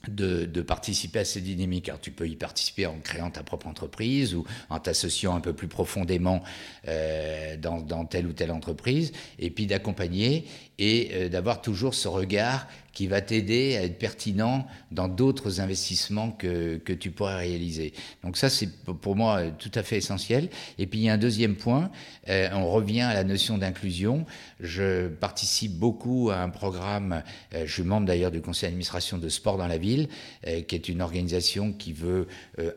de, 0.07 0.61
participer 0.61 1.19
à 1.19 1.25
ces 1.25 1.41
dynamiques. 1.41 1.85
car 1.85 1.99
tu 1.99 2.11
peux 2.11 2.27
y 2.27 2.35
participer 2.35 2.85
en 2.85 2.99
créant 2.99 3.31
ta 3.31 3.43
propre 3.43 3.67
entreprise 3.67 4.33
ou 4.35 4.45
en 4.69 4.79
t'associant 4.79 5.35
un 5.35 5.41
peu 5.41 5.53
plus 5.53 5.67
profondément 5.67 6.43
euh, 6.87 7.57
dans, 7.57 8.05
telle 8.05 8.27
ou 8.27 8.33
telle 8.33 8.51
entreprise, 8.51 9.11
et 9.37 9.49
puis 9.49 9.65
d'accompagner 9.67 10.45
et 10.77 11.11
euh, 11.13 11.29
d'avoir 11.29 11.61
toujours 11.61 11.93
ce 11.93 12.07
regard 12.07 12.67
qui 12.99 13.07
va 13.07 13.21
t'aider 13.21 13.77
à 13.77 13.83
être 13.83 13.97
pertinent 13.97 14.67
dans 14.91 15.07
d'autres 15.07 15.61
investissements 15.61 16.31
que, 16.31 16.75
que 16.79 16.91
tu 16.91 17.11
pourrais 17.11 17.37
réaliser. 17.37 17.93
Donc 18.25 18.35
ça, 18.35 18.49
c'est 18.49 18.67
pour 18.83 19.15
moi 19.15 19.51
tout 19.51 19.71
à 19.75 19.83
fait 19.83 19.95
essentiel. 19.95 20.49
Et 20.77 20.85
puis 20.85 20.99
il 20.99 21.03
y 21.03 21.09
a 21.09 21.13
un 21.13 21.17
deuxième 21.17 21.55
point, 21.55 21.91
euh, 22.27 22.49
on 22.51 22.69
revient 22.69 22.99
à 22.99 23.13
la 23.13 23.23
notion 23.23 23.57
d'inclusion. 23.57 24.25
Je 24.59 25.07
participe 25.07 25.79
beaucoup 25.79 26.29
à 26.29 26.41
un 26.41 26.49
programme, 26.49 27.23
euh, 27.53 27.65
je 27.65 27.71
suis 27.71 27.83
membre 27.83 28.05
d'ailleurs 28.05 28.31
du 28.31 28.41
conseil 28.41 28.67
d'administration 28.67 29.17
de 29.17 29.29
Sport 29.29 29.57
dans 29.57 29.67
la 29.67 29.77
ville, 29.77 30.09
euh, 30.45 30.61
qui 30.61 30.75
est 30.75 30.89
une 30.89 31.01
organisation 31.01 31.71
qui 31.71 31.93
veut 31.93 32.27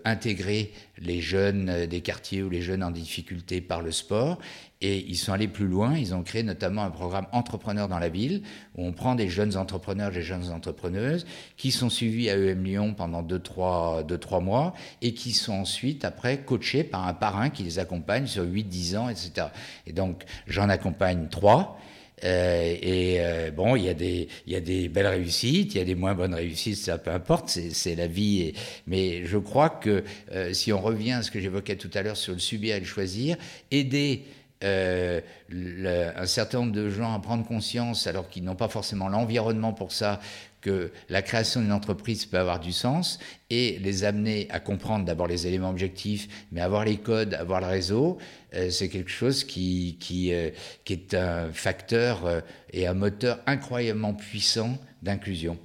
intégrer 0.04 0.70
les 1.02 1.20
jeunes 1.20 1.86
des 1.86 2.00
quartiers 2.00 2.42
ou 2.42 2.48
les 2.48 2.62
jeunes 2.62 2.82
en 2.82 2.90
difficulté 2.90 3.60
par 3.60 3.82
le 3.82 3.92
sport. 3.92 4.38
Et 4.80 4.98
ils 5.08 5.16
sont 5.16 5.32
allés 5.32 5.48
plus 5.48 5.68
loin, 5.68 5.96
ils 5.96 6.12
ont 6.12 6.24
créé 6.24 6.42
notamment 6.42 6.82
un 6.82 6.90
programme 6.90 7.26
Entrepreneurs 7.30 7.86
dans 7.86 8.00
la 8.00 8.08
ville, 8.08 8.42
où 8.76 8.84
on 8.84 8.92
prend 8.92 9.14
des 9.14 9.28
jeunes 9.28 9.56
entrepreneurs, 9.56 10.10
des 10.10 10.22
jeunes 10.22 10.50
entrepreneuses, 10.50 11.24
qui 11.56 11.70
sont 11.70 11.88
suivis 11.88 12.30
à 12.30 12.36
EM 12.36 12.64
Lyon 12.64 12.94
pendant 12.94 13.22
2-3 13.22 14.04
deux, 14.04 14.18
trois 14.18 14.40
mois, 14.40 14.74
et 15.00 15.14
qui 15.14 15.32
sont 15.32 15.52
ensuite, 15.52 16.04
après, 16.04 16.38
coachés 16.38 16.82
par 16.82 17.06
un 17.06 17.14
parrain 17.14 17.50
qui 17.50 17.62
les 17.62 17.78
accompagne 17.78 18.26
sur 18.26 18.44
8-10 18.44 18.96
ans, 18.96 19.08
etc. 19.08 19.48
Et 19.86 19.92
donc, 19.92 20.24
j'en 20.48 20.68
accompagne 20.68 21.28
trois. 21.28 21.78
Euh, 22.24 22.76
et 22.80 23.16
euh, 23.20 23.50
bon, 23.50 23.76
il 23.76 23.84
y, 23.84 23.88
a 23.88 23.94
des, 23.94 24.28
y 24.46 24.54
a 24.54 24.60
des 24.60 24.88
belles 24.88 25.06
réussites, 25.06 25.74
il 25.74 25.78
y 25.78 25.80
a 25.80 25.84
des 25.84 25.94
moins 25.94 26.14
bonnes 26.14 26.34
réussites, 26.34 26.76
ça 26.76 26.98
peu 26.98 27.10
importe, 27.10 27.48
c'est 27.48 27.94
la 27.94 28.06
vie. 28.06 28.52
Mais 28.86 29.24
je 29.24 29.38
crois 29.38 29.70
que 29.70 30.04
euh, 30.32 30.52
si 30.52 30.72
on 30.72 30.80
revient 30.80 31.12
à 31.12 31.22
ce 31.22 31.30
que 31.30 31.40
j'évoquais 31.40 31.76
tout 31.76 31.90
à 31.94 32.02
l'heure 32.02 32.16
sur 32.16 32.32
le 32.32 32.38
subir 32.38 32.76
et 32.76 32.80
le 32.80 32.86
choisir, 32.86 33.36
aider 33.70 34.24
un 34.64 36.26
certain 36.26 36.60
nombre 36.60 36.70
de 36.72 36.88
gens 36.88 37.12
à 37.12 37.18
prendre 37.18 37.44
conscience, 37.44 38.06
alors 38.06 38.28
qu'ils 38.28 38.44
n'ont 38.44 38.54
pas 38.54 38.68
forcément 38.68 39.08
l'environnement 39.08 39.72
pour 39.72 39.90
ça, 39.90 40.20
que 40.62 40.90
la 41.10 41.20
création 41.20 41.60
d'une 41.60 41.72
entreprise 41.72 42.24
peut 42.24 42.38
avoir 42.38 42.60
du 42.60 42.72
sens 42.72 43.18
et 43.50 43.78
les 43.80 44.04
amener 44.04 44.46
à 44.50 44.60
comprendre 44.60 45.04
d'abord 45.04 45.26
les 45.26 45.46
éléments 45.46 45.68
objectifs, 45.68 46.46
mais 46.50 46.62
avoir 46.62 46.86
les 46.86 46.96
codes, 46.96 47.34
avoir 47.34 47.60
le 47.60 47.66
réseau, 47.66 48.16
euh, 48.54 48.70
c'est 48.70 48.88
quelque 48.88 49.10
chose 49.10 49.44
qui, 49.44 49.98
qui, 50.00 50.32
euh, 50.32 50.50
qui, 50.84 50.94
est 50.94 51.14
un 51.14 51.52
facteur 51.52 52.42
et 52.72 52.86
un 52.86 52.94
moteur 52.94 53.40
incroyablement 53.46 54.14
puissant 54.14 54.78
d'inclusion. 55.02 55.58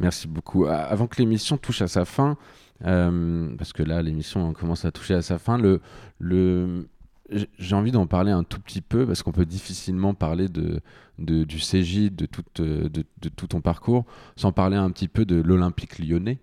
Merci 0.00 0.26
beaucoup. 0.26 0.66
Avant 0.66 1.06
que 1.06 1.16
l'émission 1.18 1.56
touche 1.56 1.82
à 1.82 1.86
sa 1.86 2.04
fin, 2.04 2.36
parce 2.80 3.72
que 3.72 3.84
là 3.84 4.02
l'émission 4.02 4.52
commence 4.52 4.84
à 4.84 4.90
toucher 4.90 5.14
à 5.14 5.22
sa 5.22 5.38
fin, 5.38 5.56
le, 5.56 5.80
le, 6.18 6.88
j'ai 7.30 7.74
envie 7.74 7.90
d'en 7.90 8.06
parler 8.06 8.32
un 8.32 8.44
tout 8.44 8.60
petit 8.60 8.80
peu 8.82 9.06
parce 9.06 9.22
qu'on 9.22 9.32
peut 9.32 9.46
difficilement 9.46 10.14
parler 10.14 10.48
de, 10.48 10.80
du 11.18 11.58
CJ, 11.58 12.10
de 12.10 12.26
tout, 12.26 12.44
de, 12.56 12.88
de, 12.88 13.28
tout 13.30 13.46
ton 13.46 13.60
parcours, 13.60 14.04
sans 14.36 14.52
parler 14.52 14.76
un 14.76 14.90
petit 14.90 15.08
peu 15.08 15.24
de 15.24 15.36
l'Olympique 15.36 15.98
lyonnais. 15.98 16.38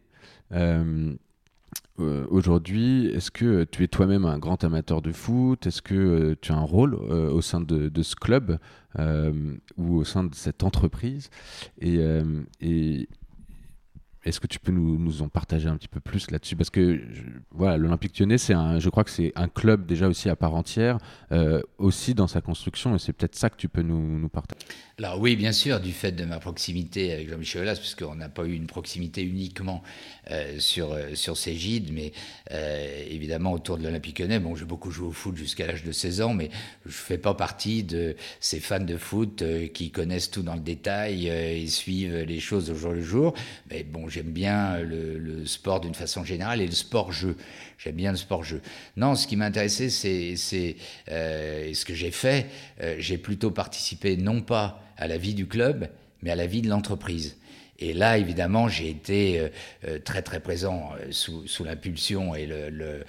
Euh, 0.54 1.14
euh, 2.00 2.26
aujourd'hui, 2.30 3.08
est-ce 3.08 3.30
que 3.30 3.64
tu 3.66 3.84
es 3.84 3.88
toi-même 3.88 4.26
un 4.26 4.40
grand 4.40 4.64
amateur 4.64 5.02
de 5.02 5.12
foot? 5.12 5.68
Est-ce 5.68 5.82
que 5.82 5.94
euh, 5.94 6.36
tu 6.42 6.52
as 6.52 6.56
un 6.56 6.64
rôle 6.64 6.96
au 6.96 7.42
sein 7.42 7.62
de, 7.62 8.02
ce 8.02 8.16
club 8.16 8.58
ou 8.98 9.98
au 9.98 10.04
sein 10.04 10.24
de 10.24 10.34
cette 10.34 10.64
entreprise? 10.64 11.30
Est-ce 14.24 14.40
que 14.40 14.48
tu 14.48 14.60
peux 14.60 14.72
nous, 14.72 14.98
nous, 15.00 15.22
en 15.22 15.30
partager 15.30 15.68
un 15.68 15.78
petit 15.78 15.88
peu 15.88 16.00
plus 16.00 16.30
là-dessus? 16.30 16.56
Parce 16.56 16.70
que 16.70 17.02
voilà, 17.52 17.78
l'Olympique 17.78 18.18
Lyonnais, 18.20 18.38
c'est 18.38 18.54
un, 18.54 18.80
je 18.80 18.90
crois 18.90 19.04
que 19.04 19.10
c'est 19.10 19.32
un 19.36 19.48
club 19.48 19.86
déjà 19.86 20.08
aussi 20.08 20.30
à 20.30 20.36
part 20.36 20.54
entière, 20.54 21.00
euh, 21.32 21.62
aussi 21.80 22.14
dans 22.14 22.28
sa 22.28 22.42
construction, 22.42 22.96
et 22.96 23.00
c'est 23.00 23.14
peut-être 23.14 23.36
ça 23.36 23.50
que 23.50 23.58
tu 23.58 23.68
peux 23.68 23.82
nous, 23.82 24.20
nous, 24.20 24.30
partager. 24.30 24.60
Alors 25.00 25.20
oui, 25.20 25.36
bien 25.36 25.52
sûr, 25.52 25.80
du 25.80 25.92
fait 25.92 26.12
de 26.12 26.26
ma 26.26 26.40
proximité 26.40 27.14
avec 27.14 27.30
Jean-Michel 27.30 27.64
Aulas, 27.64 27.78
puisqu'on 27.78 28.16
n'a 28.16 28.30
pas 28.30 28.46
eu 28.46 28.54
une 28.54 28.68
proximité 28.68 29.24
uniquement 29.24 29.82
euh, 30.32 30.60
sur, 30.60 30.94
euh, 30.94 31.16
sur 31.16 31.38
ces 31.38 31.56
gîtes, 31.56 31.92
mais 31.92 32.12
évidemment 33.10 33.54
autour 33.54 33.78
de 33.78 33.84
l'Olympique 33.84 34.20
Lyonnais. 34.20 34.40
Bon, 34.40 34.56
j'ai 34.56 34.66
beaucoup 34.66 34.92
joué 34.92 35.08
au 35.08 35.12
foot 35.12 35.38
jusqu'à 35.38 35.68
l'âge 35.68 35.86
de 35.86 35.94
16 35.94 36.22
ans, 36.22 36.34
mais 36.34 36.50
je 36.86 36.90
ne 36.90 36.94
fais 36.94 37.18
pas 37.18 37.34
partie 37.34 37.84
de 37.84 38.18
ces 38.42 38.60
fans 38.60 38.80
de 38.80 38.98
foot 38.98 39.42
qui 39.74 39.90
connaissent 39.90 40.30
tout 40.30 40.42
dans 40.42 40.56
le 40.56 40.60
détail 40.60 41.28
et 41.28 41.66
suivent 41.68 42.24
les 42.24 42.40
choses 42.42 42.70
au 42.70 42.76
jour 42.76 42.92
le 42.92 43.02
jour. 43.02 43.34
Mais 43.70 43.84
bon, 43.84 44.10
j'aime 44.10 44.32
bien 44.32 44.80
le, 44.80 45.46
sport 45.46 45.80
d'une 45.80 45.96
façon 45.96 46.24
générale 46.24 46.62
et 46.62 46.66
le 46.66 46.74
sport-jeu. 46.74 47.36
J'aime 47.78 47.96
bien 47.96 48.12
le 48.12 48.18
sport-jeu. 48.18 48.62
Non, 48.98 49.16
ce 49.16 49.28
qui 49.28 49.36
m'intéressait, 49.36 49.90
c'est 49.90 50.76
euh, 51.10 51.74
ce 51.74 51.86
que 51.86 51.94
j'ai 51.94 52.12
fait. 52.12 52.48
Euh, 52.82 52.96
j'ai 53.00 53.18
plutôt 53.18 53.52
participé 53.52 54.18
non 54.18 54.42
pas 54.42 54.82
à 54.98 55.08
la 55.08 55.18
vie 55.18 55.34
du 55.34 55.48
club, 55.48 55.90
mais 56.22 56.32
à 56.32 56.36
la 56.36 56.46
vie 56.46 56.62
de 56.62 56.70
l'entreprise. 56.70 57.38
Et 57.82 57.94
là, 57.94 58.20
évidemment, 58.20 58.70
j'ai 58.70 58.90
été 58.90 59.40
euh, 59.40 59.50
euh, 59.88 60.00
très 60.00 60.22
très 60.22 60.40
présent 60.40 60.92
euh, 60.94 61.08
sous, 61.10 61.48
sous 61.48 61.64
l'impulsion 61.64 62.36
et 62.36 62.46
le, 62.46 62.70
le 62.70 63.04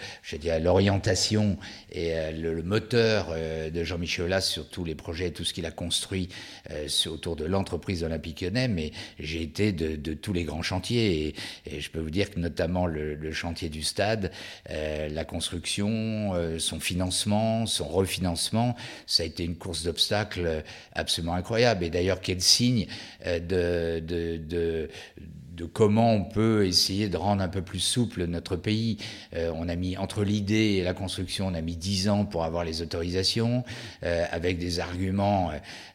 l'orientation 0.61 1.59
et 1.91 2.15
le, 2.33 2.63
moteur 2.63 3.35
de 3.35 3.85
Jean-Michel 3.85 4.27
Aulas 4.27 4.41
sur 4.41 4.69
tous 4.69 4.85
les 4.85 4.95
projets, 4.95 5.31
tout 5.31 5.45
ce 5.45 5.53
qu'il 5.53 5.67
a 5.67 5.71
construit 5.71 6.29
autour 7.07 7.37
de 7.37 7.45
l'entreprise 7.45 8.03
olympique 8.03 8.41
lyonnais. 8.41 8.69
Mais 8.69 8.93
j'ai 9.19 9.43
été 9.43 9.73
de, 9.73 10.15
tous 10.15 10.33
les 10.33 10.45
grands 10.45 10.63
chantiers 10.63 11.35
et, 11.67 11.81
je 11.81 11.91
peux 11.91 11.99
vous 11.99 12.11
dire 12.11 12.31
que 12.31 12.41
notamment 12.41 12.87
le, 12.87 13.33
chantier 13.33 13.69
du 13.69 13.83
stade, 13.83 14.33
la 14.71 15.25
construction, 15.25 16.33
son 16.59 16.81
financement, 16.81 17.67
son 17.67 17.89
refinancement, 17.89 18.75
ça 19.07 19.25
a 19.25 19.27
été 19.27 19.45
une 19.45 19.57
course 19.57 19.83
d'obstacles 19.83 20.63
absolument 20.95 21.35
incroyable. 21.35 21.85
Et 21.85 21.91
d'ailleurs, 21.91 22.21
quel 22.21 22.41
signe 22.41 22.87
de, 23.27 24.01
de 24.01 24.62
de, 25.57 25.65
comment 25.73 26.15
on 26.15 26.25
peut 26.25 26.67
essayer 26.67 27.09
de 27.09 27.17
rendre 27.17 27.43
un 27.43 27.49
peu 27.49 27.63
plus 27.63 27.81
souple 27.81 28.25
notre 28.27 28.57
pays. 28.57 28.99
Euh, 29.35 29.53
on 29.55 29.69
a 29.69 29.77
mis, 29.77 29.97
entre 29.97 30.25
l'idée 30.25 30.77
et 30.79 30.83
la 30.83 30.95
construction, 30.95 31.47
on 31.49 31.55
a 31.55 31.61
mis 31.61 31.77
dix 31.77 32.09
ans 32.09 32.25
pour 32.25 32.45
avoir 32.45 32.65
les 32.65 32.83
autorisations, 32.83 33.65
euh, 34.03 34.25
avec 34.31 34.59
des 34.59 34.81
arguments, 34.81 35.53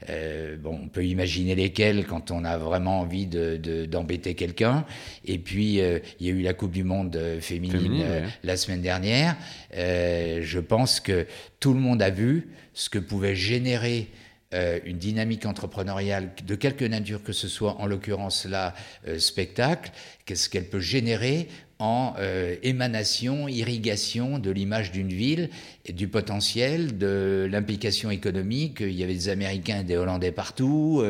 euh, 0.10 0.58
bon, 0.58 0.80
on 0.84 0.88
peut 0.88 1.06
imaginer 1.06 1.56
lesquels 1.56 2.06
quand 2.06 2.32
on 2.32 2.46
a 2.46 2.58
vraiment 2.58 3.02
envie 3.02 3.26
d'embêter 3.26 4.34
de, 4.34 4.38
quelqu'un. 4.38 4.86
Et 5.26 5.38
puis, 5.38 5.80
il 6.20 6.26
y 6.26 6.30
a 6.30 6.34
eu 6.34 6.42
la 6.42 6.54
Coupe 6.54 6.72
du 6.72 6.84
Monde 6.84 7.20
féminine, 7.42 8.04
la 8.44 8.58
semaine 8.58 8.82
dernière. 8.82 9.36
je 9.74 10.60
pense 10.60 11.00
que 11.00 11.26
tout 11.60 11.74
le 11.74 11.80
monde 11.80 12.02
a 12.02 12.10
vu 12.10 12.50
ce 12.74 12.90
que 12.90 13.00
pouvait 13.00 13.36
générer 13.36 14.10
euh, 14.54 14.80
une 14.86 14.98
dynamique 14.98 15.46
entrepreneuriale 15.46 16.32
de 16.46 16.56
quelque 16.56 16.86
nature 16.86 17.22
que 17.22 17.34
ce 17.34 17.50
soit, 17.50 17.82
en 17.82 17.86
l'occurrence 17.86 18.46
là, 18.46 18.74
euh, 19.06 19.20
spectacle, 19.20 19.92
qu'est-ce 20.24 20.48
qu'elle 20.48 20.70
peut 20.70 20.80
générer 20.80 21.50
en 21.80 22.14
euh, 22.18 22.56
émanation, 22.64 23.50
irrigation 23.50 24.40
de 24.40 24.50
l'image 24.50 24.94
d'une 24.94 25.10
ville 25.10 25.50
et 25.86 25.92
du 25.92 26.08
potentiel, 26.08 26.98
de 26.98 27.46
l'implication 27.52 28.10
économique. 28.10 28.78
Il 28.80 28.94
y 28.94 29.04
avait 29.04 29.16
des 29.16 29.28
Américains 29.28 29.82
et 29.82 29.84
des 29.84 29.98
Hollandais 29.98 30.32
partout, 30.32 31.04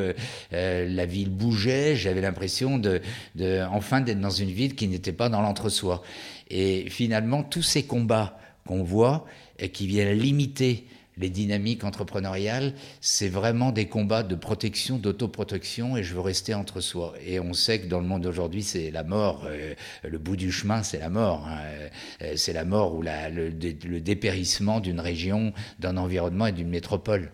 la 0.51 1.05
ville 1.05 1.29
bougeait, 1.29 1.95
j'avais 1.95 2.21
l'impression 2.21 2.79
de, 2.79 3.01
enfin 3.71 4.01
d'être 4.01 4.19
dans 4.19 4.31
une 4.31 4.49
ville 4.49 4.73
qui 4.73 4.87
n'était 4.87 5.13
pas 5.13 5.29
dans 5.29 5.41
l'entre-soi. 5.41 6.01
Et 6.49 6.89
finalement, 6.89 7.43
tous 7.43 7.61
ces 7.61 7.83
combats 7.83 8.39
qu'on 8.65 8.83
voit 8.83 9.25
et 9.59 9.69
qui 9.69 9.85
viennent 9.85 10.17
limiter 10.17 10.85
les 11.17 11.29
dynamiques 11.29 11.83
entrepreneuriales, 11.83 12.73
c'est 13.01 13.29
vraiment 13.29 13.71
des 13.71 13.87
combats 13.87 14.23
de 14.23 14.35
protection, 14.35 14.97
d'autoprotection, 14.97 15.97
et 15.97 16.03
je 16.03 16.13
veux 16.13 16.21
rester 16.21 16.53
entre 16.53 16.81
soi. 16.81 17.13
Et 17.25 17.39
on 17.39 17.53
sait 17.53 17.81
que 17.81 17.87
dans 17.87 17.99
le 17.99 18.07
monde 18.07 18.23
d'aujourd'hui, 18.23 18.63
c'est 18.63 18.91
la 18.91 19.03
mort. 19.03 19.45
Euh, 19.45 19.73
le 20.03 20.17
bout 20.17 20.35
du 20.35 20.51
chemin, 20.51 20.83
c'est 20.83 20.99
la 20.99 21.09
mort. 21.09 21.47
Hein. 21.47 21.57
Euh, 22.21 22.33
c'est 22.35 22.53
la 22.53 22.65
mort 22.65 22.95
ou 22.95 23.01
la, 23.01 23.29
le, 23.29 23.49
le 23.49 24.01
dépérissement 24.01 24.79
d'une 24.79 24.99
région, 24.99 25.53
d'un 25.79 25.97
environnement 25.97 26.47
et 26.47 26.51
d'une 26.51 26.69
métropole. 26.69 27.31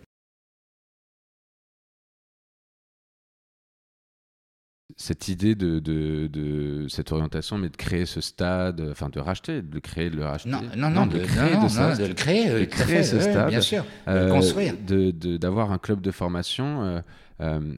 Cette 4.95 5.27
idée 5.27 5.55
de, 5.55 5.79
de, 5.79 6.87
cette 6.87 7.11
orientation, 7.11 7.57
mais 7.57 7.69
de 7.69 7.77
créer 7.77 8.05
ce 8.05 8.21
stade, 8.21 8.81
enfin 8.91 9.09
de 9.09 9.19
racheter, 9.19 9.61
de 9.61 9.79
créer, 9.79 10.09
de 10.09 10.17
le 10.17 10.25
racheter. 10.25 10.49
Non, 10.49 10.61
non, 10.75 10.89
non, 10.89 11.05
de, 11.07 11.19
créer, 11.19 11.55
de, 11.55 12.07
le 12.07 12.13
créer, 12.13 12.49
de 12.49 12.65
créer 12.65 13.03
ce 13.03 13.19
stade, 13.19 13.49
bien 13.49 13.61
sûr, 13.61 13.83
de 14.07 14.11
euh, 14.11 14.29
construire, 14.29 14.75
d'avoir 14.77 15.71
un 15.71 15.77
club 15.77 16.01
de 16.01 16.11
formation. 16.11 16.83
Euh, 16.83 17.01
euh, 17.41 17.75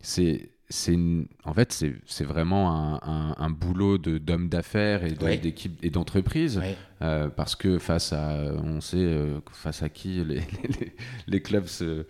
c'est 0.00 0.48
en 1.44 1.52
fait 1.52 1.84
c'est 2.06 2.24
vraiment 2.24 3.02
un, 3.04 3.34
un, 3.36 3.50
boulot 3.50 3.98
d'hommes 3.98 4.48
d'affaires 4.48 5.04
et 5.04 5.36
d'équipe 5.36 5.78
et 5.82 5.90
d'entreprise 5.90 6.62
parce 6.98 7.56
que 7.56 7.78
face 7.78 8.14
à 8.14 8.38
on 8.64 8.80
sait 8.80 9.18
face 9.52 9.82
à 9.82 9.90
qui 9.90 10.24
les, 10.24 10.36
les, 10.36 10.94
les 11.26 11.42
clubs 11.42 11.66
se 11.66 12.06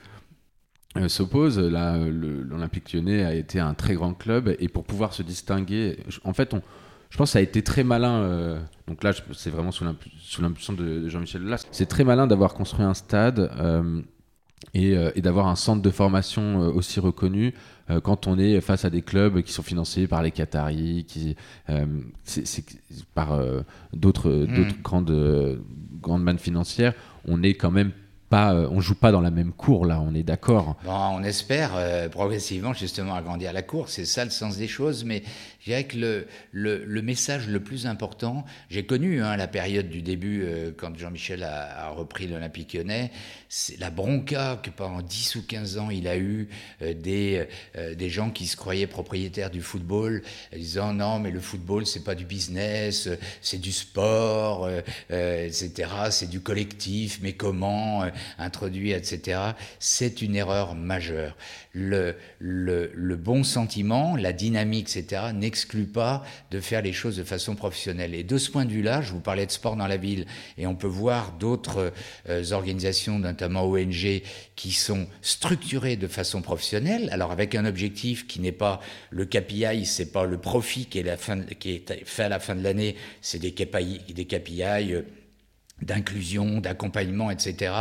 euh, 0.97 1.09
s'oppose. 1.09 1.59
Là, 1.59 1.97
l'Olympique 1.97 2.93
lyonnais 2.93 3.25
a 3.25 3.35
été 3.35 3.59
un 3.59 3.73
très 3.73 3.95
grand 3.95 4.13
club 4.13 4.55
et 4.59 4.69
pour 4.69 4.85
pouvoir 4.85 5.15
se 5.15 5.23
distinguer, 5.23 5.99
en 6.25 6.35
fait, 6.35 6.53
on, 6.53 6.61
je 7.09 7.17
pense 7.17 7.31
que 7.31 7.33
ça 7.33 7.39
a 7.39 7.43
été 7.43 7.63
très 7.63 7.83
malin. 7.83 8.23
Euh, 8.23 8.61
donc 8.87 9.03
là, 9.03 9.13
c'est 9.33 9.51
vraiment 9.51 9.71
sous 9.71 9.85
l'impulsion 9.85 10.73
de 10.75 11.09
Jean-Michel 11.09 11.45
Là, 11.45 11.57
c'est 11.71 11.87
très 11.87 12.05
malin 12.05 12.27
d'avoir 12.27 12.53
construit 12.55 12.85
un 12.85 12.95
stade. 12.95 13.51
Euh, 13.59 14.03
et, 14.75 15.21
d'avoir 15.21 15.49
un 15.49 15.57
centre 15.57 15.83
de 15.83 15.91
formation 15.91 16.59
aussi 16.59 17.01
reconnu 17.01 17.53
quand 18.05 18.29
on 18.29 18.39
est 18.39 18.61
face 18.61 18.85
à 18.85 18.91
des 18.91 19.03
clubs 19.03 19.43
qui 19.43 19.53
sont 19.53 19.65
financés 19.65 20.07
par 20.07 20.23
les 20.23 20.31
Qataris, 20.31 21.05
qui, 21.05 21.37
par 23.13 23.39
d'autres, 23.93 24.31
hmm. 24.31 24.55
d'autres 24.55 24.83
grandes, 24.83 25.61
grandes 26.01 26.23
mannes 26.23 26.39
financières, 26.39 26.95
on 27.27 27.43
est 27.43 27.55
quand 27.55 27.73
même 27.73 27.91
pas, 28.33 28.55
on 28.55 28.81
joue 28.81 28.95
pas 28.95 29.13
dans 29.13 29.21
la 29.21 29.31
même 29.31 29.53
cour 29.53 29.85
là, 29.85 30.01
on 30.01 30.15
est 30.15 30.23
d'accord. 30.23 30.77
On 30.87 31.23
espère 31.23 31.73
progressivement 32.11 32.73
justement 32.73 33.15
agrandir 33.15 33.53
la 33.53 33.63
cour, 33.63 33.91
c'est 33.91 34.07
ça 34.07 34.25
le 34.25 34.31
sens 34.31 34.57
des 34.57 34.69
choses, 34.69 35.05
mais 35.05 35.23
je 35.63 35.71
dirais 35.71 35.85
que 35.85 35.97
le, 35.97 36.27
le, 36.85 37.03
message 37.03 37.47
le 37.47 37.61
plus 37.61 37.87
important, 37.87 38.45
j'ai 38.69 38.85
connu 38.85 39.23
hein, 39.23 39.37
la 39.37 39.47
période 39.47 39.89
du 39.89 40.03
début, 40.03 40.43
euh, 40.43 40.73
quand 40.77 40.99
Jean-Michel 40.99 41.45
a, 41.45 41.91
repris 41.91 42.27
l'Olympique 42.27 42.73
lyonnais, 42.73 43.13
c'est 43.49 43.79
la 43.79 43.91
bronca 43.91 44.59
que 44.61 44.71
pendant 44.71 45.03
10 45.03 45.37
ou 45.37 45.43
15 45.47 45.79
ans 45.79 45.91
il 45.91 46.09
a 46.09 46.17
eu 46.17 46.49
euh, 46.83 46.95
des, 46.95 47.47
euh, 47.77 47.95
des 47.95 48.11
gens 48.11 48.31
qui 48.31 48.49
se 48.49 48.57
croyaient 48.57 48.89
propriétaires 48.89 49.51
du 49.51 49.63
football, 49.63 50.23
disant 50.53 50.95
non 50.95 51.21
mais 51.21 51.31
le 51.31 51.39
football 51.39 51.87
c'est 51.87 52.03
pas 52.03 52.17
du 52.17 52.25
business, 52.25 53.09
c'est 53.41 53.61
du 53.61 53.71
sport, 53.71 54.69
etc., 55.11 55.89
c'est 56.11 56.29
du 56.29 56.41
collectif, 56.41 57.21
mais 57.23 57.35
comment 57.35 58.05
introduire, 58.39 58.97
etc. 58.97 59.41
C'est 59.79 60.23
une 60.23 60.35
erreur 60.35 60.75
majeure. 60.75 61.37
Le, 61.73 62.17
le, 62.39 62.91
le 62.95 63.17
bon 63.17 63.45
sentiment, 63.45 64.17
la 64.17 64.33
dynamique, 64.33 64.95
etc., 64.97 65.31
n'exclut 65.53 65.85
pas 65.85 66.25
de 66.51 66.61
faire 66.61 66.81
les 66.81 66.95
choses 66.95 67.19
de 67.19 67.25
façon 67.25 67.55
professionnelle. 67.55 68.15
Et 68.15 68.25
de 68.25 68.39
ce 68.39 68.51
point 68.51 68.65
de 68.65 68.73
vue-là, 68.73 69.03
je 69.03 69.13
vous 69.13 69.21
parlais 69.21 69.45
de 69.45 69.51
sport 69.51 69.77
dans 69.77 69.87
la 69.87 69.99
ville, 69.99 70.25
et 70.57 70.67
on 70.67 70.75
peut 70.75 70.87
voir 70.87 71.33
d'autres 71.33 71.93
euh, 72.31 72.53
organisations, 72.53 73.19
notamment 73.19 73.65
ONG, 73.65 74.23
qui 74.57 74.73
sont 74.73 75.07
structurées 75.21 75.97
de 75.97 76.07
façon 76.07 76.41
professionnelle, 76.41 77.11
alors 77.13 77.33
avec 77.33 77.55
un 77.55 77.67
objectif 77.67 78.27
qui 78.27 78.41
n'est 78.41 78.51
pas 78.51 78.81
le 79.11 79.27
KPI, 79.27 79.85
c'est 79.85 80.11
pas 80.11 80.25
le 80.25 80.39
profit 80.39 80.87
qui 80.87 80.99
est, 81.01 82.05
fait 82.07 82.23
à 82.23 82.29
la 82.31 82.41
fin 82.41 82.55
de 82.55 82.63
l'année, 82.63 82.97
c'est 83.21 83.39
des 83.39 83.53
KPI, 83.53 84.15
des 84.15 84.25
KPI 84.25 84.95
euh, 84.95 85.03
d'inclusion, 85.83 86.61
d'accompagnement, 86.61 87.31
etc. 87.31 87.75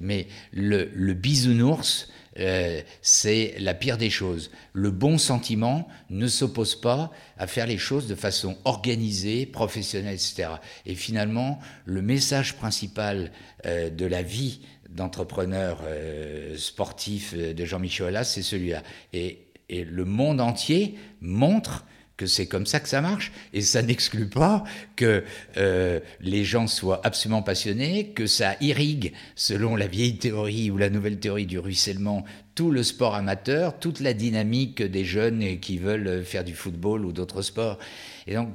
Mais 0.00 0.26
le, 0.52 0.88
le 0.94 1.12
bisounours, 1.12 2.08
euh, 2.38 2.80
c'est 3.02 3.54
la 3.58 3.74
pire 3.74 3.98
des 3.98 4.10
choses. 4.10 4.50
Le 4.72 4.90
bon 4.90 5.18
sentiment 5.18 5.88
ne 6.10 6.28
s'oppose 6.28 6.80
pas 6.80 7.10
à 7.36 7.46
faire 7.46 7.66
les 7.66 7.78
choses 7.78 8.06
de 8.06 8.14
façon 8.14 8.56
organisée, 8.64 9.46
professionnelle, 9.46 10.14
etc. 10.14 10.50
Et 10.86 10.94
finalement, 10.94 11.58
le 11.86 12.02
message 12.02 12.56
principal 12.56 13.32
euh, 13.66 13.90
de 13.90 14.06
la 14.06 14.22
vie 14.22 14.60
d'entrepreneur 14.88 15.82
euh, 15.84 16.56
sportif 16.56 17.34
de 17.34 17.64
Jean-Michel 17.64 18.18
c'est 18.24 18.42
celui-là. 18.42 18.82
Et 19.12 19.46
le 19.68 20.04
monde 20.04 20.40
entier 20.40 20.96
montre 21.20 21.84
que 22.20 22.26
c'est 22.26 22.44
comme 22.44 22.66
ça 22.66 22.80
que 22.80 22.88
ça 22.88 23.00
marche. 23.00 23.32
Et 23.54 23.62
ça 23.62 23.80
n'exclut 23.80 24.28
pas 24.28 24.62
que 24.94 25.24
euh, 25.56 26.00
les 26.20 26.44
gens 26.44 26.66
soient 26.66 27.00
absolument 27.02 27.42
passionnés, 27.42 28.08
que 28.08 28.26
ça 28.26 28.56
irrigue, 28.60 29.14
selon 29.36 29.74
la 29.74 29.86
vieille 29.86 30.18
théorie 30.18 30.70
ou 30.70 30.76
la 30.76 30.90
nouvelle 30.90 31.18
théorie 31.18 31.46
du 31.46 31.58
ruissellement, 31.58 32.26
tout 32.54 32.70
le 32.70 32.82
sport 32.82 33.14
amateur, 33.14 33.78
toute 33.78 34.00
la 34.00 34.12
dynamique 34.12 34.82
des 34.82 35.06
jeunes 35.06 35.58
qui 35.60 35.78
veulent 35.78 36.22
faire 36.22 36.44
du 36.44 36.52
football 36.52 37.06
ou 37.06 37.12
d'autres 37.12 37.40
sports. 37.40 37.78
Et 38.26 38.34
donc, 38.34 38.50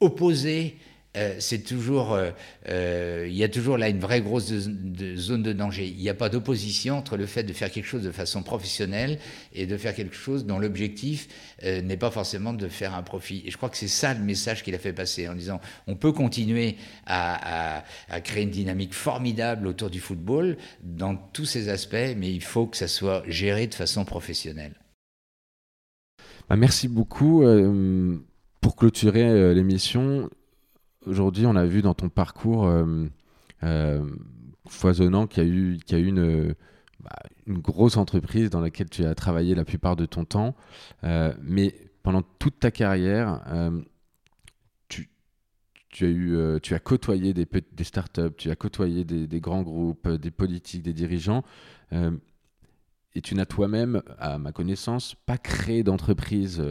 opposer 0.00 0.76
euh, 1.18 1.34
c'est 1.40 1.58
toujours, 1.58 2.12
euh, 2.12 2.30
euh, 2.68 3.26
il 3.28 3.34
y 3.34 3.42
a 3.42 3.48
toujours 3.48 3.76
là 3.76 3.88
une 3.88 3.98
vraie 3.98 4.20
grosse 4.20 4.52
zone 4.52 5.42
de 5.42 5.52
danger. 5.52 5.86
Il 5.86 5.96
n'y 5.96 6.08
a 6.08 6.14
pas 6.14 6.28
d'opposition 6.28 6.96
entre 6.96 7.16
le 7.16 7.26
fait 7.26 7.42
de 7.42 7.52
faire 7.52 7.70
quelque 7.70 7.86
chose 7.86 8.04
de 8.04 8.12
façon 8.12 8.42
professionnelle 8.42 9.18
et 9.52 9.66
de 9.66 9.76
faire 9.76 9.94
quelque 9.94 10.14
chose 10.14 10.46
dont 10.46 10.58
l'objectif 10.58 11.28
n'est 11.62 11.96
pas 11.96 12.10
forcément 12.10 12.52
de 12.52 12.68
faire 12.68 12.94
un 12.94 13.02
profit. 13.02 13.42
Et 13.44 13.50
je 13.50 13.56
crois 13.56 13.68
que 13.68 13.76
c'est 13.76 13.88
ça 13.88 14.14
le 14.14 14.20
message 14.20 14.62
qu'il 14.62 14.74
a 14.74 14.78
fait 14.78 14.92
passer 14.92 15.28
en 15.28 15.34
disant 15.34 15.60
on 15.86 15.96
peut 15.96 16.12
continuer 16.12 16.76
à, 17.06 17.82
créer 18.22 18.44
une 18.44 18.50
dynamique 18.50 18.94
formidable 18.94 19.66
autour 19.66 19.90
du 19.90 20.00
football 20.00 20.56
dans 20.82 21.16
tous 21.16 21.46
ses 21.46 21.68
aspects, 21.68 22.14
mais 22.16 22.32
il 22.32 22.42
faut 22.42 22.66
que 22.66 22.76
ça 22.76 22.88
soit 22.88 23.22
géré 23.26 23.66
de 23.66 23.74
façon 23.74 24.04
professionnelle. 24.04 24.74
Bah, 26.48 26.56
merci 26.56 26.88
beaucoup. 26.88 27.42
pour 28.60 28.76
clôturer 28.76 29.54
l'émission, 29.54 30.30
aujourd'hui, 31.06 31.46
on 31.46 31.56
a 31.56 31.66
vu 31.66 31.82
dans 31.82 31.94
ton 31.94 32.08
parcours 32.08 32.66
euh, 32.66 33.06
euh, 33.62 34.08
foisonnant 34.66 35.26
qu'il 35.26 35.42
y 35.42 35.46
a 35.46 35.48
eu, 35.48 35.78
qu'il 35.84 35.98
y 35.98 36.02
a 36.02 36.04
une, 36.04 36.54
bah, 37.00 37.16
une, 37.46 37.58
grosse 37.58 37.96
entreprise 37.96 38.50
dans 38.50 38.60
laquelle 38.60 38.90
tu 38.90 39.04
as 39.04 39.14
travaillé 39.14 39.54
la 39.54 39.64
plupart 39.64 39.96
de 39.96 40.06
ton 40.06 40.24
temps. 40.24 40.54
Euh, 41.04 41.32
mais 41.42 41.74
pendant 42.02 42.22
toute 42.38 42.58
ta 42.60 42.70
carrière, 42.70 43.42
tu, 45.90 46.04
as 46.04 46.08
eu, 46.08 46.60
tu 46.62 46.74
as 46.74 46.78
côtoyé 46.78 47.34
des, 47.34 47.46
startups, 47.82 48.34
tu 48.36 48.50
as 48.50 48.56
côtoyé 48.56 49.04
des, 49.04 49.26
des, 49.26 49.40
grands 49.40 49.62
groupes, 49.62 50.08
des 50.08 50.30
politiques, 50.30 50.82
des 50.82 50.92
dirigeants. 50.92 51.42
et 51.92 53.20
tu 53.20 53.34
n'as 53.34 53.46
toi-même, 53.46 54.02
à 54.18 54.38
ma 54.38 54.52
connaissance, 54.52 55.16
pas 55.26 55.38
créé 55.38 55.82
d'entreprise 55.82 56.62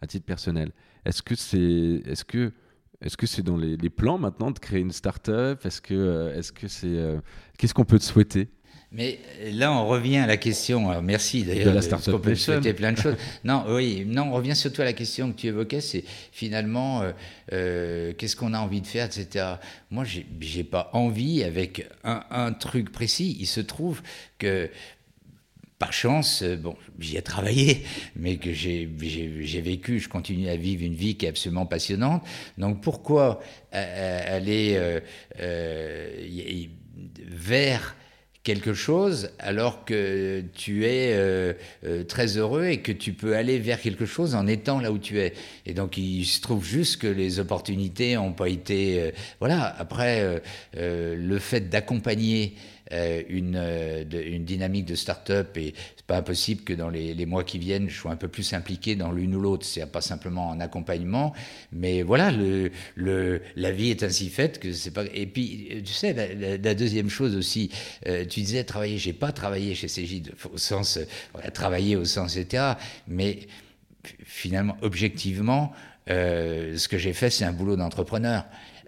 à 0.00 0.06
titre 0.06 0.26
personnel. 0.26 0.72
Est-ce 1.04 1.22
que 1.22 1.34
c'est, 1.34 2.02
est-ce 2.04 2.24
que 2.24 2.52
est-ce 3.00 3.16
que 3.16 3.26
c'est 3.26 3.42
dans 3.42 3.56
les, 3.56 3.76
plans 3.90 4.18
maintenant 4.18 4.50
de 4.50 4.58
créer 4.58 4.80
une 4.80 4.92
start-up? 4.92 5.64
Est-ce 5.64 5.80
que 5.80 5.94
euh, 5.94 6.36
est-ce 6.36 6.52
que 6.52 6.66
c'est 6.66 6.86
euh, 6.86 7.18
qu'est-ce 7.56 7.74
qu'on 7.74 7.84
peut 7.84 7.98
te 7.98 8.04
souhaiter? 8.04 8.48
Mais 8.90 9.20
là, 9.52 9.70
on 9.70 9.86
revient 9.86 10.16
à 10.16 10.26
la 10.26 10.38
question. 10.38 10.90
Alors 10.90 11.02
merci 11.02 11.44
d'ailleurs. 11.44 11.66
De 11.66 11.74
la 11.74 11.82
start-up 11.82 12.14
On 12.14 12.18
peut 12.18 12.34
souhaiter 12.34 12.72
plein 12.72 12.92
de 12.92 12.98
choses. 12.98 13.16
non, 13.44 13.64
oui, 13.68 14.04
non, 14.06 14.30
on 14.30 14.32
revient 14.32 14.56
surtout 14.56 14.80
à 14.80 14.86
la 14.86 14.94
question 14.94 15.30
que 15.30 15.36
tu 15.36 15.46
évoquais. 15.46 15.80
C'est 15.80 16.04
finalement 16.32 17.04
euh, 17.52 18.12
qu'est-ce 18.16 18.34
qu'on 18.34 18.54
a 18.54 18.58
envie 18.58 18.80
de 18.80 18.86
faire, 18.86 19.04
etc. 19.04 19.44
Moi, 19.90 20.04
j'ai 20.40 20.64
pas 20.64 20.90
envie 20.94 21.44
avec 21.44 21.86
un, 22.02 22.24
un, 22.30 22.52
truc 22.52 22.90
précis. 22.90 23.36
Il 23.38 23.46
se 23.46 23.60
trouve 23.60 24.00
que 24.38 24.70
par 25.78 25.92
chance, 25.92 26.42
euh, 26.42 26.56
bon, 26.56 26.76
j'y 26.98 27.16
ai 27.16 27.22
travaillé, 27.22 27.84
mais 28.16 28.36
que 28.36 28.52
j'ai 28.52 28.86
vécu, 29.62 30.00
je 30.00 30.08
continue 30.08 30.48
à 30.48 30.56
vivre 30.56 30.84
une 30.84 30.94
vie 30.94 31.16
qui 31.16 31.26
est 31.26 31.28
absolument 31.28 31.66
passionnante. 31.66 32.22
Donc 32.58 32.82
pourquoi 32.82 33.40
aller 33.70 34.74
euh, 34.76 35.00
euh, 35.40 36.26
vers 37.26 37.94
quelque 38.42 38.72
chose 38.72 39.30
alors 39.38 39.84
que 39.84 40.42
tu 40.54 40.86
es 40.86 41.54
très 42.08 42.38
heureux 42.38 42.64
et 42.66 42.78
que 42.78 42.92
tu 42.92 43.12
peux 43.12 43.36
aller 43.36 43.58
vers 43.58 43.78
quelque 43.78 44.06
chose 44.06 44.34
en 44.34 44.46
étant 44.46 44.80
là 44.80 44.90
où 44.90 44.98
tu 44.98 45.20
es? 45.20 45.34
Et 45.66 45.74
donc 45.74 45.98
il 45.98 46.24
se 46.24 46.40
trouve 46.40 46.64
juste 46.64 46.96
que 47.02 47.06
les 47.06 47.40
opportunités 47.40 48.14
n'ont 48.14 48.32
pas 48.32 48.48
été... 48.48 49.12
voilà, 49.38 49.76
après, 49.78 50.40
le 50.74 51.38
fait 51.38 51.68
d'accompagner 51.68 52.54
une, 52.90 53.56
euh, 53.56 54.04
une, 54.10 54.44
dynamique 54.44 54.86
de 54.86 54.94
start-up 54.94 55.56
et 55.56 55.74
c'est 55.96 56.06
pas 56.06 56.16
impossible 56.16 56.62
que 56.62 56.72
dans 56.72 56.88
les, 56.88 57.26
mois 57.26 57.44
qui 57.44 57.58
viennent, 57.58 57.88
je 57.88 57.98
sois 57.98 58.10
un 58.10 58.16
peu 58.16 58.28
plus 58.28 58.52
impliqué 58.52 58.96
dans 58.96 59.12
l'une 59.12 59.34
ou 59.34 59.40
l'autre. 59.40 59.66
C'est 59.66 59.84
pas 59.86 60.00
simplement 60.00 60.48
en 60.48 60.60
accompagnement, 60.60 61.34
mais 61.72 62.02
voilà, 62.02 62.30
le, 62.30 62.70
le, 62.94 63.42
la 63.56 63.70
vie 63.70 63.90
est 63.90 64.02
ainsi 64.02 64.30
faite 64.30 64.58
que 64.58 64.72
c'est 64.72 64.90
pas. 64.90 65.04
Et 65.12 65.26
puis, 65.26 65.82
tu 65.84 65.92
sais, 65.92 66.14
la, 66.62 66.74
deuxième 66.74 67.10
chose 67.10 67.36
aussi, 67.36 67.70
euh, 68.06 68.24
tu 68.24 68.40
disais 68.40 68.64
travailler. 68.64 68.98
J'ai 68.98 69.12
pas 69.12 69.32
travaillé 69.32 69.74
chez 69.74 69.88
Cégide 69.88 70.32
au 70.52 70.58
sens 70.58 70.98
travailler 71.52 71.96
au 71.96 72.04
sens 72.04 72.36
etc. 72.36 72.74
Mais 73.06 73.40
finalement, 74.24 74.76
objectivement, 74.82 75.72
ce 76.06 76.88
que 76.88 76.96
j'ai 76.96 77.12
fait, 77.12 77.30
c'est 77.30 77.44
un 77.44 77.52
boulot 77.52 77.76
d'entrepreneur. 77.76 78.44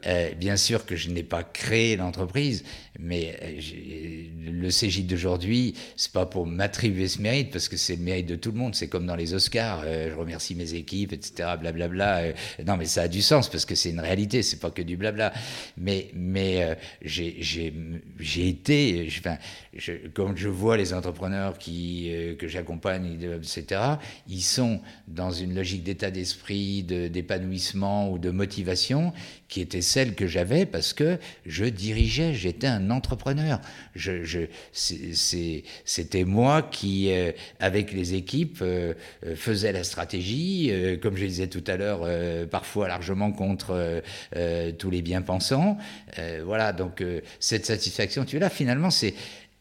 Euh, 0.07 0.33
bien 0.35 0.57
sûr 0.57 0.87
que 0.87 0.97
je 0.97 1.11
n'ai 1.11 1.23
pas 1.23 1.43
créé 1.43 1.97
l'entreprise, 1.97 2.65
mais 3.03 3.37
euh, 3.43 4.51
le 4.51 4.69
CJ 4.69 5.07
d'aujourd'hui, 5.07 5.75
c'est 5.97 6.13
pas 6.13 6.27
pour 6.27 6.47
m'attribuer 6.47 7.09
ce 7.09 7.21
mérite, 7.21 7.51
parce 7.51 7.69
que 7.69 7.77
c'est 7.77 7.97
le 7.97 8.03
mérite 8.03 8.27
de 8.27 8.37
tout 8.37 8.53
le 8.53 8.59
monde. 8.59 8.75
C'est 8.75 8.89
comme 8.89 9.07
dans 9.07 9.17
les 9.17 9.35
Oscars. 9.35 9.83
Euh, 9.85 10.11
je 10.11 10.15
remercie 10.15 10.55
mes 10.55 10.75
équipes, 10.75 11.13
etc. 11.13 11.51
Blablabla. 11.59 12.33
non, 12.67 12.77
mais 12.77 12.85
ça 12.85 13.03
a 13.03 13.09
du 13.09 13.23
sens 13.23 13.49
parce 13.49 13.65
que 13.65 13.75
c'est 13.75 13.91
une 13.91 14.01
réalité. 14.01 14.43
C'est 14.43 14.61
pas 14.61 14.71
que 14.71 14.83
du 14.83 14.97
blabla. 14.97 15.33
Mais 15.77 16.11
mais 16.15 16.77
j'ai 17.03 18.49
été, 18.49 19.09
enfin, 19.19 19.39
je, 19.75 19.93
quand 20.15 20.37
je 20.37 20.49
vois 20.49 20.77
les 20.77 20.93
entrepreneurs 20.93 21.59
qui 21.59 22.11
que 22.39 22.49
j'accompagne, 22.49 23.19
etc. 23.23 23.81
Ils 24.29 24.43
sont 24.43 24.81
dans 25.09 25.31
une 25.31 25.55
logique 25.55 25.85
d'état 25.85 26.11
d'esprit, 26.11 26.83
d'épanouissement 26.83 28.11
ou 28.11 28.19
de 28.19 28.31
motivation 28.31 29.13
qui 29.49 29.61
était 29.61 29.83
celle 29.83 30.15
que 30.15 30.27
j'avais 30.27 30.65
parce 30.65 30.93
que 30.93 31.19
je 31.45 31.65
dirigeais, 31.65 32.35
j'étais 32.35 32.69
un 32.69 32.90
entrepreneur. 32.91 33.61
C'était 34.73 36.25
moi 36.25 36.63
qui, 36.63 37.13
euh, 37.13 37.33
avec 37.59 37.93
les 37.93 38.15
équipes, 38.15 38.59
euh, 38.63 38.95
euh, 39.27 39.37
faisais 39.37 39.73
la 39.73 39.85
stratégie, 39.85 40.73
comme 41.03 41.17
je 41.17 41.25
disais 41.25 41.47
tout 41.47 41.65
à 41.67 41.77
l'heure, 41.77 42.07
parfois 42.49 42.89
largement 42.89 43.33
contre 43.33 44.03
tous 44.79 44.91
les 44.91 45.03
bien-pensants. 45.03 45.79
voilà, 46.45 46.73
donc 46.73 47.03
cette 47.39 47.67
satisfaction, 47.67 48.25
tu 48.25 48.39
là, 48.39 48.51
finalement, 48.51 48.91
c'est 48.91 49.15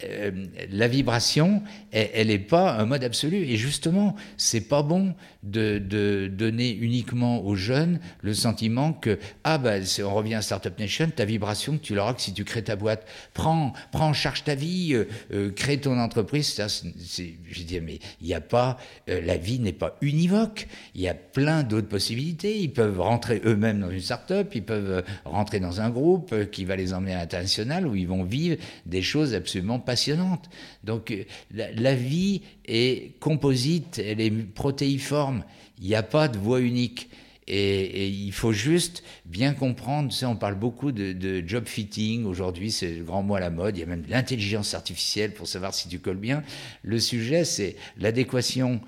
euh, 0.06 0.32
la 0.72 0.88
vibration, 0.88 1.62
elle 1.92 2.28
n'est 2.28 2.40
pas 2.40 2.72
un 2.72 2.86
mode 2.86 3.04
absolu. 3.04 3.38
Et 3.38 3.58
justement, 3.58 4.16
c'est 4.38 4.62
pas 4.62 4.82
bon 4.82 5.14
de, 5.44 6.28
donner 6.28 6.72
uniquement 6.72 7.46
aux 7.46 7.56
jeunes 7.56 8.00
le 8.22 8.34
sentiment 8.34 8.94
que, 8.94 9.20
ah 9.44 9.58
ben, 9.58 9.84
on 10.04 10.14
revient 10.14 10.36
à 10.36 10.42
Startup 10.42 10.78
Nation, 10.78 11.10
ta 11.16 11.26
vibration, 11.26 11.78
tu 11.82 11.96
l'auras 11.96 12.14
que 12.14 12.22
si 12.22 12.34
tu 12.34 12.44
crées 12.44 12.64
ta 12.64 12.76
boîte. 12.76 13.06
Prends, 13.34 13.74
en 13.94 14.14
charge 14.14 14.44
ta 14.44 14.56
vie, 14.56 14.94
euh, 14.94 15.06
euh, 15.34 15.52
crée 15.52 15.80
ton 15.80 15.98
entreprise. 16.00 16.54
Ça, 16.54 16.68
je 16.68 17.64
dis, 17.64 17.80
mais 17.82 18.00
il 18.22 18.28
n'y 18.28 18.34
a 18.34 18.42
pas, 18.42 18.78
la 19.08 19.38
vie 19.38 19.60
n'est 19.60 19.74
pas 19.74 19.98
univoque. 20.02 20.68
Il 20.96 21.02
y 21.02 21.08
a 21.08 21.14
plein 21.14 21.64
d'autres 21.64 21.88
possibilités. 21.88 22.60
Ils 22.60 22.74
peuvent 22.74 23.00
rentrer 23.00 23.42
eux-mêmes 23.46 23.80
dans 23.80 23.90
une 23.90 24.02
startup, 24.02 24.54
ils 24.54 24.64
peuvent 24.64 25.04
rentrer 25.26 25.60
dans 25.60 25.82
un 25.82 25.90
groupe 25.90 26.50
qui 26.52 26.66
va 26.66 26.76
les 26.76 26.94
emmener 26.94 27.14
à 27.14 27.20
l'international 27.20 27.88
où 27.88 27.96
ils 27.96 28.08
vont 28.08 28.24
vivre 28.24 28.58
des 28.86 29.02
choses 29.02 29.34
absolument 29.34 29.80
passionnante. 29.80 30.50
Donc 30.84 31.12
euh, 31.12 31.24
la, 31.54 31.96
vie 31.96 32.42
est 32.70 33.20
composite, 33.20 34.00
elle 34.00 34.22
est 34.22 34.32
protéiforme. 34.32 35.44
Il 35.80 35.88
n'y 35.88 35.96
a 35.96 36.04
pas 36.04 36.28
de 36.28 36.38
voie 36.38 36.62
unique. 36.62 37.10
Et, 37.52 38.08
il 38.08 38.32
faut 38.32 38.54
juste 38.54 39.04
bien 39.26 39.54
comprendre, 39.54 40.14
on 40.22 40.36
parle 40.36 40.54
beaucoup 40.54 40.92
de, 40.92 41.44
job 41.48 41.66
fitting, 41.66 42.26
aujourd'hui 42.26 42.72
c'est 42.72 42.92
le 42.92 43.04
grand 43.04 43.24
mot 43.24 43.34
à 43.36 43.40
la 43.40 43.50
mode, 43.50 43.76
il 43.76 43.80
y 43.80 43.84
a 43.84 43.88
même 43.88 44.06
l'intelligence 44.08 44.76
artificielle 44.76 45.34
pour 45.34 45.48
savoir 45.48 45.74
si 45.74 45.90
tu 45.90 45.98
colles 45.98 46.18
bien. 46.18 46.44
Le 46.84 47.00
sujet 47.00 47.46
c'est 47.46 47.76
l'adéquation 47.98 48.82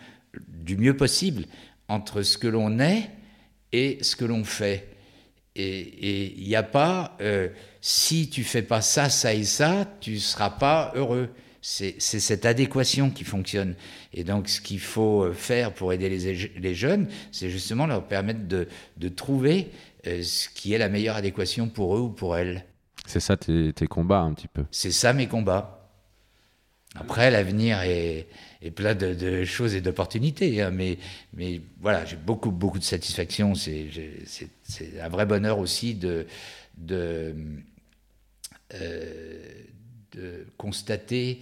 du 0.47 0.77
mieux 0.77 0.95
possible 0.95 1.45
entre 1.87 2.21
ce 2.21 2.37
que 2.37 2.47
l'on 2.47 2.79
est 2.79 3.09
et 3.71 3.97
ce 4.01 4.15
que 4.15 4.25
l'on 4.25 4.43
fait. 4.43 4.89
Et 5.55 6.35
il 6.37 6.47
n'y 6.47 6.55
a 6.55 6.63
pas, 6.63 7.17
euh, 7.19 7.49
si 7.81 8.29
tu 8.29 8.43
fais 8.43 8.61
pas 8.61 8.81
ça, 8.81 9.09
ça 9.09 9.33
et 9.33 9.43
ça, 9.43 9.85
tu 9.99 10.19
seras 10.19 10.51
pas 10.51 10.93
heureux. 10.95 11.29
C'est 11.63 11.99
cette 11.99 12.45
adéquation 12.45 13.11
qui 13.11 13.23
fonctionne. 13.23 13.75
Et 14.13 14.23
donc, 14.23 14.49
ce 14.49 14.61
qu'il 14.61 14.79
faut 14.79 15.25
euh, 15.25 15.33
faire 15.33 15.73
pour 15.73 15.93
aider 15.93 16.09
les, 16.09 16.75
jeunes, 16.75 17.07
c'est 17.31 17.51
justement 17.51 17.85
leur 17.85 18.07
permettre 18.07 18.47
de, 18.47 18.67
de 18.97 19.09
trouver 19.09 19.69
euh, 20.07 20.23
ce 20.23 20.49
qui 20.49 20.73
est 20.73 20.79
la 20.79 20.89
meilleure 20.89 21.15
adéquation 21.15 21.69
pour 21.69 21.95
eux 21.95 21.99
ou 21.99 22.09
pour 22.09 22.35
elles. 22.35 22.65
C'est 23.05 23.19
ça 23.19 23.37
tes, 23.37 23.73
tes, 23.73 23.85
combats 23.85 24.21
un 24.21 24.33
petit 24.33 24.47
peu. 24.47 24.65
C'est 24.71 24.91
ça 24.91 25.13
mes 25.13 25.27
combats. 25.27 25.77
Après, 26.95 27.29
l'avenir 27.29 27.81
est, 27.81 28.27
est, 28.61 28.71
plein 28.71 28.95
de, 28.95 29.13
de 29.13 29.45
choses 29.45 29.75
et 29.75 29.81
d'opportunités, 29.81 30.61
hein, 30.61 30.71
mais, 30.71 30.97
mais 31.33 31.61
voilà, 31.79 32.05
j'ai 32.05 32.17
beaucoup, 32.17 32.51
beaucoup 32.51 32.79
de 32.79 32.83
satisfaction. 32.83 33.53
C'est 33.55 33.87
un 34.99 35.09
vrai 35.09 35.25
bonheur 35.25 35.59
aussi 35.59 35.93
de, 35.93 36.25
de 36.77 37.35
euh, 38.73 39.63
de 40.13 40.45
constater 40.57 41.39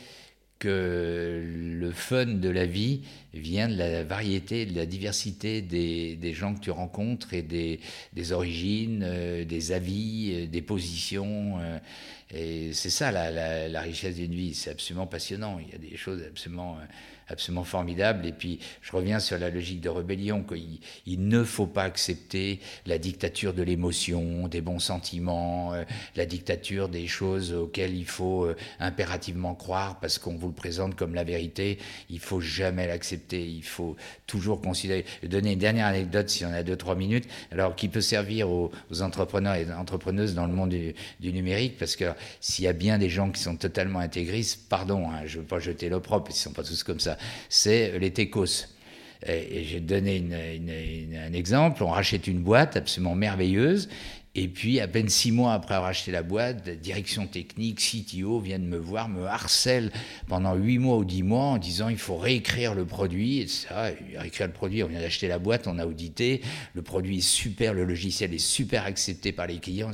que 0.60 1.42
le 1.80 1.92
fun 1.92 2.26
de 2.26 2.50
la 2.50 2.66
vie 2.66 3.02
vient 3.34 3.70
de 3.70 3.78
la 3.78 4.04
variété, 4.04 4.66
de 4.66 4.76
la 4.76 4.86
diversité 4.86 5.62
des, 5.62 6.34
gens 6.34 6.54
que 6.54 6.60
tu 6.60 6.72
rencontres 6.72 7.34
et 7.34 7.42
des, 7.42 8.32
origines, 8.34 9.04
euh, 9.04 9.46
des 9.46 9.72
avis, 9.72 10.34
euh, 10.34 10.48
des 10.48 10.62
positions. 10.62 11.60
et 12.34 12.74
c'est 12.74 12.90
ça 12.90 13.12
la 13.12 13.82
richesse 13.82 14.16
d'une 14.16 14.36
vie. 14.36 14.54
C'est 14.54 14.72
absolument 14.72 15.08
passionnant. 15.08 15.60
Il 15.60 15.72
y 15.72 15.76
a 15.76 15.78
des 15.78 15.96
choses 15.96 16.22
absolument 16.28 16.78
absolument 17.30 17.64
formidable. 17.64 18.26
Et 18.26 18.32
puis, 18.32 18.60
je 18.82 18.92
reviens 18.92 19.20
sur 19.20 19.38
la 19.38 19.50
logique 19.50 19.82
de 19.82 19.90
rébellion, 19.90 20.44
qu'il 20.44 20.80
il 21.06 21.28
ne 21.28 21.44
faut 21.44 21.68
pas 21.68 21.84
accepter 21.84 22.60
la 22.86 22.98
dictature 22.98 23.54
de 23.54 23.64
l'émotion, 23.64 24.48
des 24.48 24.62
bons 24.62 24.80
sentiments, 24.80 25.74
euh, 25.74 25.84
la 26.16 26.26
dictature 26.26 26.90
des 26.90 27.08
choses 27.08 27.54
auxquelles 27.54 27.96
il 27.96 28.06
faut 28.06 28.46
euh, 28.46 28.56
impérativement 28.80 29.56
croire 29.56 30.00
parce 30.00 30.18
qu'on 30.18 30.36
vous 30.36 30.48
le 30.48 30.54
présente 30.54 30.96
comme 30.96 31.14
la 31.14 31.24
vérité. 31.24 31.78
Il 32.10 32.20
faut 32.20 32.42
jamais 32.42 32.88
l'accepter. 32.88 33.48
Il 33.48 33.64
faut 33.64 33.96
toujours 34.28 34.62
considérer. 34.62 35.06
Je 35.24 35.28
donner 35.28 35.54
une 35.54 35.60
dernière 35.60 35.86
anecdote, 35.86 36.30
si 36.30 36.46
on 36.46 36.52
a 36.52 36.64
deux, 36.64 36.76
trois 36.76 36.96
minutes, 36.96 37.26
alors 37.52 37.76
qui 37.76 37.88
peut 37.88 38.02
servir 38.02 38.50
aux, 38.50 38.72
entrepreneurs 39.02 39.56
et 39.56 39.72
entrepreneuses 39.72 40.34
dans 40.34 40.46
le 40.46 40.54
monde 40.54 40.70
du, 40.70 41.34
numérique, 41.34 41.78
parce 41.78 41.96
que 41.96 42.06
s'il 42.42 42.66
y 42.66 42.68
a 42.68 42.74
bien 42.74 42.98
des 42.98 43.10
gens 43.10 43.32
qui 43.32 43.42
sont 43.42 43.56
totalement 43.56 44.00
intégristes, 44.00 44.68
pardon, 44.68 45.10
hein, 45.10 45.22
je 45.26 45.38
ne 45.38 45.42
veux 45.42 45.48
pas 45.48 45.60
jeter 45.60 45.90
l'opprobre, 45.90 46.28
ils 46.30 46.34
ne 46.34 46.38
sont 46.38 46.52
pas 46.52 46.64
tous 46.64 46.84
comme 46.84 47.00
ça, 47.00 47.18
c'est 47.50 47.98
les 48.00 48.12
Tecos. 48.12 48.68
Et, 49.28 49.66
j'ai 49.66 49.82
donné 49.82 50.24
un 51.28 51.34
exemple, 51.34 51.84
on 51.84 51.90
rachète 51.90 52.28
une 52.28 52.40
boîte 52.40 52.78
absolument 52.78 53.16
merveilleuse, 53.16 53.90
et 54.36 54.48
puis, 54.48 54.80
à 54.80 54.88
peine 54.88 55.10
six 55.10 55.32
mois 55.32 55.54
après 55.54 55.74
avoir 55.74 55.90
acheté 55.90 56.12
la 56.12 56.22
boîte, 56.22 56.70
direction 56.70 57.26
technique, 57.26 57.80
CTO 57.80 58.40
viennent 58.40 58.68
me 58.68 58.78
voir, 58.78 59.10
me 59.10 59.26
harcèlent 59.26 59.92
pendant 60.28 60.54
huit 60.54 60.78
mois 60.78 60.98
ou 60.98 61.04
dix 61.04 61.24
mois 61.24 61.46
en 61.46 61.58
disant 61.58 61.90
il 61.90 61.98
faut 61.98 62.16
réécrire 62.16 62.76
le 62.76 62.86
produit. 62.86 63.40
Et 63.40 63.48
ça, 63.48 63.90
réécrire 64.16 64.46
le 64.46 64.54
produit, 64.54 64.84
on 64.84 64.88
vient 64.88 65.00
d'acheter 65.00 65.28
la 65.28 65.40
boîte, 65.40 65.66
on 65.66 65.80
a 65.80 65.86
audité, 65.86 66.42
le 66.76 66.84
produit 66.84 67.18
est 67.18 67.28
super, 67.28 67.74
le 67.74 67.86
logiciel 67.86 68.32
est 68.32 68.38
super 68.38 68.86
accepté 68.86 69.32
par 69.32 69.48
les 69.48 69.58
clients. 69.58 69.92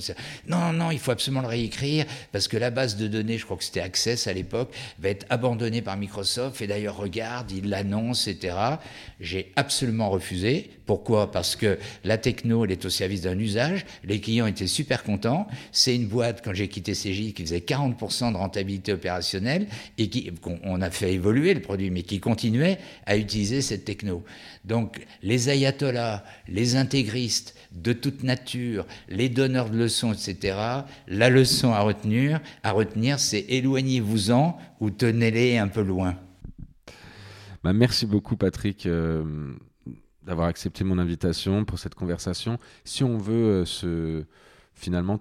Non, 0.49 0.73
non, 0.73 0.91
il 0.91 0.99
faut 0.99 1.11
absolument 1.11 1.41
le 1.41 1.47
réécrire 1.47 2.05
parce 2.33 2.49
que 2.49 2.57
la 2.57 2.71
base 2.71 2.97
de 2.97 3.07
données, 3.07 3.37
je 3.37 3.45
crois 3.45 3.55
que 3.55 3.63
c'était 3.63 3.79
Access 3.79 4.27
à 4.27 4.33
l'époque, 4.33 4.73
va 4.99 5.09
être 5.09 5.25
abandonnée 5.29 5.81
par 5.81 5.95
Microsoft. 5.95 6.61
Et 6.61 6.67
d'ailleurs, 6.67 6.97
regarde, 6.97 7.51
il 7.51 7.69
l'annonce, 7.69 8.27
etc. 8.27 8.55
J'ai 9.21 9.53
absolument 9.55 10.09
refusé. 10.09 10.71
Pourquoi? 10.85 11.31
Parce 11.31 11.55
que 11.55 11.79
la 12.03 12.17
techno, 12.17 12.65
elle 12.65 12.71
est 12.71 12.85
au 12.85 12.89
service 12.89 13.21
d'un 13.21 13.39
usage. 13.39 13.85
Les 14.03 14.19
clients 14.25 14.47
étaient 14.47 14.65
super 14.65 15.03
contents. 15.03 15.47
C'est 15.71 15.95
une 15.95 16.07
boîte, 16.07 16.41
quand 16.43 16.53
j'ai 16.53 16.67
quitté 16.67 16.93
CJ, 16.93 17.33
qui 17.33 17.43
faisait 17.43 17.59
40% 17.59 18.31
de 18.31 18.37
rentabilité 18.37 18.91
opérationnelle 18.91 19.67
et 19.99 20.09
qui, 20.09 20.31
on 20.63 20.81
a 20.81 20.89
fait 20.89 21.13
évoluer 21.13 21.53
le 21.53 21.61
produit, 21.61 21.91
mais 21.91 22.01
qui 22.01 22.19
continuait 22.19 22.79
à 23.05 23.17
utiliser 23.17 23.61
cette 23.61 23.85
techno. 23.85 24.23
Donc, 24.63 25.05
les 25.21 25.49
ayatollahs, 25.49 26.23
les 26.47 26.75
intégristes 26.75 27.55
de 27.71 27.93
toute 27.93 28.23
nature, 28.23 28.87
les 29.09 29.29
donneurs 29.29 29.69
de 29.69 29.77
leçons, 29.77 30.13
etc., 30.13 30.57
la 31.07 31.29
leçon 31.29 31.71
à 31.71 31.81
retenir, 31.81 32.41
à 32.63 32.71
retenir, 32.71 33.19
c'est 33.19 33.45
éloignez-vous-en 33.47 34.57
ou 34.79 34.89
tenez-les 34.89 35.57
un 35.57 35.67
peu 35.67 35.81
loin. 35.83 36.17
Bah, 37.63 37.73
merci 37.73 38.07
beaucoup, 38.07 38.37
Patrick. 38.37 38.87
Euh, 38.87 39.53
d'avoir 40.25 40.47
accepté 40.47 40.83
mon 40.83 40.97
invitation 40.97 41.65
pour 41.65 41.79
cette 41.79 41.95
conversation. 41.95 42.59
Si 42.83 43.03
on 43.03 43.17
veut 43.17 43.61
euh, 43.61 43.65
se, 43.65 44.23
finalement 44.73 45.19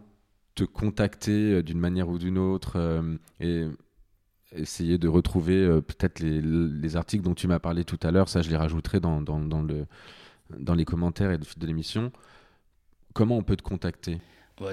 te 0.55 0.65
contacter 0.65 1.53
euh, 1.53 1.63
d'une 1.63 1.79
manière 1.79 2.09
ou 2.09 2.19
d'une 2.19 2.39
autre 2.39 2.77
euh, 2.77 3.17
et 3.39 3.67
essayer 4.53 4.99
de 4.99 5.09
retrouver 5.09 5.67
peut-être 5.83 6.21
les, 6.21 6.97
articles 6.97 7.25
dont 7.25 7.35
tu 7.35 7.49
m'as 7.49 7.59
parlé 7.59 7.85
tout 7.85 7.99
à 8.05 8.13
l'heure, 8.13 8.29
ça 8.29 8.41
je 8.41 8.51
les 8.51 8.57
rajouterai 8.57 9.01
dans, 9.01 9.21
dans, 9.21 9.41
dans, 9.41 9.63
le, 9.63 9.87
dans 10.57 10.75
les 10.75 10.85
commentaires 10.85 11.33
et 11.33 11.39
de, 11.39 11.45
de 11.57 11.67
l'émission, 11.67 12.13
comment 13.15 13.37
on 13.37 13.43
peut 13.43 13.57
te 13.57 13.65
contacter? 13.65 14.21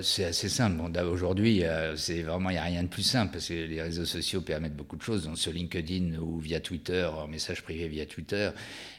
C'est 0.03 0.25
assez 0.25 0.49
simple. 0.49 0.79
Aujourd'hui, 1.05 1.63
c'est 1.95 2.21
vraiment, 2.21 2.49
il 2.49 2.53
n'y 2.53 2.59
a 2.59 2.63
rien 2.63 2.83
de 2.83 2.87
plus 2.87 3.03
simple 3.03 3.33
parce 3.33 3.47
que 3.47 3.53
les 3.53 3.81
réseaux 3.81 4.05
sociaux 4.05 4.41
permettent 4.41 4.75
beaucoup 4.75 4.95
de 4.95 5.01
choses, 5.01 5.23
donc 5.23 5.39
sur 5.39 5.51
LinkedIn 5.51 6.19
ou 6.19 6.39
via 6.39 6.59
Twitter, 6.59 7.05
en 7.05 7.27
message 7.27 7.63
privé 7.63 7.87
via 7.87 8.05
Twitter. 8.05 8.51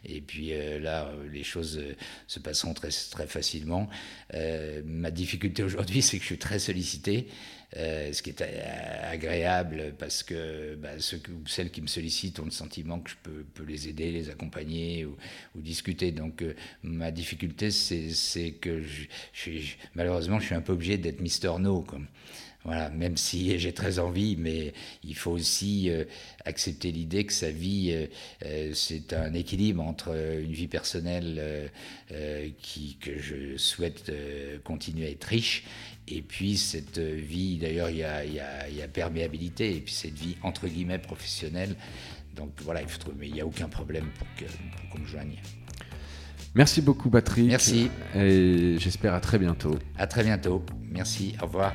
Et 0.04 0.20
puis 0.20 0.52
euh, 0.52 0.80
là, 0.80 1.12
les 1.30 1.44
choses 1.44 1.78
euh, 1.78 1.94
se 2.26 2.40
passeront 2.40 2.74
très, 2.74 2.88
très 2.88 3.26
facilement. 3.26 3.88
Euh, 4.34 4.82
ma 4.84 5.10
difficulté 5.10 5.62
aujourd'hui, 5.62 6.02
c'est 6.02 6.16
que 6.16 6.22
je 6.22 6.28
suis 6.28 6.38
très 6.38 6.58
sollicité. 6.58 7.28
Euh, 7.78 8.12
ce 8.12 8.22
qui 8.22 8.30
est 8.30 8.42
agréable 8.42 9.94
parce 9.98 10.22
que 10.22 10.74
bah, 10.74 10.98
ceux 10.98 11.22
ou 11.30 11.46
celles 11.46 11.70
qui 11.70 11.80
me 11.80 11.86
sollicitent 11.86 12.38
ont 12.38 12.44
le 12.44 12.50
sentiment 12.50 13.00
que 13.00 13.10
je 13.10 13.16
peux, 13.22 13.64
les 13.64 13.88
aider, 13.88 14.10
les 14.10 14.28
accompagner 14.28 15.06
ou, 15.06 15.16
discuter. 15.54 16.12
Donc 16.12 16.42
euh, 16.42 16.54
ma 16.82 17.10
difficulté, 17.10 17.70
c'est 17.70 18.52
que 18.52 18.82
malheureusement, 19.94 20.38
je 20.38 20.46
suis 20.46 20.54
un 20.54 20.60
peu 20.60 20.72
obligé 20.72 20.98
d'être 20.98 21.20
Mister 21.20 21.52
No. 21.58 21.80
Comme. 21.82 22.06
Voilà, 22.64 22.90
même 22.90 23.16
si 23.16 23.58
j'ai 23.58 23.72
très 23.72 23.98
envie, 23.98 24.36
mais 24.36 24.72
il 25.02 25.16
faut 25.16 25.32
aussi 25.32 25.90
euh, 25.90 26.04
accepter 26.44 26.92
l'idée 26.92 27.24
que 27.24 27.32
sa 27.32 27.50
vie, 27.50 28.06
c'est 28.72 29.12
un 29.14 29.34
équilibre 29.34 29.82
entre 29.82 30.14
une 30.14 30.52
vie 30.52 30.68
personnelle 30.68 31.70
qui, 32.60 32.98
que 33.00 33.18
je 33.18 33.56
souhaite 33.56 34.12
continuer 34.62 35.06
à 35.06 35.10
être 35.10 35.24
riche 35.24 35.64
et 36.08 36.22
puis 36.22 36.56
cette 36.56 36.98
vie, 36.98 37.58
d'ailleurs, 37.58 37.90
il 37.90 37.98
y 37.98 38.04
a, 38.04 38.24
y, 38.24 38.40
a, 38.40 38.68
y 38.68 38.82
a, 38.82 38.88
perméabilité, 38.88 39.76
et 39.76 39.80
puis 39.80 39.94
cette 39.94 40.18
vie 40.18 40.36
entre 40.42 40.66
guillemets 40.66 40.98
professionnelle. 40.98 41.76
Donc 42.34 42.50
voilà, 42.62 42.82
il 42.82 42.88
faut 42.88 42.98
trouver, 42.98 43.16
mais 43.18 43.28
il 43.28 43.34
n'y 43.34 43.40
a 43.40 43.46
aucun 43.46 43.68
problème 43.68 44.08
pour 44.18 44.26
qu'on 44.90 44.98
me 44.98 45.06
joigne. 45.06 45.36
Merci 46.54 46.82
beaucoup, 46.82 47.08
Patrick. 47.08 47.48
Merci. 47.48 47.90
Et 48.14 48.76
j'espère 48.78 49.14
à 49.14 49.20
très 49.20 49.38
bientôt. 49.38 49.78
À 49.96 50.06
très 50.06 50.22
bientôt. 50.22 50.64
Merci. 50.90 51.34
Au 51.40 51.46
revoir. 51.46 51.72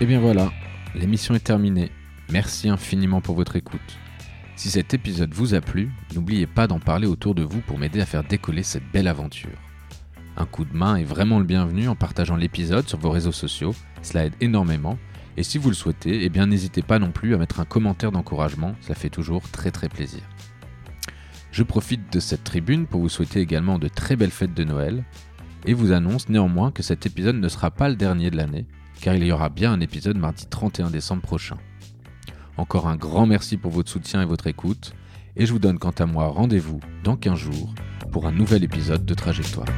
Et 0.00 0.04
eh 0.04 0.06
bien 0.06 0.20
voilà, 0.20 0.52
l'émission 0.94 1.34
est 1.34 1.42
terminée. 1.42 1.90
Merci 2.30 2.68
infiniment 2.68 3.20
pour 3.20 3.34
votre 3.34 3.56
écoute. 3.56 3.98
Si 4.58 4.70
cet 4.70 4.92
épisode 4.92 5.32
vous 5.32 5.54
a 5.54 5.60
plu, 5.60 5.92
n'oubliez 6.16 6.48
pas 6.48 6.66
d'en 6.66 6.80
parler 6.80 7.06
autour 7.06 7.36
de 7.36 7.44
vous 7.44 7.60
pour 7.60 7.78
m'aider 7.78 8.00
à 8.00 8.06
faire 8.06 8.24
décoller 8.24 8.64
cette 8.64 8.90
belle 8.90 9.06
aventure. 9.06 9.56
Un 10.36 10.46
coup 10.46 10.64
de 10.64 10.76
main 10.76 10.96
est 10.96 11.04
vraiment 11.04 11.38
le 11.38 11.44
bienvenu 11.44 11.86
en 11.86 11.94
partageant 11.94 12.34
l'épisode 12.34 12.88
sur 12.88 12.98
vos 12.98 13.12
réseaux 13.12 13.30
sociaux, 13.30 13.72
cela 14.02 14.26
aide 14.26 14.32
énormément. 14.40 14.98
Et 15.36 15.44
si 15.44 15.58
vous 15.58 15.68
le 15.68 15.76
souhaitez, 15.76 16.24
eh 16.24 16.46
n'hésitez 16.46 16.82
pas 16.82 16.98
non 16.98 17.12
plus 17.12 17.36
à 17.36 17.38
mettre 17.38 17.60
un 17.60 17.64
commentaire 17.64 18.10
d'encouragement, 18.10 18.74
ça 18.80 18.96
fait 18.96 19.10
toujours 19.10 19.48
très 19.48 19.70
très 19.70 19.88
plaisir. 19.88 20.22
Je 21.52 21.62
profite 21.62 22.12
de 22.12 22.18
cette 22.18 22.42
tribune 22.42 22.86
pour 22.86 23.00
vous 23.00 23.08
souhaiter 23.08 23.38
également 23.38 23.78
de 23.78 23.86
très 23.86 24.16
belles 24.16 24.32
fêtes 24.32 24.54
de 24.54 24.64
Noël, 24.64 25.04
et 25.66 25.72
vous 25.72 25.92
annonce 25.92 26.28
néanmoins 26.28 26.72
que 26.72 26.82
cet 26.82 27.06
épisode 27.06 27.36
ne 27.36 27.48
sera 27.48 27.70
pas 27.70 27.88
le 27.88 27.94
dernier 27.94 28.32
de 28.32 28.36
l'année, 28.36 28.66
car 29.00 29.14
il 29.14 29.24
y 29.24 29.30
aura 29.30 29.50
bien 29.50 29.72
un 29.72 29.80
épisode 29.80 30.18
mardi 30.18 30.46
31 30.46 30.90
décembre 30.90 31.22
prochain. 31.22 31.58
Encore 32.58 32.88
un 32.88 32.96
grand 32.96 33.24
merci 33.24 33.56
pour 33.56 33.70
votre 33.70 33.88
soutien 33.88 34.20
et 34.20 34.26
votre 34.26 34.48
écoute, 34.48 34.92
et 35.36 35.46
je 35.46 35.52
vous 35.52 35.60
donne 35.60 35.78
quant 35.78 35.94
à 35.96 36.06
moi 36.06 36.26
rendez-vous 36.26 36.80
dans 37.04 37.16
15 37.16 37.38
jours 37.38 37.72
pour 38.10 38.26
un 38.26 38.32
nouvel 38.32 38.64
épisode 38.64 39.06
de 39.06 39.14
Trajectoire. 39.14 39.68